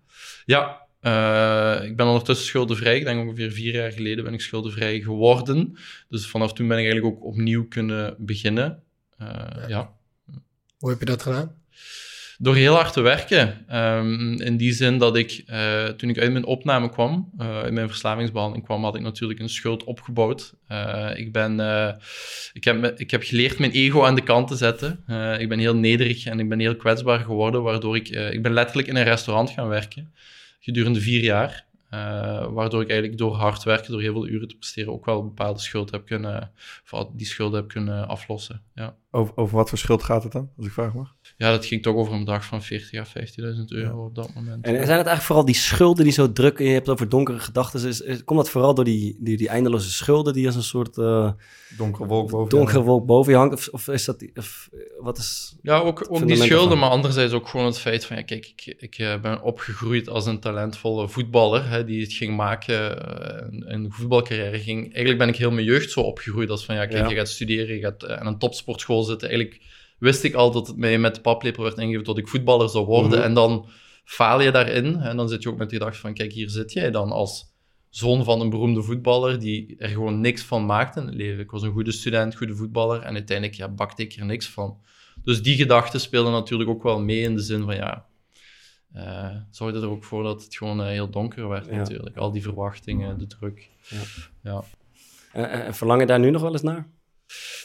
Ja, 0.46 0.88
ik 1.84 1.96
ben 1.96 2.06
ondertussen 2.06 2.46
schuldenvrij. 2.46 2.98
Ik 2.98 3.04
denk 3.04 3.22
ongeveer 3.22 3.52
vier 3.52 3.74
jaar 3.74 3.92
geleden 3.92 4.24
ben 4.24 4.34
ik 4.34 4.42
schuldenvrij 4.42 5.00
geworden. 5.00 5.78
Dus 6.10 6.28
vanaf 6.28 6.54
toen 6.54 6.68
ben 6.68 6.78
ik 6.78 6.84
eigenlijk 6.84 7.16
ook 7.16 7.24
opnieuw 7.24 7.68
kunnen 7.68 8.16
beginnen. 8.18 8.84
ja. 9.18 9.66
ja. 9.68 9.98
Hoe 10.80 10.90
heb 10.90 11.00
je 11.00 11.06
dat 11.06 11.22
gedaan? 11.22 11.58
Door 12.38 12.56
heel 12.56 12.74
hard 12.74 12.94
te 12.94 13.02
werken. 13.02 13.66
Um, 13.76 14.42
in 14.42 14.58
die 14.58 14.74
zin 14.74 14.98
dat 14.98 15.16
ik, 15.16 15.44
uh, 15.48 15.86
toen 15.86 16.10
ik 16.10 16.20
uit 16.20 16.32
mijn 16.32 16.46
opname 16.46 16.90
kwam, 16.90 17.32
uh, 17.40 17.66
in 17.66 17.74
mijn 17.74 17.88
verslavingsbehandeling 17.88 18.66
kwam, 18.66 18.84
had 18.84 18.96
ik 18.96 19.02
natuurlijk 19.02 19.40
een 19.40 19.50
schuld 19.50 19.84
opgebouwd. 19.84 20.54
Uh, 20.72 21.10
ik, 21.16 21.32
ben, 21.32 21.60
ik, 22.54 22.64
heb, 22.64 23.00
ik 23.00 23.12
heb 23.12 23.24
geleerd 23.24 23.60
mijn 23.60 23.72
ego 23.72 24.04
aan 24.04 24.16
de 24.16 24.24
kant 24.24 24.48
te 24.48 24.56
zetten. 24.56 25.04
ik 25.40 25.50
ben 25.50 25.60
heel 25.60 25.76
nederig 25.76 26.26
en 26.26 26.40
ik 26.40 26.50
ben 26.50 26.60
heel 26.60 26.76
kwetsbaar 26.76 27.20
geworden, 27.20 27.64
waardoor 27.64 27.96
ik, 27.96 28.10
ik 28.10 28.42
ben 28.42 28.54
letterlijk 28.54 28.88
in 28.88 28.96
een 28.96 29.04
restaurant 29.04 29.50
gaan 29.50 29.68
werken 29.68 30.12
gedurende 30.60 31.02
vier 31.02 31.24
jaar. 31.24 31.66
Uh, 31.94 32.48
waardoor 32.48 32.82
ik 32.82 32.90
eigenlijk 32.90 33.20
door 33.20 33.36
hard 33.36 33.64
werken, 33.64 33.92
door 33.92 34.02
heel 34.02 34.14
veel 34.14 34.28
uren 34.28 34.48
te 34.48 34.56
presteren, 34.56 34.94
ook 34.94 35.06
wel 35.06 35.20
een 35.20 35.28
bepaalde 35.28 35.60
schuld 35.60 35.92
heb 35.92 36.06
kunnen, 36.06 36.52
die 37.14 37.26
schulden 37.26 37.60
heb 37.60 37.70
kunnen 37.70 38.08
aflossen. 38.08 38.64
Ja. 38.74 38.96
Over, 39.12 39.38
over 39.38 39.56
wat 39.56 39.70
voor 39.70 39.78
schuld 39.78 40.04
gaat 40.04 40.24
het 40.24 40.32
dan, 40.32 40.52
als 40.58 40.66
ik 40.66 40.72
vraag 40.72 40.94
mag? 40.94 41.16
Ja, 41.40 41.52
dat 41.52 41.66
ging 41.66 41.82
toch 41.82 41.96
over 41.96 42.14
een 42.14 42.20
bedrag 42.20 42.46
van 42.46 42.64
40 42.64 43.00
à 43.00 43.06
15.000 43.06 43.66
euro 43.68 44.06
op 44.06 44.16
dat 44.16 44.34
moment. 44.34 44.66
En 44.66 44.72
zijn 44.72 44.78
het 44.80 44.90
eigenlijk 44.90 45.22
vooral 45.22 45.46
die 45.46 45.56
schulden 45.56 46.04
die 46.04 46.14
zo 46.14 46.32
druk, 46.32 46.60
en 46.60 46.66
je 46.66 46.72
hebt 46.72 46.90
over 46.90 47.10
donkere 47.10 47.40
gedachten, 47.40 47.88
is, 47.88 48.02
is, 48.02 48.24
komt 48.24 48.40
dat 48.40 48.50
vooral 48.50 48.74
door 48.74 48.86
die, 48.86 49.18
die, 49.20 49.38
die 49.38 49.50
eindeloze 49.50 49.90
schulden 49.90 50.34
die 50.34 50.46
als 50.46 50.56
een 50.56 50.64
soort 50.64 50.98
uh, 50.98 51.32
donkere 51.78 52.06
wolk 52.08 52.30
boven, 52.30 52.50
donkere 52.50 52.82
wolk 52.82 53.06
boven 53.06 53.32
je 53.32 53.38
hangt? 53.38 53.54
Of, 53.54 53.68
of 53.68 53.88
is 53.88 54.06
dat, 54.06 54.26
of, 54.36 54.70
wat 55.00 55.18
is... 55.18 55.56
Ja, 55.62 55.78
ook, 55.78 56.06
ook 56.10 56.28
die 56.28 56.36
schulden, 56.36 56.78
maar 56.78 56.90
anderzijds 56.90 57.34
ook 57.34 57.48
gewoon 57.48 57.66
het 57.66 57.80
feit 57.80 58.06
van, 58.06 58.18
ja, 58.18 58.24
kijk, 58.24 58.54
ik, 58.56 58.76
ik 58.78 58.98
eh, 58.98 59.20
ben 59.20 59.42
opgegroeid 59.42 60.10
als 60.10 60.26
een 60.26 60.40
talentvolle 60.40 61.10
voetballer, 61.10 61.70
hè, 61.70 61.86
die 61.86 62.02
het 62.02 62.14
ging 62.14 62.36
maken, 62.36 62.98
uh, 63.62 63.72
een 63.72 63.92
voetbalcarrière 63.92 64.60
ging. 64.60 64.84
Eigenlijk 64.84 65.18
ben 65.18 65.28
ik 65.28 65.36
heel 65.36 65.52
mijn 65.52 65.66
jeugd 65.66 65.92
zo 65.92 66.02
opgegroeid 66.02 66.50
als 66.50 66.66
van, 66.66 66.76
ja, 66.76 66.86
kijk, 66.86 67.10
je 67.10 67.16
gaat 67.16 67.30
studeren, 67.30 67.76
je 67.76 67.82
gaat 67.82 68.08
aan 68.08 68.28
een 68.28 68.40
topsportschool 68.40 69.04
zitten, 69.04 69.30
eigenlijk 69.30 69.62
wist 70.00 70.24
ik 70.24 70.34
al 70.34 70.52
dat 70.52 70.68
het 70.68 70.78
mij 70.78 71.00
met 71.00 71.16
de 71.16 71.22
paplepel 71.22 71.64
werd 71.64 71.78
ingegeven 71.78 72.04
dat 72.04 72.18
ik 72.18 72.28
voetballer 72.28 72.70
zou 72.70 72.86
worden. 72.86 73.18
Mhm. 73.18 73.22
En 73.22 73.34
dan 73.34 73.68
faal 74.04 74.42
je 74.42 74.52
daarin. 74.52 74.96
En 74.96 75.18
dan 75.18 75.30
zit 75.30 75.44
je 75.44 75.50
ook 75.50 75.58
met 75.58 75.70
de 75.70 75.76
gedachte 75.76 76.00
van, 76.00 76.14
kijk, 76.14 76.32
hier 76.32 76.50
zit 76.50 76.74
jij 76.74 76.92
dan 76.92 77.12
als 77.12 77.50
zoon 77.90 78.24
van 78.24 78.42
een 78.42 78.50
beroemde 78.50 78.84
voetballer 78.84 79.40
die 79.40 79.76
er 79.78 79.90
gewoon 79.90 80.22
niks 80.22 80.42
van 80.42 80.66
maakte 80.66 81.00
in 81.00 81.06
het 81.06 81.16
leven. 81.16 81.40
Ik 81.40 81.52
was 81.52 81.62
een 81.62 81.72
goede 81.72 81.92
student, 81.92 82.36
goede 82.36 82.56
voetballer 82.56 83.02
en 83.02 83.14
uiteindelijk 83.14 83.58
ja, 83.58 83.68
bakte 83.68 84.02
ik 84.02 84.14
er 84.14 84.26
niks 84.26 84.48
van. 84.48 84.78
Dus 85.24 85.42
die 85.42 85.56
gedachten 85.56 86.00
speelden 86.00 86.32
natuurlijk 86.32 86.70
ook 86.70 86.84
wel 86.84 87.00
mee 87.00 87.22
in 87.22 87.36
de 87.36 87.42
zin 87.42 87.64
van, 87.64 87.76
ja, 87.76 88.06
uh, 88.96 89.36
zorgde 89.52 89.80
er 89.80 89.90
ook 89.90 90.04
voor 90.04 90.24
dat 90.24 90.44
het 90.44 90.56
gewoon 90.56 90.80
uh, 90.80 90.88
heel 90.88 91.10
donker 91.10 91.48
werd 91.48 91.72
natuurlijk. 91.72 92.18
Al 92.18 92.32
die 92.32 92.42
verwachtingen, 92.42 93.18
de 93.18 93.28
druk. 93.28 93.70
Ja. 93.90 94.02
ja. 94.44 94.64
En, 95.32 95.76
verlang 95.76 96.02
je 96.02 96.08
daar 96.08 96.20
nu 96.20 96.30
nog 96.30 96.42
wel 96.42 96.52
eens 96.52 96.62
naar? 96.62 96.88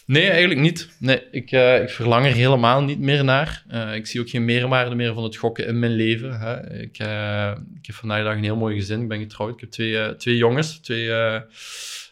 Nee, 0.06 0.28
eigenlijk 0.28 0.60
niet. 0.60 0.88
Nee, 0.98 1.22
ik, 1.30 1.52
uh, 1.52 1.82
ik 1.82 1.90
verlang 1.90 2.26
er 2.26 2.32
helemaal 2.32 2.82
niet 2.82 2.98
meer 2.98 3.24
naar. 3.24 3.64
Uh, 3.72 3.94
ik 3.94 4.06
zie 4.06 4.20
ook 4.20 4.28
geen 4.28 4.44
meerwaarde 4.44 4.94
meer 4.94 5.14
van 5.14 5.22
het 5.22 5.36
gokken 5.36 5.66
in 5.66 5.78
mijn 5.78 5.92
leven. 5.92 6.38
Hè. 6.40 6.80
Ik, 6.80 6.98
uh, 6.98 7.52
ik 7.78 7.86
heb 7.86 7.94
vandaag 7.94 8.24
dag 8.24 8.36
een 8.36 8.42
heel 8.42 8.56
mooi 8.56 8.76
gezin. 8.76 9.02
Ik 9.02 9.08
ben 9.08 9.18
getrouwd. 9.18 9.54
Ik 9.54 9.60
heb 9.60 9.70
twee, 9.70 10.16
twee 10.16 10.36
jongens. 10.36 10.78
Twee, 10.78 11.10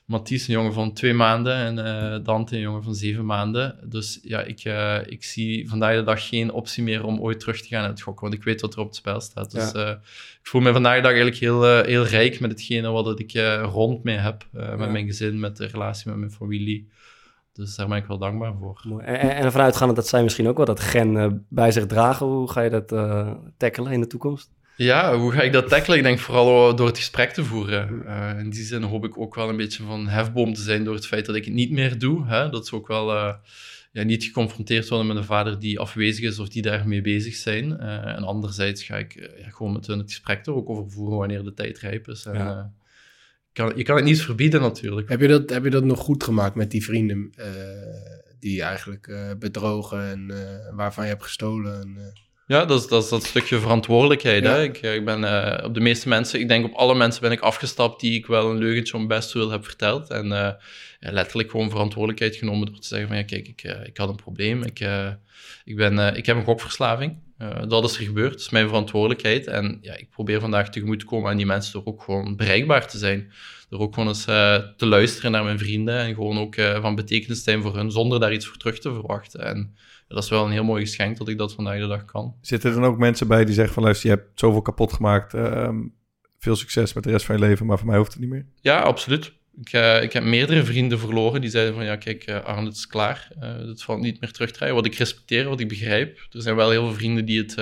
Mathies, 0.04 0.48
een 0.48 0.54
jongen 0.54 0.72
van 0.72 0.92
twee 0.92 1.14
maanden, 1.14 1.54
en 1.54 2.22
Dante, 2.24 2.54
een 2.54 2.60
jongen 2.60 2.82
van 2.82 2.94
zeven 2.94 3.26
maanden. 3.26 3.78
Dus 3.84 4.18
ja, 4.22 4.42
ik, 4.42 4.64
ik 5.06 5.24
zie 5.24 5.68
vandaag 5.68 5.94
de 5.96 6.02
dag 6.02 6.28
geen 6.28 6.52
optie 6.52 6.82
meer 6.82 7.04
om 7.04 7.20
ooit 7.20 7.40
terug 7.40 7.60
te 7.60 7.68
gaan 7.68 7.80
naar 7.80 7.90
het 7.90 8.00
gokken, 8.00 8.22
want 8.22 8.38
ik 8.38 8.44
weet 8.44 8.60
wat 8.60 8.74
er 8.74 8.80
op 8.80 8.86
het 8.86 8.96
spel 8.96 9.20
staat. 9.20 9.50
Dus 9.50 9.72
ik 9.72 10.48
voel 10.48 10.60
me 10.60 10.72
vandaag 10.72 10.96
de 10.96 11.02
dag 11.02 11.10
eigenlijk 11.10 11.40
heel, 11.40 11.82
heel 11.82 12.06
rijk 12.06 12.40
met 12.40 12.50
hetgene 12.50 12.90
wat 12.90 13.20
ik 13.20 13.32
rond 13.62 14.02
mij 14.02 14.16
heb. 14.16 14.46
met 14.52 14.90
mijn 14.90 15.06
gezin, 15.06 15.40
met 15.40 15.56
de 15.56 15.66
relatie 15.66 16.10
met 16.10 16.18
mijn 16.18 16.32
familie. 16.32 16.88
Dus 17.52 17.76
daar 17.76 17.88
ben 17.88 17.96
ik 17.96 18.06
wel 18.06 18.18
dankbaar 18.18 18.54
voor. 18.60 18.80
Mooi. 18.82 19.04
En, 19.04 19.36
en 19.36 19.52
vanuitgaande 19.52 19.94
dat 19.94 20.08
zij 20.08 20.22
misschien 20.22 20.48
ook 20.48 20.56
wel 20.56 20.66
dat 20.66 20.80
gen 20.80 21.14
uh, 21.14 21.26
bij 21.48 21.70
zich 21.70 21.86
dragen, 21.86 22.26
hoe 22.26 22.50
ga 22.50 22.60
je 22.60 22.70
dat 22.70 22.92
uh, 22.92 23.30
tackelen 23.56 23.92
in 23.92 24.00
de 24.00 24.06
toekomst? 24.06 24.50
Ja, 24.76 25.16
hoe 25.16 25.32
ga 25.32 25.42
ik 25.42 25.52
dat 25.52 25.68
tackelen? 25.68 25.98
Ik 25.98 26.04
denk 26.04 26.18
vooral 26.18 26.76
door 26.76 26.86
het 26.86 26.96
gesprek 26.96 27.30
te 27.30 27.44
voeren. 27.44 28.02
Uh, 28.04 28.38
in 28.38 28.50
die 28.50 28.62
zin 28.62 28.82
hoop 28.82 29.04
ik 29.04 29.18
ook 29.18 29.34
wel 29.34 29.48
een 29.48 29.56
beetje 29.56 29.82
van 29.82 30.08
hefboom 30.08 30.54
te 30.54 30.60
zijn 30.60 30.84
door 30.84 30.94
het 30.94 31.06
feit 31.06 31.26
dat 31.26 31.34
ik 31.34 31.44
het 31.44 31.54
niet 31.54 31.70
meer 31.70 31.98
doe. 31.98 32.26
Hè? 32.26 32.50
Dat 32.50 32.66
ze 32.66 32.74
ook 32.74 32.88
wel 32.88 33.06
ja, 33.92 34.02
niet 34.02 34.24
geconfronteerd 34.24 34.88
worden 34.88 35.06
met 35.06 35.16
een 35.16 35.24
vader 35.24 35.58
die 35.58 35.78
afwezig 35.78 36.24
is 36.24 36.38
of 36.38 36.48
die 36.48 36.62
daarmee 36.62 37.00
bezig 37.00 37.34
zijn. 37.34 37.78
en 37.80 38.24
anderzijds 38.24 38.82
ga 38.82 38.96
ik 38.96 39.34
ja, 39.42 39.50
gewoon 39.50 39.72
met 39.72 39.86
hun 39.86 39.98
het 39.98 40.10
gesprek 40.10 40.46
er 40.46 40.54
ook 40.54 40.68
over 40.68 40.90
voeren 40.90 41.18
wanneer 41.18 41.44
de 41.44 41.54
tijd 41.54 41.78
rijp 41.78 42.08
is. 42.08 42.26
En, 42.26 42.34
ja 42.34 42.72
kan, 43.52 43.72
je 43.76 43.82
kan 43.82 43.96
het 43.96 44.04
niet 44.04 44.22
verbieden 44.22 44.60
natuurlijk. 44.60 45.08
Heb 45.08 45.20
je 45.20 45.28
dat, 45.28 45.50
heb 45.50 45.64
je 45.64 45.70
dat 45.70 45.84
nog 45.84 45.98
goed 45.98 46.24
gemaakt 46.24 46.54
met 46.54 46.70
die 46.70 46.84
vrienden 46.84 47.32
uh, 47.38 47.46
die 48.40 48.62
eigenlijk 48.62 49.06
uh, 49.06 49.30
bedrogen 49.38 50.10
en 50.10 50.28
uh, 50.30 50.38
waarvan 50.76 51.04
je 51.04 51.10
hebt 51.10 51.22
gestolen? 51.22 51.80
En, 51.80 52.12
ja, 52.46 52.64
dat 52.64 52.80
is, 52.80 52.88
dat 52.88 53.02
is 53.02 53.08
dat 53.08 53.24
stukje 53.24 53.58
verantwoordelijkheid. 53.58 54.44
Hè? 54.44 54.62
Ik, 54.62 54.82
ik 54.82 55.04
ben 55.04 55.24
op 55.64 55.74
de 55.74 55.80
meeste 55.80 56.08
mensen, 56.08 56.40
ik 56.40 56.48
denk 56.48 56.64
op 56.64 56.74
alle 56.74 56.94
mensen 56.94 57.22
ben 57.22 57.30
ik 57.30 57.40
afgestapt 57.40 58.00
die 58.00 58.18
ik 58.18 58.26
wel 58.26 58.50
een 58.50 58.58
leugentje 58.58 58.96
om 58.96 59.06
best 59.06 59.32
wil 59.32 59.50
heb 59.50 59.64
verteld. 59.64 60.10
En 60.10 60.26
ja, 60.26 60.58
letterlijk 61.00 61.50
gewoon 61.50 61.70
verantwoordelijkheid 61.70 62.36
genomen 62.36 62.66
door 62.66 62.78
te 62.78 62.86
zeggen 62.86 63.08
van 63.08 63.16
ja, 63.16 63.24
kijk, 63.24 63.48
ik, 63.48 63.62
ik 63.84 63.96
had 63.96 64.08
een 64.08 64.16
probleem. 64.16 64.62
Ik, 64.62 64.80
ik, 65.64 65.76
ben, 65.76 66.16
ik 66.16 66.26
heb 66.26 66.36
een 66.36 66.44
gokverslaving. 66.44 67.16
Uh, 67.42 67.68
dat 67.68 67.84
is 67.84 67.96
er 67.96 68.04
gebeurd, 68.04 68.30
dat 68.30 68.40
is 68.40 68.50
mijn 68.50 68.68
verantwoordelijkheid. 68.68 69.46
En 69.46 69.78
ja, 69.80 69.96
ik 69.96 70.10
probeer 70.10 70.40
vandaag 70.40 70.70
tegemoet 70.70 71.00
te 71.00 71.04
komen 71.04 71.30
aan 71.30 71.36
die 71.36 71.46
mensen 71.46 71.72
door 71.72 71.82
ook 71.84 72.02
gewoon 72.02 72.36
bereikbaar 72.36 72.88
te 72.88 72.98
zijn. 72.98 73.32
Door 73.68 73.80
ook 73.80 73.94
gewoon 73.94 74.08
eens 74.08 74.28
uh, 74.28 74.56
te 74.76 74.86
luisteren 74.86 75.30
naar 75.30 75.44
mijn 75.44 75.58
vrienden 75.58 75.98
en 75.98 76.14
gewoon 76.14 76.38
ook 76.38 76.56
uh, 76.56 76.80
van 76.80 76.94
betekenis 76.94 77.36
te 77.36 77.50
zijn 77.50 77.62
voor 77.62 77.76
hun, 77.76 77.90
zonder 77.90 78.20
daar 78.20 78.32
iets 78.32 78.46
voor 78.46 78.56
terug 78.56 78.78
te 78.78 78.92
verwachten. 78.92 79.40
En 79.40 79.74
dat 80.08 80.22
is 80.22 80.30
wel 80.30 80.44
een 80.44 80.52
heel 80.52 80.64
mooi 80.64 80.84
geschenk 80.84 81.16
dat 81.16 81.28
ik 81.28 81.38
dat 81.38 81.52
vandaag 81.52 81.78
de 81.78 81.86
dag 81.86 82.04
kan. 82.04 82.34
Zitten 82.40 82.70
er 82.70 82.80
dan 82.80 82.84
ook 82.84 82.98
mensen 82.98 83.28
bij 83.28 83.44
die 83.44 83.54
zeggen 83.54 83.74
van 83.74 83.82
luister, 83.82 84.10
je 84.10 84.16
hebt 84.16 84.40
zoveel 84.40 84.62
kapot 84.62 84.92
gemaakt, 84.92 85.34
ehm, 85.34 85.80
veel 86.38 86.56
succes 86.56 86.92
met 86.92 87.04
de 87.04 87.10
rest 87.10 87.26
van 87.26 87.36
je 87.36 87.40
leven, 87.40 87.66
maar 87.66 87.78
voor 87.78 87.86
mij 87.86 87.96
hoeft 87.96 88.12
het 88.12 88.20
niet 88.20 88.30
meer? 88.30 88.46
Ja, 88.60 88.80
absoluut. 88.80 89.32
Ik, 89.60 89.72
uh, 89.72 90.02
ik, 90.02 90.12
heb 90.12 90.24
meerdere 90.24 90.64
vrienden 90.64 90.98
verloren 90.98 91.40
die 91.40 91.50
zeiden 91.50 91.74
van 91.74 91.84
ja, 91.84 91.96
kijk, 91.96 92.28
uh, 92.28 92.64
het 92.64 92.76
is 92.76 92.86
klaar. 92.86 93.28
Uh, 93.42 93.56
het 93.56 93.82
valt 93.82 94.00
niet 94.00 94.20
meer 94.20 94.30
terug 94.30 94.50
te 94.50 94.56
draaien. 94.56 94.74
Wat 94.74 94.86
ik 94.86 94.94
respecteer, 94.94 95.48
wat 95.48 95.60
ik 95.60 95.68
begrijp. 95.68 96.26
Er 96.30 96.42
zijn 96.42 96.56
wel 96.56 96.70
heel 96.70 96.86
veel 96.86 96.94
vrienden 96.94 97.24
die 97.24 97.38
het, 97.38 97.54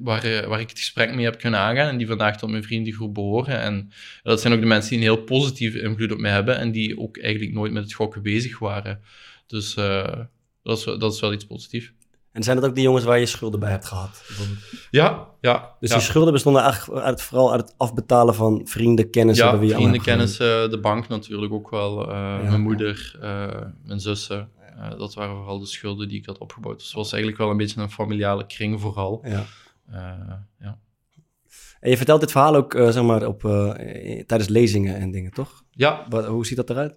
waar, 0.00 0.48
waar 0.48 0.60
ik 0.60 0.68
het 0.68 0.78
gesprek 0.78 1.14
mee 1.14 1.24
heb 1.24 1.38
kunnen 1.38 1.60
aangaan 1.60 1.88
en 1.88 1.96
die 1.96 2.06
vandaag 2.06 2.38
tot 2.38 2.50
mijn 2.50 2.62
vriendengroep 2.62 3.14
behoren. 3.14 3.60
En 3.60 3.92
dat 4.22 4.40
zijn 4.40 4.52
ook 4.52 4.60
de 4.60 4.66
mensen 4.66 4.90
die 4.90 4.98
een 4.98 5.14
heel 5.14 5.24
positieve 5.24 5.80
invloed 5.80 6.12
op 6.12 6.18
mij 6.18 6.30
hebben 6.30 6.58
en 6.58 6.72
die 6.72 6.98
ook 6.98 7.18
eigenlijk 7.18 7.54
nooit 7.54 7.72
met 7.72 7.82
het 7.82 7.92
gokken 7.92 8.22
bezig 8.22 8.58
waren. 8.58 9.00
Dus 9.46 9.74
dat, 10.62 10.78
is, 10.78 10.84
dat 10.84 11.14
is 11.14 11.20
wel 11.20 11.32
iets 11.32 11.46
positiefs. 11.46 11.92
En 12.32 12.42
zijn 12.42 12.56
dat 12.56 12.68
ook 12.68 12.74
die 12.74 12.84
jongens 12.84 13.04
waar 13.04 13.18
je 13.18 13.26
schulden 13.26 13.60
bij 13.60 13.70
hebt 13.70 13.84
gehad? 13.84 14.22
Ja, 14.90 15.28
ja. 15.40 15.76
Dus 15.80 15.90
die 15.90 16.00
schulden 16.00 16.32
bestonden 16.32 16.62
eigenlijk 16.62 17.04
uit, 17.04 17.22
vooral 17.22 17.52
uit 17.52 17.60
het 17.60 17.74
afbetalen 17.76 18.34
van 18.34 18.60
vrienden, 18.64 19.10
kennissen? 19.10 19.46
Ja, 19.46 19.58
wie 19.58 19.74
vrienden, 19.74 20.00
kennissen, 20.00 20.70
de 20.70 20.78
bank 20.80 21.08
natuurlijk 21.08 21.52
ook 21.52 21.70
wel. 21.70 22.08
Uh, 22.08 22.42
Mijn 22.42 22.60
moeder, 22.60 23.18
uh, 23.22 23.46
mijn 23.84 24.00
zussen. 24.00 24.50
Eh, 24.76 24.98
dat 24.98 25.14
waren 25.14 25.36
vooral 25.36 25.58
de 25.58 25.66
schulden 25.66 26.08
die 26.08 26.18
ik 26.18 26.26
had 26.26 26.38
opgebouwd. 26.38 26.76
Dus 26.76 26.86
het 26.86 26.94
was 26.94 27.12
eigenlijk 27.12 27.42
wel 27.42 27.50
een 27.50 27.56
beetje 27.56 27.80
een 27.80 27.90
familiale 27.90 28.46
kring 28.46 28.80
vooral. 28.80 29.20
Ja. 29.24 29.44
Eh, 29.90 30.32
ja. 30.58 30.78
En 31.80 31.90
je 31.90 31.96
vertelt 31.96 32.20
dit 32.20 32.30
verhaal 32.30 32.54
ook 32.54 32.74
eh, 32.74 32.90
zeg 32.90 33.02
maar 33.02 33.26
op, 33.26 33.44
eh, 33.44 34.24
tijdens 34.26 34.48
lezingen 34.48 34.96
en 34.96 35.10
dingen, 35.10 35.30
toch? 35.30 35.64
ja, 35.70 36.06
Wat, 36.08 36.26
hoe 36.26 36.46
ziet 36.46 36.56
dat 36.56 36.70
eruit? 36.70 36.94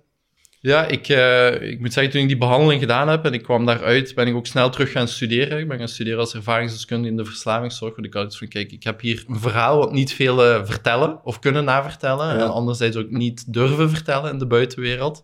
Ja, 0.65 0.85
ik, 0.85 1.07
eh, 1.07 1.61
ik 1.61 1.79
moet 1.79 1.93
zeggen, 1.93 2.13
toen 2.13 2.21
ik 2.21 2.27
die 2.27 2.37
behandeling 2.37 2.81
gedaan 2.81 3.07
heb 3.07 3.25
en 3.25 3.33
ik 3.33 3.43
kwam 3.43 3.65
daaruit, 3.65 4.15
ben 4.15 4.27
ik 4.27 4.35
ook 4.35 4.47
snel 4.47 4.69
terug 4.69 4.91
gaan 4.91 5.07
studeren. 5.07 5.59
Ik 5.59 5.67
ben 5.67 5.77
gaan 5.77 5.87
studeren 5.87 6.19
als 6.19 6.33
ervaringsdeskundige 6.33 7.11
in 7.11 7.17
de 7.17 7.25
verslavingszorg. 7.25 7.95
Want 7.95 8.07
ik 8.07 8.13
had 8.13 8.25
iets 8.25 8.37
van, 8.37 8.47
kijk, 8.47 8.71
ik 8.71 8.83
heb 8.83 9.01
hier 9.01 9.23
een 9.27 9.39
verhaal 9.39 9.77
wat 9.77 9.91
niet 9.91 10.13
veel 10.13 10.45
eh, 10.45 10.65
vertellen 10.65 11.19
of 11.23 11.39
kunnen 11.39 11.63
navertellen. 11.63 12.27
Ja. 12.27 12.43
En 12.43 12.51
anderzijds 12.51 12.97
ook 12.97 13.09
niet 13.09 13.53
durven 13.53 13.89
vertellen 13.89 14.31
in 14.31 14.39
de 14.39 14.47
buitenwereld. 14.47 15.23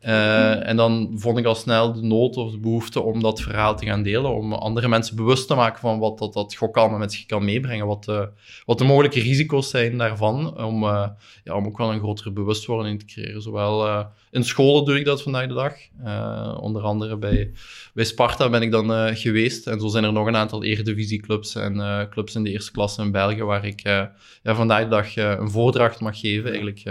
Eh, 0.00 0.68
en 0.68 0.76
dan 0.76 1.12
vond 1.14 1.38
ik 1.38 1.44
al 1.44 1.54
snel 1.54 1.92
de 1.92 2.02
nood 2.02 2.36
of 2.36 2.50
de 2.50 2.58
behoefte 2.58 3.00
om 3.00 3.22
dat 3.22 3.40
verhaal 3.40 3.76
te 3.76 3.86
gaan 3.86 4.02
delen. 4.02 4.34
Om 4.34 4.52
andere 4.52 4.88
mensen 4.88 5.16
bewust 5.16 5.46
te 5.46 5.54
maken 5.54 5.80
van 5.80 5.98
wat 5.98 6.18
dat, 6.18 6.32
dat 6.32 6.98
met 6.98 7.12
zich 7.12 7.26
kan 7.26 7.44
meebrengen. 7.44 7.86
Wat 7.86 8.04
de, 8.04 8.28
wat 8.64 8.78
de 8.78 8.84
mogelijke 8.84 9.20
risico's 9.20 9.70
zijn 9.70 9.98
daarvan. 9.98 10.64
Om, 10.64 10.82
eh, 10.84 11.08
ja, 11.44 11.54
om 11.54 11.66
ook 11.66 11.78
wel 11.78 11.92
een 11.92 11.98
grotere 11.98 12.30
bewustwording 12.30 12.98
te 12.98 13.04
creëren. 13.04 13.42
Zowel 13.42 13.86
eh, 13.86 14.04
in 14.30 14.44
scholen 14.44 14.84
doe 14.84 14.98
ik 14.98 15.04
dat 15.04 15.22
vandaag 15.22 15.46
de 15.46 15.54
dag. 15.54 15.74
Onder 16.60 16.82
andere 16.82 17.16
bij, 17.16 17.52
bij 17.94 18.04
Sparta 18.04 18.50
ben 18.50 18.62
ik 18.62 18.70
dan 18.70 19.16
geweest. 19.16 19.66
En 19.66 19.80
zo 19.80 19.88
zijn 19.88 20.04
er 20.04 20.12
nog 20.12 20.26
een 20.26 20.36
aantal 20.36 20.64
eredivisieclubs 20.64 21.54
en 21.54 22.06
clubs 22.10 22.34
in 22.34 22.44
de 22.44 22.50
eerste 22.50 22.72
klasse 22.72 23.02
in 23.02 23.10
België. 23.10 23.42
Waar 23.42 23.64
ik 23.64 23.80
ja, 23.80 24.14
vandaag 24.42 24.82
de 24.82 24.88
dag 24.88 25.16
een 25.16 25.50
voordracht 25.50 26.00
mag 26.00 26.20
geven. 26.20 26.50
Eigenlijk 26.50 26.82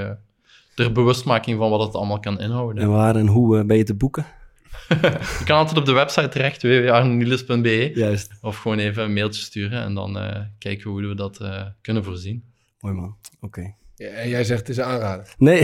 ter 0.75 0.91
bewustmaking 0.91 1.57
van 1.57 1.69
wat 1.69 1.81
het 1.81 1.93
allemaal 1.95 2.19
kan 2.19 2.39
inhouden. 2.39 2.83
En 2.83 2.89
waar 2.89 3.15
en 3.15 3.27
hoe 3.27 3.57
eh, 3.59 3.65
ben 3.65 3.77
je 3.77 3.83
te 3.83 3.93
boeken? 3.95 4.25
Je 5.39 5.45
kan 5.45 5.57
altijd 5.57 5.77
op 5.77 5.85
de 5.85 5.91
website 5.93 6.27
terecht, 6.29 6.61
www.arnonilis.be. 6.61 7.91
Juist. 7.93 8.31
Of 8.41 8.57
gewoon 8.57 8.79
even 8.79 9.03
een 9.03 9.13
mailtje 9.13 9.41
sturen 9.41 9.83
en 9.83 9.93
dan 9.93 10.17
eh, 10.19 10.39
kijken 10.59 10.83
we 10.83 10.89
hoe 10.99 11.07
we 11.07 11.15
dat 11.15 11.37
eh, 11.39 11.61
kunnen 11.81 12.03
voorzien. 12.03 12.43
Mooi 12.79 12.95
man. 12.95 13.15
Oké. 13.41 13.73
Ja, 13.95 14.07
en 14.07 14.29
jij 14.29 14.43
zegt 14.43 14.59
het 14.59 14.69
is 14.69 14.77
een 14.77 14.83
aanrader. 14.83 15.33
Nee, 15.37 15.57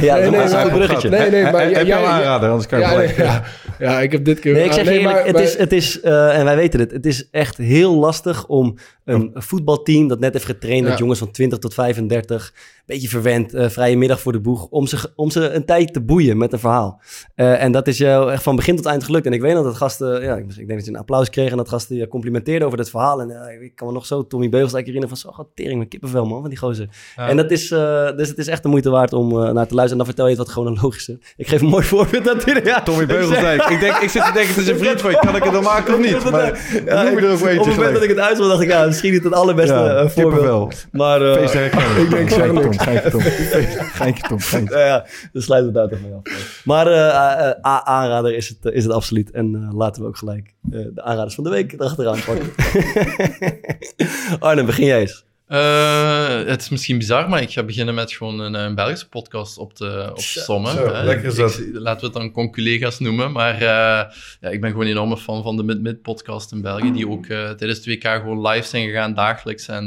ja, 0.00 0.16
nee, 0.16 0.30
was 0.30 0.52
een 0.52 0.68
bruggetje. 0.70 1.08
Nee, 1.08 1.30
nee, 1.30 1.42
maar 1.42 1.60
Heb 1.62 1.70
jij- 1.70 1.80
je 1.80 1.86
jij- 1.86 2.04
aanrader, 2.04 2.48
anders 2.48 2.68
kan 2.68 2.78
je 2.78 2.84
Ja, 2.84 2.96
nee, 2.96 3.14
ja, 3.16 3.44
ja, 3.78 4.00
ik 4.00 4.12
heb 4.12 4.24
dit 4.24 4.38
keer... 4.40 4.52
Nee, 4.52 4.64
ik 4.64 4.72
zeg 4.72 4.86
ah, 4.86 4.92
je 4.92 4.98
eerlijk, 4.98 5.14
maar- 5.14 5.24
het 5.24 5.32
maar- 5.34 5.42
is, 5.42 5.56
het 5.56 5.72
is 5.72 6.00
eh, 6.00 6.38
en 6.38 6.44
wij 6.44 6.56
weten 6.56 6.80
het, 6.80 6.90
het 6.90 7.06
is 7.06 7.30
echt 7.30 7.56
heel 7.56 7.94
lastig 7.94 8.46
om 8.46 8.76
een 9.04 9.30
voetbalteam 9.34 10.08
dat 10.08 10.20
net 10.20 10.32
heeft 10.32 10.44
getraind 10.44 10.82
met 10.82 10.92
Ja. 10.92 10.98
jongens 10.98 11.18
van 11.18 11.30
20 11.30 11.58
tot 11.58 11.74
35, 11.74 12.54
een 12.83 12.83
beetje 12.86 13.08
verwend, 13.08 13.54
eh, 13.54 13.68
vrije 13.68 13.96
middag 13.96 14.20
voor 14.20 14.32
de 14.32 14.40
boeg, 14.40 14.66
om 14.66 14.86
ze, 14.86 15.12
om 15.16 15.30
ze 15.30 15.50
een 15.50 15.64
tijd 15.64 15.92
te 15.92 16.00
boeien 16.00 16.38
met 16.38 16.52
een 16.52 16.58
verhaal. 16.58 17.00
Eh, 17.34 17.62
en 17.62 17.72
dat 17.72 17.86
is 17.86 17.98
jou 17.98 18.32
echt 18.32 18.42
van 18.42 18.56
begin 18.56 18.76
tot 18.76 18.86
eind 18.86 19.04
gelukt. 19.04 19.26
En 19.26 19.32
ik 19.32 19.40
weet 19.40 19.54
nog 19.54 19.64
dat 19.64 19.74
gasten, 19.76 20.22
ja, 20.22 20.36
ik, 20.36 20.44
ik 20.48 20.56
denk 20.56 20.68
dat 20.68 20.84
je 20.84 20.90
een 20.90 20.98
applaus 20.98 21.30
kreeg 21.30 21.50
en 21.50 21.56
dat 21.56 21.68
gasten 21.68 21.96
je 21.96 22.08
complimenteerden 22.08 22.66
over 22.66 22.78
dat 22.78 22.90
verhaal. 22.90 23.20
En 23.20 23.30
eh, 23.30 23.62
ik 23.62 23.74
kan 23.76 23.86
me 23.86 23.92
nog 23.92 24.06
zo 24.06 24.26
Tommy 24.26 24.48
Beugels 24.48 24.72
herinneren 24.72 25.08
van 25.08 25.16
zo, 25.16 25.48
tering 25.54 25.78
met 25.78 25.88
kippenvel 25.88 26.26
man, 26.26 26.40
van 26.40 26.48
die 26.48 26.58
gozer. 26.58 26.88
Ja. 27.16 27.28
En 27.28 27.36
dat 27.36 27.50
is, 27.50 27.70
eh, 27.70 28.16
dus 28.16 28.28
het 28.28 28.38
is 28.38 28.46
echt 28.46 28.62
de 28.62 28.68
moeite 28.68 28.90
waard 28.90 29.12
om 29.12 29.30
eh, 29.30 29.36
naar 29.36 29.66
te 29.66 29.74
luisteren. 29.74 29.90
En 29.90 29.96
dan 29.96 30.06
vertel 30.06 30.24
je 30.24 30.30
het 30.30 30.40
wat 30.40 30.48
chronologischer. 30.50 31.18
Ik 31.36 31.46
geef 31.48 31.60
een 31.60 31.66
mooi 31.68 31.84
voorbeeld 31.84 32.24
natuurlijk. 32.24 32.66
Ja, 32.66 32.82
Tommy 32.82 33.06
Beugelsdijk. 33.06 33.62
Ik, 33.64 33.80
denk, 33.80 33.96
ik 33.96 34.08
zit 34.08 34.24
te 34.24 34.32
denken, 34.32 34.54
het 34.54 34.62
is 34.62 34.68
een 34.68 34.78
vriend 34.78 35.00
van 35.00 35.10
je. 35.10 35.18
Kan 35.18 35.36
ik 35.36 35.42
het 35.42 35.52
dan 35.52 35.62
maken 35.62 35.94
of 35.94 36.00
niet? 36.00 36.30
Maar 36.30 36.82
Ja, 36.86 37.02
noem 37.02 37.18
je 37.18 37.26
er 37.26 37.32
ook 37.32 37.60
op 37.60 37.66
het 37.66 37.76
moment 37.76 37.94
dat 37.94 38.02
ik 38.02 38.08
het 38.08 38.18
uitzond, 38.18 38.48
dacht 38.48 38.62
ik, 38.62 38.68
ja, 38.68 38.86
misschien 38.86 39.12
niet 39.12 39.24
het 39.24 39.32
allerbeste 39.32 39.74
Ja, 39.74 39.86
eh, 39.96 40.08
voorbeeld. 40.08 40.14
kippenvel. 40.14 40.70
Maar 40.92 41.22
eh. 41.22 41.42
Ik 42.04 42.10
denk, 42.10 42.30
zeg 42.30 42.52
Geintje 42.73 42.73
Tom, 42.76 42.86
geintje 42.86 43.10
Tom. 43.10 43.20
Geintje 44.00 44.28
Tom, 44.28 44.38
geintje. 44.40 44.78
ja, 44.78 44.86
ja, 44.86 45.06
dan 45.32 45.42
sluiten 45.42 45.72
we 45.72 45.78
daar 45.78 45.88
toch 45.88 46.00
mee 46.00 46.12
af. 46.12 46.62
Maar 46.64 46.86
eh, 46.86 47.08
eh, 47.08 47.50
eh, 47.50 47.78
aanrader 47.78 48.34
is 48.34 48.48
het, 48.48 48.74
is 48.74 48.84
het 48.84 48.92
absoluut. 48.92 49.30
En 49.30 49.72
laten 49.74 50.02
we 50.02 50.08
ook 50.08 50.16
gelijk 50.16 50.54
de 50.60 51.02
aanraders 51.02 51.34
van 51.34 51.44
de 51.44 51.50
week 51.50 51.72
erachteraan 51.72 52.18
pakken. 52.26 52.52
Arne, 54.46 54.64
begin 54.64 54.86
jij 54.86 55.00
eens. 55.00 55.23
Eh, 55.46 56.44
het 56.46 56.60
is 56.60 56.68
misschien 56.68 56.98
bizar, 56.98 57.28
maar 57.28 57.42
ik 57.42 57.50
ga 57.50 57.62
beginnen 57.62 57.94
met 57.94 58.12
gewoon 58.12 58.40
een, 58.40 58.54
een 58.54 58.74
Belgische 58.74 59.08
podcast 59.08 59.58
op 59.58 59.74
te, 59.74 60.06
op 60.10 60.16
te 60.16 60.22
sommen. 60.22 60.72
zo, 60.72 61.02
lekker 61.04 61.30
ik- 61.44 61.68
laten 61.72 62.00
we 62.00 62.06
het 62.06 62.12
dan 62.14 62.30
conculega's 62.30 62.98
noemen. 62.98 63.32
Maar 63.32 63.54
eh, 63.54 63.60
ja, 64.40 64.48
ik 64.50 64.60
ben 64.60 64.70
gewoon 64.70 64.84
een 64.86 64.90
enorme 64.92 65.16
fan 65.16 65.42
van 65.42 65.56
de 65.56 65.62
Mid-Mid-podcast 65.62 66.52
in 66.52 66.60
België, 66.62 66.92
die 66.92 67.08
ook 67.08 67.26
eh, 67.26 67.50
tijdens 67.50 67.78
het 67.78 67.86
WK 67.86 68.04
gewoon 68.06 68.46
live 68.46 68.66
zijn 68.68 68.86
gegaan, 68.88 69.14
dagelijks. 69.14 69.68
En 69.68 69.86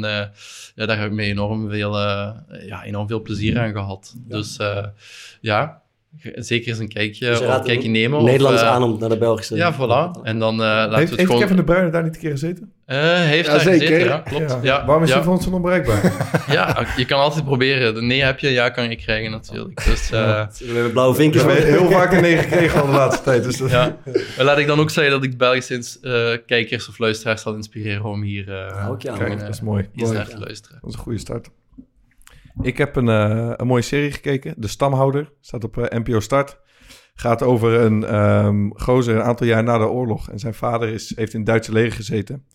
ja, 0.75 0.85
daar 0.85 0.97
heb 0.97 1.07
ik 1.07 1.11
mee 1.13 1.29
enorm 1.29 1.69
veel, 1.69 1.97
ja, 2.65 2.83
enorm 2.83 3.07
veel 3.07 3.21
plezier 3.21 3.59
aan 3.59 3.71
gehad. 3.71 4.13
Dus 4.17 4.57
ja, 5.41 5.81
zeker 6.35 6.69
eens 6.69 6.79
een 6.79 6.87
kijkje, 6.87 7.29
Dus 7.29 7.39
een 7.39 7.63
kijkje 7.63 7.89
nemen. 7.89 8.23
Nederlands 8.23 8.61
of, 8.61 8.67
eh, 8.67 8.73
aan 8.73 8.83
om 8.83 8.99
naar 8.99 9.09
de 9.09 9.17
Belgische... 9.17 9.55
Ja, 9.55 9.73
voilà. 9.73 10.21
En 10.23 10.39
dan 10.39 10.53
eh, 10.53 10.57
laten 10.59 10.89
we 10.89 10.95
Heeft, 10.97 11.09
het 11.09 11.19
heeft 11.19 11.31
gewoon... 11.31 11.41
Kevin 11.41 11.55
de 11.55 11.63
Bruyne 11.63 11.89
daar 11.89 12.03
niet 12.03 12.13
een 12.15 12.21
keer 12.21 12.31
gezeten? 12.31 12.71
Eh, 12.85 12.97
hij 12.97 13.25
heeft 13.25 13.45
Ja, 13.45 13.51
daar 13.51 13.61
zeker. 13.61 13.87
gezeten, 13.87 14.07
ja, 14.07 14.17
klopt. 14.19 14.51
Ja. 14.51 14.59
Ja, 14.61 14.85
Waarom 14.85 15.03
is 15.03 15.09
ja. 15.09 15.15
hij 15.15 15.23
voor 15.23 15.33
ons 15.33 15.43
zo 15.43 15.49
onbereikbaar? 15.51 16.01
Ja, 16.47 16.85
je 16.97 17.05
kan 17.05 17.19
altijd 17.19 17.45
proberen. 17.45 17.93
De 17.93 18.01
nee 18.01 18.23
heb 18.23 18.39
je, 18.39 18.49
ja 18.49 18.69
kan 18.69 18.89
je 18.89 18.95
krijgen 18.95 19.31
natuurlijk. 19.31 19.85
Dus 19.85 20.11
uh, 20.11 20.45
We 20.59 20.73
hebben 20.73 20.91
blauwe 20.91 21.15
vinkjes. 21.15 21.43
We 21.43 21.51
hebben 21.51 21.71
heel 21.71 21.91
vaak 21.91 22.11
een 22.13 22.21
nee 22.21 22.37
gekregen 22.37 22.81
al 22.81 22.85
de 22.87 22.91
laatste 22.93 23.23
tijd. 23.23 23.43
Dus 23.43 23.57
dat... 23.57 23.69
ja. 23.69 23.97
Maar 24.37 24.45
laat 24.45 24.57
ik 24.57 24.67
dan 24.67 24.79
ook 24.79 24.89
zeggen 24.89 25.13
dat 25.13 25.23
ik 25.23 25.37
Belgische 25.37 25.73
ins- 25.73 25.99
eh, 25.99 26.29
kijkers 26.45 26.89
of 26.89 26.97
luisteraars 26.99 27.41
zal 27.41 27.55
inspireren 27.55 28.03
om 28.05 28.21
hier 28.21 28.47
uh. 28.49 28.89
Kijk, 28.97 29.39
dat 29.39 29.49
is 29.49 29.61
mooi. 29.61 29.89
naar 29.93 30.27
te 30.27 30.39
luisteren. 30.39 30.77
Dat 30.81 30.89
is 30.89 30.95
een 30.95 31.01
goede 31.01 31.19
start. 31.19 31.49
Ik 32.61 32.77
heb 32.77 32.95
een, 32.95 33.09
eh, 33.09 33.51
een 33.55 33.67
mooie 33.67 33.81
serie 33.81 34.11
gekeken. 34.11 34.53
De 34.57 34.67
Stamhouder. 34.67 35.33
Staat 35.41 35.63
op 35.63 35.77
eh, 35.77 35.99
NPO 35.99 36.19
Start. 36.19 36.59
Gaat 37.13 37.43
over 37.43 37.73
een 37.73 38.03
ehm 38.03 38.69
gozer 38.69 39.15
een 39.15 39.21
aantal 39.21 39.47
jaar 39.47 39.63
na 39.63 39.77
de 39.77 39.87
oorlog. 39.87 40.29
En 40.29 40.39
zijn 40.39 40.53
vader 40.53 40.89
is, 40.89 41.15
heeft 41.15 41.33
in 41.33 41.39
het 41.39 41.47
Duitse 41.47 41.71
leger 41.71 41.91
gezeten. 41.91 42.45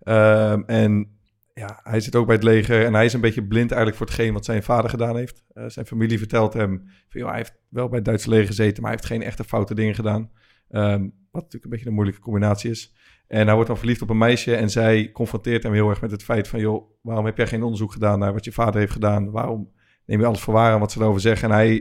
Ehm, 0.00 0.62
en 0.66 1.18
ja, 1.54 1.80
hij 1.82 2.00
zit 2.00 2.16
ook 2.16 2.26
bij 2.26 2.34
het 2.34 2.44
leger. 2.44 2.84
En 2.84 2.94
hij 2.94 3.04
is 3.04 3.12
een 3.12 3.20
beetje 3.20 3.46
blind 3.46 3.70
eigenlijk 3.70 3.96
voor 3.96 4.06
hetgeen 4.06 4.32
wat 4.32 4.44
zijn 4.44 4.62
vader 4.62 4.90
gedaan 4.90 5.16
heeft. 5.16 5.44
Eh, 5.52 5.64
zijn 5.66 5.86
familie 5.86 6.18
vertelt 6.18 6.52
hem... 6.52 6.90
Van, 7.08 7.26
hij 7.26 7.36
heeft 7.36 7.54
wel 7.68 7.88
bij 7.88 7.96
het 7.96 8.04
Duitse 8.04 8.28
leger 8.28 8.46
gezeten... 8.46 8.82
maar 8.82 8.90
hij 8.90 9.00
heeft 9.00 9.12
geen 9.12 9.22
echte 9.22 9.44
foute 9.44 9.74
dingen 9.74 9.94
gedaan. 9.94 10.30
Ehm, 10.68 11.00
wat 11.30 11.42
natuurlijk 11.42 11.64
een 11.64 11.70
beetje 11.70 11.86
een 11.86 11.94
moeilijke 11.94 12.20
combinatie 12.20 12.70
is. 12.70 12.94
En 13.28 13.44
hij 13.44 13.54
wordt 13.54 13.68
dan 13.68 13.78
verliefd 13.78 14.02
op 14.02 14.10
een 14.10 14.18
meisje 14.18 14.56
en 14.56 14.70
zij 14.70 15.10
confronteert 15.12 15.62
hem 15.62 15.72
heel 15.72 15.88
erg 15.88 16.00
met 16.00 16.10
het 16.10 16.22
feit 16.22 16.48
van... 16.48 16.60
joh, 16.60 16.90
waarom 17.02 17.24
heb 17.24 17.36
jij 17.36 17.46
geen 17.46 17.62
onderzoek 17.62 17.92
gedaan 17.92 18.18
naar 18.18 18.32
wat 18.32 18.44
je 18.44 18.52
vader 18.52 18.80
heeft 18.80 18.92
gedaan? 18.92 19.30
Waarom 19.30 19.72
neem 20.04 20.20
je 20.20 20.26
alles 20.26 20.40
voor 20.40 20.54
waar 20.54 20.72
aan 20.72 20.80
wat 20.80 20.92
ze 20.92 21.00
erover 21.00 21.20
zeggen? 21.20 21.50
En 21.50 21.54
hij, 21.54 21.72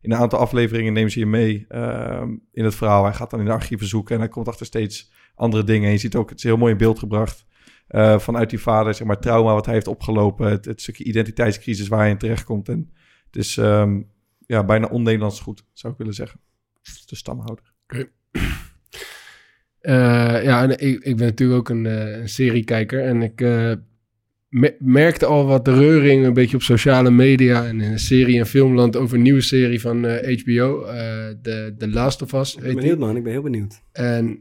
in 0.00 0.12
een 0.12 0.18
aantal 0.18 0.38
afleveringen 0.38 0.92
neemt 0.92 1.12
ze 1.12 1.18
je 1.18 1.26
mee 1.26 1.64
ehm, 1.68 2.28
in 2.52 2.64
het 2.64 2.74
verhaal. 2.74 3.04
Hij 3.04 3.12
gaat 3.12 3.30
dan 3.30 3.40
in 3.40 3.46
de 3.46 3.52
archieven 3.52 3.86
zoeken 3.86 4.14
en 4.14 4.20
hij 4.20 4.30
komt 4.30 4.48
achter 4.48 4.66
steeds 4.66 5.12
andere 5.34 5.64
dingen. 5.64 5.86
En 5.86 5.92
je 5.92 5.98
ziet 5.98 6.16
ook, 6.16 6.28
het 6.28 6.38
is 6.38 6.44
heel 6.44 6.56
mooi 6.56 6.72
in 6.72 6.78
beeld 6.78 6.98
gebracht... 6.98 7.46
eh, 7.86 8.18
vanuit 8.18 8.50
die 8.50 8.60
vader, 8.60 8.94
zeg 8.94 9.06
maar, 9.06 9.20
trauma 9.20 9.52
wat 9.52 9.64
hij 9.64 9.74
heeft 9.74 9.86
opgelopen. 9.86 10.50
Het, 10.50 10.64
het 10.64 10.80
stukje 10.80 11.04
identiteitscrisis 11.04 11.88
waar 11.88 12.00
hij 12.00 12.10
in 12.10 12.18
terechtkomt. 12.18 12.68
En 12.68 12.92
het 13.26 13.36
is 13.36 13.56
ehm, 13.56 14.02
ja, 14.46 14.64
bijna 14.64 14.86
on-Nederlands 14.86 15.40
goed, 15.40 15.64
zou 15.72 15.92
ik 15.92 15.98
willen 15.98 16.14
zeggen. 16.14 16.40
De 17.06 17.16
stamhouder. 17.16 17.72
Uh, 17.86 18.04
ja, 20.42 20.62
en 20.62 20.70
ik, 20.70 21.04
ik 21.04 21.16
ben 21.16 21.26
natuurlijk 21.26 21.58
ook 21.58 21.68
een, 21.68 21.84
uh, 21.84 22.16
een 22.16 22.28
seriekijker. 22.28 23.00
En 23.00 23.22
ik 23.22 23.40
uh, 23.40 23.72
me 24.48 24.74
merkte 24.78 25.26
al 25.26 25.46
wat 25.46 25.64
de 25.64 25.74
reuring 25.74 26.24
een 26.24 26.32
beetje 26.32 26.56
op 26.56 26.62
sociale 26.62 27.10
media 27.10 27.66
en 27.66 27.80
in 27.80 27.98
serie- 27.98 28.38
en 28.38 28.46
filmland 28.46 28.96
over 28.96 29.16
een 29.16 29.22
nieuwe 29.22 29.40
serie 29.40 29.80
van 29.80 30.04
HBO. 30.04 30.84
de 31.42 31.74
The 31.78 31.88
Last 31.88 32.22
of 32.22 32.32
Us. 32.32 32.54
Ik 32.54 32.62
ben 32.62 32.74
benieuwd, 32.74 32.98
man. 32.98 33.16
Ik 33.16 33.22
ben 33.22 33.32
heel 33.32 33.42
benieuwd. 33.42 33.82
En 33.92 34.38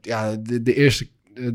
ja, 0.00 0.36
de, 0.36 0.62
de 0.62 0.74
eerste 0.74 1.06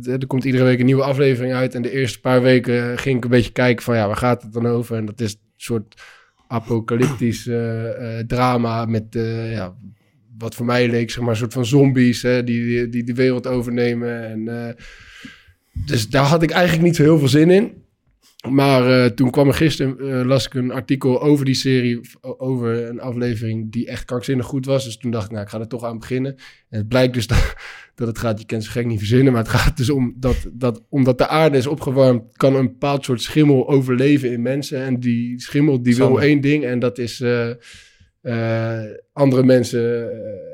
er 0.03 0.27
komt 0.27 0.43
iedere 0.43 0.63
week 0.63 0.79
een 0.79 0.85
nieuwe 0.85 1.03
aflevering 1.03 1.53
uit. 1.53 1.75
En 1.75 1.81
de 1.81 1.91
eerste 1.91 2.19
paar 2.19 2.41
weken 2.41 2.97
ging 2.97 3.17
ik 3.17 3.23
een 3.23 3.29
beetje 3.29 3.51
kijken 3.51 3.83
van 3.83 3.95
ja, 3.95 4.07
waar 4.07 4.17
gaat 4.17 4.41
het 4.41 4.53
dan 4.53 4.65
over? 4.65 4.97
En 4.97 5.05
dat 5.05 5.21
is 5.21 5.31
een 5.31 5.39
soort 5.55 6.01
apocalyptisch 6.47 7.45
uh, 7.45 7.83
uh, 7.83 8.19
drama 8.27 8.85
met 8.85 9.15
uh, 9.15 9.51
ja, 9.51 9.75
wat 10.37 10.55
voor 10.55 10.65
mij 10.65 10.89
leek, 10.89 11.11
zeg 11.11 11.19
maar, 11.19 11.29
een 11.29 11.35
soort 11.35 11.53
van 11.53 11.65
zombies 11.65 12.21
hè, 12.21 12.43
die, 12.43 12.89
die 12.89 13.03
de 13.03 13.13
wereld 13.13 13.47
overnemen. 13.47 14.23
En, 14.23 14.75
dus 15.85 16.09
daar 16.09 16.25
had 16.25 16.43
ik 16.43 16.51
eigenlijk 16.51 16.83
niet 16.83 16.95
zo 16.95 17.03
heel 17.03 17.19
veel 17.19 17.27
zin 17.27 17.49
in. 17.49 17.83
Maar 18.49 19.13
toen 19.13 19.31
kwam 19.31 19.47
er 19.47 19.53
gisteren, 19.53 20.25
las 20.25 20.45
ik 20.45 20.53
een 20.53 20.71
artikel 20.71 21.21
over 21.21 21.45
die 21.45 21.53
serie, 21.53 21.99
over 22.21 22.87
een 22.89 22.99
aflevering 22.99 23.71
die 23.71 23.87
echt 23.87 24.05
krankzinnig 24.05 24.45
goed 24.45 24.65
was. 24.65 24.83
Dus 24.83 24.97
toen 24.97 25.11
dacht 25.11 25.25
ik, 25.25 25.31
nou, 25.31 25.43
ik 25.43 25.49
ga 25.49 25.59
er 25.59 25.67
toch 25.67 25.83
aan 25.83 25.99
beginnen. 25.99 26.35
En 26.69 26.77
het 26.77 26.87
blijkt 26.87 27.13
dus 27.13 27.27
dat, 27.33 27.55
dat 27.95 28.07
het 28.07 28.17
gaat, 28.17 28.39
je 28.39 28.45
kent 28.45 28.63
ze 28.63 28.71
gek 28.71 28.85
niet 28.85 28.97
verzinnen, 28.97 29.33
maar 29.33 29.41
het 29.41 29.51
gaat 29.51 29.77
dus 29.77 29.89
om 29.89 30.13
dat, 30.17 30.35
dat 30.51 30.83
omdat 30.89 31.17
de 31.17 31.27
aarde 31.27 31.57
is 31.57 31.67
opgewarmd, 31.67 32.23
kan 32.37 32.55
een 32.55 32.67
bepaald 32.67 33.05
soort 33.05 33.21
schimmel 33.21 33.69
overleven 33.69 34.31
in 34.31 34.41
mensen. 34.41 34.83
En 34.83 34.99
die 34.99 35.41
schimmel 35.41 35.83
die 35.83 35.95
wil 35.95 36.21
één 36.21 36.41
ding 36.41 36.63
en 36.63 36.79
dat 36.79 36.97
is 36.97 37.19
uh, 37.19 37.49
uh, 38.25 38.83
andere, 39.13 39.43
mensen, 39.43 40.11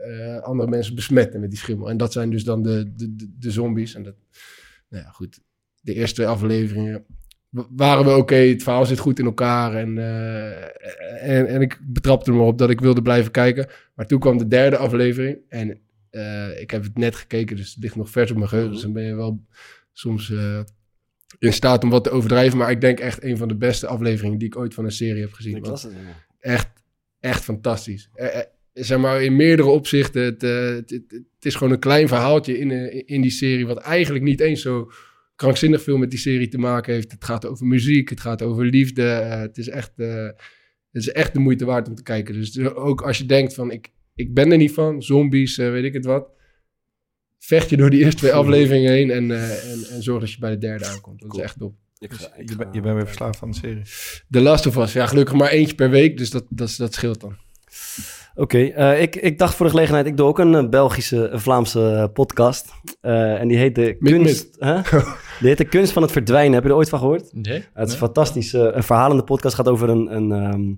uh, 0.07 0.37
andere 0.37 0.69
mensen 0.69 0.95
besmetten 0.95 1.39
met 1.39 1.49
die 1.49 1.59
schimmel. 1.59 1.89
En 1.89 1.97
dat 1.97 2.11
zijn 2.11 2.29
dus 2.29 2.43
dan 2.43 2.63
de, 2.63 2.93
de, 2.95 3.33
de, 3.39 3.51
zombies. 3.51 3.95
En 3.95 4.03
dat, 4.03 4.15
nou 4.89 5.03
ja, 5.03 5.09
goed, 5.09 5.39
de 5.81 5.93
eerste 5.93 6.15
twee 6.15 6.27
afleveringen 6.27 7.05
waren 7.69 8.05
we 8.05 8.09
oké, 8.09 8.19
okay, 8.19 8.49
het 8.49 8.63
verhaal 8.63 8.85
zit 8.85 8.99
goed 8.99 9.19
in 9.19 9.25
elkaar. 9.25 9.75
En, 9.75 9.97
en, 11.19 11.47
en 11.47 11.61
ik 11.61 11.79
betrapte 11.83 12.31
me 12.31 12.41
op 12.41 12.57
dat 12.57 12.69
ik 12.69 12.79
wilde 12.79 13.01
blijven 13.01 13.31
kijken. 13.31 13.67
Maar 13.95 14.07
toen 14.07 14.19
kwam 14.19 14.37
de 14.37 14.47
derde 14.47 14.77
aflevering 14.77 15.37
en 15.47 15.81
eh, 16.11 16.61
ik 16.61 16.71
heb 16.71 16.83
het 16.83 16.97
net 16.97 17.15
gekeken, 17.15 17.55
dus 17.55 17.69
het 17.69 17.83
ligt 17.83 17.95
nog 17.95 18.09
vers 18.09 18.31
op 18.31 18.37
mijn 18.37 18.49
geheugen. 18.49 18.73
Dus 18.73 18.81
dan 18.81 18.93
ben 18.93 19.03
je 19.03 19.15
wel 19.15 19.45
soms 19.93 20.31
eh, 20.31 20.59
in 21.39 21.53
staat 21.53 21.83
om 21.83 21.89
wat 21.89 22.03
te 22.03 22.09
overdrijven. 22.09 22.57
Maar 22.57 22.71
ik 22.71 22.81
denk 22.81 22.99
echt 22.99 23.23
een 23.23 23.37
van 23.37 23.47
de 23.47 23.55
beste 23.55 23.87
afleveringen 23.87 24.37
die 24.37 24.47
ik 24.47 24.57
ooit 24.57 24.73
van 24.73 24.85
een 24.85 24.91
serie 24.91 25.21
heb 25.21 25.33
gezien. 25.33 25.53
Want 25.53 25.65
las 25.65 25.83
het, 25.83 25.93
echt, 26.39 26.69
echt 27.21 27.43
fantastisch. 27.43 28.09
Eh, 28.13 28.39
eh, 28.39 28.45
zeg 28.73 28.99
maar 28.99 29.23
in 29.23 29.35
meerdere 29.35 29.69
opzichten. 29.69 30.23
Het, 30.23 30.43
eh, 30.43 30.67
het, 30.67 30.89
het, 30.89 31.25
is 31.45 31.55
gewoon 31.55 31.73
een 31.73 31.79
klein 31.79 32.07
verhaaltje 32.07 32.57
in, 32.57 32.71
eh, 32.71 33.03
in 33.05 33.21
die 33.21 33.31
serie. 33.31 33.65
Wat 33.65 33.77
eigenlijk 33.77 34.23
niet 34.23 34.39
eens 34.39 34.61
zo 34.61 34.91
krankzinnig 35.41 35.81
veel 35.81 35.97
met 35.97 36.09
die 36.09 36.19
serie 36.19 36.47
te 36.47 36.57
maken 36.57 36.93
heeft. 36.93 37.11
Het 37.11 37.23
gaat 37.23 37.45
over 37.45 37.65
muziek, 37.65 38.09
het 38.09 38.19
gaat 38.19 38.41
over 38.41 38.65
liefde. 38.65 39.01
het, 39.01 39.57
is 39.57 39.69
echt, 39.69 39.91
eh, 39.95 40.25
het 40.91 41.01
is 41.01 41.09
echt 41.09 41.33
de 41.33 41.39
moeite 41.39 41.65
waard 41.65 41.87
om 41.87 41.95
te 41.95 42.03
kijken. 42.03 42.33
Dus 42.33 42.59
ook 42.59 43.01
als 43.01 43.17
je 43.17 43.25
denkt 43.25 43.53
van 43.53 43.71
ik, 43.71 43.91
ik 44.15 44.33
ben 44.33 44.51
er 44.51 44.57
niet 44.57 44.71
van, 44.71 45.03
zombies, 45.03 45.57
eh, 45.57 45.71
weet 45.71 45.83
ik 45.83 45.93
het 45.93 46.05
wat. 46.05 46.29
Vecht 47.39 47.69
je 47.69 47.77
door 47.77 47.89
die 47.89 48.03
eerste 48.03 48.19
twee 48.19 48.33
afleveringen 48.33 48.91
heen 48.91 49.11
en, 49.11 49.31
eh, 49.31 49.71
en, 49.71 49.83
en 49.89 50.03
zorg 50.03 50.19
dat 50.19 50.31
je 50.31 50.39
bij 50.39 50.51
de 50.51 50.57
derde 50.57 50.85
aankomt. 50.85 51.19
Dat 51.19 51.29
Cool. 51.29 51.41
is 51.41 51.47
echt 51.49 51.57
top. 51.57 51.75
Ik 52.01 52.13
ga- 52.13 52.31
ik 52.37 52.49
Je, 52.49 52.55
bent- 52.55 52.73
je 52.73 52.81
bent 52.81 52.95
weer 52.95 53.05
verslaafd 53.05 53.41
aan 53.43 53.51
de 53.51 53.57
serie. 53.57 53.81
The 54.31 54.41
Last 54.41 54.65
of 54.67 54.75
Us, 54.77 54.93
ja 54.93 55.05
gelukkig 55.05 55.35
maar 55.35 55.49
eentje 55.49 55.75
per 55.75 55.89
week, 55.89 56.17
dus 56.17 56.29
dat, 56.29 56.43
dat, 56.49 56.75
dat 56.77 56.93
scheelt 56.93 57.21
dan. 57.21 57.35
Oké, 58.35 58.57
eh, 58.63 59.01
ik, 59.01 59.15
ik 59.15 59.37
dacht 59.37 59.55
voor 59.55 59.65
de 59.65 59.71
gelegenheid, 59.71 60.05
ik 60.05 60.17
doe 60.17 60.27
ook 60.27 60.39
een 60.39 60.55
eh, 60.55 60.69
Belgische, 60.69 61.27
een 61.27 61.39
Vlaamse 61.39 61.91
eh, 61.93 62.13
podcast. 62.13 62.69
Eh, 63.01 63.39
en 63.39 63.47
die 63.47 63.57
heet 63.57 63.75
de 63.75 63.95
Mit, 63.99 64.13
kunst, 64.13 64.55
hè? 64.59 64.75
Die 65.39 65.47
heet 65.49 65.57
de 65.57 65.65
kunst 65.65 65.91
van 65.93 66.01
het 66.01 66.11
verdwijnen. 66.11 66.53
Heb 66.53 66.63
je 66.63 66.69
er 66.69 66.75
ooit 66.75 66.89
van 66.89 66.99
gehoord? 66.99 67.29
Nee? 67.33 67.63
Het 67.73 67.89
is 67.89 67.95
fantastisch. 67.95 68.53
eh, 68.53 68.67
een 68.71 68.83
verhalende 68.83 69.23
podcast 69.23 69.55
gaat 69.55 69.67
over 69.67 69.89
een, 69.89 70.15
een, 70.15 70.31
ehm, 70.31 70.73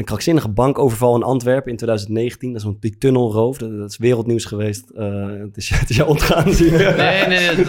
een 0.00 0.06
krankzinnige 0.06 0.48
bankoverval 0.48 1.16
in 1.16 1.22
Antwerpen 1.22 1.70
in 1.70 1.76
2019. 1.76 2.52
Dat 2.52 2.60
is 2.60 2.66
een 2.66 2.76
die 2.80 2.98
tunnelroof. 2.98 3.58
Dat, 3.58 3.78
dat 3.78 3.90
is 3.90 3.96
wereldnieuws 3.96 4.44
geweest. 4.44 4.90
Eh, 4.90 5.26
het, 5.26 5.56
is, 5.56 5.68
het 5.80 5.90
is 5.90 5.96
jou 5.96 6.08
ontgaan, 6.08 6.52
zie. 6.52 6.70
Nee, 6.70 7.26
nee, 7.26 7.56
nee. 7.56 7.64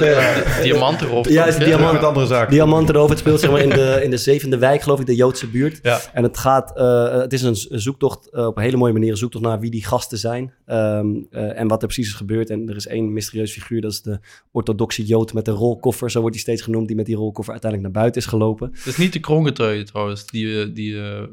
Diamantenroof. 0.63 1.29
Ja, 1.29 1.45
is 1.45 1.55
die 1.55 1.63
hè? 1.63 1.77
diamant- 1.77 2.03
andere 2.03 2.25
zaken. 2.25 2.53
Diamantenroof. 2.53 3.09
Het 3.09 3.17
speelt 3.17 3.39
zeg 3.39 3.51
maar 3.51 3.61
in 3.61 3.69
de, 3.69 3.99
in 4.03 4.09
de 4.09 4.17
zevende 4.17 4.57
wijk, 4.57 4.81
geloof 4.81 4.99
ik, 4.99 5.05
de 5.05 5.15
Joodse 5.15 5.47
buurt. 5.47 5.79
Ja. 5.81 5.99
En 6.13 6.23
het 6.23 6.37
gaat, 6.37 6.77
eh, 6.77 7.11
het 7.11 7.33
is 7.33 7.41
een 7.41 7.55
zoektocht, 7.79 8.29
eh, 8.29 8.45
op 8.45 8.57
een 8.57 8.63
hele 8.63 8.77
mooie 8.77 8.93
manier, 8.93 9.11
een 9.11 9.17
zoektocht 9.17 9.43
naar 9.43 9.59
wie 9.59 9.71
die 9.71 9.85
gasten 9.85 10.17
zijn. 10.17 10.53
ehm, 10.65 11.07
eh, 11.31 11.59
en 11.59 11.67
wat 11.67 11.81
er 11.81 11.87
precies 11.87 12.07
is 12.07 12.13
gebeurd. 12.13 12.49
En 12.49 12.69
er 12.69 12.75
is 12.75 12.87
één 12.87 13.13
mysterieus 13.13 13.51
figuur, 13.53 13.81
dat 13.81 13.91
is 13.91 14.01
de 14.01 14.19
orthodoxe 14.51 15.05
Jood 15.05 15.33
met 15.33 15.45
de 15.45 15.51
rolkoffer. 15.51 16.11
Zo 16.11 16.19
wordt 16.19 16.35
hij 16.35 16.43
steeds 16.43 16.61
genoemd, 16.61 16.87
die 16.87 16.95
met 16.95 17.05
die 17.05 17.15
rolkoffer 17.15 17.53
uiteindelijk 17.53 17.93
naar 17.93 18.01
buiten 18.01 18.21
is 18.21 18.27
gelopen. 18.27 18.69
Het 18.73 18.85
is 18.85 18.97
niet 18.97 19.13
de 19.13 19.19
kroongetuige 19.19 19.83
trouwens, 19.83 20.25
die... 20.25 20.71
die 20.71 21.01
eh, 21.01 21.23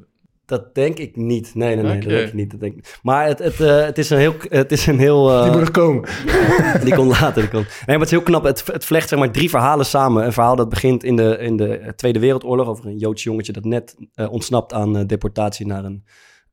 Dat 0.48 0.74
denk 0.74 0.98
ik 0.98 1.16
niet. 1.16 1.54
Nee, 1.54 1.74
nee, 1.74 1.84
nee, 1.84 2.00
dat 2.00 2.08
denk 2.08 2.26
ik 2.28 2.34
niet. 2.34 2.50
Dat 2.50 2.60
denk 2.60 2.76
ik. 2.76 2.98
Maar 3.02 3.26
het, 3.26 3.38
het, 3.38 3.60
eh, 3.60 3.84
het 3.84 3.98
is 3.98 4.10
een 4.10 4.18
heel... 4.18 4.34
Het 4.48 4.72
is 4.72 4.86
een 4.86 4.98
heel 4.98 5.30
eh, 5.30 5.42
Die 5.42 5.50
moet 5.50 5.60
nog 5.60 5.70
komen. 5.70 6.08
die 6.84 6.94
komt 6.94 7.20
later. 7.20 7.42
Die 7.42 7.50
komt. 7.50 7.66
Nee, 7.66 7.84
maar 7.86 7.96
het 7.96 8.04
is 8.04 8.10
heel 8.10 8.22
knap. 8.22 8.44
Het, 8.44 8.66
het 8.66 8.84
vlecht 8.84 9.08
zeg 9.08 9.18
maar 9.18 9.30
drie 9.30 9.50
verhalen 9.50 9.86
samen. 9.86 10.24
Een 10.24 10.32
verhaal 10.32 10.56
dat 10.56 10.68
begint 10.68 11.04
in 11.04 11.16
de, 11.16 11.38
in 11.38 11.56
de 11.56 11.92
Tweede 11.96 12.18
Wereldoorlog... 12.18 12.68
over 12.68 12.86
een 12.86 12.98
Joods 12.98 13.22
jongetje 13.22 13.52
dat 13.52 13.64
net 13.64 13.96
eh, 14.14 14.32
ontsnapt 14.32 14.72
aan 14.72 14.96
eh, 14.96 15.06
deportatie 15.06 15.66
naar 15.66 15.84
een... 15.84 16.04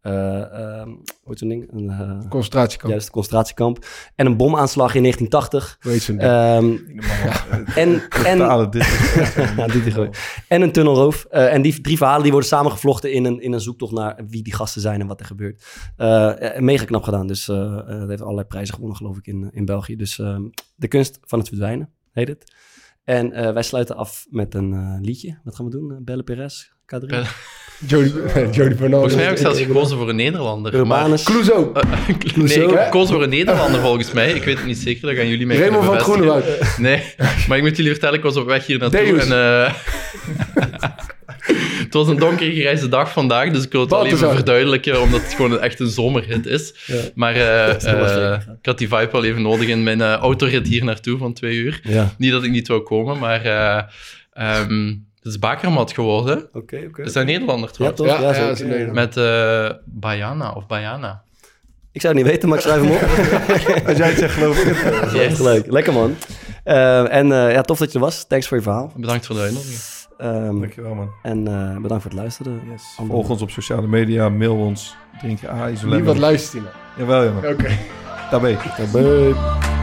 eh 0.06 0.80
ehm, 0.80 0.88
hoe 0.90 1.00
heet 1.26 1.40
zo'n 1.40 1.50
ding? 1.50 1.72
Een, 1.74 1.90
eh, 1.90 2.30
Concentratiekamp. 2.30 2.92
juist, 2.92 3.10
concentratiekamp. 3.10 3.86
En 4.16 4.26
een 4.26 4.38
bomaanslag 4.38 4.96
in 4.96 5.02
1980. 5.02 5.78
Hoe 5.82 5.92
heet 5.92 6.02
zo'n 6.02 6.18
ding? 6.18 6.30
Ehm, 6.30 6.76
en, 7.76 8.02
en. 8.32 8.42
En 10.48 10.62
een 10.62 10.72
tunnelroof. 10.72 11.26
Eh, 11.30 11.54
en 11.54 11.62
die 11.62 11.82
drie 11.82 11.98
verhalen 11.98 12.22
die 12.24 12.32
worden 12.32 12.50
samengevlochten 12.50 13.12
in 13.14 13.26
een, 13.26 13.42
in 13.42 13.54
een 13.54 13.62
zoektocht 13.62 13.92
naar 13.94 14.20
wie 14.28 14.44
die 14.44 14.54
gasten 14.54 14.82
zijn 14.82 15.02
en 15.02 15.08
wat 15.08 15.20
er 15.20 15.26
gebeurt. 15.26 15.66
Eh, 15.98 16.56
eh, 16.56 16.62
mega 16.62 16.86
knap 16.86 17.04
gedaan. 17.04 17.28
Dus 17.28 17.48
eh 17.48 17.56
eh, 17.78 18.00
het 18.00 18.10
heeft 18.10 18.22
allerlei 18.22 18.48
prijzen 18.48 18.74
gewonnen, 18.74 18.98
geloof 18.98 19.18
ik, 19.18 19.28
in, 19.28 19.50
in 19.54 19.66
België. 19.66 19.96
Dus 19.96 20.20
ehm, 20.20 20.42
de 20.76 20.88
kunst 20.88 21.20
van 21.22 21.40
het 21.40 21.48
verdwijnen 21.48 21.90
heet 22.12 22.28
het. 22.28 22.54
En 23.04 23.32
eh, 23.34 23.52
wij 23.54 23.64
sluiten 23.64 23.96
af 23.96 24.26
met 24.30 24.54
een 24.54 24.74
eh, 24.74 24.96
liedje. 25.02 25.40
Wat 25.44 25.56
gaan 25.56 25.66
we 25.66 25.72
doen? 25.72 25.92
Eh, 25.92 25.98
Belle 26.02 26.24
Perez, 26.24 26.70
K3. 26.96 27.00
Belle- 27.06 27.26
Jody, 27.88 28.12
Jody 28.58 28.76
Bernal. 28.76 28.90
volgens 28.90 29.16
mij 29.16 29.24
heb 29.24 29.34
ik 29.34 29.38
zelfs 29.40 29.60
gekozen 29.60 29.98
voor 29.98 30.10
een 30.10 30.16
Nederlander. 30.16 30.74
Urbanus. 30.74 31.24
Clouseau. 31.30 31.72
Nee, 32.36 32.64
ik 32.64 32.70
heb 32.70 32.84
gekozen 32.84 33.14
voor 33.14 33.24
een 33.24 33.30
Nederlander 33.30 33.82
volgens 33.82 34.12
mij. 34.12 34.32
Ik 34.32 34.44
weet 34.44 34.58
het 34.58 34.66
niet 34.66 34.78
zeker, 34.78 35.08
dat 35.08 35.16
gaan 35.18 35.28
jullie 35.28 35.46
mij 35.46 35.58
Raymond 35.58 35.86
van. 35.86 36.00
Groenewoud. 36.00 36.44
Nee, 36.78 37.02
maar 37.48 37.58
ik 37.58 37.64
moet 37.64 37.76
jullie 37.78 37.92
vertellen, 37.92 38.18
ik 38.18 38.24
was 38.24 38.36
op 38.36 38.46
weg 38.48 38.66
hier 38.66 38.78
naartoe 38.80 39.00
Deus. 39.00 39.28
en... 39.28 39.32
eh, 39.32 39.74
het 41.84 41.94
was 41.94 42.08
een 42.08 42.16
donkere 42.20 42.56
grijze 42.56 42.88
dag 42.90 43.12
vandaag, 43.12 43.52
dus 43.52 43.64
ik 43.64 43.72
wil 43.72 43.82
het 43.82 43.90
wel 43.90 44.06
even 44.06 44.32
verduidelijken, 44.32 45.02
omdat 45.02 45.22
het 45.22 45.34
gewoon 45.34 45.60
echt 45.60 45.80
een 45.80 45.88
zomerhit 45.90 46.46
is. 46.46 46.74
Ja. 46.86 46.96
Maar 47.16 47.36
eh, 47.36 48.34
eh, 48.34 48.40
ik 48.60 48.66
had 48.66 48.78
die 48.78 48.88
vibe 48.88 49.10
wel 49.12 49.24
even 49.24 49.42
nodig 49.42 49.68
in 49.68 49.84
mijn 49.84 50.02
eh, 50.02 50.14
autorit 50.14 50.68
hier 50.68 50.84
naartoe 50.84 51.18
van 51.18 51.34
twee 51.34 51.56
uur. 51.56 51.80
Ja, 51.84 52.14
Niet 52.18 52.32
dat 52.32 52.44
ik 52.44 52.52
niet 52.52 52.68
wou 52.68 52.82
komen, 52.82 53.20
maar... 53.20 53.42
eh 53.46 53.82
ehm, 54.34 54.94
het 55.26 55.34
is 55.34 55.40
Bakermat 55.40 55.92
geworden. 55.94 56.48
oké, 56.54 56.84
oké. 56.88 57.02
Is 57.02 57.14
dat 57.14 57.22
een 57.24 57.30
Nederlander 57.30 57.70
Ja, 57.78 57.92
trouwens? 57.92 58.02
toch? 58.02 58.08
Ja, 58.22 58.30
Ja, 58.30 58.36
ja, 58.42 58.48
dat 58.48 58.60
is 58.60 58.66
Nederlander. 58.66 58.94
Met 58.94 59.18
eh 59.18 59.70
Bayana 59.86 60.52
of 60.52 60.68
Bayana. 60.68 61.24
Ik 61.92 62.02
zou 62.02 62.14
het 62.14 62.24
niet 62.24 62.32
weten, 62.32 62.50
maar 62.50 62.58
ik 62.58 62.64
schrijf 62.64 62.82
hem 62.82 62.92
op. 62.92 63.02
Als 63.88 63.98
jij 63.98 64.08
het 64.10 64.18
zegt, 64.18 64.34
geloof 64.34 64.64
ik 64.64 64.76
het. 64.78 65.12
Yes. 65.12 65.40
Leuk, 65.40 65.72
lekker 65.72 65.94
man. 65.94 66.16
Eh, 66.64 67.14
en 67.14 67.32
eh, 67.32 67.52
ja, 67.52 67.62
tof 67.62 67.78
dat 67.78 67.92
je 67.92 67.98
er 67.98 68.04
was. 68.04 68.26
Thanks 68.28 68.48
voor 68.48 68.58
je 68.58 68.64
verhaal. 68.64 68.92
Bedankt 68.96 69.26
voor 69.26 69.36
de 69.36 69.42
uitnodiging. 69.42 69.80
Ehm, 70.18 70.60
Dankjewel, 70.60 70.94
man. 70.94 71.10
en 71.24 71.48
eh, 71.48 71.82
bedankt 71.82 72.04
voor 72.04 72.12
het 72.12 72.20
luisteren. 72.20 72.62
Yes. 72.72 72.84
Volg 73.08 73.30
ons 73.30 73.42
op 73.42 73.50
sociale 73.50 73.88
media, 73.88 74.30
mail 74.30 74.56
ons, 74.56 74.96
drink 75.20 75.40
je 75.40 75.50
A, 75.50 75.54
Wie 75.54 75.62
wat 75.64 75.72
isolemon. 75.72 76.20
luistert 76.20 76.52
hij 76.54 76.62
nou? 76.62 77.10
Jawel, 77.10 77.24
jongen. 77.34 77.50
Oké. 77.52 77.78
Daarbij. 78.32 78.58
Bye. 78.92 79.75